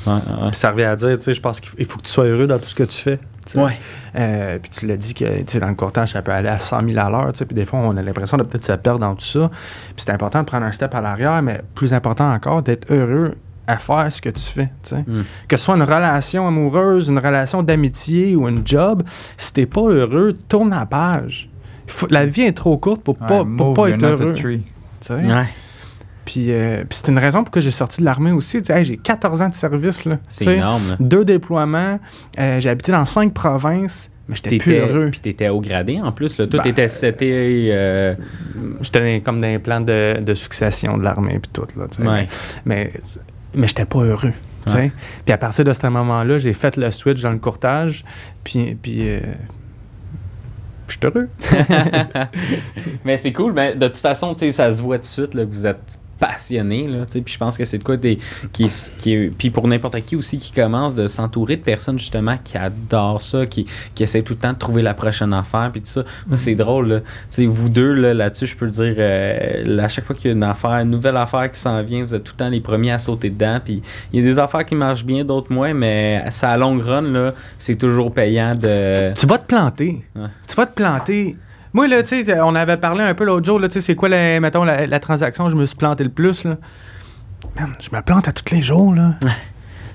Ouais, 0.07 0.13
ouais. 0.13 0.49
Puis 0.51 0.57
ça 0.57 0.71
revient 0.71 0.85
à 0.85 0.95
dire, 0.95 1.17
tu 1.17 1.25
sais, 1.25 1.35
je 1.35 1.41
pense 1.41 1.59
qu'il 1.59 1.85
faut 1.85 1.99
que 1.99 2.05
tu 2.05 2.11
sois 2.13 2.27
heureux 2.27 2.47
dans 2.47 2.61
tout 2.61 2.69
ce 2.69 2.77
que 2.77 2.85
tu 2.85 2.97
fais. 3.01 3.19
Ouais. 3.55 3.79
Euh, 4.17 4.59
puis 4.61 4.71
tu 4.71 4.87
l'as 4.87 4.97
dit 4.97 5.15
que 5.15 5.25
tu 5.25 5.45
sais, 5.47 5.61
dans 5.61 5.69
le 5.69 5.75
courtage, 5.75 6.13
ça 6.13 6.23
peut 6.23 6.33
aller 6.33 6.49
à 6.49 6.59
100 6.61 6.87
000 6.89 6.99
à 6.99 7.11
l'heure. 7.11 7.33
tu 7.33 7.39
sais, 7.39 7.45
Puis 7.45 7.55
des 7.55 7.65
fois, 7.67 7.81
on 7.81 7.97
a 7.97 8.03
l'impression 8.03 8.37
de 8.37 8.43
peut-être 8.45 8.65
se 8.65 8.73
perdre 8.73 9.01
dans 9.01 9.15
tout 9.15 9.25
ça. 9.25 9.51
Puis 9.51 10.05
c'est 10.05 10.11
important 10.13 10.41
de 10.41 10.45
prendre 10.47 10.65
un 10.67 10.73
step 10.73 10.95
à 10.95 11.01
l'arrière, 11.01 11.43
mais 11.43 11.61
plus 11.75 11.93
important 11.95 12.33
encore, 12.33 12.63
d'être 12.63 12.91
heureux 12.93 13.35
à 13.67 13.77
faire 13.79 14.07
ce 14.11 14.21
que 14.21 14.29
tu 14.29 14.43
fais. 14.43 14.71
tu 14.83 14.91
sais. 14.91 15.05
Mm. 15.07 15.23
Que 15.49 15.57
ce 15.57 15.65
soit 15.65 15.77
une 15.77 15.83
relation 15.83 16.47
amoureuse, 16.49 17.09
une 17.09 17.19
relation 17.19 17.63
d'amitié 17.63 18.35
ou 18.37 18.49
une 18.49 18.67
job, 18.67 19.03
si 19.37 19.53
t'es 19.53 19.67
pas 19.67 19.83
heureux, 19.83 20.37
tourne 20.49 20.71
la 20.71 20.87
page. 20.87 21.49
Faut- 21.87 22.09
la 22.11 22.27
vie 22.27 22.43
est 22.43 22.57
trop 22.57 22.77
courte 22.79 23.03
pour 23.03 23.17
pas, 23.17 23.43
Ouais, 23.43 23.57
pour 23.57 23.67
move, 23.69 23.75
pas 23.77 23.89
être 23.91 24.05
heureux. 24.05 24.35
tree. 24.35 24.63
tu 25.01 25.07
sais? 25.09 25.15
Ouais. 25.15 25.47
Puis, 26.25 26.53
euh, 26.53 26.85
puis 26.89 26.99
c'est 27.03 27.09
une 27.11 27.19
raison 27.19 27.43
pourquoi 27.43 27.61
j'ai 27.63 27.71
sorti 27.73 28.01
de 28.01 28.05
l'armée 28.05 28.31
aussi. 28.33 28.61
Hey, 28.69 28.85
j'ai 28.85 28.97
14 28.97 29.43
ans 29.43 29.49
de 29.49 29.55
service. 29.55 30.05
là. 30.05 30.19
C'est 30.29 30.57
énorme. 30.57 30.83
là. 30.91 30.97
Deux 31.01 31.25
déploiements. 31.25 31.99
euh, 32.39 32.61
j'ai 32.61 32.71
habité 32.71 32.93
dans 32.93 33.07
cinq 33.07 33.35
provinces, 33.35 34.11
mais 34.29 34.37
j'étais 34.37 34.59
plus 34.59 34.75
heureux. 34.77 35.09
Puis 35.11 35.21
t'étais 35.21 35.49
au 35.49 35.61
gradé 35.61 36.01
en 36.01 36.13
plus. 36.13 36.39
Là. 36.39 36.47
Tout 36.47 36.59
Ben, 36.59 36.65
était 36.67 36.87
euh, 37.23 38.15
J'étais 38.81 39.21
comme 39.25 39.41
dans 39.41 39.47
les 39.49 39.59
plans 39.59 39.81
de, 39.81 40.21
de 40.21 40.35
succession 40.35 40.97
de 40.97 41.03
l'armée 41.03 41.41
puis 41.41 41.51
tout. 41.53 41.67
Là. 41.77 41.87
Ouais. 42.13 42.29
Mais, 42.65 42.93
mais 43.55 43.67
j'étais 43.67 43.85
pas 43.85 44.01
heureux. 44.01 44.33
Puis 45.25 45.33
à 45.33 45.39
partir 45.39 45.65
de 45.65 45.73
ce 45.73 45.85
moment-là, 45.89 46.39
j'ai 46.39 46.53
fait 46.53 46.77
le 46.77 46.89
switch 46.93 47.21
dans 47.21 47.33
le 47.33 47.39
courtage. 47.39 48.05
Puis, 48.45 48.77
puis 48.81 49.09
euh, 49.09 49.21
je 50.87 50.93
suis 50.93 51.01
heureux. 51.05 51.29
mais 53.05 53.17
c'est 53.17 53.33
cool. 53.33 53.53
Mais 53.55 53.75
de 53.75 53.87
toute 53.89 53.97
façon, 53.97 54.35
ça 54.37 54.73
se 54.73 54.83
voit 54.83 54.99
tout 54.99 55.03
de 55.03 55.07
suite 55.07 55.35
là, 55.35 55.45
que 55.45 55.51
vous 55.51 55.67
êtes 55.67 55.99
passionné. 56.27 56.87
Là, 56.87 57.05
tu 57.05 57.13
sais, 57.15 57.21
puis 57.21 57.35
je 57.35 57.39
pense 57.39 57.59
que 57.59 57.65
c'est 57.65 57.79
de 57.79 57.83
quoi 57.85 57.97
des, 57.97 58.19
qui, 58.53 58.65
est- 58.65 58.97
qui 58.97 59.13
est- 59.13 59.37
Puis 59.37 59.51
pour 59.51 59.67
n'importe 59.67 60.01
qui 60.07 60.15
aussi 60.15 60.39
qui 60.39 60.53
commence 60.53 60.95
de 60.95 61.09
s'entourer 61.09 61.57
de 61.57 61.63
personnes 61.63 61.99
justement 61.99 62.37
qui 62.43 62.57
adorent 62.57 63.21
ça, 63.21 63.45
qui, 63.47 63.67
qui 63.97 64.05
essaient 64.05 64.23
tout 64.23 64.35
le 64.35 64.39
temps 64.39 64.53
de 64.53 64.59
trouver 64.59 64.83
la 64.83 64.95
prochaine 64.95 65.33
affaire. 65.33 65.71
Puis 65.73 65.81
tout 65.83 65.89
ça. 65.89 66.05
C'est 66.37 66.55
drôle. 66.55 66.89
Là. 66.89 67.01
Tu 67.01 67.07
sais, 67.31 67.47
vous 67.47 67.69
deux, 67.69 67.93
là, 67.93 68.15
là-dessus, 68.15 68.47
je 68.47 68.57
peux 68.57 68.67
le 68.67 68.71
dire, 68.71 68.95
euh, 68.99 69.65
là, 69.67 69.85
à 69.85 69.89
chaque 69.89 70.05
fois 70.05 70.15
qu'il 70.15 70.31
y 70.31 70.33
a 70.33 70.37
une 70.37 70.45
affaire, 70.45 70.71
une 70.71 70.91
nouvelle 70.91 71.17
affaire 71.17 71.51
qui 71.51 71.59
s'en 71.59 71.83
vient, 71.83 72.03
vous 72.05 72.15
êtes 72.15 72.23
tout 72.25 72.35
le 72.39 72.45
temps 72.45 72.49
les 72.51 72.61
premiers 72.61 72.93
à 72.93 72.99
sauter 73.01 73.31
dedans. 73.31 73.59
Puis 73.65 73.83
il 74.13 74.21
y 74.21 74.23
a 74.23 74.33
des 74.33 74.39
affaires 74.39 74.65
qui 74.65 74.75
marchent 74.77 75.05
bien, 75.05 75.25
d'autres 75.25 75.53
moins, 75.53 75.75
mais 75.75 76.23
ça 76.31 76.51
à 76.51 76.57
longue 76.57 76.83
run, 76.83 77.03
là, 77.03 77.35
c'est 77.59 77.77
toujours 77.77 78.13
payant 78.13 78.55
de. 78.55 79.13
tu, 79.15 79.21
tu 79.23 79.27
vas 79.27 79.39
te 79.39 79.47
planter. 79.47 80.05
Ouais. 80.15 80.27
Tu 80.47 80.55
vas 80.55 80.67
te 80.67 80.75
planter. 80.75 81.37
Moi, 81.73 81.89
là, 81.89 82.03
tu 82.03 82.25
sais, 82.25 82.41
on 82.41 82.55
avait 82.55 82.77
parlé 82.77 83.03
un 83.03 83.15
peu 83.15 83.25
l'autre 83.25 83.47
jour, 83.47 83.59
là, 83.59 83.69
tu 83.69 83.75
sais, 83.75 83.81
c'est 83.81 83.95
quoi, 83.95 84.09
la, 84.09 84.41
mettons, 84.41 84.65
la, 84.65 84.87
la 84.87 85.01
transaction, 85.01 85.49
je 85.49 85.57
me 85.57 85.65
suis 85.67 85.77
planté 85.77 86.05
le 86.05 86.11
plus, 86.11 86.45
là. 86.45 86.57
Man, 87.59 87.73
je 87.81 87.95
me 87.95 88.03
plante 88.03 88.29
à 88.29 88.33
tous 88.33 88.55
les 88.55 88.63
jours, 88.63 88.95
là. 88.95 89.15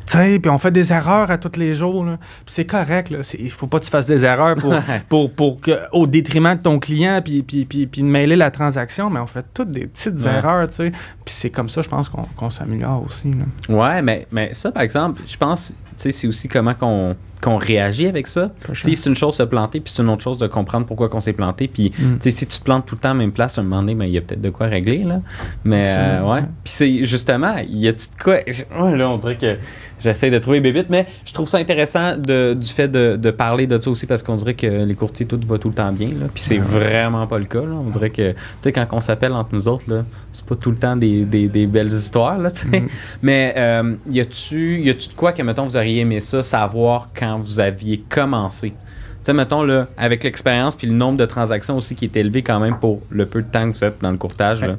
Tu 0.06 0.18
sais, 0.18 0.40
puis 0.40 0.50
on 0.50 0.58
fait 0.58 0.72
des 0.72 0.94
erreurs 0.94 1.30
à 1.32 1.38
tous 1.38 1.58
les 1.60 1.76
jours, 1.76 2.06
là. 2.06 2.18
Puis 2.46 2.54
c'est 2.56 2.66
correct, 2.66 3.10
là. 3.10 3.20
Il 3.38 3.52
faut 3.52 3.68
pas 3.68 3.80
que 3.80 3.86
tu 3.86 3.92
fasses 3.92 4.06
des 4.08 4.24
erreurs 4.26 4.56
pour, 4.56 4.74
pour, 5.10 5.32
pour 5.32 5.62
que, 5.62 5.72
au 5.92 6.08
détriment 6.08 6.56
de 6.56 6.62
ton 6.62 6.80
client, 6.80 7.22
puis, 7.24 7.44
puis, 7.44 7.66
puis, 7.66 7.88
puis 7.88 8.02
de 8.02 8.08
mêler 8.08 8.36
la 8.38 8.50
transaction, 8.50 9.10
mais 9.10 9.20
on 9.20 9.28
fait 9.28 9.46
toutes 9.54 9.72
des 9.72 9.86
petites 9.88 10.16
Ouais. 10.26 10.32
erreurs, 10.34 10.68
tu 10.70 10.76
sais. 10.76 10.92
Puis 10.92 11.36
c'est 11.36 11.50
comme 11.50 11.70
ça, 11.70 11.82
je 11.82 11.90
pense, 11.90 12.10
qu'on 12.10 12.24
qu'on 12.38 12.50
s'améliore 12.50 13.04
aussi, 13.06 13.32
là. 13.32 13.76
Ouais, 13.76 14.02
mais, 14.02 14.26
mais 14.32 14.54
ça, 14.54 14.72
par 14.72 14.84
exemple, 14.84 15.22
je 15.28 15.36
pense, 15.38 15.68
tu 15.70 15.76
sais, 15.98 16.12
c'est 16.12 16.28
aussi 16.28 16.48
comment 16.48 16.74
qu'on 16.74 17.14
qu'on 17.42 17.58
réagit 17.58 18.08
avec 18.08 18.28
ça. 18.28 18.52
Sure. 18.74 18.94
C'est 18.96 19.06
une 19.10 19.16
chose 19.16 19.36
de 19.38 19.44
se 19.44 19.48
planter, 19.48 19.80
puis 19.80 19.94
c'est 19.96 20.02
une 20.02 20.10
autre 20.10 20.24
chose 20.24 20.38
de 20.38 20.48
comprendre 20.48 20.86
pourquoi 20.86 21.10
qu'on 21.10 21.20
s'est 21.20 21.34
planté. 21.34 21.68
Puis, 21.68 21.92
Mm. 21.98 22.18
si 22.20 22.48
tu 22.48 22.60
te 22.60 22.64
plantes 22.64 22.86
tout 22.86 22.96
le 22.96 23.02
temps 23.02 23.10
à 23.10 23.14
la 23.14 23.20
même 23.20 23.32
place, 23.32 23.58
à 23.58 23.62
un 23.62 23.64
moment 23.64 23.82
donné, 23.82 23.96
ben, 23.96 24.06
il 24.06 24.12
y 24.12 24.18
a 24.18 24.22
peut-être 24.22 24.42
de 24.42 24.50
quoi 24.50 24.68
régler, 24.68 25.04
là. 25.04 25.22
Mais, 25.66 25.86
euh, 25.98 26.24
ouais. 26.24 26.42
Puis 26.64 26.74
c'est 26.74 27.06
justement, 27.06 27.56
il 27.68 27.78
y 27.78 27.88
a 27.88 27.92
de 27.92 27.98
quoi... 28.24 28.36
ouais, 28.46 28.98
là, 28.98 29.10
on 29.10 29.18
dirait 29.18 29.38
que 29.38 29.58
j'essaie 30.00 30.30
de 30.30 30.38
trouver 30.38 30.60
bébite, 30.62 30.90
mais 30.90 31.08
je 31.26 31.34
trouve 31.34 31.48
ça 31.48 31.58
intéressant 31.58 32.18
de, 32.18 32.54
du 32.54 32.68
fait 32.68 32.88
de, 32.88 33.16
de 33.16 33.32
parler 33.32 33.68
de 33.68 33.82
ça 33.82 33.90
aussi, 33.90 34.06
parce 34.06 34.24
qu'on 34.24 34.36
dirait 34.36 34.54
que 34.54 34.68
les 34.86 34.96
courtiers, 34.96 35.26
tout 35.26 35.40
va 35.48 35.58
tout 35.58 35.70
le 35.70 35.74
temps 35.76 35.92
bien, 35.92 36.10
là. 36.10 36.28
Puis 36.34 36.44
c'est 36.44 36.58
vraiment 36.58 37.26
pas 37.28 37.40
le 37.40 37.46
cas, 37.46 37.62
là. 37.62 37.76
On 37.76 37.90
dirait 37.90 38.10
que, 38.10 38.32
tu 38.32 38.38
sais, 38.62 38.72
quand 38.72 38.86
on 38.92 39.02
s'appelle 39.02 39.34
entre 39.34 39.54
nous 39.54 39.68
autres, 39.68 39.86
là, 39.88 40.04
c'est 40.34 40.46
pas 40.46 40.56
tout 40.56 40.72
le 40.72 40.78
temps 40.78 40.96
des, 40.96 41.26
des, 41.26 41.48
des 41.48 41.68
belles 41.68 41.94
histoires, 41.94 42.38
là. 42.38 42.50
Mm. 42.66 42.88
Mais 43.22 43.54
euh, 43.58 43.96
y 44.10 44.20
a-tu 44.20 44.82
y 44.82 44.90
a-tu 44.90 45.10
de 45.10 45.14
quoi 45.14 45.32
que 45.32 45.42
mettons 45.42 45.66
vous 45.66 45.78
auriez 45.78 46.00
aimé 46.02 46.20
ça 46.20 46.44
savoir 46.44 47.10
quand 47.18 47.27
vous 47.36 47.60
aviez 47.60 48.00
commencé 48.10 48.70
Tu 48.70 48.76
sais 49.24 49.34
mettons 49.34 49.64
là 49.64 49.88
avec 49.98 50.24
l'expérience 50.24 50.76
puis 50.76 50.88
le 50.88 50.94
nombre 50.94 51.18
de 51.18 51.26
transactions 51.26 51.78
aussi 51.78 51.96
qui 51.96 52.06
est 52.06 52.16
élevé 52.16 52.42
quand 52.44 52.60
même 52.60 52.78
pour 52.80 53.02
le 53.10 53.26
peu 53.26 53.42
de 53.42 53.48
temps 53.48 53.70
que 53.70 53.76
vous 53.76 53.84
êtes 53.84 54.02
dans 54.02 54.12
le 54.12 54.18
courtage 54.18 54.62
là. 54.64 54.76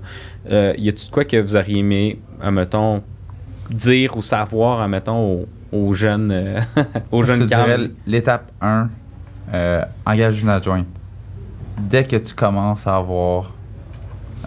Euh, 0.51 0.73
y 0.79 0.89
a-tu 0.89 1.07
de 1.07 1.11
quoi 1.11 1.25
que 1.25 1.37
vous 1.37 1.57
auriez 1.57 1.79
aimé 1.79 2.19
euh, 2.43 2.51
mettons 2.51 3.03
dire 3.71 4.17
ou 4.17 4.23
savoir 4.23 4.81
euh, 4.81 4.89
mettons 4.89 5.19
aux, 5.21 5.49
aux 5.73 5.93
jeunes 5.93 6.31
euh, 6.33 6.61
aux 7.13 7.23
jeunes 7.23 7.47
l'étape 8.07 8.51
1, 8.63 8.89
euh, 9.53 9.83
engage 10.07 10.41
une 10.43 10.49
adjointe. 10.49 10.87
Dès 11.79 12.05
que 12.05 12.17
tu 12.17 12.35
commences 12.35 12.87
à 12.87 12.97
avoir 12.97 13.53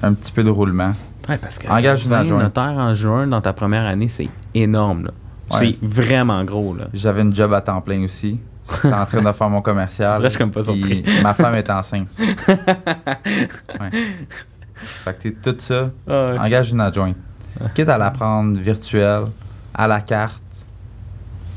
un 0.01 0.13
petit 0.13 0.31
peu 0.31 0.43
de 0.43 0.49
roulement, 0.49 0.93
Ouais, 1.29 1.37
parce 1.37 1.59
que 1.59 1.67
Engage 1.67 2.03
une 2.05 2.09
20 2.09 2.19
adjointe. 2.21 2.43
notaires 2.43 2.75
en 2.77 2.93
juin 2.95 3.27
dans 3.27 3.41
ta 3.41 3.53
première 3.53 3.85
année, 3.85 4.07
c'est 4.07 4.27
énorme 4.55 5.05
là. 5.05 5.11
C'est 5.51 5.77
vraiment 5.81 6.43
gros 6.43 6.75
là. 6.75 6.87
j'avais 6.93 7.21
une 7.21 7.33
job 7.33 7.53
à 7.53 7.61
temps 7.61 7.81
plein 7.81 8.03
aussi. 8.03 8.39
J'étais 8.83 8.93
en 8.93 9.05
train 9.05 9.21
de 9.21 9.31
faire 9.31 9.49
mon 9.49 9.61
commercial. 9.61 10.13
C'est 10.15 10.19
vrai, 10.19 10.29
je 10.29 10.35
suis 10.35 10.39
comme 10.39 10.51
pas 10.51 10.63
surpris. 10.63 11.03
ma 11.23 11.33
femme 11.33 11.55
est 11.55 11.69
enceinte. 11.69 12.07
Ouais. 13.79 13.89
Fait 14.75 15.17
que 15.17 15.29
tout 15.29 15.55
ça, 15.59 15.91
engage 16.07 16.71
une 16.71 16.81
adjointe. 16.81 17.15
Quitte 17.75 17.89
à 17.89 17.97
la 17.97 18.11
prendre 18.11 18.59
virtuelle, 18.59 19.25
à 19.73 19.87
la 19.87 20.01
carte. 20.01 20.41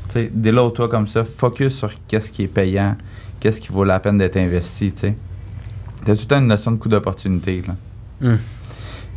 Tu 0.09 0.13
sais, 0.13 0.31
déload-toi 0.33 0.87
comme 0.89 1.07
ça, 1.07 1.23
focus 1.23 1.75
sur 1.75 1.91
qu'est-ce 2.07 2.31
qui 2.31 2.43
est 2.43 2.47
payant, 2.47 2.95
qu'est-ce 3.39 3.59
qui 3.59 3.69
vaut 3.69 3.83
la 3.83 3.99
peine 3.99 4.17
d'être 4.17 4.37
investi, 4.37 4.91
tu 4.91 4.99
sais. 4.99 5.15
T'as 6.05 6.13
tout 6.13 6.21
le 6.21 6.27
temps 6.27 6.39
une 6.39 6.47
notion 6.47 6.71
de 6.71 6.77
coût 6.77 6.89
d'opportunité, 6.89 7.63
là. 7.67 7.75
Hum. 8.23 8.37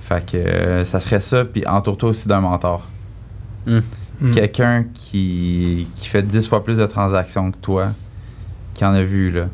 Fait 0.01 0.25
que 0.25 0.37
euh, 0.39 0.85
ça 0.85 1.01
serait 1.01 1.21
ça, 1.21 1.45
puis 1.45 1.67
entoure-toi 1.67 2.11
aussi 2.11 2.27
d'un 2.29 2.41
mentor. 2.41 2.87
Hum. 3.67 3.83
Mm. 4.21 4.31
Quelqu'un 4.33 4.85
qui, 4.95 5.87
qui 5.95 6.09
fait 6.09 6.23
10 6.23 6.47
fois 6.49 6.65
plus 6.65 6.77
de 6.77 6.87
transactions 6.87 7.51
que 7.53 7.57
toi, 7.59 7.93
qui 8.75 8.85
en 8.85 8.93
a 8.93 9.03
vu, 9.03 9.31
là. 9.31 9.47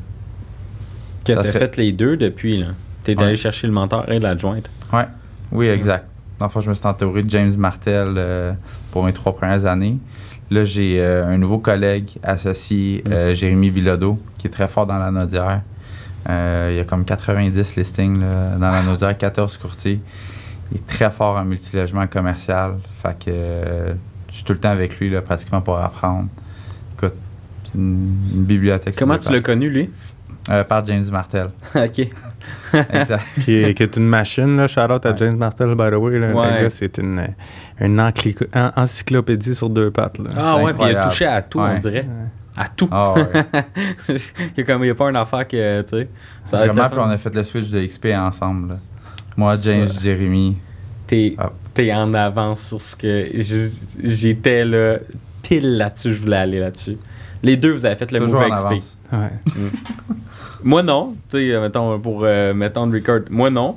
Que 1.24 1.32
t'as 1.32 1.42
serait- 1.44 1.58
fait 1.58 1.76
les 1.76 1.92
deux 1.92 2.16
depuis, 2.16 2.56
là. 2.58 2.68
T'es 3.02 3.16
Ouais. 3.18 3.24
allé 3.26 3.36
chercher 3.36 3.66
le 3.66 3.72
mentor 3.72 4.04
et 4.08 4.18
l'adjointe. 4.18 4.70
Ouais, 4.92 5.06
oui, 5.52 5.66
exact. 5.68 6.06
Dans 6.38 6.46
le 6.46 6.50
fond, 6.50 6.60
je 6.60 6.70
me 6.70 6.74
suis 6.74 6.86
entouré 6.86 7.22
de 7.22 7.30
James 7.30 7.54
Martel 7.56 8.14
euh, 8.16 8.52
pour 8.90 9.04
mes 9.04 9.12
trois 9.12 9.34
premières 9.36 9.66
années. 9.66 9.98
Là, 10.50 10.64
j'ai 10.64 11.00
euh, 11.00 11.26
un 11.26 11.36
nouveau 11.38 11.58
collègue 11.58 12.08
associé, 12.22 13.02
Mm. 13.06 13.12
euh, 13.12 13.34
Jérémy 13.34 13.70
Bilodeau, 13.70 14.18
qui 14.38 14.46
est 14.46 14.50
très 14.50 14.68
fort 14.68 14.86
dans 14.86 14.98
la 14.98 15.10
Naudière. 15.10 15.60
Euh, 16.28 16.68
il 16.72 16.76
y 16.76 16.80
a 16.80 16.84
comme 16.84 17.04
90 17.04 17.76
listings 17.76 18.20
là, 18.20 18.56
dans 18.56 18.70
la 18.70 18.82
Naudière, 18.82 19.16
14 19.16 19.58
courtiers. 19.58 20.00
Il 20.72 20.78
est 20.78 20.86
très 20.86 21.10
fort 21.10 21.36
en 21.36 21.44
multilogement 21.44 22.06
commercial. 22.06 22.76
Fait 23.02 23.16
que 23.24 23.94
je 24.34 24.38
suis 24.38 24.44
tout 24.44 24.52
le 24.52 24.58
temps 24.58 24.70
avec 24.70 24.98
lui, 24.98 25.10
là, 25.10 25.22
pratiquement 25.22 25.60
pour 25.60 25.78
apprendre. 25.78 26.26
Écoute, 26.96 27.14
c'est 27.64 27.74
une, 27.76 28.18
une 28.34 28.44
bibliothèque. 28.44 28.96
Comment 28.96 29.16
tu 29.16 29.30
l'as 29.32 29.40
connu, 29.40 29.70
lui? 29.70 29.90
Euh, 30.50 30.64
par 30.64 30.84
James 30.84 31.04
Martel. 31.10 31.50
OK. 31.74 32.00
Exact. 32.92 33.24
qui, 33.44 33.54
est, 33.54 33.74
qui 33.74 33.82
est 33.84 33.96
une 33.96 34.06
machine, 34.08 34.56
là. 34.56 34.66
Shout 34.66 34.80
out 34.80 35.06
à 35.06 35.10
Ouais. 35.12 35.16
James 35.16 35.36
Martel, 35.36 35.68
by 35.68 35.90
the 35.90 35.94
way. 35.94 36.18
Là, 36.18 36.32
Ouais. 36.34 36.56
Le 36.58 36.62
gars, 36.64 36.70
c'est 36.70 36.98
une, 36.98 37.28
une 37.80 37.98
encli- 38.00 38.36
en- 38.54 38.82
encyclopédie 38.82 39.54
sur 39.54 39.70
deux 39.70 39.90
pattes. 39.92 40.18
Là. 40.18 40.30
Ah 40.36 40.56
ouais, 40.58 40.74
puis 40.74 40.82
il 40.90 40.96
a 40.96 41.04
touché 41.04 41.26
à 41.26 41.40
tout, 41.40 41.60
on 41.60 41.78
dirait. 41.78 42.06
À 42.56 42.68
tout. 42.68 42.88
Ah 42.90 43.14
ouais. 43.14 43.26
il 44.10 44.18
y 44.58 44.60
a 44.60 44.64
comme 44.64 44.84
il 44.84 44.88
y 44.88 44.90
a 44.90 44.94
pas 44.94 45.08
une 45.08 45.16
affaire 45.16 45.46
que, 45.48 45.80
tu 45.82 45.88
sais. 45.96 46.08
Ça 46.44 46.58
Vraiment, 46.58 46.88
puis 46.90 46.98
on 47.00 47.08
a 47.10 47.16
fait 47.16 47.34
le 47.34 47.42
switch 47.44 47.70
de 47.70 47.80
XP 47.84 48.06
ensemble. 48.14 48.70
là. 48.72 48.78
Moi. 49.36 49.54
James, 49.62 49.88
Jérémy. 50.02 50.58
T'es 51.14 51.34
Ah. 51.38 51.52
t'es 51.74 51.92
en 51.92 52.12
avance 52.14 52.62
sur 52.68 52.80
ce 52.80 52.96
que 52.96 53.28
je- 53.34 53.68
j'étais 54.02 54.64
là 54.64 54.98
pile 55.42 55.76
là-dessus, 55.76 56.14
je 56.14 56.22
voulais 56.22 56.36
aller 56.38 56.58
là-dessus. 56.60 56.96
Les 57.42 57.56
deux, 57.56 57.72
vous 57.72 57.84
avez 57.86 57.94
fait 57.96 58.10
le 58.10 58.18
Toujours 58.20 58.40
move 58.40 58.50
en 58.50 58.54
XP. 58.54 58.82
Ouais. 59.12 59.30
Moi, 60.62 60.82
non. 60.82 61.14
Tu 61.28 61.36
sais, 61.38 61.52
euh, 61.52 61.60
mettons, 61.60 61.98
pour 62.00 62.22
euh, 62.24 62.54
mettons 62.54 62.86
le 62.86 62.98
record, 62.98 63.20
moi, 63.30 63.50
non. 63.50 63.76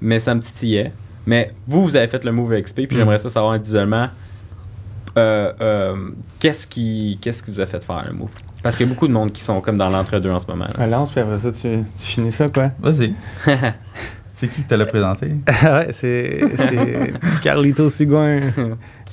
Mais 0.00 0.20
ça 0.20 0.34
me 0.34 0.40
titillait. 0.40 0.92
Mais 1.26 1.52
vous, 1.66 1.82
vous 1.82 1.96
avez 1.96 2.06
fait 2.06 2.24
le 2.24 2.30
move 2.32 2.54
XP, 2.62 2.86
puis 2.86 2.96
Mm. 2.96 3.00
j'aimerais 3.00 3.18
ça 3.18 3.28
savoir 3.28 3.52
individuellement 3.52 4.08
euh, 5.16 5.52
euh, 5.60 5.96
qu'est-ce 6.38 6.66
qui, 6.66 7.18
qu'est-ce 7.20 7.42
qui 7.42 7.50
vous 7.50 7.60
a 7.60 7.66
fait 7.66 7.82
faire 7.82 8.04
le 8.06 8.12
move? 8.16 8.30
Parce 8.62 8.76
qu'il 8.76 8.86
y 8.86 8.88
a 8.88 8.92
beaucoup 8.92 9.08
de 9.08 9.12
monde 9.12 9.32
qui 9.32 9.42
sont 9.42 9.60
comme 9.60 9.76
dans 9.76 9.88
l'entre-deux 9.90 10.30
en 10.30 10.38
ce 10.38 10.46
moment. 10.46 10.66
là. 10.66 10.78
Ouais, 10.78 10.86
Lance, 10.88 11.10
puis 11.10 11.20
après 11.20 11.38
ça, 11.38 11.50
tu, 11.50 11.60
tu 11.96 12.04
finis 12.06 12.30
ça, 12.32 12.48
quoi? 12.48 12.70
Vas-y. 12.80 13.14
C'est 14.38 14.46
qui 14.46 14.62
qui 14.62 14.62
te 14.68 14.74
l'a 14.74 14.86
présenté? 14.86 15.32
ouais, 15.64 15.88
c'est 15.92 16.40
Carlito 17.42 17.88
Sigouin 17.88 18.40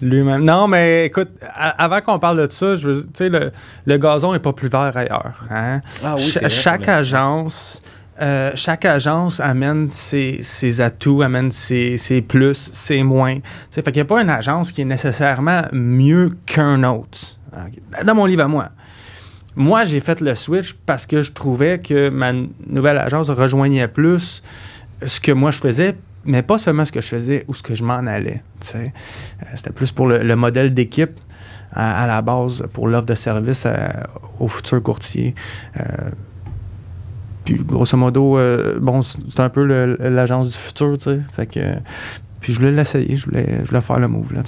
lui-même. 0.01 0.43
Non, 0.43 0.67
mais 0.67 1.05
écoute, 1.07 1.29
a- 1.41 1.83
avant 1.83 2.01
qu'on 2.01 2.19
parle 2.19 2.47
de 2.47 2.51
ça, 2.51 2.75
je 2.75 2.87
veux, 2.87 3.01
tu 3.03 3.09
sais, 3.15 3.29
le, 3.29 3.51
le 3.85 3.97
gazon 3.97 4.33
est 4.35 4.39
pas 4.39 4.53
plus 4.53 4.67
vert 4.69 4.95
ailleurs. 4.95 5.43
Hein? 5.49 5.81
Ah 6.03 6.15
c'est 6.17 6.39
vrai, 6.41 6.49
chaque 6.49 6.87
agence, 6.87 7.81
euh, 8.21 8.51
chaque 8.55 8.85
agence 8.85 9.39
amène 9.39 9.89
ses, 9.89 10.39
ses 10.43 10.79
atouts, 10.81 11.21
amène 11.23 11.51
ses, 11.51 11.97
ses 11.97 12.21
plus, 12.21 12.69
ses 12.73 13.01
moins. 13.03 13.35
Tu 13.35 13.41
sais, 13.71 13.81
fait 13.81 13.91
qu'il 13.91 14.01
n'y 14.01 14.05
a 14.07 14.13
pas 14.13 14.21
une 14.21 14.29
agence 14.29 14.71
qui 14.71 14.81
est 14.81 14.85
nécessairement 14.85 15.63
mieux 15.71 16.37
qu'un 16.45 16.83
autre. 16.83 17.37
Dans 18.05 18.13
mon 18.15 18.25
livre 18.25 18.43
à 18.43 18.47
moi. 18.47 18.69
Moi, 19.55 19.85
j'ai 19.85 20.01
fait 20.01 20.19
le 20.19 20.35
switch 20.35 20.73
parce 20.85 21.05
que 21.05 21.21
je 21.21 21.31
trouvais 21.31 21.79
que 21.79 22.09
ma 22.09 22.33
nouvelle 22.67 22.97
agence 22.97 23.29
rejoignait 23.29 23.87
plus 23.87 24.43
ce 25.03 25.19
que 25.19 25.31
moi 25.31 25.51
je 25.51 25.59
faisais, 25.59 25.95
mais 26.25 26.41
pas 26.41 26.57
seulement 26.57 26.85
ce 26.85 26.91
que 26.91 27.01
je 27.01 27.07
faisais 27.07 27.45
ou 27.47 27.53
ce 27.53 27.61
que 27.63 27.75
je 27.75 27.83
m'en 27.83 27.93
allais. 28.07 28.41
Euh, 28.75 28.87
C'était 29.55 29.71
plus 29.71 29.91
pour 29.91 30.07
le, 30.07 30.19
le 30.23 30.35
modèle 30.35 30.73
d'équipe 30.73 31.19
à, 31.71 32.07
la 32.07 32.21
base 32.21 32.63
pour 32.73 32.87
l'offre 32.87 33.05
de 33.05 33.15
service 33.15 33.65
à- 33.65 34.07
aux 34.39 34.47
futurs 34.47 34.81
courtiers. 34.81 35.35
Euh, 35.79 35.83
puis 37.43 37.55
grosso 37.55 37.95
modo, 37.97 38.37
euh, 38.37 38.79
bon, 38.81 39.01
c'est 39.03 39.39
un 39.39 39.49
peu 39.49 39.63
l'agence 40.09 40.47
du 40.49 40.57
futur, 40.57 40.97
tu 40.97 41.03
sais. 41.03 41.19
Fait 41.33 41.45
que, 41.45 41.59
puis 42.39 42.53
je 42.53 42.59
voulais 42.59 42.71
l'essayer, 42.71 43.17
je 43.17 43.25
voulais, 43.25 43.59
je 43.63 43.67
voulais 43.67 43.81
faire 43.81 43.99
le 43.99 44.07
move, 44.07 44.33
là. 44.33 44.41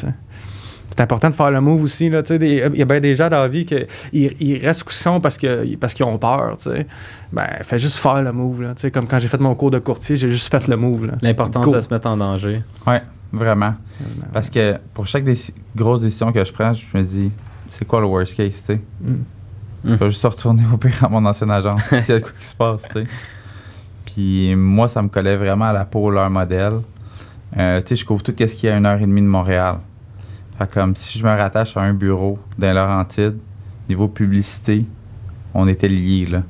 C'est 0.91 1.01
important 1.01 1.29
de 1.29 1.35
faire 1.35 1.51
le 1.51 1.59
move 1.61 1.83
aussi, 1.83 2.09
là, 2.09 2.23
tu 2.23 2.29
sais. 2.29 2.39
des- 2.39 2.63
Il 2.73 2.79
y 2.79 2.81
a 2.81 2.85
bien 2.85 2.99
des 2.99 3.15
gens 3.15 3.29
dans 3.29 3.41
la 3.41 3.47
vie 3.47 3.65
qui 3.65 3.75
ils, 4.13 4.33
ils 4.39 4.65
restent 4.65 4.83
où 4.83 4.89
ils 4.89 4.93
sont 4.93 5.19
parce 5.19 5.37
que 5.37 5.75
parce 5.75 5.93
qu'ils 5.93 6.05
ont 6.05 6.17
peur, 6.17 6.55
tu 6.57 6.69
sais. 6.71 6.87
Ben, 7.31 7.45
fais 7.63 7.77
juste 7.77 7.97
faire 7.97 8.21
le 8.23 8.31
move, 8.31 8.61
là, 8.63 8.73
tu 8.73 8.81
sais. 8.81 8.91
Comme 8.91 9.05
quand 9.07 9.19
j'ai 9.19 9.27
fait 9.27 9.39
mon 9.39 9.53
cours 9.53 9.69
de 9.71 9.79
courtier, 9.79 10.15
j'ai 10.17 10.29
juste 10.29 10.49
fait 10.49 10.67
le 10.67 10.77
move, 10.77 11.07
là. 11.07 11.13
L'importance 11.21 11.65
de 11.73 11.79
se 11.81 11.93
mettre 11.93 12.07
en 12.07 12.17
danger. 12.17 12.61
Ouais, 12.87 13.01
vraiment. 13.33 13.75
Parce 14.33 14.49
que 14.49 14.77
pour 14.93 15.05
chaque 15.07 15.25
grosse 15.75 16.01
décision 16.01 16.31
que 16.31 16.43
je 16.43 16.51
prends, 16.53 16.73
je 16.73 16.81
me 16.97 17.03
dis, 17.03 17.31
c'est 17.67 17.85
quoi 17.85 17.99
le 17.99 18.07
worst 18.07 18.35
case, 18.35 18.51
tu 18.59 18.73
sais? 18.73 18.81
Mm. 19.01 19.13
Je 19.83 19.93
vais 19.93 20.09
juste 20.09 20.23
retourner 20.25 20.63
au 20.73 20.77
pire 20.77 21.03
à 21.03 21.09
mon 21.09 21.23
ancienne 21.25 21.51
agence, 21.51 21.81
s'il 22.01 22.15
y 22.15 22.17
a 22.17 22.21
quoi 22.21 22.31
qui 22.39 22.45
se 22.45 22.55
passe, 22.55 22.83
tu 22.83 22.93
sais. 23.01 23.07
Puis 24.05 24.55
moi, 24.55 24.87
ça 24.87 25.01
me 25.01 25.07
collait 25.09 25.35
vraiment 25.37 25.65
à 25.65 25.73
la 25.73 25.85
peau 25.85 26.09
leur 26.09 26.29
modèle. 26.29 26.79
Euh, 27.57 27.79
tu 27.81 27.87
sais, 27.89 27.95
je 27.97 28.05
couvre 28.05 28.23
tout 28.23 28.33
ce 28.37 28.43
qui 28.45 28.67
est 28.67 28.71
à 28.71 28.77
une 28.77 28.85
heure 28.85 28.97
et 28.97 29.05
demie 29.05 29.21
de 29.21 29.27
Montréal. 29.27 29.77
Fait 30.57 30.69
comme 30.69 30.95
si 30.95 31.19
je 31.19 31.23
me 31.23 31.29
rattache 31.29 31.75
à 31.77 31.81
un 31.81 31.93
bureau 31.93 32.39
dans 32.57 32.73
Laurentides, 32.73 33.37
niveau 33.89 34.07
publicité, 34.07 34.85
on 35.53 35.67
était 35.67 35.87
liés, 35.87 36.25
là. 36.25 36.43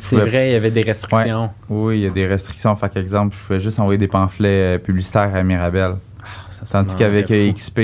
C'est 0.00 0.16
vrai, 0.16 0.48
il 0.48 0.52
y 0.52 0.56
avait 0.56 0.70
des 0.70 0.82
restrictions. 0.82 1.50
Oui, 1.68 1.98
il 1.98 2.02
y 2.04 2.06
a 2.06 2.10
des 2.10 2.26
restrictions. 2.26 2.74
Fait 2.76 2.88
qu'exemple, 2.88 3.36
je 3.36 3.46
pouvais 3.46 3.60
juste 3.60 3.78
envoyer 3.78 3.98
des 3.98 4.08
pamphlets 4.08 4.76
euh, 4.76 4.78
publicitaires 4.78 5.34
à 5.34 5.42
Mirabel. 5.42 5.96
Ah, 6.22 6.26
ça, 6.48 6.64
ça 6.64 6.78
Tandis 6.82 6.96
qu'avec 6.96 7.26
XP, 7.26 7.80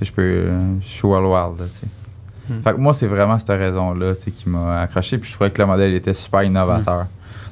je 0.00 0.12
peux. 0.12 0.22
euh, 0.22 0.74
je 0.80 0.86
suis. 0.86 1.08
Hmm. 2.48 2.60
Fait 2.62 2.72
que 2.74 2.78
moi, 2.78 2.94
c'est 2.94 3.08
vraiment 3.08 3.38
cette 3.40 3.48
raison-là, 3.48 4.14
qui 4.14 4.48
m'a 4.48 4.82
accroché. 4.82 5.18
Puis 5.18 5.30
je 5.30 5.34
trouvais 5.34 5.50
que 5.50 5.60
le 5.60 5.66
modèle 5.66 5.94
était 5.94 6.14
super 6.14 6.44
innovateur. 6.44 7.06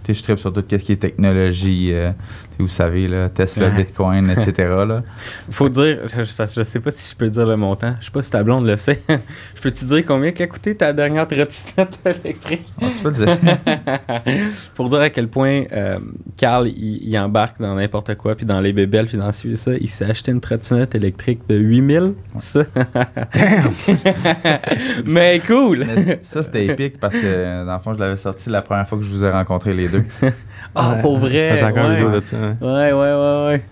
Sais, 0.07 0.15
je 0.15 0.23
tripe 0.23 0.39
sur 0.39 0.53
tout 0.53 0.63
ce 0.69 0.77
qui 0.77 0.93
est 0.93 0.97
technologie, 0.97 1.91
euh, 1.93 2.13
vous 2.59 2.69
savez, 2.69 3.09
là, 3.09 3.29
Tesla, 3.29 3.67
Ouais. 3.69 3.77
Bitcoin, 3.77 4.31
etc. 4.31 4.55
là. 4.87 5.03
Faut 5.51 5.69
dire, 5.69 5.99
je, 6.07 6.25
je 6.25 6.63
sais 6.63 6.81
pas 6.81 6.91
si 6.91 7.11
je 7.11 7.17
peux 7.17 7.29
dire 7.29 7.47
le 7.47 7.57
montant. 7.57 7.95
Je 8.01 8.07
sais 8.07 8.11
pas 8.13 8.23
si 8.23 8.31
ta 8.31 8.43
blonde 8.43 8.67
le 8.67 8.77
sait. 8.77 9.03
je 9.09 9.61
peux 9.61 9.71
te 9.71 9.85
dire 9.85 10.05
combien 10.07 10.31
qu'a 10.33 10.47
coûté 10.47 10.77
ta 10.77 10.93
dernière 10.93 11.27
trottinette 11.27 11.99
électrique? 12.25 12.67
Ah, 12.81 12.87
tu 12.95 13.03
peux 13.03 13.11
le 13.11 13.15
dire. 13.27 13.39
Pour 14.75 14.89
dire 14.89 15.01
à 15.01 15.11
quel 15.11 15.29
point 15.29 15.65
euh, 15.73 15.99
Carl 16.37 16.69
il, 16.69 17.01
il 17.09 17.19
embarque 17.19 17.61
dans 17.61 17.75
n'importe 17.75 18.15
quoi, 18.17 18.35
puis 18.35 18.47
dans 18.47 18.61
les 18.61 18.73
bébelles, 18.73 19.07
puis 19.07 19.17
dans 19.19 19.33
ci 19.33 19.57
ça, 19.57 19.73
il 19.81 19.89
s'est 19.89 20.05
acheté 20.05 20.31
une 20.33 20.41
trottinette 20.41 20.95
électrique 20.95 21.41
de 21.49 21.57
8000. 21.57 22.13
Ça. 22.39 22.65
Mais 25.05 25.41
cool! 25.47 25.85
Mais 25.87 26.19
ça, 26.23 26.43
c'était 26.43 26.67
épique 26.67 26.99
parce 26.99 27.15
que, 27.17 27.65
dans 27.67 27.75
le 27.75 27.79
fond, 27.81 27.95
je 27.95 27.99
l'avais 28.01 28.17
sorti 28.17 28.51
la 28.51 28.63
première 28.63 28.89
fois 28.89 28.99
que 28.99 29.05
je 29.05 29.11
vous 29.11 29.25
ai 29.25 29.31
rencontrés 29.31 29.75
les 29.75 29.89
deux. 29.89 30.05
Ah, 30.75 30.95
Ouais. 30.95 31.01
pour 31.01 31.19
vrai! 31.19 31.57
J'ai 31.59 31.65
encore 31.65 31.85
une 31.87 31.91
ouais. 31.91 31.97
vidéo 31.97 32.21
de 32.21 32.25
ça. 32.27 32.37
Ouais, 32.61 32.93
ouais, 32.93 32.93
ouais, 32.93 33.47
ouais. 33.47 33.63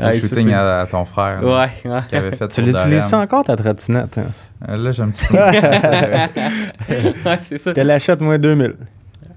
Ah, 0.00 0.12
ça, 0.14 0.20
shooting 0.28 0.52
à, 0.52 0.80
à 0.80 0.86
ton 0.86 1.04
frère, 1.04 1.42
là, 1.42 1.48
Ouais, 1.48 1.68
ouais. 1.90 2.00
qui 2.08 2.16
avait 2.16 2.36
fait 2.36 2.48
Tu 2.48 2.62
l'utilises 2.62 3.12
encore, 3.14 3.44
ta 3.44 3.56
trottinette? 3.56 4.18
hein? 4.18 4.24
Euh, 4.68 4.76
Là, 4.76 4.90
j'ai 4.92 5.02
un 5.02 5.08
petit 5.10 5.26
peu 5.26 5.34
ouais, 5.36 5.60
c'est 7.40 7.58
ça. 7.58 7.72
Qu'elle 7.72 7.90
achète 7.90 8.20
moins 8.20 8.38
2000. 8.38 8.74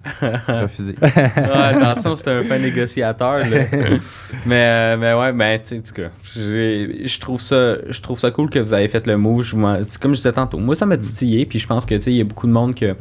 refusé. 0.48 0.96
Attention, 1.02 2.16
c'était 2.16 2.32
un 2.32 2.44
fin 2.44 2.58
négociateur. 2.58 3.38
là. 3.48 3.58
mais, 4.46 4.66
euh, 4.66 4.98
mais 4.98 5.14
ouais, 5.14 5.32
ben, 5.32 5.60
tu 5.60 5.70
sais, 5.70 5.78
en 5.78 5.82
tout 5.82 5.94
cas, 5.94 6.10
je 6.36 7.20
trouve 7.20 7.40
ça, 7.40 7.76
je 7.90 8.02
trouve 8.02 8.20
ça 8.20 8.32
cool 8.32 8.50
que 8.50 8.60
vous 8.60 8.74
avez 8.74 8.88
fait 8.88 9.06
le 9.06 9.18
move. 9.18 9.44
Je 9.44 9.56
comme 10.00 10.12
je 10.12 10.18
disais 10.18 10.32
tantôt, 10.32 10.58
moi, 10.58 10.76
ça 10.76 10.86
m'a 10.86 10.98
titillé. 10.98 11.46
Puis 11.46 11.60
je 11.60 11.68
pense 11.68 11.86
que, 11.86 11.96
tu 11.96 12.04
sais, 12.04 12.12
il 12.12 12.18
y 12.18 12.22
a 12.22 12.24
beaucoup 12.24 12.48
de 12.48 12.52
monde 12.52 12.74
que 12.76 12.96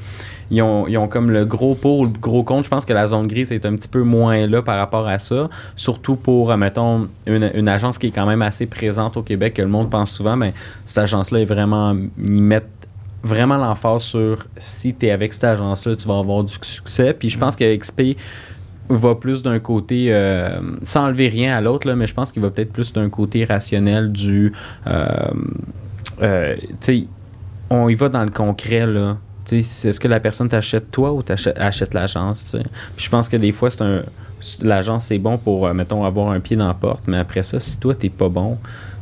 ils 0.51 0.63
ont, 0.63 0.89
ils 0.89 0.99
ont 0.99 1.07
comme 1.07 1.31
le 1.31 1.45
gros 1.45 1.75
pour, 1.75 2.05
le 2.05 2.11
gros 2.11 2.43
contre. 2.43 2.65
Je 2.65 2.71
pense 2.71 2.85
que 2.85 2.93
la 2.93 3.07
zone 3.07 3.29
grise 3.29 3.53
est 3.53 3.65
un 3.65 3.77
petit 3.77 3.89
peu 3.89 4.03
moins 4.03 4.47
là 4.47 4.63
par 4.63 4.77
rapport 4.77 5.07
à 5.07 5.19
ça. 5.19 5.49
Surtout 5.77 6.17
pour, 6.17 6.51
euh, 6.51 6.57
mettons, 6.57 7.09
une, 7.27 7.51
une 7.55 7.69
agence 7.69 7.99
qui 7.99 8.09
est 8.09 8.11
quand 8.11 8.27
même 8.27 8.43
assez 8.43 8.67
présente 8.67 9.17
au 9.17 9.23
Québec, 9.23 9.55
que 9.55 9.63
le 9.63 9.69
monde 9.69 9.91
pense 9.91 10.11
souvent, 10.11 10.37
mais 10.37 10.53
cette 10.87 10.99
agence-là 10.99 11.41
est 11.41 11.45
vraiment, 11.45 11.97
ils 12.19 12.43
mettent 12.43 12.80
vraiment 13.23 13.57
l'emphase 13.57 14.03
sur 14.03 14.47
si 14.57 14.95
tu 14.95 15.07
es 15.07 15.11
avec 15.11 15.33
cette 15.33 15.45
agence-là, 15.45 15.97
tu 15.97 16.09
vas 16.09 16.19
avoir 16.19 16.45
du 16.45 16.55
succès. 16.63 17.15
Puis 17.15 17.31
je 17.31 17.39
pense 17.39 17.57
que 17.57 17.77
XP 17.77 18.17
va 18.89 19.15
plus 19.15 19.43
d'un 19.43 19.59
côté, 19.61 20.07
euh, 20.09 20.61
sans 20.83 21.05
enlever 21.05 21.29
rien 21.29 21.57
à 21.57 21.61
l'autre, 21.61 21.91
mais 21.93 22.07
je 22.07 22.15
pense 22.15 22.33
qu'il 22.33 22.43
va 22.43 22.51
peut-être 22.51 22.73
plus 22.73 22.93
d'un 22.93 23.09
côté 23.09 23.45
rationnel 23.45 24.11
du. 24.11 24.53
euh, 24.87 25.31
euh, 26.23 26.57
tu 26.81 27.03
sais, 27.03 27.07
on 27.71 27.89
y 27.89 27.95
va 27.95 28.09
dans 28.09 28.25
le 28.25 28.31
concret, 28.31 28.87
là. 28.87 29.17
Tu 29.45 29.63
sais, 29.63 29.89
Est-ce 29.89 30.01
que 30.01 30.09
la 30.09 30.21
personne 30.21 30.49
t'achète 30.49 30.91
toi 30.91 31.13
ou 31.13 31.23
t'achète 31.23 31.59
achète 31.59 31.95
l'agence? 31.95 32.57
Puis 32.97 33.05
je 33.05 33.11
pense 33.11 33.29
que 33.29 33.37
des 33.37 33.53
fois, 33.53 33.71
c'est 33.71 33.83
un. 33.83 34.03
L'agence, 34.63 35.05
c'est 35.05 35.19
bon 35.19 35.37
pour, 35.37 35.73
mettons, 35.75 36.03
avoir 36.05 36.31
un 36.31 36.41
pied 36.41 36.57
dans 36.57 36.67
la 36.67 36.75
porte, 36.75 37.05
mais 37.07 37.19
après 37.19 37.43
ça, 37.43 37.61
si 37.61 37.79
toi, 37.79 37.95
t'es 37.95 38.09
pas 38.09 38.31
bon, 38.31 38.57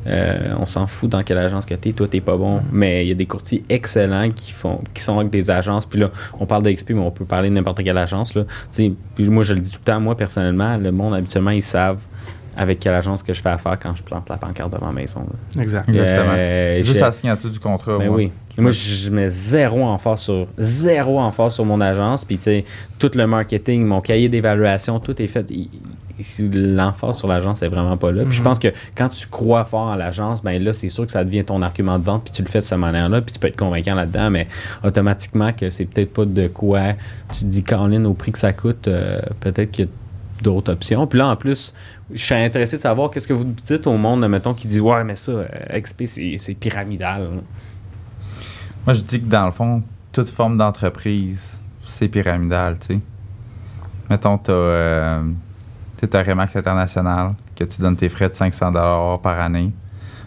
euh, 0.07 0.55
on 0.59 0.67
s'en 0.67 0.87
fout 0.87 1.11
dans 1.11 1.23
quelle 1.23 1.39
agence 1.39 1.67
que 1.67 1.75
t'es, 1.75 1.93
toi, 1.93 2.09
t'es 2.09 2.21
pas 2.21 2.37
bon. 2.37 2.61
Mais 2.73 3.05
il 3.05 3.09
y 3.09 3.13
a 3.13 3.15
des 3.15 3.27
courtiers 3.27 3.65
excellents 3.69 4.31
qui 4.31 4.53
font 4.53 4.81
qui 4.95 5.03
sont 5.03 5.19
avec 5.19 5.31
des 5.31 5.51
agences. 5.51 5.87
Puis 5.87 6.01
là, 6.01 6.11
on 6.39 6.47
parle 6.47 6.63
de 6.63 6.71
XP, 6.71 6.91
mais 6.91 7.01
on 7.01 7.11
peut 7.11 7.25
parler 7.25 7.49
de 7.51 7.55
n'importe 7.55 7.83
quelle 7.83 7.99
agence. 7.99 8.35
Là. 8.35 8.45
Puis 8.75 9.29
moi, 9.29 9.43
je 9.43 9.55
le 9.55 9.61
dis 9.61 9.73
tout 9.73 9.81
le 9.81 9.85
temps, 9.85 10.01
moi, 10.01 10.17
personnellement, 10.17 10.77
le 10.77 10.93
monde, 10.93 11.15
habituellement, 11.15 11.51
ils 11.51 11.63
savent 11.63 12.01
avec 12.59 12.81
quelle 12.81 12.95
agence 12.95 13.23
que 13.23 13.33
je 13.33 13.41
fais 13.41 13.49
affaire 13.51 13.79
quand 13.81 13.95
je 13.97 14.03
plante 14.03 14.29
la 14.29 14.37
pancarte 14.37 14.73
devant 14.73 14.87
ma 14.87 14.93
maison. 15.01 15.21
là. 15.21 15.63
Exact. 15.63 15.89
Exactement. 15.89 16.33
Euh, 16.37 16.83
Juste 16.83 17.01
à 17.03 17.07
la 17.07 17.13
signature 17.13 17.51
du 17.51 17.61
contrat. 17.61 17.97
ben 17.99 18.07
moi. 18.09 18.17
oui. 18.17 18.33
Moi, 18.59 18.73
je 18.73 18.95
je 18.95 19.11
mets 19.11 19.29
zéro 19.29 19.85
en 19.85 19.97
force 19.99 20.25
sur 20.25 20.49
zéro 20.59 21.21
en 21.21 21.31
force 21.31 21.55
sur 21.55 21.65
mon 21.65 21.81
agence. 21.81 22.25
Puis, 22.25 22.39
tu 22.39 22.43
sais, 22.43 22.65
tout 22.99 23.11
le 23.15 23.25
marketing, 23.29 23.85
mon 23.87 24.01
cahier 24.01 24.29
d'évaluation, 24.29 24.99
tout 24.99 25.23
est 25.23 25.29
fait. 25.29 25.47
L'emphase 26.53 27.19
sur 27.19 27.29
l'agence 27.29 27.63
est 27.63 27.69
vraiment 27.69 27.97
pas 27.97 28.11
là. 28.11 28.25
Puis, 28.25 28.33
je 28.33 28.39
Mhm. 28.41 28.45
pense 28.45 28.59
que 28.59 28.69
quand 28.97 29.09
tu 29.09 29.29
crois 29.29 29.65
fort 29.65 29.83
en 29.83 29.95
l'agence, 29.95 30.43
ben 30.43 30.61
là, 30.61 30.73
c'est 30.75 30.89
sûr 30.89 31.07
que 31.07 31.13
ça 31.13 31.23
devient 31.23 31.45
ton 31.45 31.63
argument 31.63 31.99
de 32.01 32.05
vente. 32.05 32.25
Puis, 32.25 32.33
tu 32.33 32.43
le 32.43 32.49
fais 32.49 32.59
de 32.59 32.65
cette 32.65 32.79
manière-là. 32.79 33.21
Puis, 33.21 33.33
tu 33.35 33.39
peux 33.39 33.47
être 33.47 33.57
convaincant 33.57 33.95
là-dedans. 33.95 34.29
Mais 34.31 34.49
automatiquement, 34.83 35.53
que 35.53 35.71
c'est 35.71 35.85
peut-être 35.85 36.13
pas 36.13 36.25
de 36.25 36.49
quoi 36.49 36.95
tu 37.33 37.41
te 37.41 37.45
dis, 37.45 37.63
Caroline, 37.63 38.07
au 38.07 38.15
prix 38.15 38.33
que 38.33 38.39
ça 38.39 38.53
coûte, 38.53 38.89
euh, 38.89 39.21
peut-être 39.39 39.81
a 39.83 39.85
d'autres 40.43 40.73
options. 40.73 41.07
Puis 41.07 41.19
là, 41.19 41.29
en 41.29 41.37
plus, 41.37 41.75
je 42.13 42.23
suis 42.23 42.35
intéressé 42.35 42.77
de 42.77 42.83
savoir 42.83 43.11
qu'est-ce 43.11 43.29
que 43.29 43.33
vous 43.33 43.45
dites 43.45 43.87
au 43.87 43.97
monde, 43.97 44.27
mettons, 44.29 44.55
qui 44.55 44.69
dit 44.69 44.81
Ouais, 44.81 45.05
mais 45.05 45.17
ça, 45.17 45.33
euh, 45.33 45.81
XP, 45.81 46.05
c'est 46.07 46.55
pyramidal. 46.55 47.29
Moi, 48.87 48.95
je 48.95 49.01
dis 49.01 49.21
que 49.21 49.27
dans 49.27 49.47
le 49.47 49.53
fond, 49.53 49.83
toute 50.13 50.29
forme 50.29 50.57
d'entreprise, 50.57 51.59
c'est 51.87 52.09
pyramidal, 52.09 52.79
tu 52.79 52.95
sais. 52.95 53.01
Mettons, 54.09 54.39
tu 54.39 54.51
as, 54.51 55.23
Remax 56.23 56.57
International, 56.57 57.35
que 57.55 57.65
tu 57.65 57.83
donnes 57.83 57.97
tes 57.97 58.09
frais 58.09 58.31
de 58.31 58.35
500 58.35 58.73
par 59.19 59.41
année. 59.41 59.73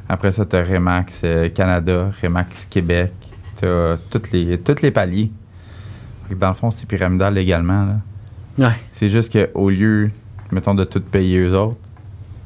Après 0.07 0.31
ça, 0.31 0.45
tu 0.45 0.55
as 0.55 0.63
Remax 0.63 1.21
euh, 1.23 1.49
Canada, 1.49 2.11
Remax 2.21 2.65
Québec. 2.65 3.13
Tu 3.57 3.65
as 3.65 3.97
tous 4.09 4.31
les, 4.31 4.59
tous 4.59 4.81
les 4.81 4.91
paliers. 4.91 5.31
Dans 6.29 6.49
le 6.49 6.53
fond, 6.53 6.69
c'est 6.69 6.85
pyramidal 6.85 7.33
légalement. 7.33 7.85
Là. 7.85 7.95
Ouais. 8.57 8.73
C'est 8.91 9.09
juste 9.09 9.31
qu'au 9.31 9.69
lieu, 9.69 10.11
mettons, 10.51 10.73
de 10.73 10.83
tout 10.83 11.01
payer 11.01 11.39
eux 11.39 11.55
autres, 11.55 11.77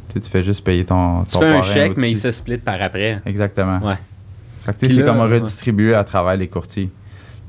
tu 0.10 0.20
tu 0.20 0.30
fais 0.30 0.44
juste 0.44 0.64
payer 0.64 0.86
ton, 0.86 1.24
Tu 1.24 1.34
ton 1.34 1.40
fais 1.42 1.56
un 1.56 1.62
chèque, 1.62 1.98
mais 1.98 2.12
il 2.12 2.18
se 2.18 2.32
split 2.32 2.58
par 2.58 2.82
après. 2.82 3.22
Exactement. 3.26 3.80
Ouais. 3.80 3.98
Tu 4.80 4.88
c'est 4.88 5.02
comme 5.02 5.20
ouais. 5.20 5.40
redistribué 5.40 5.94
à 5.94 6.04
travers 6.04 6.38
les 6.38 6.48
courtiers. 6.48 6.90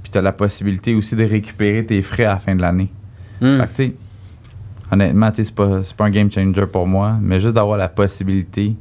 Puis 0.02 0.10
tu 0.10 0.18
as 0.18 0.22
la 0.22 0.32
possibilité 0.32 0.94
aussi 0.94 1.16
de 1.16 1.24
récupérer 1.24 1.84
tes 1.84 2.02
frais 2.02 2.24
à 2.24 2.34
la 2.34 2.38
fin 2.38 2.54
de 2.54 2.60
l'année. 2.60 2.90
Hmm. 3.40 3.58
Fait 3.58 3.66
que, 3.66 3.68
tu 3.68 3.74
sais, 3.74 3.94
honnêtement, 4.90 5.30
tu 5.32 5.44
c'est 5.44 5.54
pas, 5.54 5.82
c'est 5.82 5.96
pas 5.96 6.04
un 6.06 6.10
game 6.10 6.30
changer 6.30 6.66
pour 6.66 6.86
moi, 6.86 7.16
mais 7.20 7.40
juste 7.40 7.54
d'avoir 7.54 7.78
la 7.78 7.88
possibilité 7.88 8.74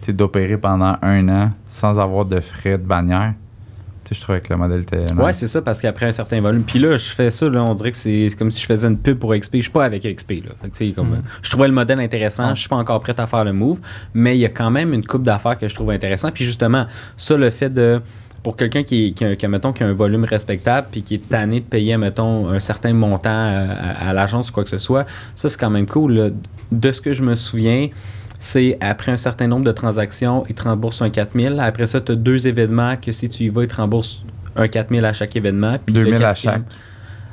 tu 0.00 0.12
d'opérer 0.12 0.56
pendant 0.56 0.96
un 1.02 1.28
an 1.28 1.50
sans 1.68 1.98
avoir 1.98 2.24
de 2.24 2.40
frais 2.40 2.78
de 2.78 2.84
bannière, 2.84 3.34
tu 3.34 3.47
je 4.14 4.20
trouvais 4.20 4.40
que 4.40 4.52
le 4.52 4.56
modèle 4.58 4.80
était. 4.82 5.12
Ouais, 5.14 5.32
c'est 5.32 5.46
ça, 5.48 5.62
parce 5.62 5.80
qu'après 5.80 6.06
un 6.06 6.12
certain 6.12 6.40
volume. 6.40 6.62
Puis 6.62 6.78
là, 6.78 6.96
je 6.96 7.08
fais 7.10 7.30
ça, 7.30 7.48
là, 7.48 7.62
on 7.62 7.74
dirait 7.74 7.90
que 7.92 7.96
c'est 7.96 8.28
comme 8.38 8.50
si 8.50 8.60
je 8.60 8.66
faisais 8.66 8.86
une 8.88 8.98
pub 8.98 9.18
pour 9.18 9.34
XP. 9.34 9.56
Je 9.56 9.62
suis 9.62 9.70
pas 9.70 9.84
avec 9.84 10.02
XP, 10.02 10.30
là. 10.44 10.52
Fait 10.62 10.90
que, 10.90 10.94
comme, 10.94 11.10
Mm. 11.10 11.14
euh, 11.14 11.18
Je 11.42 11.50
trouvais 11.50 11.68
le 11.68 11.74
modèle 11.74 12.00
intéressant. 12.00 12.48
Ouais. 12.48 12.54
Je 12.54 12.60
suis 12.60 12.68
pas 12.68 12.76
encore 12.76 13.00
prêt 13.00 13.14
à 13.18 13.26
faire 13.26 13.44
le 13.44 13.52
move, 13.52 13.80
mais 14.14 14.36
il 14.36 14.40
y 14.40 14.44
a 14.46 14.48
quand 14.50 14.70
même 14.70 14.92
une 14.92 15.04
coupe 15.04 15.22
d'affaires 15.22 15.58
que 15.58 15.68
je 15.68 15.74
trouve 15.74 15.90
intéressant. 15.90 16.30
Puis 16.30 16.44
justement, 16.44 16.86
ça, 17.16 17.36
le 17.36 17.50
fait 17.50 17.70
de. 17.70 18.00
Pour 18.42 18.56
quelqu'un 18.56 18.84
qui, 18.84 19.12
qui, 19.14 19.24
a- 19.24 19.34
qui 19.34 19.46
mettons, 19.48 19.72
qui 19.72 19.82
a 19.82 19.88
un 19.88 19.92
volume 19.92 20.24
respectable 20.24 20.86
puis 20.92 21.02
qui 21.02 21.16
est 21.16 21.28
tanné 21.28 21.58
de 21.58 21.64
payer, 21.64 21.96
mettons, 21.96 22.48
un 22.48 22.60
certain 22.60 22.92
montant 22.92 23.28
à, 23.30 23.66
à- 24.06 24.08
à 24.10 24.12
l'agence 24.12 24.50
ou 24.50 24.52
quoi 24.52 24.62
que 24.62 24.70
ce 24.70 24.78
soit, 24.78 25.06
ça, 25.34 25.48
c'est 25.48 25.58
quand 25.58 25.70
même 25.70 25.86
cool. 25.86 26.12
là. 26.12 26.28
De 26.70 26.92
ce 26.92 27.00
que 27.00 27.12
je 27.12 27.22
me 27.22 27.34
souviens, 27.34 27.88
c'est 28.38 28.78
après 28.80 29.12
un 29.12 29.16
certain 29.16 29.46
nombre 29.46 29.64
de 29.64 29.72
transactions, 29.72 30.44
ils 30.48 30.54
te 30.54 30.62
remboursent 30.62 31.02
un 31.02 31.10
4000. 31.10 31.58
Après 31.60 31.86
ça, 31.86 32.00
tu 32.00 32.12
as 32.12 32.14
deux 32.14 32.46
événements 32.46 32.96
que 32.96 33.12
si 33.12 33.28
tu 33.28 33.44
y 33.44 33.48
vas, 33.48 33.64
ils 33.64 33.68
te 33.68 33.76
remboursent 33.76 34.22
un 34.56 34.68
4000 34.68 35.04
à 35.04 35.12
chaque 35.12 35.34
événement. 35.36 35.76
Puis 35.84 35.94
le 35.94 36.04
2000 36.04 36.24
à 36.24 36.34
chaque. 36.34 36.62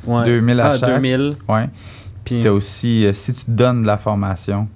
Ouais. 0.06 0.26
2000 0.26 0.60
à 0.60 0.68
ah, 0.68 0.78
chaque. 0.78 0.90
2000. 0.96 1.36
Ouais. 1.48 1.70
Puis, 2.24 2.42
T'as 2.42 2.50
aussi, 2.50 3.06
euh, 3.06 3.14
si 3.14 3.34
tu 3.34 3.44
donnes 3.48 3.84
de 3.84 3.88
la 3.88 3.98
formation, 3.98 4.68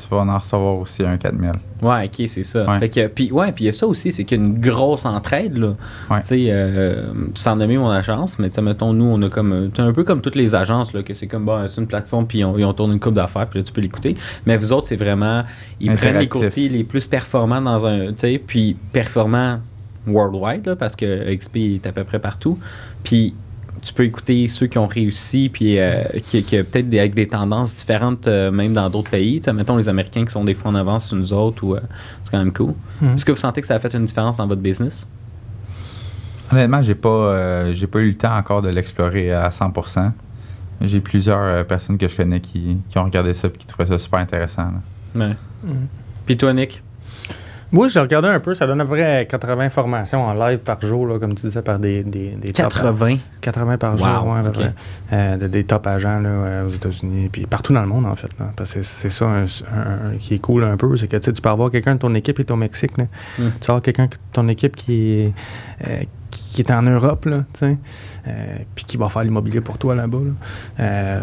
tu 0.00 0.08
vas 0.08 0.18
en 0.18 0.38
recevoir 0.38 0.76
aussi 0.76 1.04
un 1.04 1.16
4000. 1.16 1.52
ouais, 1.82 2.04
ok, 2.06 2.28
c'est 2.28 2.42
ça. 2.42 2.68
Ouais. 2.68 2.78
Fait 2.78 2.88
que, 2.88 3.06
puis, 3.08 3.30
ouais, 3.30 3.52
puis 3.52 3.64
il 3.64 3.66
y 3.66 3.70
a 3.70 3.72
ça 3.72 3.86
aussi, 3.86 4.12
c'est 4.12 4.24
qu'il 4.24 4.38
y 4.38 4.40
a 4.40 4.44
une 4.44 4.58
grosse 4.58 5.04
entraide, 5.04 5.56
là. 5.56 5.74
Ouais. 6.10 6.20
Tu 6.20 6.26
sais, 6.26 6.46
euh, 6.48 7.12
sans 7.34 7.56
nommer 7.56 7.76
mon 7.76 7.90
agence, 7.90 8.38
mais 8.38 8.48
tu 8.48 8.56
sais, 8.56 8.62
mettons, 8.62 8.92
nous, 8.92 9.04
on 9.04 9.20
a 9.22 9.28
comme, 9.28 9.52
euh, 9.52 9.68
un 9.78 9.92
peu 9.92 10.04
comme 10.04 10.20
toutes 10.20 10.36
les 10.36 10.54
agences, 10.54 10.92
là, 10.92 11.02
que 11.02 11.14
c'est 11.14 11.26
comme, 11.26 11.44
bah, 11.44 11.64
c'est 11.66 11.80
une 11.80 11.86
plateforme, 11.86 12.26
puis 12.26 12.44
on, 12.44 12.56
ils 12.58 12.64
ont 12.64 12.72
tourné 12.72 12.94
une 12.94 13.00
coupe 13.00 13.14
d'affaires, 13.14 13.46
puis 13.46 13.58
là, 13.58 13.64
tu 13.64 13.72
peux 13.72 13.80
l'écouter. 13.80 14.16
Mais 14.46 14.56
vous 14.56 14.72
autres, 14.72 14.86
c'est 14.86 14.96
vraiment, 14.96 15.44
ils 15.80 15.92
prennent 15.94 16.18
les 16.18 16.28
courtiers 16.28 16.68
les 16.68 16.84
plus 16.84 17.06
performants 17.06 17.60
dans 17.62 17.86
un, 17.86 18.08
tu 18.08 18.18
sais, 18.18 18.42
puis 18.44 18.76
performants 18.92 19.58
worldwide, 20.06 20.66
là, 20.66 20.76
parce 20.76 20.96
que 20.96 21.34
XP 21.34 21.56
est 21.56 21.86
à 21.86 21.92
peu 21.92 22.04
près 22.04 22.18
partout. 22.18 22.58
Puis 23.04 23.34
tu 23.82 23.92
peux 23.92 24.04
écouter 24.04 24.46
ceux 24.48 24.66
qui 24.68 24.78
ont 24.78 24.86
réussi, 24.86 25.50
puis 25.52 25.78
euh, 25.78 26.04
qui, 26.26 26.42
qui 26.44 26.56
peut-être 26.62 26.88
des- 26.88 27.00
avec 27.00 27.14
des 27.14 27.26
tendances 27.26 27.74
différentes, 27.74 28.26
euh, 28.28 28.50
même 28.52 28.72
dans 28.72 28.88
d'autres 28.88 29.10
pays. 29.10 29.40
Tu 29.40 29.44
sais, 29.44 29.52
mettons 29.52 29.76
les 29.76 29.88
Américains 29.88 30.24
qui 30.24 30.30
sont 30.30 30.44
des 30.44 30.54
fois 30.54 30.70
en 30.70 30.74
avance 30.76 31.08
sur 31.08 31.16
nous 31.16 31.32
autres, 31.32 31.64
ou, 31.64 31.74
euh, 31.74 31.80
c'est 32.22 32.30
quand 32.30 32.38
même 32.38 32.52
cool. 32.52 32.74
Mhm. 33.00 33.14
Est-ce 33.14 33.24
que 33.24 33.32
vous 33.32 33.36
sentez 33.38 33.60
que 33.60 33.66
ça 33.66 33.74
a 33.74 33.78
fait 33.80 33.92
une 33.94 34.04
différence 34.04 34.36
dans 34.36 34.46
votre 34.46 34.60
business? 34.62 35.08
Honnêtement, 36.50 36.82
j'ai 36.82 36.94
pas, 36.94 37.08
euh, 37.08 37.72
j'ai 37.74 37.86
pas 37.86 37.98
eu 38.00 38.10
le 38.10 38.16
temps 38.16 38.36
encore 38.36 38.62
de 38.62 38.68
l'explorer 38.68 39.32
à 39.32 39.48
100%. 39.50 40.12
J'ai 40.80 41.00
plusieurs 41.00 41.38
euh, 41.40 41.64
personnes 41.64 41.96
que 41.98 42.08
je 42.08 42.16
connais 42.16 42.40
qui, 42.40 42.76
qui 42.88 42.98
ont 42.98 43.04
regardé 43.04 43.34
ça 43.34 43.48
et 43.48 43.50
qui 43.52 43.66
trouvaient 43.66 43.88
ça 43.88 43.98
super 43.98 44.18
intéressant. 44.20 44.68
Ouais. 45.14 45.34
Mhm. 45.64 45.86
Puis 46.26 46.36
toi, 46.36 46.52
Nick? 46.52 46.82
Moi, 47.72 47.88
j'ai 47.88 48.00
regardé 48.00 48.28
un 48.28 48.38
peu, 48.38 48.52
ça 48.54 48.66
donne 48.66 48.80
à 48.80 48.84
peu 48.84 48.90
près 48.90 49.26
80 49.30 49.70
formations 49.70 50.22
en 50.22 50.34
live 50.34 50.58
par 50.58 50.80
jour, 50.82 51.06
là, 51.06 51.18
comme 51.18 51.34
tu 51.34 51.46
disais, 51.46 51.62
par 51.62 51.78
des, 51.78 52.04
des, 52.04 52.32
des 52.32 52.52
top- 52.52 52.72
80. 52.74 53.16
80 53.40 53.78
par 53.78 53.92
Wow, 53.94 53.98
jour, 53.98 54.26
ouais, 54.26 54.38
à 54.38 54.42
peu 54.42 54.48
ok. 54.48 54.54
près. 54.54 54.72
Euh, 55.12 55.36
de- 55.38 55.46
des 55.46 55.64
top 55.64 55.86
agents 55.86 56.20
là, 56.20 56.28
euh, 56.28 56.66
aux 56.66 56.70
États-Unis, 56.70 57.30
puis 57.32 57.46
partout 57.46 57.72
dans 57.72 57.80
le 57.80 57.86
monde, 57.88 58.04
en 58.06 58.14
fait. 58.14 58.28
là. 58.38 58.52
parce 58.54 58.74
que 58.74 58.82
c'est 58.82 59.08
ça 59.10 59.24
un- 59.24 59.44
un- 59.44 60.16
qui 60.20 60.34
est 60.34 60.38
cool 60.38 60.64
un 60.64 60.76
peu, 60.76 60.94
c'est 60.98 61.08
que 61.08 61.16
tu 61.16 61.32
peux 61.40 61.48
avoir 61.48 61.70
quelqu'un 61.70 61.94
de 61.94 62.00
ton 62.00 62.14
équipe 62.14 62.36
qui 62.36 62.42
est 62.42 62.50
au 62.50 62.56
Mexique. 62.56 62.96
là. 62.98 63.04
Mm. 63.38 63.42
Tu 63.60 63.66
vas 63.66 63.72
avoir 63.74 63.82
quelqu'un 63.82 64.04
de 64.06 64.10
ton 64.34 64.48
équipe 64.48 64.76
qui 64.76 65.12
est, 65.20 65.32
euh, 65.88 66.00
qui 66.30 66.42
qui 66.52 66.60
est 66.60 66.70
en 66.70 66.82
Europe, 66.82 67.24
là, 67.24 67.38
tu 67.54 67.60
sais, 67.60 67.78
euh, 68.28 68.56
puis 68.74 68.84
qui 68.84 68.98
va 68.98 69.08
faire 69.08 69.22
l'immobilier 69.24 69.62
pour 69.62 69.78
toi 69.78 69.94
là-bas. 69.94 70.18
là. 70.78 71.20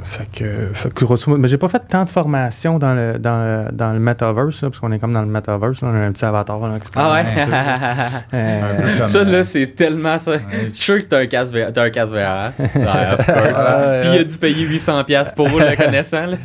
Euh, 0.00 0.04
fait 0.04 0.28
que, 0.30 0.44
fait 0.74 0.92
que 0.94 1.04
grosso 1.04 1.30
modo- 1.30 1.40
mais 1.42 1.48
j'ai 1.48 1.58
pas 1.58 1.68
fait 1.68 1.82
tant 1.88 2.04
de 2.04 2.10
formations 2.10 2.78
dans 2.78 2.94
le, 2.94 3.18
dans 3.18 3.38
le, 3.38 3.72
dans 3.72 3.92
le 3.92 3.98
metaverse, 3.98 4.62
là, 4.62 4.70
parce 4.70 4.78
qu'on 4.80 4.92
est 4.92 4.98
comme 4.98 5.12
dans 5.12 5.22
le 5.22 5.26
metaverse, 5.28 5.82
là, 5.82 5.88
on 5.92 5.94
a 5.94 5.98
un 6.06 6.12
petit 6.12 6.24
avatar. 6.24 6.60
Là, 6.68 6.78
qui 6.78 6.86
se 6.86 6.92
Ah 6.96 7.12
ouais? 7.12 7.22
promène 7.24 7.52
un 7.52 8.04
peu. 8.30 8.36
Euh, 8.36 8.62
Un 8.62 8.74
peu 8.82 8.96
comme, 8.98 9.06
ça, 9.06 9.18
euh, 9.18 9.24
là, 9.24 9.44
c'est 9.44 9.66
tellement 9.74 10.18
ça. 10.18 10.30
Ouais. 10.32 10.40
Je 10.52 10.74
suis 10.76 10.84
sûr 10.84 10.96
que 10.98 11.02
t'as 11.08 11.18
un 11.20 11.26
casque 11.26 11.54
VR. 11.54 11.72
T'as 11.72 11.82
un 11.84 11.90
casque 11.90 12.12
VR. 12.14 12.52
Ouais, 12.58 13.14
of 13.18 13.26
course. 13.26 13.58
Ouais, 13.58 14.00
Puis 14.00 14.10
il 14.14 14.18
a 14.20 14.24
dû 14.24 14.38
payer 14.38 14.66
800$ 14.66 15.34
pour 15.34 15.48
le 15.48 15.76
connaissant. 15.76 16.26
Là. 16.26 16.36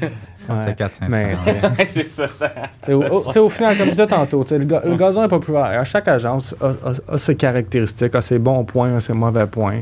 Ouais. 0.50 0.56
C'est 0.68 0.76
400 0.76 1.06
Mais, 1.10 1.36
tu 1.36 1.44
sais, 1.44 1.86
c'est 1.88 2.08
ça. 2.08 2.28
ça. 2.30 2.52
Tu 2.86 2.92
sais, 3.32 3.40
Au, 3.40 3.50
final, 3.50 3.78
comme 3.78 3.86
je 3.88 3.92
disais 3.92 4.08
tantôt, 4.08 4.44
le, 4.52 4.66
ga- 4.66 4.82
le 4.86 4.96
gazon 4.96 5.24
est 5.24 5.28
populaire. 5.28 5.86
Chaque 5.86 6.08
agence 6.08 6.56
a, 6.62 6.68
a- 6.90 7.14
a 7.14 7.18
ses 7.18 7.36
caractéristiques, 7.36 8.16
a 8.16 8.22
ses 8.22 8.40
bons 8.40 8.64
points, 8.64 8.96
a 8.96 9.00
ses 9.00 9.14
mauvais 9.14 9.48
points. 9.48 9.82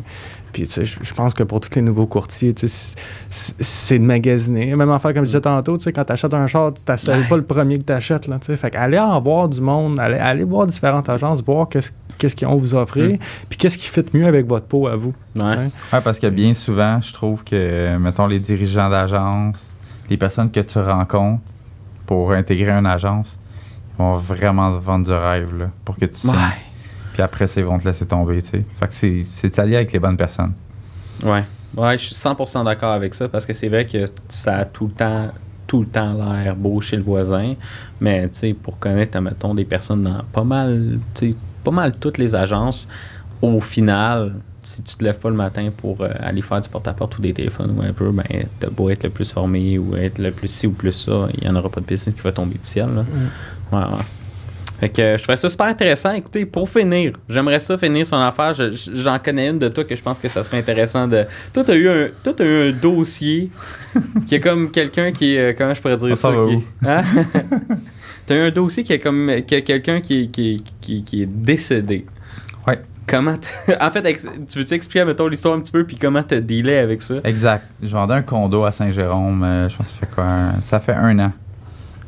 Puis, 0.53 0.63
tu 0.67 0.85
sais, 0.85 0.99
je 1.01 1.13
pense 1.13 1.33
que 1.33 1.43
pour 1.43 1.61
tous 1.61 1.73
les 1.75 1.81
nouveaux 1.81 2.05
courtiers, 2.07 2.53
tu 2.53 2.67
sais, 2.67 2.95
c'est- 3.29 3.99
de 3.99 4.03
magasiner. 4.03 4.75
Même 4.75 4.91
affaire, 4.91 5.13
comme 5.13 5.23
je 5.23 5.27
disais 5.27 5.41
tantôt, 5.41 5.77
tu 5.77 5.83
sais, 5.85 5.93
quand 5.93 6.03
tu 6.03 6.11
achètes 6.13 6.33
un 6.33 6.47
char, 6.47 6.73
tu 6.73 6.81
n'achètes 6.87 7.29
pas 7.29 7.37
le 7.37 7.43
premier 7.43 7.79
que 7.79 7.83
tu 7.85 7.93
achètes. 7.93 8.27
Là, 8.27 8.37
tu 8.39 8.47
sais. 8.47 8.55
fait 8.57 8.69
qu'aller 8.71 8.99
en 8.99 9.19
voir 9.21 9.47
du 9.49 9.61
monde, 9.61 9.99
aller, 9.99 10.17
aller 10.17 10.43
voir 10.43 10.67
différentes 10.67 11.07
agences, 11.09 11.43
voir 11.43 11.67
qu'est-ce 11.69 11.91
qu'est-ce 12.17 12.35
qu'ils 12.35 12.47
ont 12.47 12.51
à 12.51 12.55
vous 12.55 12.75
offrir, 12.75 13.17
puis 13.49 13.57
qu'est-ce 13.57 13.79
qui 13.79 13.87
fit 13.87 14.05
mieux 14.13 14.27
avec 14.27 14.45
votre 14.45 14.67
peau 14.67 14.87
à 14.87 14.95
vous. 14.95 15.11
tu 15.35 15.43
Ouais. 15.43 15.49
sais. 15.49 15.95
Ouais, 15.95 16.01
parce 16.03 16.19
que 16.19 16.27
bien 16.27 16.53
souvent, 16.53 17.01
je 17.01 17.11
trouve 17.13 17.43
que, 17.43 17.97
mettons, 17.97 18.27
les 18.27 18.37
dirigeants 18.39 18.91
d'agence, 18.91 19.70
les 20.09 20.17
personnes 20.17 20.51
que 20.51 20.59
tu 20.59 20.79
rencontres 20.79 21.41
pour 22.05 22.31
intégrer 22.31 22.71
une 22.71 22.85
agence, 22.85 23.37
ils 23.93 23.97
vont 24.01 24.15
vraiment 24.15 24.77
te 24.77 24.83
vendre 24.83 25.05
du 25.05 25.13
rêve 25.13 25.57
là, 25.57 25.69
pour 25.85 25.97
que 25.97 26.05
tu. 26.05 26.27
Ouais. 26.27 26.35
Puis 27.13 27.21
après, 27.21 27.45
ils 27.57 27.63
vont 27.63 27.77
te 27.77 27.85
laisser 27.85 28.05
tomber. 28.05 28.41
tu 28.41 28.49
sais. 28.49 28.65
Fait 28.79 28.87
que 28.87 28.93
c'est 28.93 29.25
c'est 29.33 29.49
de 29.49 29.53
s'allier 29.53 29.75
avec 29.75 29.91
les 29.91 29.99
bonnes 29.99 30.17
personnes. 30.17 30.53
Ouais. 31.23 31.43
Ouais, 31.75 31.97
je 31.97 32.05
suis 32.05 32.15
100% 32.15 32.65
d'accord 32.65 32.91
avec 32.91 33.13
ça 33.13 33.29
parce 33.29 33.45
que 33.45 33.53
c'est 33.53 33.69
vrai 33.69 33.85
que 33.85 34.05
ça 34.27 34.57
a 34.57 34.65
tout 34.65 34.87
le 34.87 34.91
temps 34.91 35.27
tout 35.67 35.79
le 35.79 35.87
temps 35.87 36.13
l'air 36.13 36.53
beau 36.53 36.81
chez 36.81 36.97
le 36.97 37.01
voisin, 37.01 37.53
mais 38.01 38.27
tu 38.27 38.35
sais 38.37 38.53
pour 38.53 38.77
connaître 38.77 39.17
mettons 39.21 39.55
des 39.55 39.63
personnes 39.63 40.03
dans 40.03 40.21
pas 40.33 40.43
mal 40.43 40.99
tu 41.13 41.29
sais 41.29 41.35
pas 41.63 41.71
mal 41.71 41.95
toutes 41.95 42.17
les 42.17 42.35
agences 42.35 42.89
au 43.41 43.61
final 43.61 44.33
si 44.75 44.83
tu 44.83 44.95
te 44.95 45.03
lèves 45.03 45.19
pas 45.19 45.29
le 45.29 45.35
matin 45.35 45.69
pour 45.75 46.01
euh, 46.01 46.09
aller 46.19 46.41
faire 46.41 46.61
du 46.61 46.69
porte-à-porte 46.69 47.17
ou 47.17 47.21
des 47.21 47.33
téléphones 47.33 47.71
ou 47.71 47.79
whatever, 47.81 48.11
ben 48.11 48.23
t'as 48.59 48.69
beau 48.69 48.89
être 48.89 49.03
le 49.03 49.09
plus 49.09 49.31
formé 49.31 49.77
ou 49.77 49.95
être 49.95 50.17
le 50.19 50.31
plus 50.31 50.47
ci 50.47 50.67
ou 50.67 50.71
plus 50.71 50.91
ça, 50.91 51.27
il 51.37 51.43
y 51.43 51.49
en 51.49 51.55
aura 51.55 51.69
pas 51.69 51.81
de 51.81 51.85
business 51.85 52.15
qui 52.15 52.21
va 52.21 52.31
tomber 52.31 52.53
du 52.55 52.59
ciel. 52.67 52.87
Là. 52.95 53.05
Ouais, 53.71 53.85
ouais. 53.85 54.03
Fait 54.79 54.89
que 54.89 55.01
euh, 55.01 55.17
je 55.17 55.21
trouvais 55.21 55.35
ça 55.35 55.47
super 55.47 55.67
intéressant. 55.67 56.11
Écoutez, 56.13 56.43
pour 56.45 56.67
finir, 56.67 57.13
j'aimerais 57.29 57.59
ça 57.59 57.77
finir 57.77 58.03
son 58.07 58.17
affaire. 58.17 58.55
Je- 58.55 58.71
je- 58.75 58.95
J'en 58.95 59.19
connais 59.19 59.47
une 59.49 59.59
de 59.59 59.67
toi 59.67 59.83
que 59.83 59.95
je 59.95 60.01
pense 60.01 60.17
que 60.17 60.27
ça 60.27 60.41
serait 60.41 60.57
intéressant 60.57 61.07
de. 61.07 61.23
Toi, 61.53 61.63
t'as 61.63 61.75
eu 61.75 61.87
un, 61.87 62.07
toi, 62.23 62.33
t'as 62.35 62.45
eu 62.45 62.69
un 62.69 62.71
dossier 62.71 63.51
qui 64.27 64.33
est 64.35 64.39
comme 64.39 64.71
quelqu'un 64.71 65.11
qui 65.11 65.35
est. 65.35 65.51
euh, 65.51 65.53
Comment 65.55 65.75
je 65.75 65.81
pourrais 65.81 65.97
dire 65.97 66.17
Ça 66.17 66.31
qui 66.31 66.63
Hein? 66.87 67.03
t'as 68.25 68.35
eu 68.35 68.39
un 68.39 68.49
dossier 68.51 68.83
qui 68.83 68.93
est 68.93 68.99
comme 68.99 69.31
quelqu'un 69.45 70.01
qui, 70.01 70.29
qui 70.29 71.21
est 71.21 71.25
décédé. 71.27 72.05
Ouais. 72.67 72.79
Comment 73.07 73.35
En 73.81 73.91
fait, 73.91 74.01
tu 74.47 74.59
veux-tu 74.59 74.73
expliquer, 74.73 75.05
mettons, 75.05 75.27
l'histoire 75.27 75.55
un 75.55 75.59
petit 75.59 75.71
peu, 75.71 75.83
puis 75.85 75.97
comment 75.97 76.23
t'as 76.23 76.39
dealé 76.39 76.77
avec 76.77 77.01
ça? 77.01 77.15
Exact. 77.23 77.63
Je 77.81 77.89
vendais 77.89 78.13
un 78.13 78.21
condo 78.21 78.63
à 78.63 78.71
Saint-Jérôme, 78.71 79.43
euh, 79.43 79.69
je 79.69 79.75
pense 79.75 79.87
que 79.87 79.93
ça 79.93 79.99
fait 79.99 80.13
quoi? 80.15 80.23
un- 80.23 80.61
Ça 80.61 80.79
fait 80.79 80.93
un 80.93 81.19
an. 81.19 81.31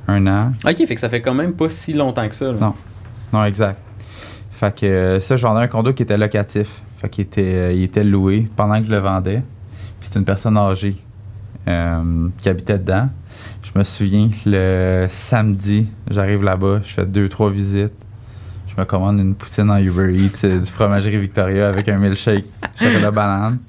Un 0.07 0.27
an. 0.27 0.51
Ok, 0.65 0.77
fait 0.85 0.95
que 0.95 1.01
ça 1.01 1.09
fait 1.09 1.21
quand 1.21 1.33
même 1.33 1.53
pas 1.53 1.69
si 1.69 1.93
longtemps 1.93 2.27
que 2.27 2.35
ça. 2.35 2.45
là. 2.51 2.57
Non. 2.59 2.73
Non, 3.31 3.45
exact. 3.45 3.79
Fait 4.51 4.73
que 4.75 4.85
euh, 4.85 5.19
ça, 5.19 5.35
je 5.37 5.41
vendais 5.43 5.61
un 5.61 5.67
condo 5.67 5.93
qui 5.93 6.03
était 6.03 6.17
locatif. 6.17 6.69
Fait 7.01 7.09
qu'il 7.09 7.23
était, 7.23 7.41
euh, 7.55 7.71
il 7.73 7.83
était 7.83 8.03
loué 8.03 8.47
pendant 8.55 8.79
que 8.79 8.85
je 8.85 8.91
le 8.91 8.99
vendais. 8.99 9.41
Puis 9.99 10.07
c'était 10.07 10.19
une 10.19 10.25
personne 10.25 10.57
âgée 10.57 10.95
qui 11.65 12.49
habitait 12.49 12.77
dedans. 12.77 13.07
Je 13.63 13.71
me 13.79 13.83
souviens 13.85 14.29
que 14.29 14.49
le 14.49 15.07
samedi, 15.09 15.87
j'arrive 16.11 16.43
là-bas, 16.43 16.81
je 16.83 16.93
fais 16.93 17.05
deux, 17.05 17.29
trois 17.29 17.49
visites. 17.49 17.93
Je 18.75 18.81
me 18.81 18.85
commande 18.85 19.19
une 19.19 19.35
poutine 19.35 19.69
en 19.69 19.77
Uber 19.77 20.13
Eats, 20.15 20.45
euh, 20.45 20.59
du 20.59 20.69
fromagerie 20.71 21.17
Victoria 21.19 21.67
avec 21.67 21.87
un 21.89 21.97
milkshake, 21.97 22.45
chocolat 22.79 23.11
banane. 23.11 23.59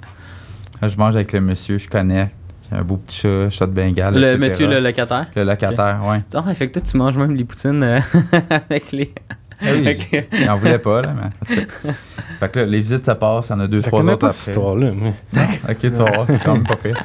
Là, 0.80 0.88
je 0.88 0.96
mange 0.96 1.14
avec 1.16 1.32
le 1.32 1.40
monsieur, 1.40 1.78
je 1.78 1.88
connecte. 1.88 2.34
Un 2.72 2.82
beau 2.82 2.96
petit 2.96 3.18
chat, 3.18 3.50
chat 3.50 3.66
de 3.66 3.72
Bengale. 3.72 4.14
Le 4.14 4.20
etc. 4.22 4.38
monsieur 4.38 4.66
le 4.66 4.80
locataire. 4.80 5.26
Le 5.36 5.44
locataire, 5.44 6.00
ouais. 6.08 6.22
Ah, 6.34 6.54
fait 6.54 6.68
que 6.68 6.72
toi, 6.78 6.82
tu 6.82 6.96
manges 6.96 7.16
même 7.16 7.34
les 7.36 7.44
poutines 7.44 7.82
euh, 7.82 8.00
avec 8.50 8.90
les. 8.90 9.12
Ah 9.60 9.66
oui, 9.72 9.78
avec 9.86 10.10
les- 10.10 10.26
Il 10.40 10.50
en 10.50 10.56
voulait 10.56 10.78
pas, 10.78 11.02
là, 11.02 11.12
mais. 11.14 11.56
Fait 12.40 12.48
que 12.50 12.58
là, 12.60 12.66
les 12.66 12.80
visites, 12.80 13.04
ça 13.04 13.14
passe, 13.14 13.48
il 13.48 13.52
y 13.52 13.54
en 13.54 13.60
a 13.60 13.66
deux, 13.68 13.80
Je 13.80 13.86
trois 13.86 14.00
autres 14.00 14.16
pas 14.16 14.26
après. 14.28 14.32
cette 14.38 14.48
histoire-là, 14.56 14.90
moi. 14.92 15.12
Ok, 15.70 15.78
tu 15.80 15.88
vas 15.90 16.04
voir, 16.10 16.26
c'est 16.28 16.42
quand 16.42 16.54
même 16.54 16.66
pas 16.66 16.74
pire. 16.76 17.00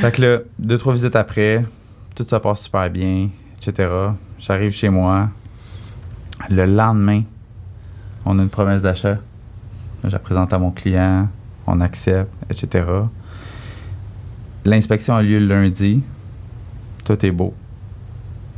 Fait 0.00 0.10
que 0.12 0.22
là, 0.22 0.38
deux, 0.58 0.78
trois 0.78 0.94
visites 0.94 1.14
après, 1.16 1.62
tout 2.14 2.24
ça 2.26 2.40
passe 2.40 2.62
super 2.62 2.88
bien, 2.88 3.28
etc. 3.60 3.90
J'arrive 4.38 4.70
chez 4.70 4.88
moi. 4.88 5.28
Le 6.50 6.64
lendemain, 6.66 7.22
on 8.24 8.38
a 8.38 8.42
une 8.42 8.48
promesse 8.50 8.82
d'achat. 8.82 9.18
Je 10.02 10.10
la 10.10 10.18
présente 10.18 10.52
à 10.52 10.58
mon 10.58 10.70
client, 10.70 11.28
on 11.66 11.80
accepte, 11.80 12.30
etc. 12.50 12.84
L'inspection 14.64 15.14
a 15.16 15.22
lieu 15.22 15.38
le 15.38 15.46
lundi. 15.46 16.02
Tout 17.04 17.24
est 17.24 17.30
beau. 17.30 17.54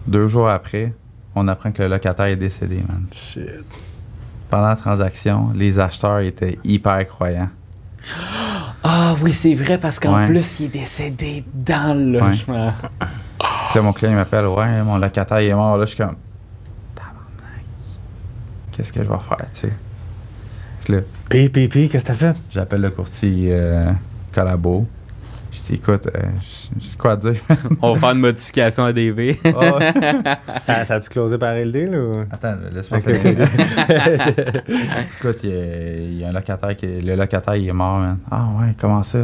Deux 0.07 0.29
jours 0.29 0.49
après, 0.49 0.93
on 1.35 1.47
apprend 1.49 1.73
que 1.73 1.83
le 1.83 1.89
locataire 1.89 2.27
est 2.27 2.37
décédé, 2.37 2.77
man. 2.89 3.07
Shit. 3.13 3.65
pendant 4.49 4.69
la 4.69 4.77
transaction, 4.77 5.51
les 5.55 5.79
acheteurs 5.81 6.21
étaient 6.21 6.59
hyper 6.65 7.07
croyants. 7.09 7.49
Ah 8.89 9.17
oui, 9.21 9.33
c'est 9.33 9.55
vrai, 9.55 9.79
parce 9.79 9.99
qu'en 9.99 10.15
Ouais. 10.17 10.27
plus, 10.29 10.61
il 10.61 10.67
est 10.67 10.69
décédé 10.69 11.45
dans 11.53 11.97
le 11.99 12.21
logement. 12.21 12.73
Puis 13.01 13.75
là, 13.75 13.83
mon 13.83 13.93
client 13.93 14.13
m'appelle, 14.13 14.47
ouais, 14.47 14.81
mon 14.85 14.97
locataire 14.99 15.39
est 15.39 15.53
mort. 15.53 15.77
Là, 15.77 15.87
je 15.87 15.91
suis 15.95 15.97
comme, 15.99 16.15
qu'est-ce 18.77 18.93
que 18.93 19.03
je 19.03 19.09
vais 19.09 19.19
faire, 19.29 19.47
tu 19.53 19.61
sais. 19.61 19.73
Puis 20.85 20.95
là, 20.95 21.01
Puis, 21.29 21.49
puis, 21.49 21.69
puis, 21.69 21.89
qu'est-ce 21.89 22.05
que 22.05 22.09
t'as 22.13 22.15
fait? 22.15 22.37
j'appelle 22.51 22.81
le 22.83 22.91
courtier 22.91 23.49
euh, 23.51 23.91
Collabo. 24.33 24.87
Je 25.53 25.61
dis, 25.63 25.75
écoute, 25.77 26.07
euh, 26.15 26.21
j'ai 26.79 26.97
quoi 26.99 27.13
à 27.13 27.17
dire? 27.17 27.37
On 27.83 27.95
va 27.95 28.01
faire 28.01 28.11
une 28.11 28.19
modification 28.21 28.85
à 28.85 28.93
DV. 28.93 29.39
Ah. 29.45 29.79
Ah, 30.69 30.85
ça 30.85 30.95
a-tu 30.97 31.09
closé 31.09 31.39
par 31.39 31.55
le 31.55 31.73
deal 31.73 31.97
ou? 31.97 32.25
Attends, 32.31 32.57
laisse-moi 32.73 32.99
Ok, 33.01 33.11
finir. 33.15 33.49
Écoute, 35.19 35.39
il 35.45 35.51
y, 35.51 35.53
a, 35.53 35.97
il 36.03 36.19
y 36.21 36.25
a 36.25 36.29
un 36.29 36.33
locataire 36.33 36.77
qui. 36.77 36.87
Le 37.01 37.15
locataire, 37.17 37.57
il 37.57 37.69
est 37.69 37.73
mort, 37.73 37.99
man. 37.99 38.19
Ah 38.31 38.49
ouais, 38.61 38.75
comment 38.79 39.03
ça? 39.03 39.19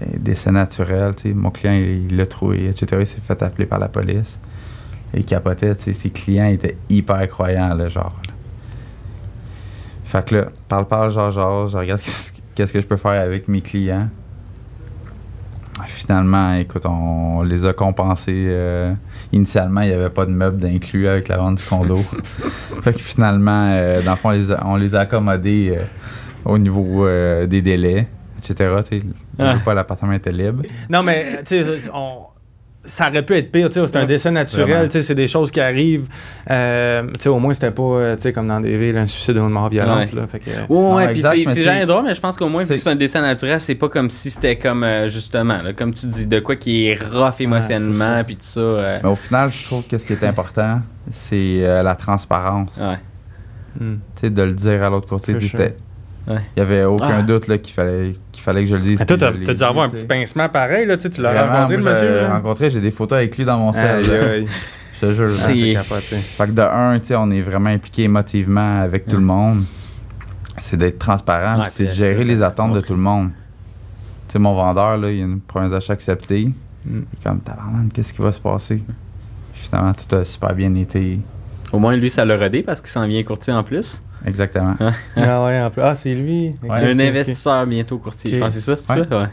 Eh, 0.00 0.18
Décès 0.18 0.52
naturel, 0.52 1.14
tu 1.16 1.22
sais. 1.30 1.34
Mon 1.34 1.50
client, 1.50 1.72
il 1.74 2.10
il 2.12 2.16
l'a 2.16 2.26
trouvé, 2.26 2.68
etc. 2.68 2.86
Il 3.00 3.06
s'est 3.06 3.18
fait 3.26 3.42
appeler 3.42 3.66
par 3.66 3.78
la 3.80 3.88
police. 3.88 4.38
Et 5.14 5.18
il 5.20 5.24
capotait, 5.24 5.74
tu 5.74 5.82
sais. 5.82 5.92
Ses 5.94 6.10
clients 6.10 6.46
étaient 6.46 6.76
hyper 6.88 7.26
croyants, 7.28 7.74
là, 7.74 7.88
genre. 7.88 8.16
Fait 10.12 10.22
que 10.26 10.34
là, 10.34 10.44
parle, 10.68 10.84
parle, 10.84 11.10
genre, 11.10 11.30
genre, 11.32 11.66
je 11.68 11.78
regarde 11.78 12.00
qu'est-ce 12.54 12.70
que 12.70 12.80
je 12.82 12.86
peux 12.86 12.98
faire 12.98 13.12
avec 13.22 13.48
mes 13.48 13.62
clients. 13.62 14.08
Finalement, 15.86 16.52
écoute, 16.54 16.84
on, 16.84 17.42
les 17.42 17.64
a 17.64 17.72
compensés. 17.72 18.44
euh, 18.48 18.92
initialement, 19.32 19.80
il 19.80 19.88
n'y 19.88 19.94
avait 19.94 20.10
pas 20.10 20.26
de 20.26 20.30
meubles 20.30 20.58
d'inclus 20.58 21.08
avec 21.08 21.28
la 21.28 21.38
vente 21.38 21.56
du 21.56 21.64
condo. 21.64 21.96
fait 22.82 22.92
que 22.92 22.98
finalement, 22.98 23.68
euh, 23.72 24.02
dans 24.02 24.10
le 24.12 24.16
fond, 24.18 24.28
on 24.28 24.32
les 24.32 24.52
a, 24.52 24.66
on 24.66 24.76
les 24.76 24.94
a 24.94 25.00
accommodés 25.00 25.74
euh, 25.78 25.82
au 26.44 26.58
niveau 26.58 27.06
euh, 27.06 27.46
des 27.46 27.62
délais, 27.62 28.06
etc. 28.38 28.74
Tu 28.88 29.00
sais, 29.00 29.06
Ah. 29.38 29.54
pas 29.64 29.72
l'appartement 29.72 30.12
était 30.12 30.30
libre. 30.30 30.62
Non, 30.90 31.02
mais, 31.02 31.42
tu 31.44 31.64
sais, 31.64 31.90
on- 31.92 32.26
ça 32.84 33.08
aurait 33.08 33.22
pu 33.24 33.36
être 33.36 33.52
pire, 33.52 33.68
tu 33.70 33.80
sais, 33.80 33.86
c'est 33.86 33.96
un 33.96 34.06
décès 34.06 34.30
naturel, 34.30 34.66
Vraiment. 34.68 34.84
tu 34.86 34.92
sais, 34.92 35.02
c'est 35.04 35.14
des 35.14 35.28
choses 35.28 35.50
qui 35.52 35.60
arrivent. 35.60 36.08
Euh, 36.50 37.04
tu 37.14 37.20
sais, 37.20 37.28
au 37.28 37.38
moins, 37.38 37.54
c'était 37.54 37.70
pas, 37.70 37.82
euh, 37.82 38.16
tu 38.16 38.22
sais, 38.22 38.32
comme 38.32 38.48
dans 38.48 38.58
des 38.60 38.76
villes, 38.76 38.96
un 38.96 39.06
suicide 39.06 39.36
ou 39.38 39.42
une 39.44 39.50
mort 39.50 39.68
violente, 39.68 40.12
Ouais. 40.12 40.20
là. 40.20 40.26
Fait 40.26 40.40
que, 40.40 40.50
Ouais, 40.50 40.66
Non, 40.68 40.94
ouais, 40.96 41.12
puis 41.12 41.22
c'est 41.22 41.28
mais 41.36 41.44
c'est 41.44 41.50
c'est- 41.52 41.62
jamais 41.62 41.86
drôle, 41.86 42.04
mais 42.04 42.14
je 42.14 42.20
pense 42.20 42.36
qu'au 42.36 42.48
moins, 42.48 42.62
vu 42.62 42.68
c'est- 42.68 42.74
que 42.74 42.80
c'est 42.80 42.90
un 42.90 42.96
dessin 42.96 43.20
naturel, 43.20 43.60
c'est 43.60 43.76
pas 43.76 43.88
comme 43.88 44.10
si 44.10 44.30
c'était 44.30 44.56
comme, 44.56 44.82
euh, 44.82 45.06
justement, 45.08 45.62
là, 45.62 45.72
comme 45.72 45.92
tu 45.92 46.06
dis, 46.06 46.26
de 46.26 46.40
quoi 46.40 46.56
qui 46.56 46.86
est 46.88 46.98
rough 47.02 47.40
émotionnellement, 47.40 48.24
puis 48.24 48.34
tout 48.36 48.42
ça. 48.46 48.60
euh, 48.60 48.98
Mais 49.02 49.08
au 49.10 49.14
final, 49.14 49.50
je 49.52 49.64
trouve 49.64 49.84
que 49.86 49.96
ce 49.98 50.04
qui 50.04 50.14
est 50.14 50.24
important, 50.24 50.80
c'est 51.10 51.60
euh, 51.62 51.82
la 51.84 51.94
transparence. 51.94 52.70
ouais. 52.80 52.98
hmm. 53.80 53.94
Tu 54.16 54.20
sais, 54.22 54.30
de 54.30 54.42
le 54.42 54.52
dire 54.54 54.82
à 54.82 54.90
l'autre 54.90 55.06
courtier. 55.08 55.34
Ouais. 56.28 56.36
Il 56.56 56.62
n'y 56.62 56.62
avait 56.62 56.84
aucun 56.84 57.18
Ah. 57.18 57.22
doute 57.22 57.48
là, 57.48 57.58
qu'il 57.58 57.74
fallait, 57.74 58.12
qu'il 58.30 58.42
fallait 58.42 58.62
que 58.62 58.68
je 58.70 58.76
le 58.76 58.82
dise. 58.82 59.04
Toi, 59.04 59.16
t'as 59.18 59.32
dû 59.54 59.62
avoir 59.62 59.86
un 59.86 59.88
petit 59.88 60.06
pincement 60.06 60.48
pareil, 60.48 60.86
là, 60.86 60.96
tu 60.96 61.08
l'as 61.20 61.46
rencontré, 61.46 61.76
le 61.76 61.82
monsieur. 61.82 62.08
l'ai 62.08 62.22
là? 62.22 62.34
rencontré, 62.34 62.70
j'ai 62.70 62.80
des 62.80 62.90
photos 62.92 63.16
avec 63.18 63.36
lui 63.36 63.44
dans 63.44 63.58
mon 63.58 63.72
sel. 63.72 64.04
Je 64.04 65.06
te 65.08 65.12
jure. 65.12 65.28
C'est- 65.30 65.72
capoté. 65.74 66.16
Fait 66.16 66.46
que 66.46 66.52
de 66.52 66.62
un, 66.62 66.98
tu 67.00 67.06
sais, 67.06 67.16
on 67.16 67.28
est 67.32 67.40
vraiment 67.40 67.70
impliqué 67.70 68.04
émotivement 68.04 68.80
avec 68.82 69.06
tout 69.06 69.16
le 69.16 69.22
monde. 69.22 69.64
C'est 70.58 70.76
d'être 70.76 70.98
transparent, 71.00 71.60
Ouais, 71.60 71.68
c'est 71.72 71.86
de 71.86 71.90
gérer 71.90 72.24
les 72.24 72.40
attentes 72.42 72.74
de 72.74 72.80
tout 72.80 72.92
le 72.94 73.00
monde. 73.00 73.30
Tu 74.28 74.34
sais, 74.34 74.38
mon 74.38 74.54
vendeur, 74.54 74.96
là, 74.98 75.10
il 75.10 75.18
y 75.18 75.22
a 75.22 75.24
une 75.24 75.40
promesse 75.40 75.70
d'achat 75.70 75.94
acceptée. 75.94 76.44
Mm. 76.84 76.90
Il 76.90 76.98
est 77.00 77.24
comme, 77.24 77.40
tabarnak, 77.40 77.92
qu'est-ce 77.92 78.12
qui 78.12 78.22
va 78.22 78.30
se 78.32 78.38
passer? 78.40 78.76
Puis 79.54 79.62
finalement, 79.62 79.92
tout 79.92 80.14
a 80.14 80.24
super 80.24 80.54
bien 80.54 80.72
été. 80.76 81.18
Au 81.72 81.78
moins, 81.78 81.96
lui, 81.96 82.10
ça 82.10 82.24
l'a 82.24 82.36
rodé 82.36 82.62
parce 82.62 82.80
qu'il 82.80 82.90
s'en 82.90 83.06
vient 83.06 83.22
courtier 83.24 83.52
en 83.52 83.62
plus. 83.64 84.02
Exactement. 84.26 84.74
Ah 85.16 85.44
ouais, 85.44 85.60
en 85.60 85.70
plus. 85.70 85.82
Ah, 85.82 85.94
c'est 85.94 86.14
lui. 86.14 86.54
Un 86.68 86.98
investisseur 86.98 87.66
bientôt 87.66 87.98
courtier. 87.98 88.34
Je 88.34 88.38
pense 88.40 88.54
que 88.54 88.60
c'est 88.60 88.76
ça, 88.76 88.76
c'est 88.76 89.00
Ouais. 89.00 89.06
ça? 89.10 89.18
Ouais. 89.20 89.28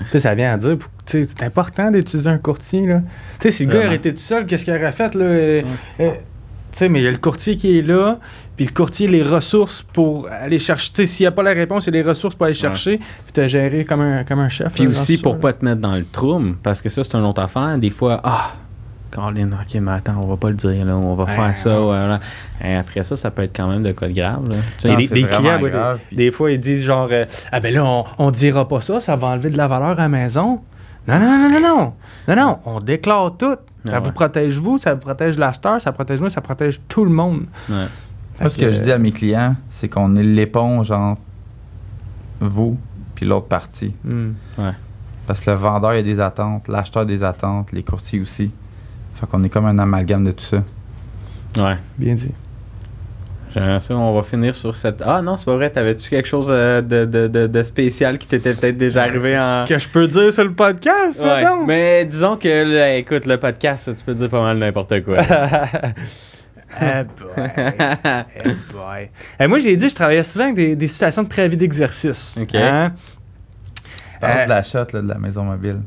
Tu 0.00 0.04
sais, 0.10 0.20
ça 0.20 0.34
vient 0.34 0.52
à 0.52 0.56
dire, 0.58 0.76
pour- 0.76 0.90
tu 1.06 1.24
sais, 1.24 1.28
c'est 1.38 1.44
important 1.44 1.90
d'utiliser 1.90 2.28
un 2.28 2.36
courtier, 2.38 2.86
là. 2.86 3.00
Tu 3.40 3.48
sais, 3.48 3.50
si 3.50 3.64
le 3.66 3.72
gars 3.72 3.78
Vraiment. 3.78 3.92
été 3.94 4.12
tout 4.12 4.20
seul, 4.20 4.44
qu'est-ce 4.44 4.64
qu'il 4.64 4.74
aurait 4.74 4.92
fait, 4.92 5.14
là? 5.14 5.24
Euh, 5.24 5.62
euh, 6.00 6.10
tu 6.10 6.78
sais, 6.78 6.88
mais 6.90 7.00
il 7.00 7.04
y 7.04 7.08
a 7.08 7.10
le 7.10 7.16
courtier 7.16 7.56
qui 7.56 7.78
est 7.78 7.82
là, 7.82 8.18
puis 8.58 8.66
le 8.66 8.72
courtier, 8.72 9.08
les 9.08 9.22
ressources 9.22 9.80
pour 9.94 10.28
aller 10.30 10.58
chercher. 10.58 10.90
Tu 10.92 10.96
sais, 11.02 11.06
s'il 11.06 11.24
n'y 11.24 11.28
a 11.28 11.30
pas 11.30 11.42
la 11.42 11.54
réponse, 11.54 11.86
il 11.86 11.94
y 11.94 11.98
a 11.98 12.02
les 12.02 12.06
ressources 12.08 12.34
pour 12.34 12.44
aller 12.44 12.54
chercher, 12.54 12.98
puis 12.98 13.32
tu 13.32 13.40
as 13.40 13.48
géré 13.48 13.86
comme 13.86 14.02
un, 14.02 14.24
comme 14.24 14.40
un 14.40 14.50
chef. 14.50 14.74
Puis 14.74 14.86
aussi 14.86 15.16
pour 15.16 15.32
ça, 15.32 15.38
pas 15.38 15.52
te 15.54 15.64
mettre 15.64 15.80
dans 15.80 15.94
le 15.96 16.04
trouble, 16.04 16.56
parce 16.62 16.82
que 16.82 16.90
ça, 16.90 17.02
c'est 17.02 17.16
une 17.16 17.24
autre 17.24 17.40
affaire. 17.40 17.78
Des 17.78 17.88
fois, 17.90 18.20
ah, 18.22 18.52
Caroline, 19.10 19.54
ok, 19.60 19.80
mais 19.80 19.92
attends, 19.92 20.16
on 20.20 20.26
va 20.26 20.36
pas 20.36 20.48
le 20.50 20.56
dire, 20.56 20.84
là, 20.84 20.96
on 20.96 21.14
va 21.14 21.24
Ouais, 21.24 21.30
faire 21.34 21.54
ça. 21.56 21.70
ouais. 21.78 21.84
voilà. 21.86 22.20
Et 22.62 22.74
après 22.74 23.04
ça, 23.04 23.16
ça 23.16 23.30
peut 23.30 23.42
être 23.42 23.56
quand 23.56 23.68
même 23.68 23.82
de 23.82 23.92
quoi 23.92 24.08
de 24.08 24.12
grave. 24.14 24.48
Là. 24.50 24.56
Tu 24.78 24.82
sais, 24.82 24.88
là. 24.88 24.94
Non, 24.94 25.00
Et 25.00 25.06
des, 25.06 25.22
clients, 25.24 25.62
ouais, 25.62 25.70
grave, 25.70 25.98
des, 25.98 26.04
puis- 26.08 26.16
des 26.16 26.30
fois, 26.32 26.50
ils 26.52 26.60
disent 26.60 26.84
genre, 26.84 27.08
euh, 27.10 27.24
ah 27.52 27.60
ben 27.60 27.72
là, 27.72 27.84
on, 27.84 28.04
on 28.18 28.30
dira 28.30 28.66
pas 28.68 28.80
ça, 28.80 29.00
ça 29.00 29.16
va 29.16 29.28
enlever 29.28 29.50
de 29.50 29.56
la 29.56 29.68
valeur 29.68 29.90
à 29.90 29.94
la 29.94 30.08
maison. 30.08 30.60
Non, 31.08 31.20
non, 31.20 31.38
non, 31.38 31.50
non, 31.50 31.60
non. 31.60 31.92
Non, 32.28 32.36
non, 32.36 32.58
on 32.66 32.80
déclare 32.80 33.36
tout. 33.36 33.56
Ça 33.84 34.00
vous 34.00 34.10
protège 34.10 34.58
vous, 34.58 34.78
ça 34.78 34.94
vous 34.94 35.00
protège 35.00 35.38
l'acheteur, 35.38 35.80
ça 35.80 35.92
protège 35.92 36.18
moi, 36.18 36.28
ça 36.28 36.40
protège 36.40 36.80
tout 36.88 37.04
le 37.04 37.10
monde. 37.12 37.42
ouais. 37.70 37.86
Moi, 38.40 38.50
ce 38.50 38.58
que 38.58 38.70
je 38.72 38.82
dis 38.82 38.90
à 38.92 38.98
mes 38.98 39.12
clients, 39.12 39.54
c'est 39.70 39.88
qu'on 39.88 40.16
est 40.16 40.22
l'éponge 40.24 40.90
entre 40.90 41.20
vous 42.40 42.76
puis 43.14 43.24
l'autre 43.24 43.46
partie. 43.46 43.94
Hmm. 44.04 44.32
Parce 45.26 45.40
que 45.40 45.50
le 45.50 45.56
vendeur, 45.56 45.90
a 45.92 46.02
des 46.02 46.20
attentes, 46.20 46.68
l'acheteur 46.68 47.02
a 47.02 47.04
des 47.06 47.22
attentes, 47.24 47.72
les 47.72 47.82
courtiers 47.82 48.20
aussi. 48.20 48.50
Fait 49.20 49.26
qu'on 49.26 49.42
est 49.44 49.48
comme 49.48 49.66
un 49.66 49.78
amalgame 49.78 50.24
de 50.24 50.32
tout 50.32 50.44
ça. 50.44 50.62
Ouais. 51.58 51.76
Bien 51.98 52.14
dit. 52.14 52.30
J'aimerais 53.54 53.80
ça, 53.80 53.96
on 53.96 54.14
va 54.14 54.22
finir 54.22 54.54
sur 54.54 54.76
cette. 54.76 55.02
Ah 55.06 55.22
non, 55.22 55.38
c'est 55.38 55.46
pas 55.46 55.56
vrai, 55.56 55.70
t'avais-tu 55.70 56.10
quelque 56.10 56.28
chose 56.28 56.48
euh, 56.50 56.82
de, 56.82 57.06
de, 57.06 57.26
de, 57.26 57.46
de 57.46 57.62
spécial 57.62 58.18
qui 58.18 58.26
t'était 58.26 58.52
peut-être 58.54 58.76
déjà 58.76 59.04
arrivé 59.04 59.38
en. 59.38 59.64
Que 59.66 59.78
je 59.78 59.88
peux 59.88 60.06
dire 60.06 60.30
sur 60.30 60.44
le 60.44 60.52
podcast, 60.52 61.22
Ouais. 61.22 61.36
mettons? 61.42 61.64
Mais 61.64 62.04
disons 62.04 62.36
que, 62.36 62.48
là, 62.76 62.96
écoute, 62.96 63.24
le 63.24 63.38
podcast, 63.38 63.94
tu 63.96 64.04
peux 64.04 64.12
dire 64.12 64.28
pas 64.28 64.42
mal 64.42 64.58
n'importe 64.58 65.02
quoi. 65.04 65.18
Eh 66.82 67.04
boy. 67.04 67.46
Eh 68.44 68.52
boy. 68.72 69.10
Eh, 69.38 69.46
moi, 69.46 69.60
j'ai 69.60 69.76
dit, 69.76 69.88
je 69.88 69.94
travaillais 69.94 70.24
souvent 70.24 70.46
avec 70.46 70.56
des, 70.56 70.74
des 70.76 70.88
situations 70.88 71.22
de 71.22 71.28
préavis 71.28 71.56
d'exercice. 71.56 72.36
Ok. 72.42 72.54
Hein? 72.56 72.92
Parle 74.20 74.38
Euh, 74.40 74.44
de 74.44 74.48
la 74.50 74.62
shot 74.64 74.78
là, 74.92 75.00
de 75.00 75.08
la 75.08 75.14
maison 75.18 75.44
mobile. 75.44 75.78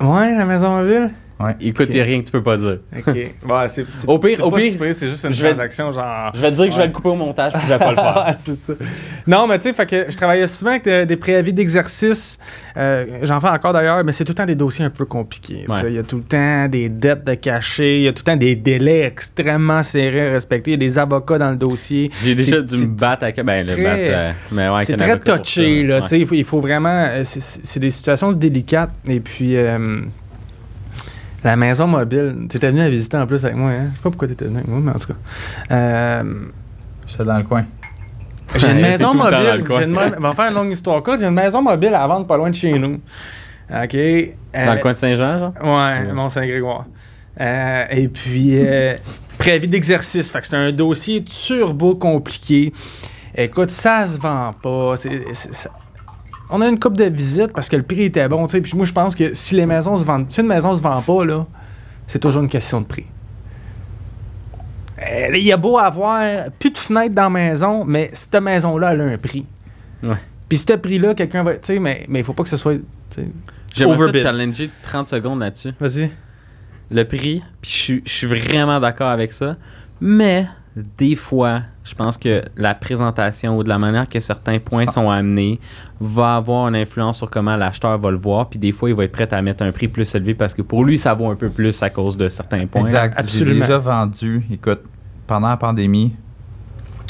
Ouais, 0.00 0.34
la 0.36 0.44
maison 0.44 0.76
mobile? 0.76 1.10
Ouais. 1.42 1.56
Écoute, 1.60 1.88
il 1.90 1.96
y 1.96 2.00
a 2.00 2.04
rien 2.04 2.20
que 2.20 2.26
tu 2.26 2.32
peux 2.32 2.42
pas 2.42 2.56
dire. 2.56 2.78
OK. 2.96 3.06
Ouais, 3.14 3.24
c'est, 3.68 3.86
c'est- 3.98 4.08
Au 4.08 4.18
pire- 4.18 4.36
c'est 4.36 4.42
au 4.42 4.50
pas 4.50 4.56
pire, 4.58 4.76
c'est 4.94 5.08
juste 5.08 5.24
une 5.24 5.32
je 5.32 5.42
vais- 5.42 5.48
transaction 5.52 5.90
genre... 5.92 6.32
Je 6.34 6.40
vais 6.40 6.50
te 6.50 6.56
dire 6.56 6.66
que 6.66 6.72
je 6.72 6.78
vais 6.78 6.86
le 6.86 6.92
couper 6.92 7.08
au 7.08 7.16
montage 7.16 7.52
puis 7.52 7.62
je 7.64 7.68
vais 7.72 7.78
pas 7.78 7.90
le 7.90 7.96
faire. 7.96 8.24
Ouais, 8.26 8.34
c'est 8.44 8.56
ça. 8.56 8.72
Non, 9.26 9.46
mais 9.46 9.58
tu 9.58 9.68
sais, 9.68 9.74
fait 9.74 9.86
que 9.86 10.06
je 10.10 10.16
travaillais 10.16 10.46
souvent 10.46 10.70
avec 10.72 10.84
de- 10.84 11.04
des 11.04 11.16
préavis 11.16 11.52
d'exercice. 11.52 12.38
Euh, 12.76 13.06
J'en 13.22 13.40
fais 13.40 13.48
encore 13.48 13.72
d'ailleurs, 13.72 14.02
mais 14.04 14.12
c'est 14.12 14.24
tout 14.24 14.30
le 14.32 14.36
temps 14.36 14.44
des 14.46 14.54
dossiers 14.54 14.84
un 14.84 14.90
peu 14.90 15.04
compliqués. 15.04 15.64
Il 15.88 15.94
y 15.94 15.98
a 15.98 16.02
tout 16.02 16.16
le 16.18 16.24
temps 16.24 16.68
des 16.68 16.88
dettes 16.88 17.24
de 17.24 17.34
cachet, 17.34 17.98
il 17.98 18.02
y 18.04 18.08
a 18.08 18.12
tout 18.12 18.22
le 18.26 18.32
temps 18.32 18.36
des 18.36 18.54
délais 18.56 19.00
extrêmement 19.02 19.82
serrés 19.82 20.28
à 20.28 20.32
respecter, 20.32 20.72
il 20.72 20.74
y 20.74 20.84
a 20.84 20.88
des 20.88 20.98
avocats 20.98 21.38
dans 21.38 21.50
le 21.50 21.56
dossier. 21.56 22.10
J'ai 22.22 22.34
déjà 22.34 22.56
C'est- 22.56 22.76
dû 22.76 22.82
me 22.82 22.86
battre 22.86 23.24
avec. 23.24 23.42
Ben, 23.42 23.66
le 23.66 23.72
battre. 23.72 23.82
euh, 24.06 24.32
mais 24.52 24.68
ouais, 24.68 24.84
C'est 24.84 24.96
très 24.96 25.18
touché, 25.18 25.82
là. 25.82 25.96
ouais. 25.96 26.02
tu 26.02 26.08
sais, 26.08 26.20
Il 26.20 26.26
faut, 26.26 26.34
il 26.34 26.44
faut 26.44 26.60
vraiment. 26.60 27.06
euh, 27.08 27.24
c'est- 27.24 27.40
C'est 27.40 27.60
c'est 27.64 27.80
des 27.80 27.90
situations 27.90 28.32
délicates. 28.32 28.90
Et 29.08 29.18
puis, 29.20 29.56
euh, 29.56 30.02
la 31.44 31.56
maison 31.56 31.86
mobile. 31.86 32.46
Tu 32.50 32.56
étais 32.56 32.68
venu 32.68 32.80
la 32.80 32.90
visiter 32.90 33.16
en 33.16 33.26
plus 33.26 33.44
avec 33.44 33.56
moi, 33.56 33.70
hein? 33.70 33.88
Je 33.92 33.96
sais 33.96 34.02
pas 34.02 34.10
pourquoi 34.10 34.28
tu 34.28 34.34
étais 34.34 34.44
venu 34.44 34.56
avec 34.58 34.68
moi, 34.68 34.80
mais 34.80 34.90
en 34.92 34.94
tout 34.94 35.06
cas. 35.08 35.14
Euh, 35.74 36.22
J'étais 37.06 37.24
dans 37.24 37.38
le 37.38 37.44
coin. 37.44 37.62
j'ai 38.56 38.68
une 38.70 38.76
Ouais, 38.76 38.82
maison 38.82 39.12
dans 39.12 39.24
mobile. 39.24 39.64
j'ai 39.68 39.84
une 39.84 39.96
on 39.96 40.20
va 40.20 40.32
faire 40.32 40.48
une 40.48 40.54
longue 40.54 40.70
histoire 40.72 41.02
courte. 41.02 41.20
J'ai 41.20 41.26
une 41.26 41.34
maison 41.34 41.62
mobile 41.62 41.94
à 41.94 42.06
vendre 42.06 42.26
pas 42.26 42.36
loin 42.36 42.50
de 42.50 42.54
chez 42.54 42.78
nous. 42.78 42.94
OK. 42.94 43.00
Dans 43.70 43.78
Euh, 44.60 44.74
le 44.74 44.80
coin 44.80 44.92
de 44.92 44.96
Saint-Jean, 44.98 45.38
genre? 45.38 45.52
Ouais, 45.62 46.06
Ouais. 46.06 46.12
Mont-Saint-Grégoire. 46.12 46.84
Euh, 47.40 47.84
et 47.90 48.08
puis, 48.08 48.50
euh, 48.58 48.94
préavis 49.38 49.68
d'exercice. 49.68 50.30
Fait 50.30 50.40
que 50.40 50.46
c'est 50.46 50.56
un 50.56 50.70
dossier 50.72 51.24
turbo 51.24 51.94
compliqué. 51.96 52.72
Écoute, 53.34 53.70
ça 53.70 54.06
se 54.06 54.18
vend 54.18 54.52
pas. 54.62 54.96
C'est- 54.98 55.22
c'est- 55.32 55.54
ça- 55.54 55.70
On 56.52 56.60
a 56.60 56.68
une 56.68 56.78
coupe 56.78 56.96
de 56.96 57.04
visites 57.04 57.52
parce 57.52 57.68
que 57.68 57.76
le 57.76 57.82
prix 57.82 58.02
était 58.02 58.28
bon. 58.28 58.44
tu 58.46 58.52
sais. 58.52 58.60
Puis 58.60 58.72
moi, 58.76 58.84
je 58.86 58.92
pense 58.92 59.14
que 59.16 59.32
si 59.34 59.54
les 59.54 59.66
maisons 59.66 59.96
se 59.96 60.04
vendent, 60.04 60.26
si 60.30 60.40
une 60.40 60.46
maison 60.46 60.74
se 60.76 60.82
vend 60.82 61.00
pas, 61.00 61.24
là, 61.24 61.46
c'est 62.06 62.18
toujours 62.18 62.42
une 62.42 62.48
question 62.48 62.80
de 62.80 62.86
prix. 62.86 63.06
Euh, 65.00 65.28
Il 65.36 65.42
y 65.44 65.52
a 65.52 65.56
beau 65.56 65.78
avoir 65.78 66.50
plus 66.58 66.70
de 66.70 66.78
fenêtres 66.78 67.14
dans 67.14 67.22
la 67.24 67.30
maison, 67.30 67.84
mais 67.84 68.10
cette 68.12 68.34
maison-là, 68.36 68.92
elle 68.92 69.00
a 69.00 69.04
un 69.04 69.18
prix. 69.18 69.46
Ouais. 70.02 70.16
Puis 70.48 70.58
ce 70.58 70.74
prix-là, 70.74 71.14
quelqu'un 71.14 71.42
va. 71.42 71.54
Tu 71.54 71.58
sais, 71.62 71.78
mais 71.78 72.06
il 72.08 72.24
faut 72.24 72.34
pas 72.34 72.42
que 72.42 72.48
ce 72.48 72.56
soit. 72.56 72.76
J'aimerais 73.74 74.12
ça 74.12 74.18
challenger 74.20 74.70
30 74.82 75.08
secondes 75.08 75.40
là-dessus. 75.40 75.72
Vas-y. 75.80 76.10
Le 76.90 77.04
prix, 77.04 77.42
puis 77.62 77.70
je 77.70 77.76
suis- 77.76 78.02
je 78.04 78.12
suis 78.12 78.26
vraiment 78.26 78.78
d'accord 78.78 79.08
avec 79.08 79.32
ça. 79.32 79.56
Mais 80.00 80.46
des 80.76 81.16
fois, 81.16 81.60
je 81.84 81.94
pense 81.94 82.16
que 82.16 82.42
la 82.56 82.74
présentation 82.74 83.58
ou 83.58 83.62
de 83.62 83.68
la 83.68 83.78
manière 83.78 84.08
que 84.08 84.20
certains 84.20 84.58
points 84.58 84.86
sont 84.86 85.10
amenés 85.10 85.60
va 86.00 86.36
avoir 86.36 86.68
une 86.68 86.76
influence 86.76 87.18
sur 87.18 87.28
comment 87.28 87.56
l'acheteur 87.56 87.98
va 87.98 88.10
le 88.10 88.16
voir. 88.16 88.48
Puis 88.48 88.58
des 88.58 88.72
fois, 88.72 88.88
il 88.88 88.94
va 88.96 89.04
être 89.04 89.12
prêt 89.12 89.32
à 89.34 89.42
mettre 89.42 89.62
un 89.64 89.70
prix 89.72 89.88
plus 89.88 90.14
élevé 90.14 90.34
parce 90.34 90.54
que 90.54 90.62
pour 90.62 90.84
lui, 90.84 90.96
ça 90.96 91.12
vaut 91.12 91.28
un 91.30 91.34
peu 91.36 91.50
plus 91.50 91.82
à 91.82 91.90
cause 91.90 92.16
de 92.16 92.28
certains 92.30 92.66
points. 92.66 92.82
Exact. 92.86 93.12
J'ai 93.16 93.20
absolument. 93.20 93.60
déjà 93.66 93.78
vendu, 93.78 94.44
écoute, 94.50 94.80
pendant 95.26 95.48
la 95.48 95.56
pandémie, 95.56 96.14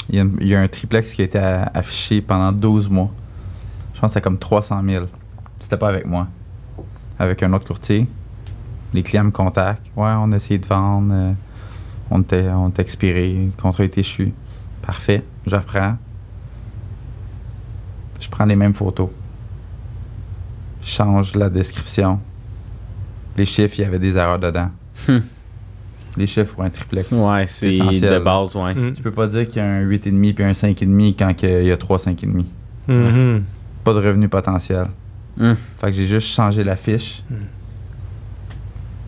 Il 0.09 0.15
y, 0.15 0.19
a, 0.19 0.23
une- 0.23 0.37
il 0.41 0.47
y 0.49 0.55
a 0.55 0.59
un 0.59 0.67
triplex 0.67 1.13
qui 1.13 1.21
a 1.21 1.25
été 1.25 1.39
affiché 1.39 2.19
pendant 2.21 2.51
12 2.51 2.89
mois. 2.89 3.09
Je 3.95 4.01
pense 4.01 4.09
que 4.09 4.13
c'était 4.15 4.21
comme 4.21 4.37
300 4.37 4.81
000. 4.85 5.05
C'était 5.61 5.77
pas 5.77 5.87
avec 5.87 6.05
moi. 6.05 6.27
Avec 7.17 7.41
un 7.41 7.53
autre 7.53 7.65
courtier. 7.65 8.05
Les 8.93 9.01
clients 9.01 9.23
me 9.23 9.31
contactent. 9.31 9.85
Ouais, 9.95 10.11
on 10.19 10.33
a 10.33 10.35
essayé 10.35 10.57
de 10.59 10.67
vendre. 10.67 11.13
euh, 11.13 11.31
on 12.11 12.21
était, 12.21 12.49
on 12.49 12.69
était 12.69 12.81
expiré. 12.81 13.33
Le 13.33 13.61
contrat 13.61 13.83
est 13.83 13.97
échu. 13.97 14.33
Parfait. 14.81 15.23
Je 15.47 15.55
reprends. 15.55 15.97
Je 18.19 18.29
prends 18.29 18.45
les 18.45 18.55
mêmes 18.55 18.73
photos. 18.73 19.09
Je 20.81 20.89
change 20.89 21.35
la 21.35 21.49
description. 21.49 22.19
Les 23.37 23.45
chiffres, 23.45 23.75
il 23.77 23.81
y 23.81 23.85
avait 23.85 23.99
des 23.99 24.17
erreurs 24.17 24.39
dedans. 24.39 24.69
Hmm. 25.07 25.19
Les 26.15 26.27
chiffres 26.27 26.53
pour 26.53 26.63
un 26.63 26.69
triplex. 26.69 27.11
Ouais, 27.11 27.45
c'est 27.47 27.73
essentiel. 27.73 28.13
de 28.13 28.19
base, 28.19 28.55
ouais. 28.55 28.75
Mm. 28.75 28.93
Tu 28.93 29.01
peux 29.01 29.11
pas 29.11 29.25
dire 29.25 29.47
qu'il 29.47 29.57
y 29.57 29.65
a 29.65 29.67
un 29.67 29.83
8,5 29.83 30.33
puis 30.33 30.43
un 30.43 30.51
5,5 30.51 31.15
quand 31.17 31.33
il 31.41 31.65
y 31.65 31.71
a 31.71 31.77
3 31.77 31.97
5,5. 31.97 32.45
Mhm. 32.87 33.43
Pas 33.83 33.93
de 33.93 33.99
revenu 33.99 34.29
potentiel. 34.29 34.87
Hmm. 35.37 35.53
Fait 35.79 35.87
que 35.87 35.93
j'ai 35.93 36.05
juste 36.05 36.27
changé 36.27 36.63
la 36.63 36.75
fiche. 36.75 37.23
Mm. 37.29 37.35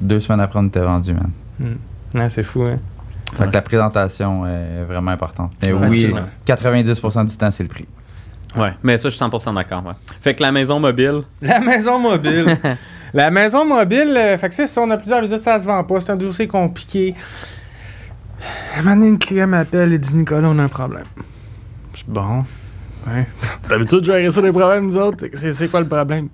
Deux 0.01 0.19
semaines 0.19 0.39
après, 0.39 0.59
on 0.59 0.67
était 0.67 0.81
vendu, 0.81 1.13
man. 1.13 1.31
Ouais, 2.15 2.29
c'est 2.29 2.43
fou, 2.43 2.63
hein. 2.63 2.79
Fait 3.35 3.43
Ouais. 3.43 3.49
que 3.49 3.53
la 3.53 3.61
présentation 3.61 4.45
est 4.47 4.83
vraiment 4.87 5.11
importante. 5.11 5.51
Mais 5.63 5.71
Ouais, 5.73 5.87
oui, 5.89 6.05
absolument. 6.05 6.27
90% 6.45 7.25
du 7.25 7.37
temps, 7.37 7.51
c'est 7.51 7.63
le 7.63 7.69
prix. 7.69 7.85
Ouais, 8.55 8.73
mais 8.83 8.97
ça, 8.97 9.09
je 9.09 9.15
suis 9.15 9.19
100% 9.23 9.53
d'accord. 9.53 9.85
Ouais. 9.85 9.93
Fait 10.21 10.33
que 10.33 10.41
la 10.41 10.51
maison 10.51 10.79
mobile, 10.79 11.23
La 11.41 11.59
maison 11.59 11.99
mobile. 11.99 12.57
la 13.13 13.29
maison 13.31 13.65
mobile, 13.65 14.13
euh, 14.15 14.37
fait 14.37 14.47
que 14.49 14.55
c'est 14.55 14.67
ça, 14.67 14.81
on 14.81 14.89
a 14.91 14.97
plusieurs 14.97 15.21
visites, 15.21 15.39
ça 15.39 15.59
se 15.59 15.65
vend 15.65 15.83
pas, 15.83 15.99
c'est 15.99 16.11
un 16.11 16.15
dossier 16.15 16.47
compliqué. 16.47 17.13
Un 18.77 18.83
moment 18.83 18.95
donné, 18.95 19.07
une 19.07 19.19
client 19.19 19.47
m'appelle 19.47 19.91
et 19.93 19.97
dit 19.97 20.15
Nicolas, 20.15 20.47
on 20.47 20.57
a 20.59 20.63
un 20.63 20.67
problème. 20.69 21.05
Je 21.93 21.97
suis 21.99 22.05
bon. 22.07 22.43
Ouais. 23.07 23.27
D'habitude, 23.69 23.99
je 23.99 24.11
gérer 24.11 24.31
ça 24.31 24.41
des 24.41 24.51
problèmes, 24.51 24.85
nous 24.85 24.97
autres. 24.97 25.25
C'est, 25.33 25.51
c'est 25.51 25.67
quoi 25.69 25.81
le 25.81 25.87
problème? 25.87 26.29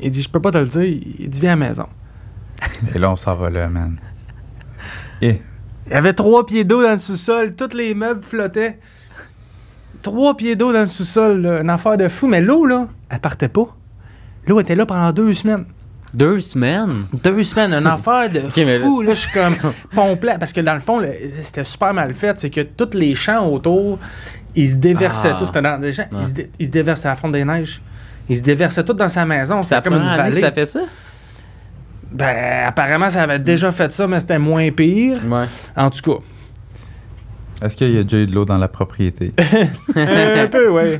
Il 0.00 0.10
dit 0.10 0.22
Je 0.22 0.28
peux 0.28 0.40
pas 0.40 0.50
te 0.50 0.58
le 0.58 0.66
dire. 0.66 0.82
Il 0.82 1.28
dit 1.30 1.40
Viens 1.40 1.52
à 1.52 1.56
la 1.56 1.66
maison. 1.68 1.86
Et 2.94 2.98
là, 2.98 3.10
on 3.10 3.16
s'en 3.16 3.34
va 3.34 3.50
là, 3.50 3.68
man. 3.68 3.96
Et? 5.22 5.40
Il 5.86 5.92
y 5.92 5.94
avait 5.96 6.12
trois 6.12 6.44
pieds 6.46 6.64
d'eau 6.64 6.82
dans 6.82 6.92
le 6.92 6.98
sous-sol, 6.98 7.54
tous 7.54 7.74
les 7.74 7.94
meubles 7.94 8.22
flottaient. 8.22 8.78
Trois 10.02 10.36
pieds 10.36 10.54
d'eau 10.54 10.72
dans 10.72 10.80
le 10.80 10.86
sous-sol, 10.86 11.40
là, 11.40 11.60
une 11.60 11.70
affaire 11.70 11.96
de 11.96 12.08
fou, 12.08 12.26
mais 12.28 12.40
l'eau, 12.40 12.64
là, 12.66 12.86
elle 13.10 13.18
partait 13.18 13.48
pas. 13.48 13.74
L'eau 14.46 14.60
était 14.60 14.74
là 14.76 14.86
pendant 14.86 15.10
deux 15.12 15.32
semaines. 15.32 15.64
deux 16.14 16.40
semaines? 16.40 16.90
Deux 17.24 17.42
semaines, 17.42 17.72
une 17.74 17.86
affaire 17.86 18.30
de 18.30 18.40
fou. 18.80 19.02
Là, 19.02 19.14
je 19.14 19.18
suis 19.20 19.32
comme 19.32 19.54
pompe 19.94 20.24
Parce 20.38 20.52
que 20.52 20.60
dans 20.60 20.74
le 20.74 20.80
fond, 20.80 21.02
c'était 21.42 21.64
super 21.64 21.92
mal 21.92 22.14
fait. 22.14 22.38
C'est 22.38 22.50
que 22.50 22.60
tous 22.60 22.94
les 22.96 23.14
champs 23.14 23.46
autour, 23.48 23.98
ils 24.54 24.70
se 24.70 24.76
déversaient 24.76 25.32
Ah. 25.32 25.36
tous. 25.38 25.46
C'était 25.46 25.62
dans 25.62 25.78
des 25.80 25.92
champs, 25.92 26.04
Ouais. 26.12 26.18
ils, 26.22 26.26
se 26.28 26.32
dé- 26.32 26.50
ils 26.58 26.66
se 26.66 26.70
déversaient 26.70 27.08
à 27.08 27.12
la 27.12 27.16
fronte 27.16 27.32
des 27.32 27.44
neiges. 27.44 27.82
Ils 28.28 28.38
se 28.38 28.42
déversaient 28.42 28.84
tous 28.84 28.94
dans 28.94 29.08
sa 29.08 29.24
maison. 29.26 29.62
Ça 29.62 29.76
C'était 29.76 29.88
comme 29.90 29.98
une 30.00 30.08
que 30.10 30.16
vallée. 30.16 30.40
ça 30.40 30.52
fait 30.52 30.66
ça? 30.66 30.80
Ben, 32.10 32.66
apparemment, 32.66 33.10
ça 33.10 33.22
avait 33.22 33.38
déjà 33.38 33.70
fait 33.72 33.92
ça, 33.92 34.06
mais 34.06 34.20
c'était 34.20 34.38
moins 34.38 34.70
pire. 34.70 35.18
Ouais. 35.28 35.44
En 35.76 35.90
tout 35.90 36.00
cas. 36.02 37.66
est-ce 37.66 37.76
qu'il 37.76 37.90
y 37.94 37.98
a 37.98 38.02
déjà 38.02 38.18
eu 38.18 38.26
de 38.26 38.34
l'eau 38.34 38.44
dans 38.44 38.56
la 38.58 38.68
propriété? 38.68 39.32
un 39.94 40.46
peu, 40.46 40.68
oui. 40.70 40.98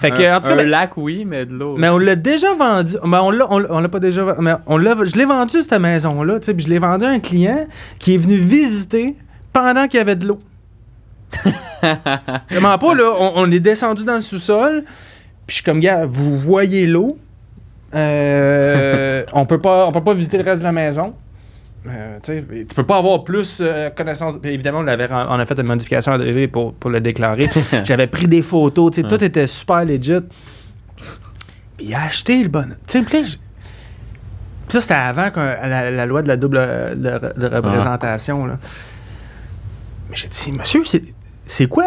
Fait 0.00 0.10
que, 0.10 0.36
en 0.36 0.40
tout 0.40 0.48
cas, 0.48 0.54
un 0.54 0.56
ben- 0.56 0.68
lac, 0.68 0.96
oui, 0.96 1.24
mais 1.24 1.46
de 1.46 1.52
l'eau. 1.54 1.76
Mais 1.78 1.88
on 1.88 1.98
l'a 1.98 2.16
déjà 2.16 2.54
vendu. 2.54 2.94
Ben 3.04 3.20
on 3.22 3.30
l'a, 3.30 3.46
on, 3.50 3.58
l'a- 3.60 3.68
on 3.70 3.78
l'a 3.78 3.88
pas 3.88 4.00
déjà 4.00 4.24
vendu. 4.24 4.38
Mais 4.40 4.54
on 4.66 4.76
l'a, 4.78 4.96
je 5.04 5.14
l'ai 5.14 5.26
vendu, 5.26 5.62
cette 5.62 5.80
maison-là. 5.80 6.40
tu 6.40 6.46
sais, 6.46 6.54
Puis 6.54 6.64
je 6.64 6.70
l'ai 6.70 6.80
vendu 6.80 7.04
à 7.04 7.10
un 7.10 7.20
client 7.20 7.66
qui 8.00 8.14
est 8.14 8.18
venu 8.18 8.34
visiter 8.34 9.14
pendant 9.52 9.86
qu'il 9.86 9.98
y 9.98 10.00
avait 10.00 10.16
de 10.16 10.26
l'eau. 10.26 10.40
Comment 12.52 12.78
pas, 12.78 12.94
là? 12.94 13.12
On, 13.18 13.32
on 13.36 13.52
est 13.52 13.60
descendu 13.60 14.04
dans 14.04 14.16
le 14.16 14.22
sous-sol. 14.22 14.82
Puis 15.46 15.48
je 15.48 15.54
suis 15.54 15.64
comme, 15.64 15.78
gars, 15.80 16.04
vous 16.04 16.36
voyez 16.38 16.86
l'eau. 16.86 17.16
Euh, 17.94 19.24
on 19.32 19.44
peut 19.46 19.60
pas 19.60 19.86
on 19.86 19.92
peut 19.92 20.02
pas 20.02 20.14
visiter 20.14 20.38
le 20.38 20.44
reste 20.44 20.60
de 20.60 20.66
la 20.66 20.72
maison. 20.72 21.14
Euh, 21.86 22.18
tu 22.22 22.74
peux 22.76 22.86
pas 22.86 22.98
avoir 22.98 23.24
plus 23.24 23.58
euh, 23.60 23.90
connaissance. 23.90 24.36
Évidemment, 24.44 24.78
on, 24.78 24.82
l'avait, 24.82 25.06
ren- 25.06 25.26
on 25.28 25.38
a 25.40 25.44
fait 25.46 25.58
une 25.58 25.66
modification 25.66 26.12
à 26.12 26.18
pour, 26.46 26.74
pour 26.74 26.90
le 26.90 27.00
déclarer. 27.00 27.48
J'avais 27.84 28.06
pris 28.06 28.28
des 28.28 28.42
photos, 28.42 28.96
Ouais. 28.98 29.02
tout 29.02 29.22
était 29.24 29.48
super 29.48 29.84
legit. 29.84 30.20
Puis 31.76 31.86
il 31.86 31.94
a 31.94 32.02
acheté 32.04 32.40
le 32.42 32.48
bon. 32.48 32.68
Tu 32.86 33.02
sais, 33.04 33.24
ça, 34.68 34.80
c'était 34.80 34.94
avant 34.94 35.30
que 35.32 35.40
la, 35.40 35.90
la 35.90 36.06
loi 36.06 36.22
de 36.22 36.28
la 36.28 36.36
double 36.36 36.58
euh, 36.60 36.94
de, 36.94 37.40
de 37.48 37.54
représentation. 37.54 38.46
Là. 38.46 38.58
Mais 40.08 40.14
j'ai 40.16 40.28
dit, 40.28 40.52
monsieur, 40.52 40.84
c'est, 40.84 41.02
c'est 41.46 41.66
quoi 41.66 41.86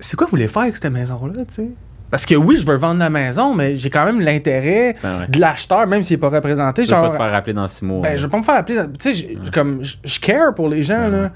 c'est 0.00 0.16
quoi 0.16 0.26
vous 0.28 0.30
voulez 0.30 0.46
faire 0.48 0.62
avec 0.62 0.76
cette 0.76 0.92
maison-là, 0.92 1.44
tu 1.48 1.54
sais? 1.54 1.68
Parce 2.10 2.24
que 2.24 2.34
oui, 2.34 2.56
je 2.58 2.66
veux 2.66 2.76
vendre 2.76 3.00
la 3.00 3.10
maison, 3.10 3.54
mais 3.54 3.76
j'ai 3.76 3.90
quand 3.90 4.04
même 4.06 4.20
l'intérêt 4.20 4.96
Ben 5.02 5.20
ouais. 5.20 5.26
de 5.28 5.38
l'acheteur, 5.38 5.86
même 5.86 6.02
s'il 6.02 6.16
n'est 6.16 6.20
pas 6.20 6.30
représenté. 6.30 6.82
Tu 6.84 6.88
veux 6.88 6.96
pas 7.00 7.10
te 7.10 7.16
faire 7.16 7.30
rappeler 7.30 7.52
dans 7.52 7.68
six 7.68 7.84
mois. 7.84 8.00
ben, 8.02 8.10
là. 8.10 8.16
je 8.16 8.26
vais 8.26 8.30
pas 8.30 8.38
me 8.38 8.42
faire 8.42 8.54
appeler. 8.56 8.78
dans- 8.78 8.86
Tu 8.92 9.12
sais, 9.12 9.14
je- 9.14 9.44
je- 9.46 9.50
comme, 9.50 9.84
je, 9.84 9.96
je 10.04 10.18
care 10.20 10.54
pour 10.54 10.68
les 10.70 10.82
gens, 10.82 11.08
là. 11.08 11.28
Tu 11.28 11.34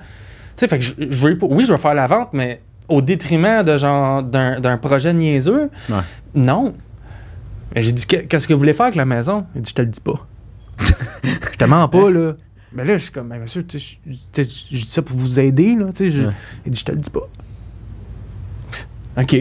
sais, 0.57 0.69
fait 0.69 0.79
que 0.79 0.85
je, 0.85 0.93
je 1.11 1.27
veux, 1.29 1.39
oui, 1.43 1.65
je 1.67 1.73
veux 1.73 1.79
faire 1.79 1.93
la 1.95 2.07
vente, 2.07 2.31
mais 2.33 2.61
au 2.89 3.03
détriment 3.03 3.63
de 3.63 3.77
genre 3.77 4.23
d'un, 4.23 4.61
d'un 4.61 4.79
projet 4.79 5.13
niaiseux. 5.13 5.69
Ouais. 5.91 5.97
Non. 6.35 6.75
Mais 7.75 7.83
j'ai 7.83 7.93
dit, 7.93 8.07
Que- 8.07 8.17
qu'est-ce 8.17 8.49
que 8.49 8.53
vous 8.55 8.59
voulez 8.59 8.75
faire 8.75 8.87
avec 8.87 8.97
la 8.97 9.05
maison? 9.05 9.45
Il 9.55 9.61
dit, 9.63 9.71
je 9.71 9.75
te 9.75 9.83
le 9.83 9.89
dis 9.89 10.01
pas. 10.01 10.27
je 10.81 11.57
te 11.59 11.65
mens 11.67 11.87
pas, 11.89 12.11
là. 12.11 12.33
Mais 12.75 12.85
là, 12.87 12.97
je 12.97 13.03
suis 13.03 13.13
comme, 13.13 13.29
ben, 13.29 13.39
monsieur, 13.39 13.63
je 13.71 13.79
je 14.07 14.43
dis 14.43 14.87
ça 14.87 15.03
pour 15.03 15.17
vous 15.19 15.39
aider, 15.39 15.75
là. 15.75 15.87
Tu 15.95 15.97
sais, 15.97 16.11
je- 16.11 16.27
Ouais. 16.29 16.33
Il 16.65 16.73
dit, 16.73 16.81
je 16.81 16.85
te 16.87 16.93
le 16.93 16.99
dis 16.99 17.11
pas. 17.11 17.29
OK. 19.19 19.37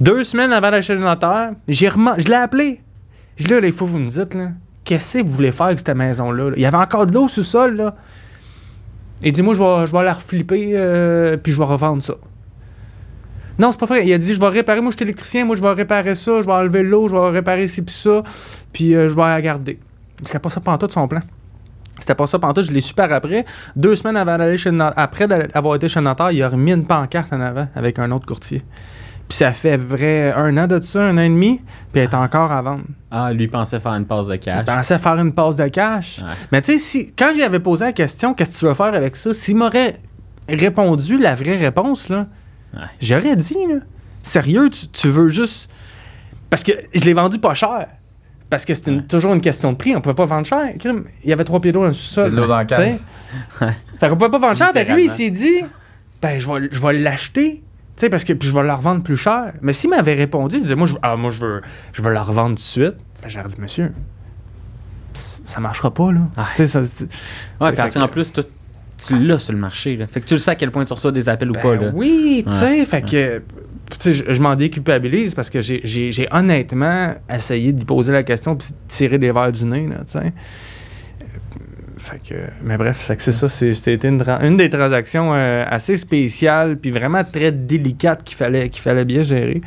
Deux 0.00 0.24
semaines 0.24 0.52
avant 0.52 0.70
le 0.70 0.96
notaire, 0.98 1.50
j'ai 1.68 1.88
reman- 1.88 2.18
je 2.18 2.28
l'ai 2.28 2.34
appelé. 2.34 2.80
Je 3.36 3.46
dis, 3.46 3.52
là, 3.52 3.60
il 3.62 3.72
faut 3.72 3.86
que 3.86 3.90
vous 3.90 3.98
me 3.98 4.08
dites, 4.08 4.34
là, 4.34 4.48
qu'est-ce 4.84 5.18
que 5.18 5.24
vous 5.24 5.32
voulez 5.32 5.52
faire 5.52 5.66
avec 5.66 5.78
cette 5.78 5.94
maison-là? 5.96 6.50
là? 6.50 6.54
Il 6.56 6.62
y 6.62 6.66
avait 6.66 6.76
encore 6.76 7.06
de 7.06 7.14
l'eau 7.14 7.28
sous 7.28 7.44
sol, 7.44 7.76
là. 7.76 7.94
Il 9.22 9.32
dit, 9.32 9.42
moi, 9.42 9.54
je 9.54 9.62
vais, 9.62 9.86
je 9.86 9.92
vais 9.92 10.02
la 10.02 10.12
reflipper, 10.12 10.72
euh, 10.74 11.36
puis 11.36 11.52
je 11.52 11.58
vais 11.58 11.64
revendre 11.64 12.02
ça. 12.02 12.14
Non, 13.58 13.70
c'est 13.70 13.78
pas 13.78 13.86
vrai. 13.86 14.06
Il 14.06 14.12
a 14.12 14.18
dit, 14.18 14.34
je 14.34 14.40
vais 14.40 14.48
réparer, 14.48 14.80
moi, 14.80 14.90
je 14.90 14.96
suis 14.96 15.04
électricien, 15.04 15.44
moi, 15.44 15.54
je 15.56 15.62
vais 15.62 15.72
réparer 15.72 16.14
ça, 16.14 16.42
je 16.42 16.46
vais 16.46 16.52
enlever 16.52 16.82
l'eau, 16.82 17.08
je 17.08 17.14
vais 17.14 17.30
réparer 17.30 17.68
ci, 17.68 17.82
puis 17.82 17.94
ça, 17.94 18.22
puis 18.72 18.94
euh, 18.94 19.08
je 19.08 19.14
vais 19.14 19.22
la 19.22 19.40
garder. 19.40 19.78
C'était 20.24 20.40
pas 20.40 20.50
ça 20.50 20.60
pantoute, 20.60 20.92
son 20.92 21.06
plan. 21.08 21.20
C'était 22.00 22.16
pas 22.16 22.26
ça 22.26 22.38
pantoute, 22.38 22.64
je 22.64 22.72
l'ai 22.72 22.80
su 22.80 22.92
par 22.94 23.12
après. 23.12 23.44
Deux 23.76 23.94
semaines 23.94 24.16
avant 24.16 24.36
d'aller 24.36 24.56
chez 24.58 24.70
le 24.72 24.80
après 24.96 25.28
d'avoir 25.28 25.76
été 25.76 25.88
chez 25.88 26.00
le 26.00 26.04
notaire, 26.04 26.32
il 26.32 26.42
a 26.42 26.48
remis 26.48 26.72
une 26.72 26.84
pancarte 26.84 27.32
en 27.32 27.40
avant 27.40 27.68
avec 27.76 27.98
un 28.00 28.10
autre 28.10 28.26
courtier. 28.26 28.62
Puis 29.28 29.38
ça 29.38 29.52
fait 29.52 29.76
vrai 29.78 30.32
un 30.32 30.56
an 30.58 30.66
de 30.66 30.80
ça, 30.80 31.02
un 31.02 31.16
an 31.16 31.22
et 31.22 31.28
demi, 31.28 31.60
puis 31.92 32.02
elle 32.02 32.10
est 32.10 32.14
encore 32.14 32.52
à 32.52 32.60
vendre. 32.60 32.84
Ah, 33.10 33.32
lui 33.32 33.48
pensait 33.48 33.80
faire 33.80 33.92
une 33.94 34.04
passe 34.04 34.26
de 34.26 34.34
Il 34.34 34.38
cash. 34.38 34.64
pensait 34.66 34.98
faire 34.98 35.14
une 35.18 35.32
passe 35.32 35.56
de 35.56 35.66
cash. 35.68 36.18
Ouais. 36.18 36.28
Mais 36.52 36.60
tu 36.62 36.72
sais, 36.72 36.78
si, 36.78 37.12
quand 37.16 37.32
j'y 37.34 37.42
avais 37.42 37.58
posé 37.60 37.86
la 37.86 37.92
question, 37.92 38.34
qu'est-ce 38.34 38.50
que 38.50 38.56
tu 38.58 38.64
veux 38.66 38.74
faire 38.74 38.92
avec 38.94 39.16
ça, 39.16 39.32
s'il 39.32 39.56
m'aurait 39.56 39.96
répondu 40.48 41.16
la 41.18 41.34
vraie 41.34 41.56
réponse, 41.56 42.08
là, 42.10 42.26
Ouais. 42.74 42.80
j'aurais 43.00 43.36
dit, 43.36 43.54
là, 43.68 43.76
sérieux, 44.22 44.68
tu, 44.68 44.88
tu 44.88 45.08
veux 45.08 45.28
juste. 45.28 45.70
Parce 46.50 46.62
que 46.62 46.72
je 46.92 47.04
l'ai 47.04 47.14
vendu 47.14 47.38
pas 47.38 47.54
cher. 47.54 47.86
Parce 48.50 48.64
que 48.64 48.74
c'était 48.74 48.90
Ouais. 48.90 49.02
toujours 49.02 49.32
une 49.32 49.40
question 49.40 49.72
de 49.72 49.76
prix. 49.76 49.96
On 49.96 50.00
pouvait 50.00 50.14
pas 50.14 50.26
vendre 50.26 50.46
cher. 50.46 50.70
Il 50.84 51.30
y 51.30 51.32
avait 51.32 51.44
trois 51.44 51.60
pieds 51.60 51.72
d'eau 51.72 51.80
dans 51.80 51.86
le 51.86 51.92
sous-sol. 51.92 52.26
C'est 52.26 52.30
de 52.32 52.36
l'eau 52.36 52.46
dans 52.46 52.58
le. 52.60 52.66
Fait 53.98 54.08
qu'on 54.08 54.16
pouvait 54.16 54.30
pas 54.30 54.38
vendre 54.38 54.56
cher. 54.56 54.70
Fait 54.72 54.84
que 54.84 54.92
lui, 54.92 55.04
il 55.04 55.10
s'est 55.10 55.30
dit, 55.30 55.62
ben, 56.20 56.38
je 56.38 56.46
vais, 56.50 56.68
je 56.70 56.80
vais 56.80 56.92
l'acheter. 56.92 57.62
Tu 57.96 58.00
sais, 58.00 58.10
parce 58.10 58.24
que 58.24 58.32
puis 58.32 58.48
je 58.48 58.54
vais 58.54 58.64
la 58.64 58.74
revendre 58.76 59.02
plus 59.02 59.16
cher. 59.16 59.52
Mais 59.62 59.72
s'il 59.72 59.90
m'avait 59.90 60.14
répondu, 60.14 60.56
il 60.56 60.62
disait, 60.62 60.74
moi, 60.74 60.86
je, 60.86 60.94
ah, 61.02 61.14
moi, 61.16 61.30
je 61.30 61.40
veux, 61.40 61.62
je 61.92 62.02
veux 62.02 62.12
la 62.12 62.22
revendre 62.22 62.50
tout 62.50 62.54
de 62.56 62.60
suite. 62.60 62.94
Ben, 63.22 63.28
j'aurais 63.28 63.46
dit, 63.48 63.56
monsieur, 63.60 63.92
ça 65.14 65.60
marchera 65.60 65.92
pas, 65.92 66.10
là. 66.12 66.20
Ouais. 66.36 66.44
Tu 66.56 66.56
sais, 66.56 66.66
ça. 66.66 66.84
c'est- 66.84 67.04
Ouais, 67.60 67.72
parce 67.72 67.94
que- 67.94 67.98
qu'en 68.00 68.08
plus, 68.08 68.32
toi, 68.32 68.42
tu 68.98 69.18
l'as 69.18 69.38
sur 69.38 69.52
le 69.52 69.58
marché. 69.58 69.96
Là. 69.96 70.06
Fait 70.06 70.20
que 70.20 70.26
tu 70.26 70.34
le 70.34 70.38
sais 70.40 70.50
à 70.50 70.54
quel 70.56 70.70
point 70.70 70.84
tu 70.84 70.92
reçois 70.92 71.12
des 71.12 71.28
appels 71.28 71.50
ou 71.50 71.54
Ben 71.54 71.62
pas. 71.62 71.76
Là. 71.76 71.90
Oui, 71.94 72.44
tu 72.46 72.52
Ouais. 72.52 72.58
sais, 72.58 72.84
fait 72.84 73.02
que. 73.02 73.42
Je, 74.02 74.24
je 74.32 74.40
m'en 74.42 74.56
déculpabilise 74.56 75.34
parce 75.34 75.50
que 75.50 75.60
j'ai- 75.60 76.28
honnêtement 76.32 77.14
essayé 77.32 77.70
d'y 77.70 77.84
poser 77.84 78.12
la 78.12 78.22
question 78.22 78.56
puis 78.56 78.68
de 78.70 78.74
tirer 78.88 79.18
des 79.18 79.30
verres 79.30 79.52
du 79.52 79.64
nez, 79.66 79.86
là, 79.88 79.96
tu 80.06 80.12
sais. 80.12 80.32
Fait 82.04 82.20
que, 82.28 82.34
mais 82.62 82.76
bref, 82.76 83.10
c'est 83.18 83.32
ça, 83.32 83.48
c'était 83.48 84.08
une, 84.08 84.56
des 84.56 84.68
transactions 84.68 85.32
euh, 85.34 85.64
assez 85.66 85.96
spéciales 85.96 86.76
puis 86.76 86.90
vraiment 86.90 87.24
très 87.24 87.50
délicates 87.50 88.22
qu'il 88.24 88.36
fallait, 88.36 88.68
qu'il 88.68 88.82
fallait 88.82 89.04
bien 89.04 89.22
gérer. 89.22 89.60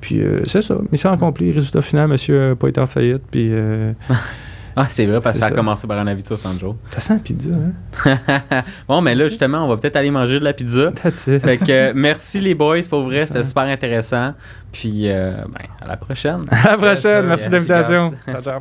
Puis 0.00 0.20
euh, 0.20 0.42
c'est 0.46 0.62
ça, 0.62 0.78
mission 0.92 1.10
accomplie, 1.10 1.50
résultat 1.52 1.82
final, 1.82 2.08
monsieur 2.08 2.50
n'a 2.50 2.56
pas 2.56 2.68
été 2.68 2.80
en 2.80 2.86
faillite, 2.86 3.22
puis 3.30 3.48
euh, 3.50 3.92
Ah, 4.76 4.86
c'est 4.88 5.06
vrai, 5.06 5.20
parce 5.20 5.34
que 5.34 5.40
ça 5.40 5.46
a 5.46 5.50
commencé 5.50 5.86
par 5.86 5.98
un 5.98 6.06
avis 6.06 6.22
de 6.22 6.28
60 6.28 6.60
jours. 6.60 6.76
ça 6.90 7.00
sent 7.00 7.14
la 7.14 7.18
pizza, 7.18 7.50
hein? 7.50 8.62
bon, 8.88 9.00
mais 9.00 9.14
là, 9.14 9.28
justement, 9.28 9.64
on 9.64 9.68
va 9.68 9.76
peut-être 9.76 9.96
aller 9.96 10.10
manger 10.10 10.38
de 10.38 10.44
la 10.44 10.52
pizza. 10.52 10.92
That's 11.02 11.26
it. 11.26 11.42
Fait 11.42 11.58
que 11.58 11.70
euh, 11.70 11.92
merci 11.94 12.40
les 12.40 12.54
boys, 12.54 12.82
pour 12.88 13.02
vrai, 13.02 13.26
c'était 13.26 13.44
super 13.44 13.64
intéressant. 13.64 14.34
Puis, 14.72 15.08
euh, 15.08 15.32
ben, 15.52 15.66
à 15.82 15.88
la 15.88 15.96
prochaine. 15.96 16.46
À 16.50 16.72
la 16.72 16.76
prochaine, 16.76 17.26
merci 17.26 17.48
de 17.48 17.54
l'invitation. 17.54 18.12
Ciao, 18.26 18.42
ciao. 18.42 18.60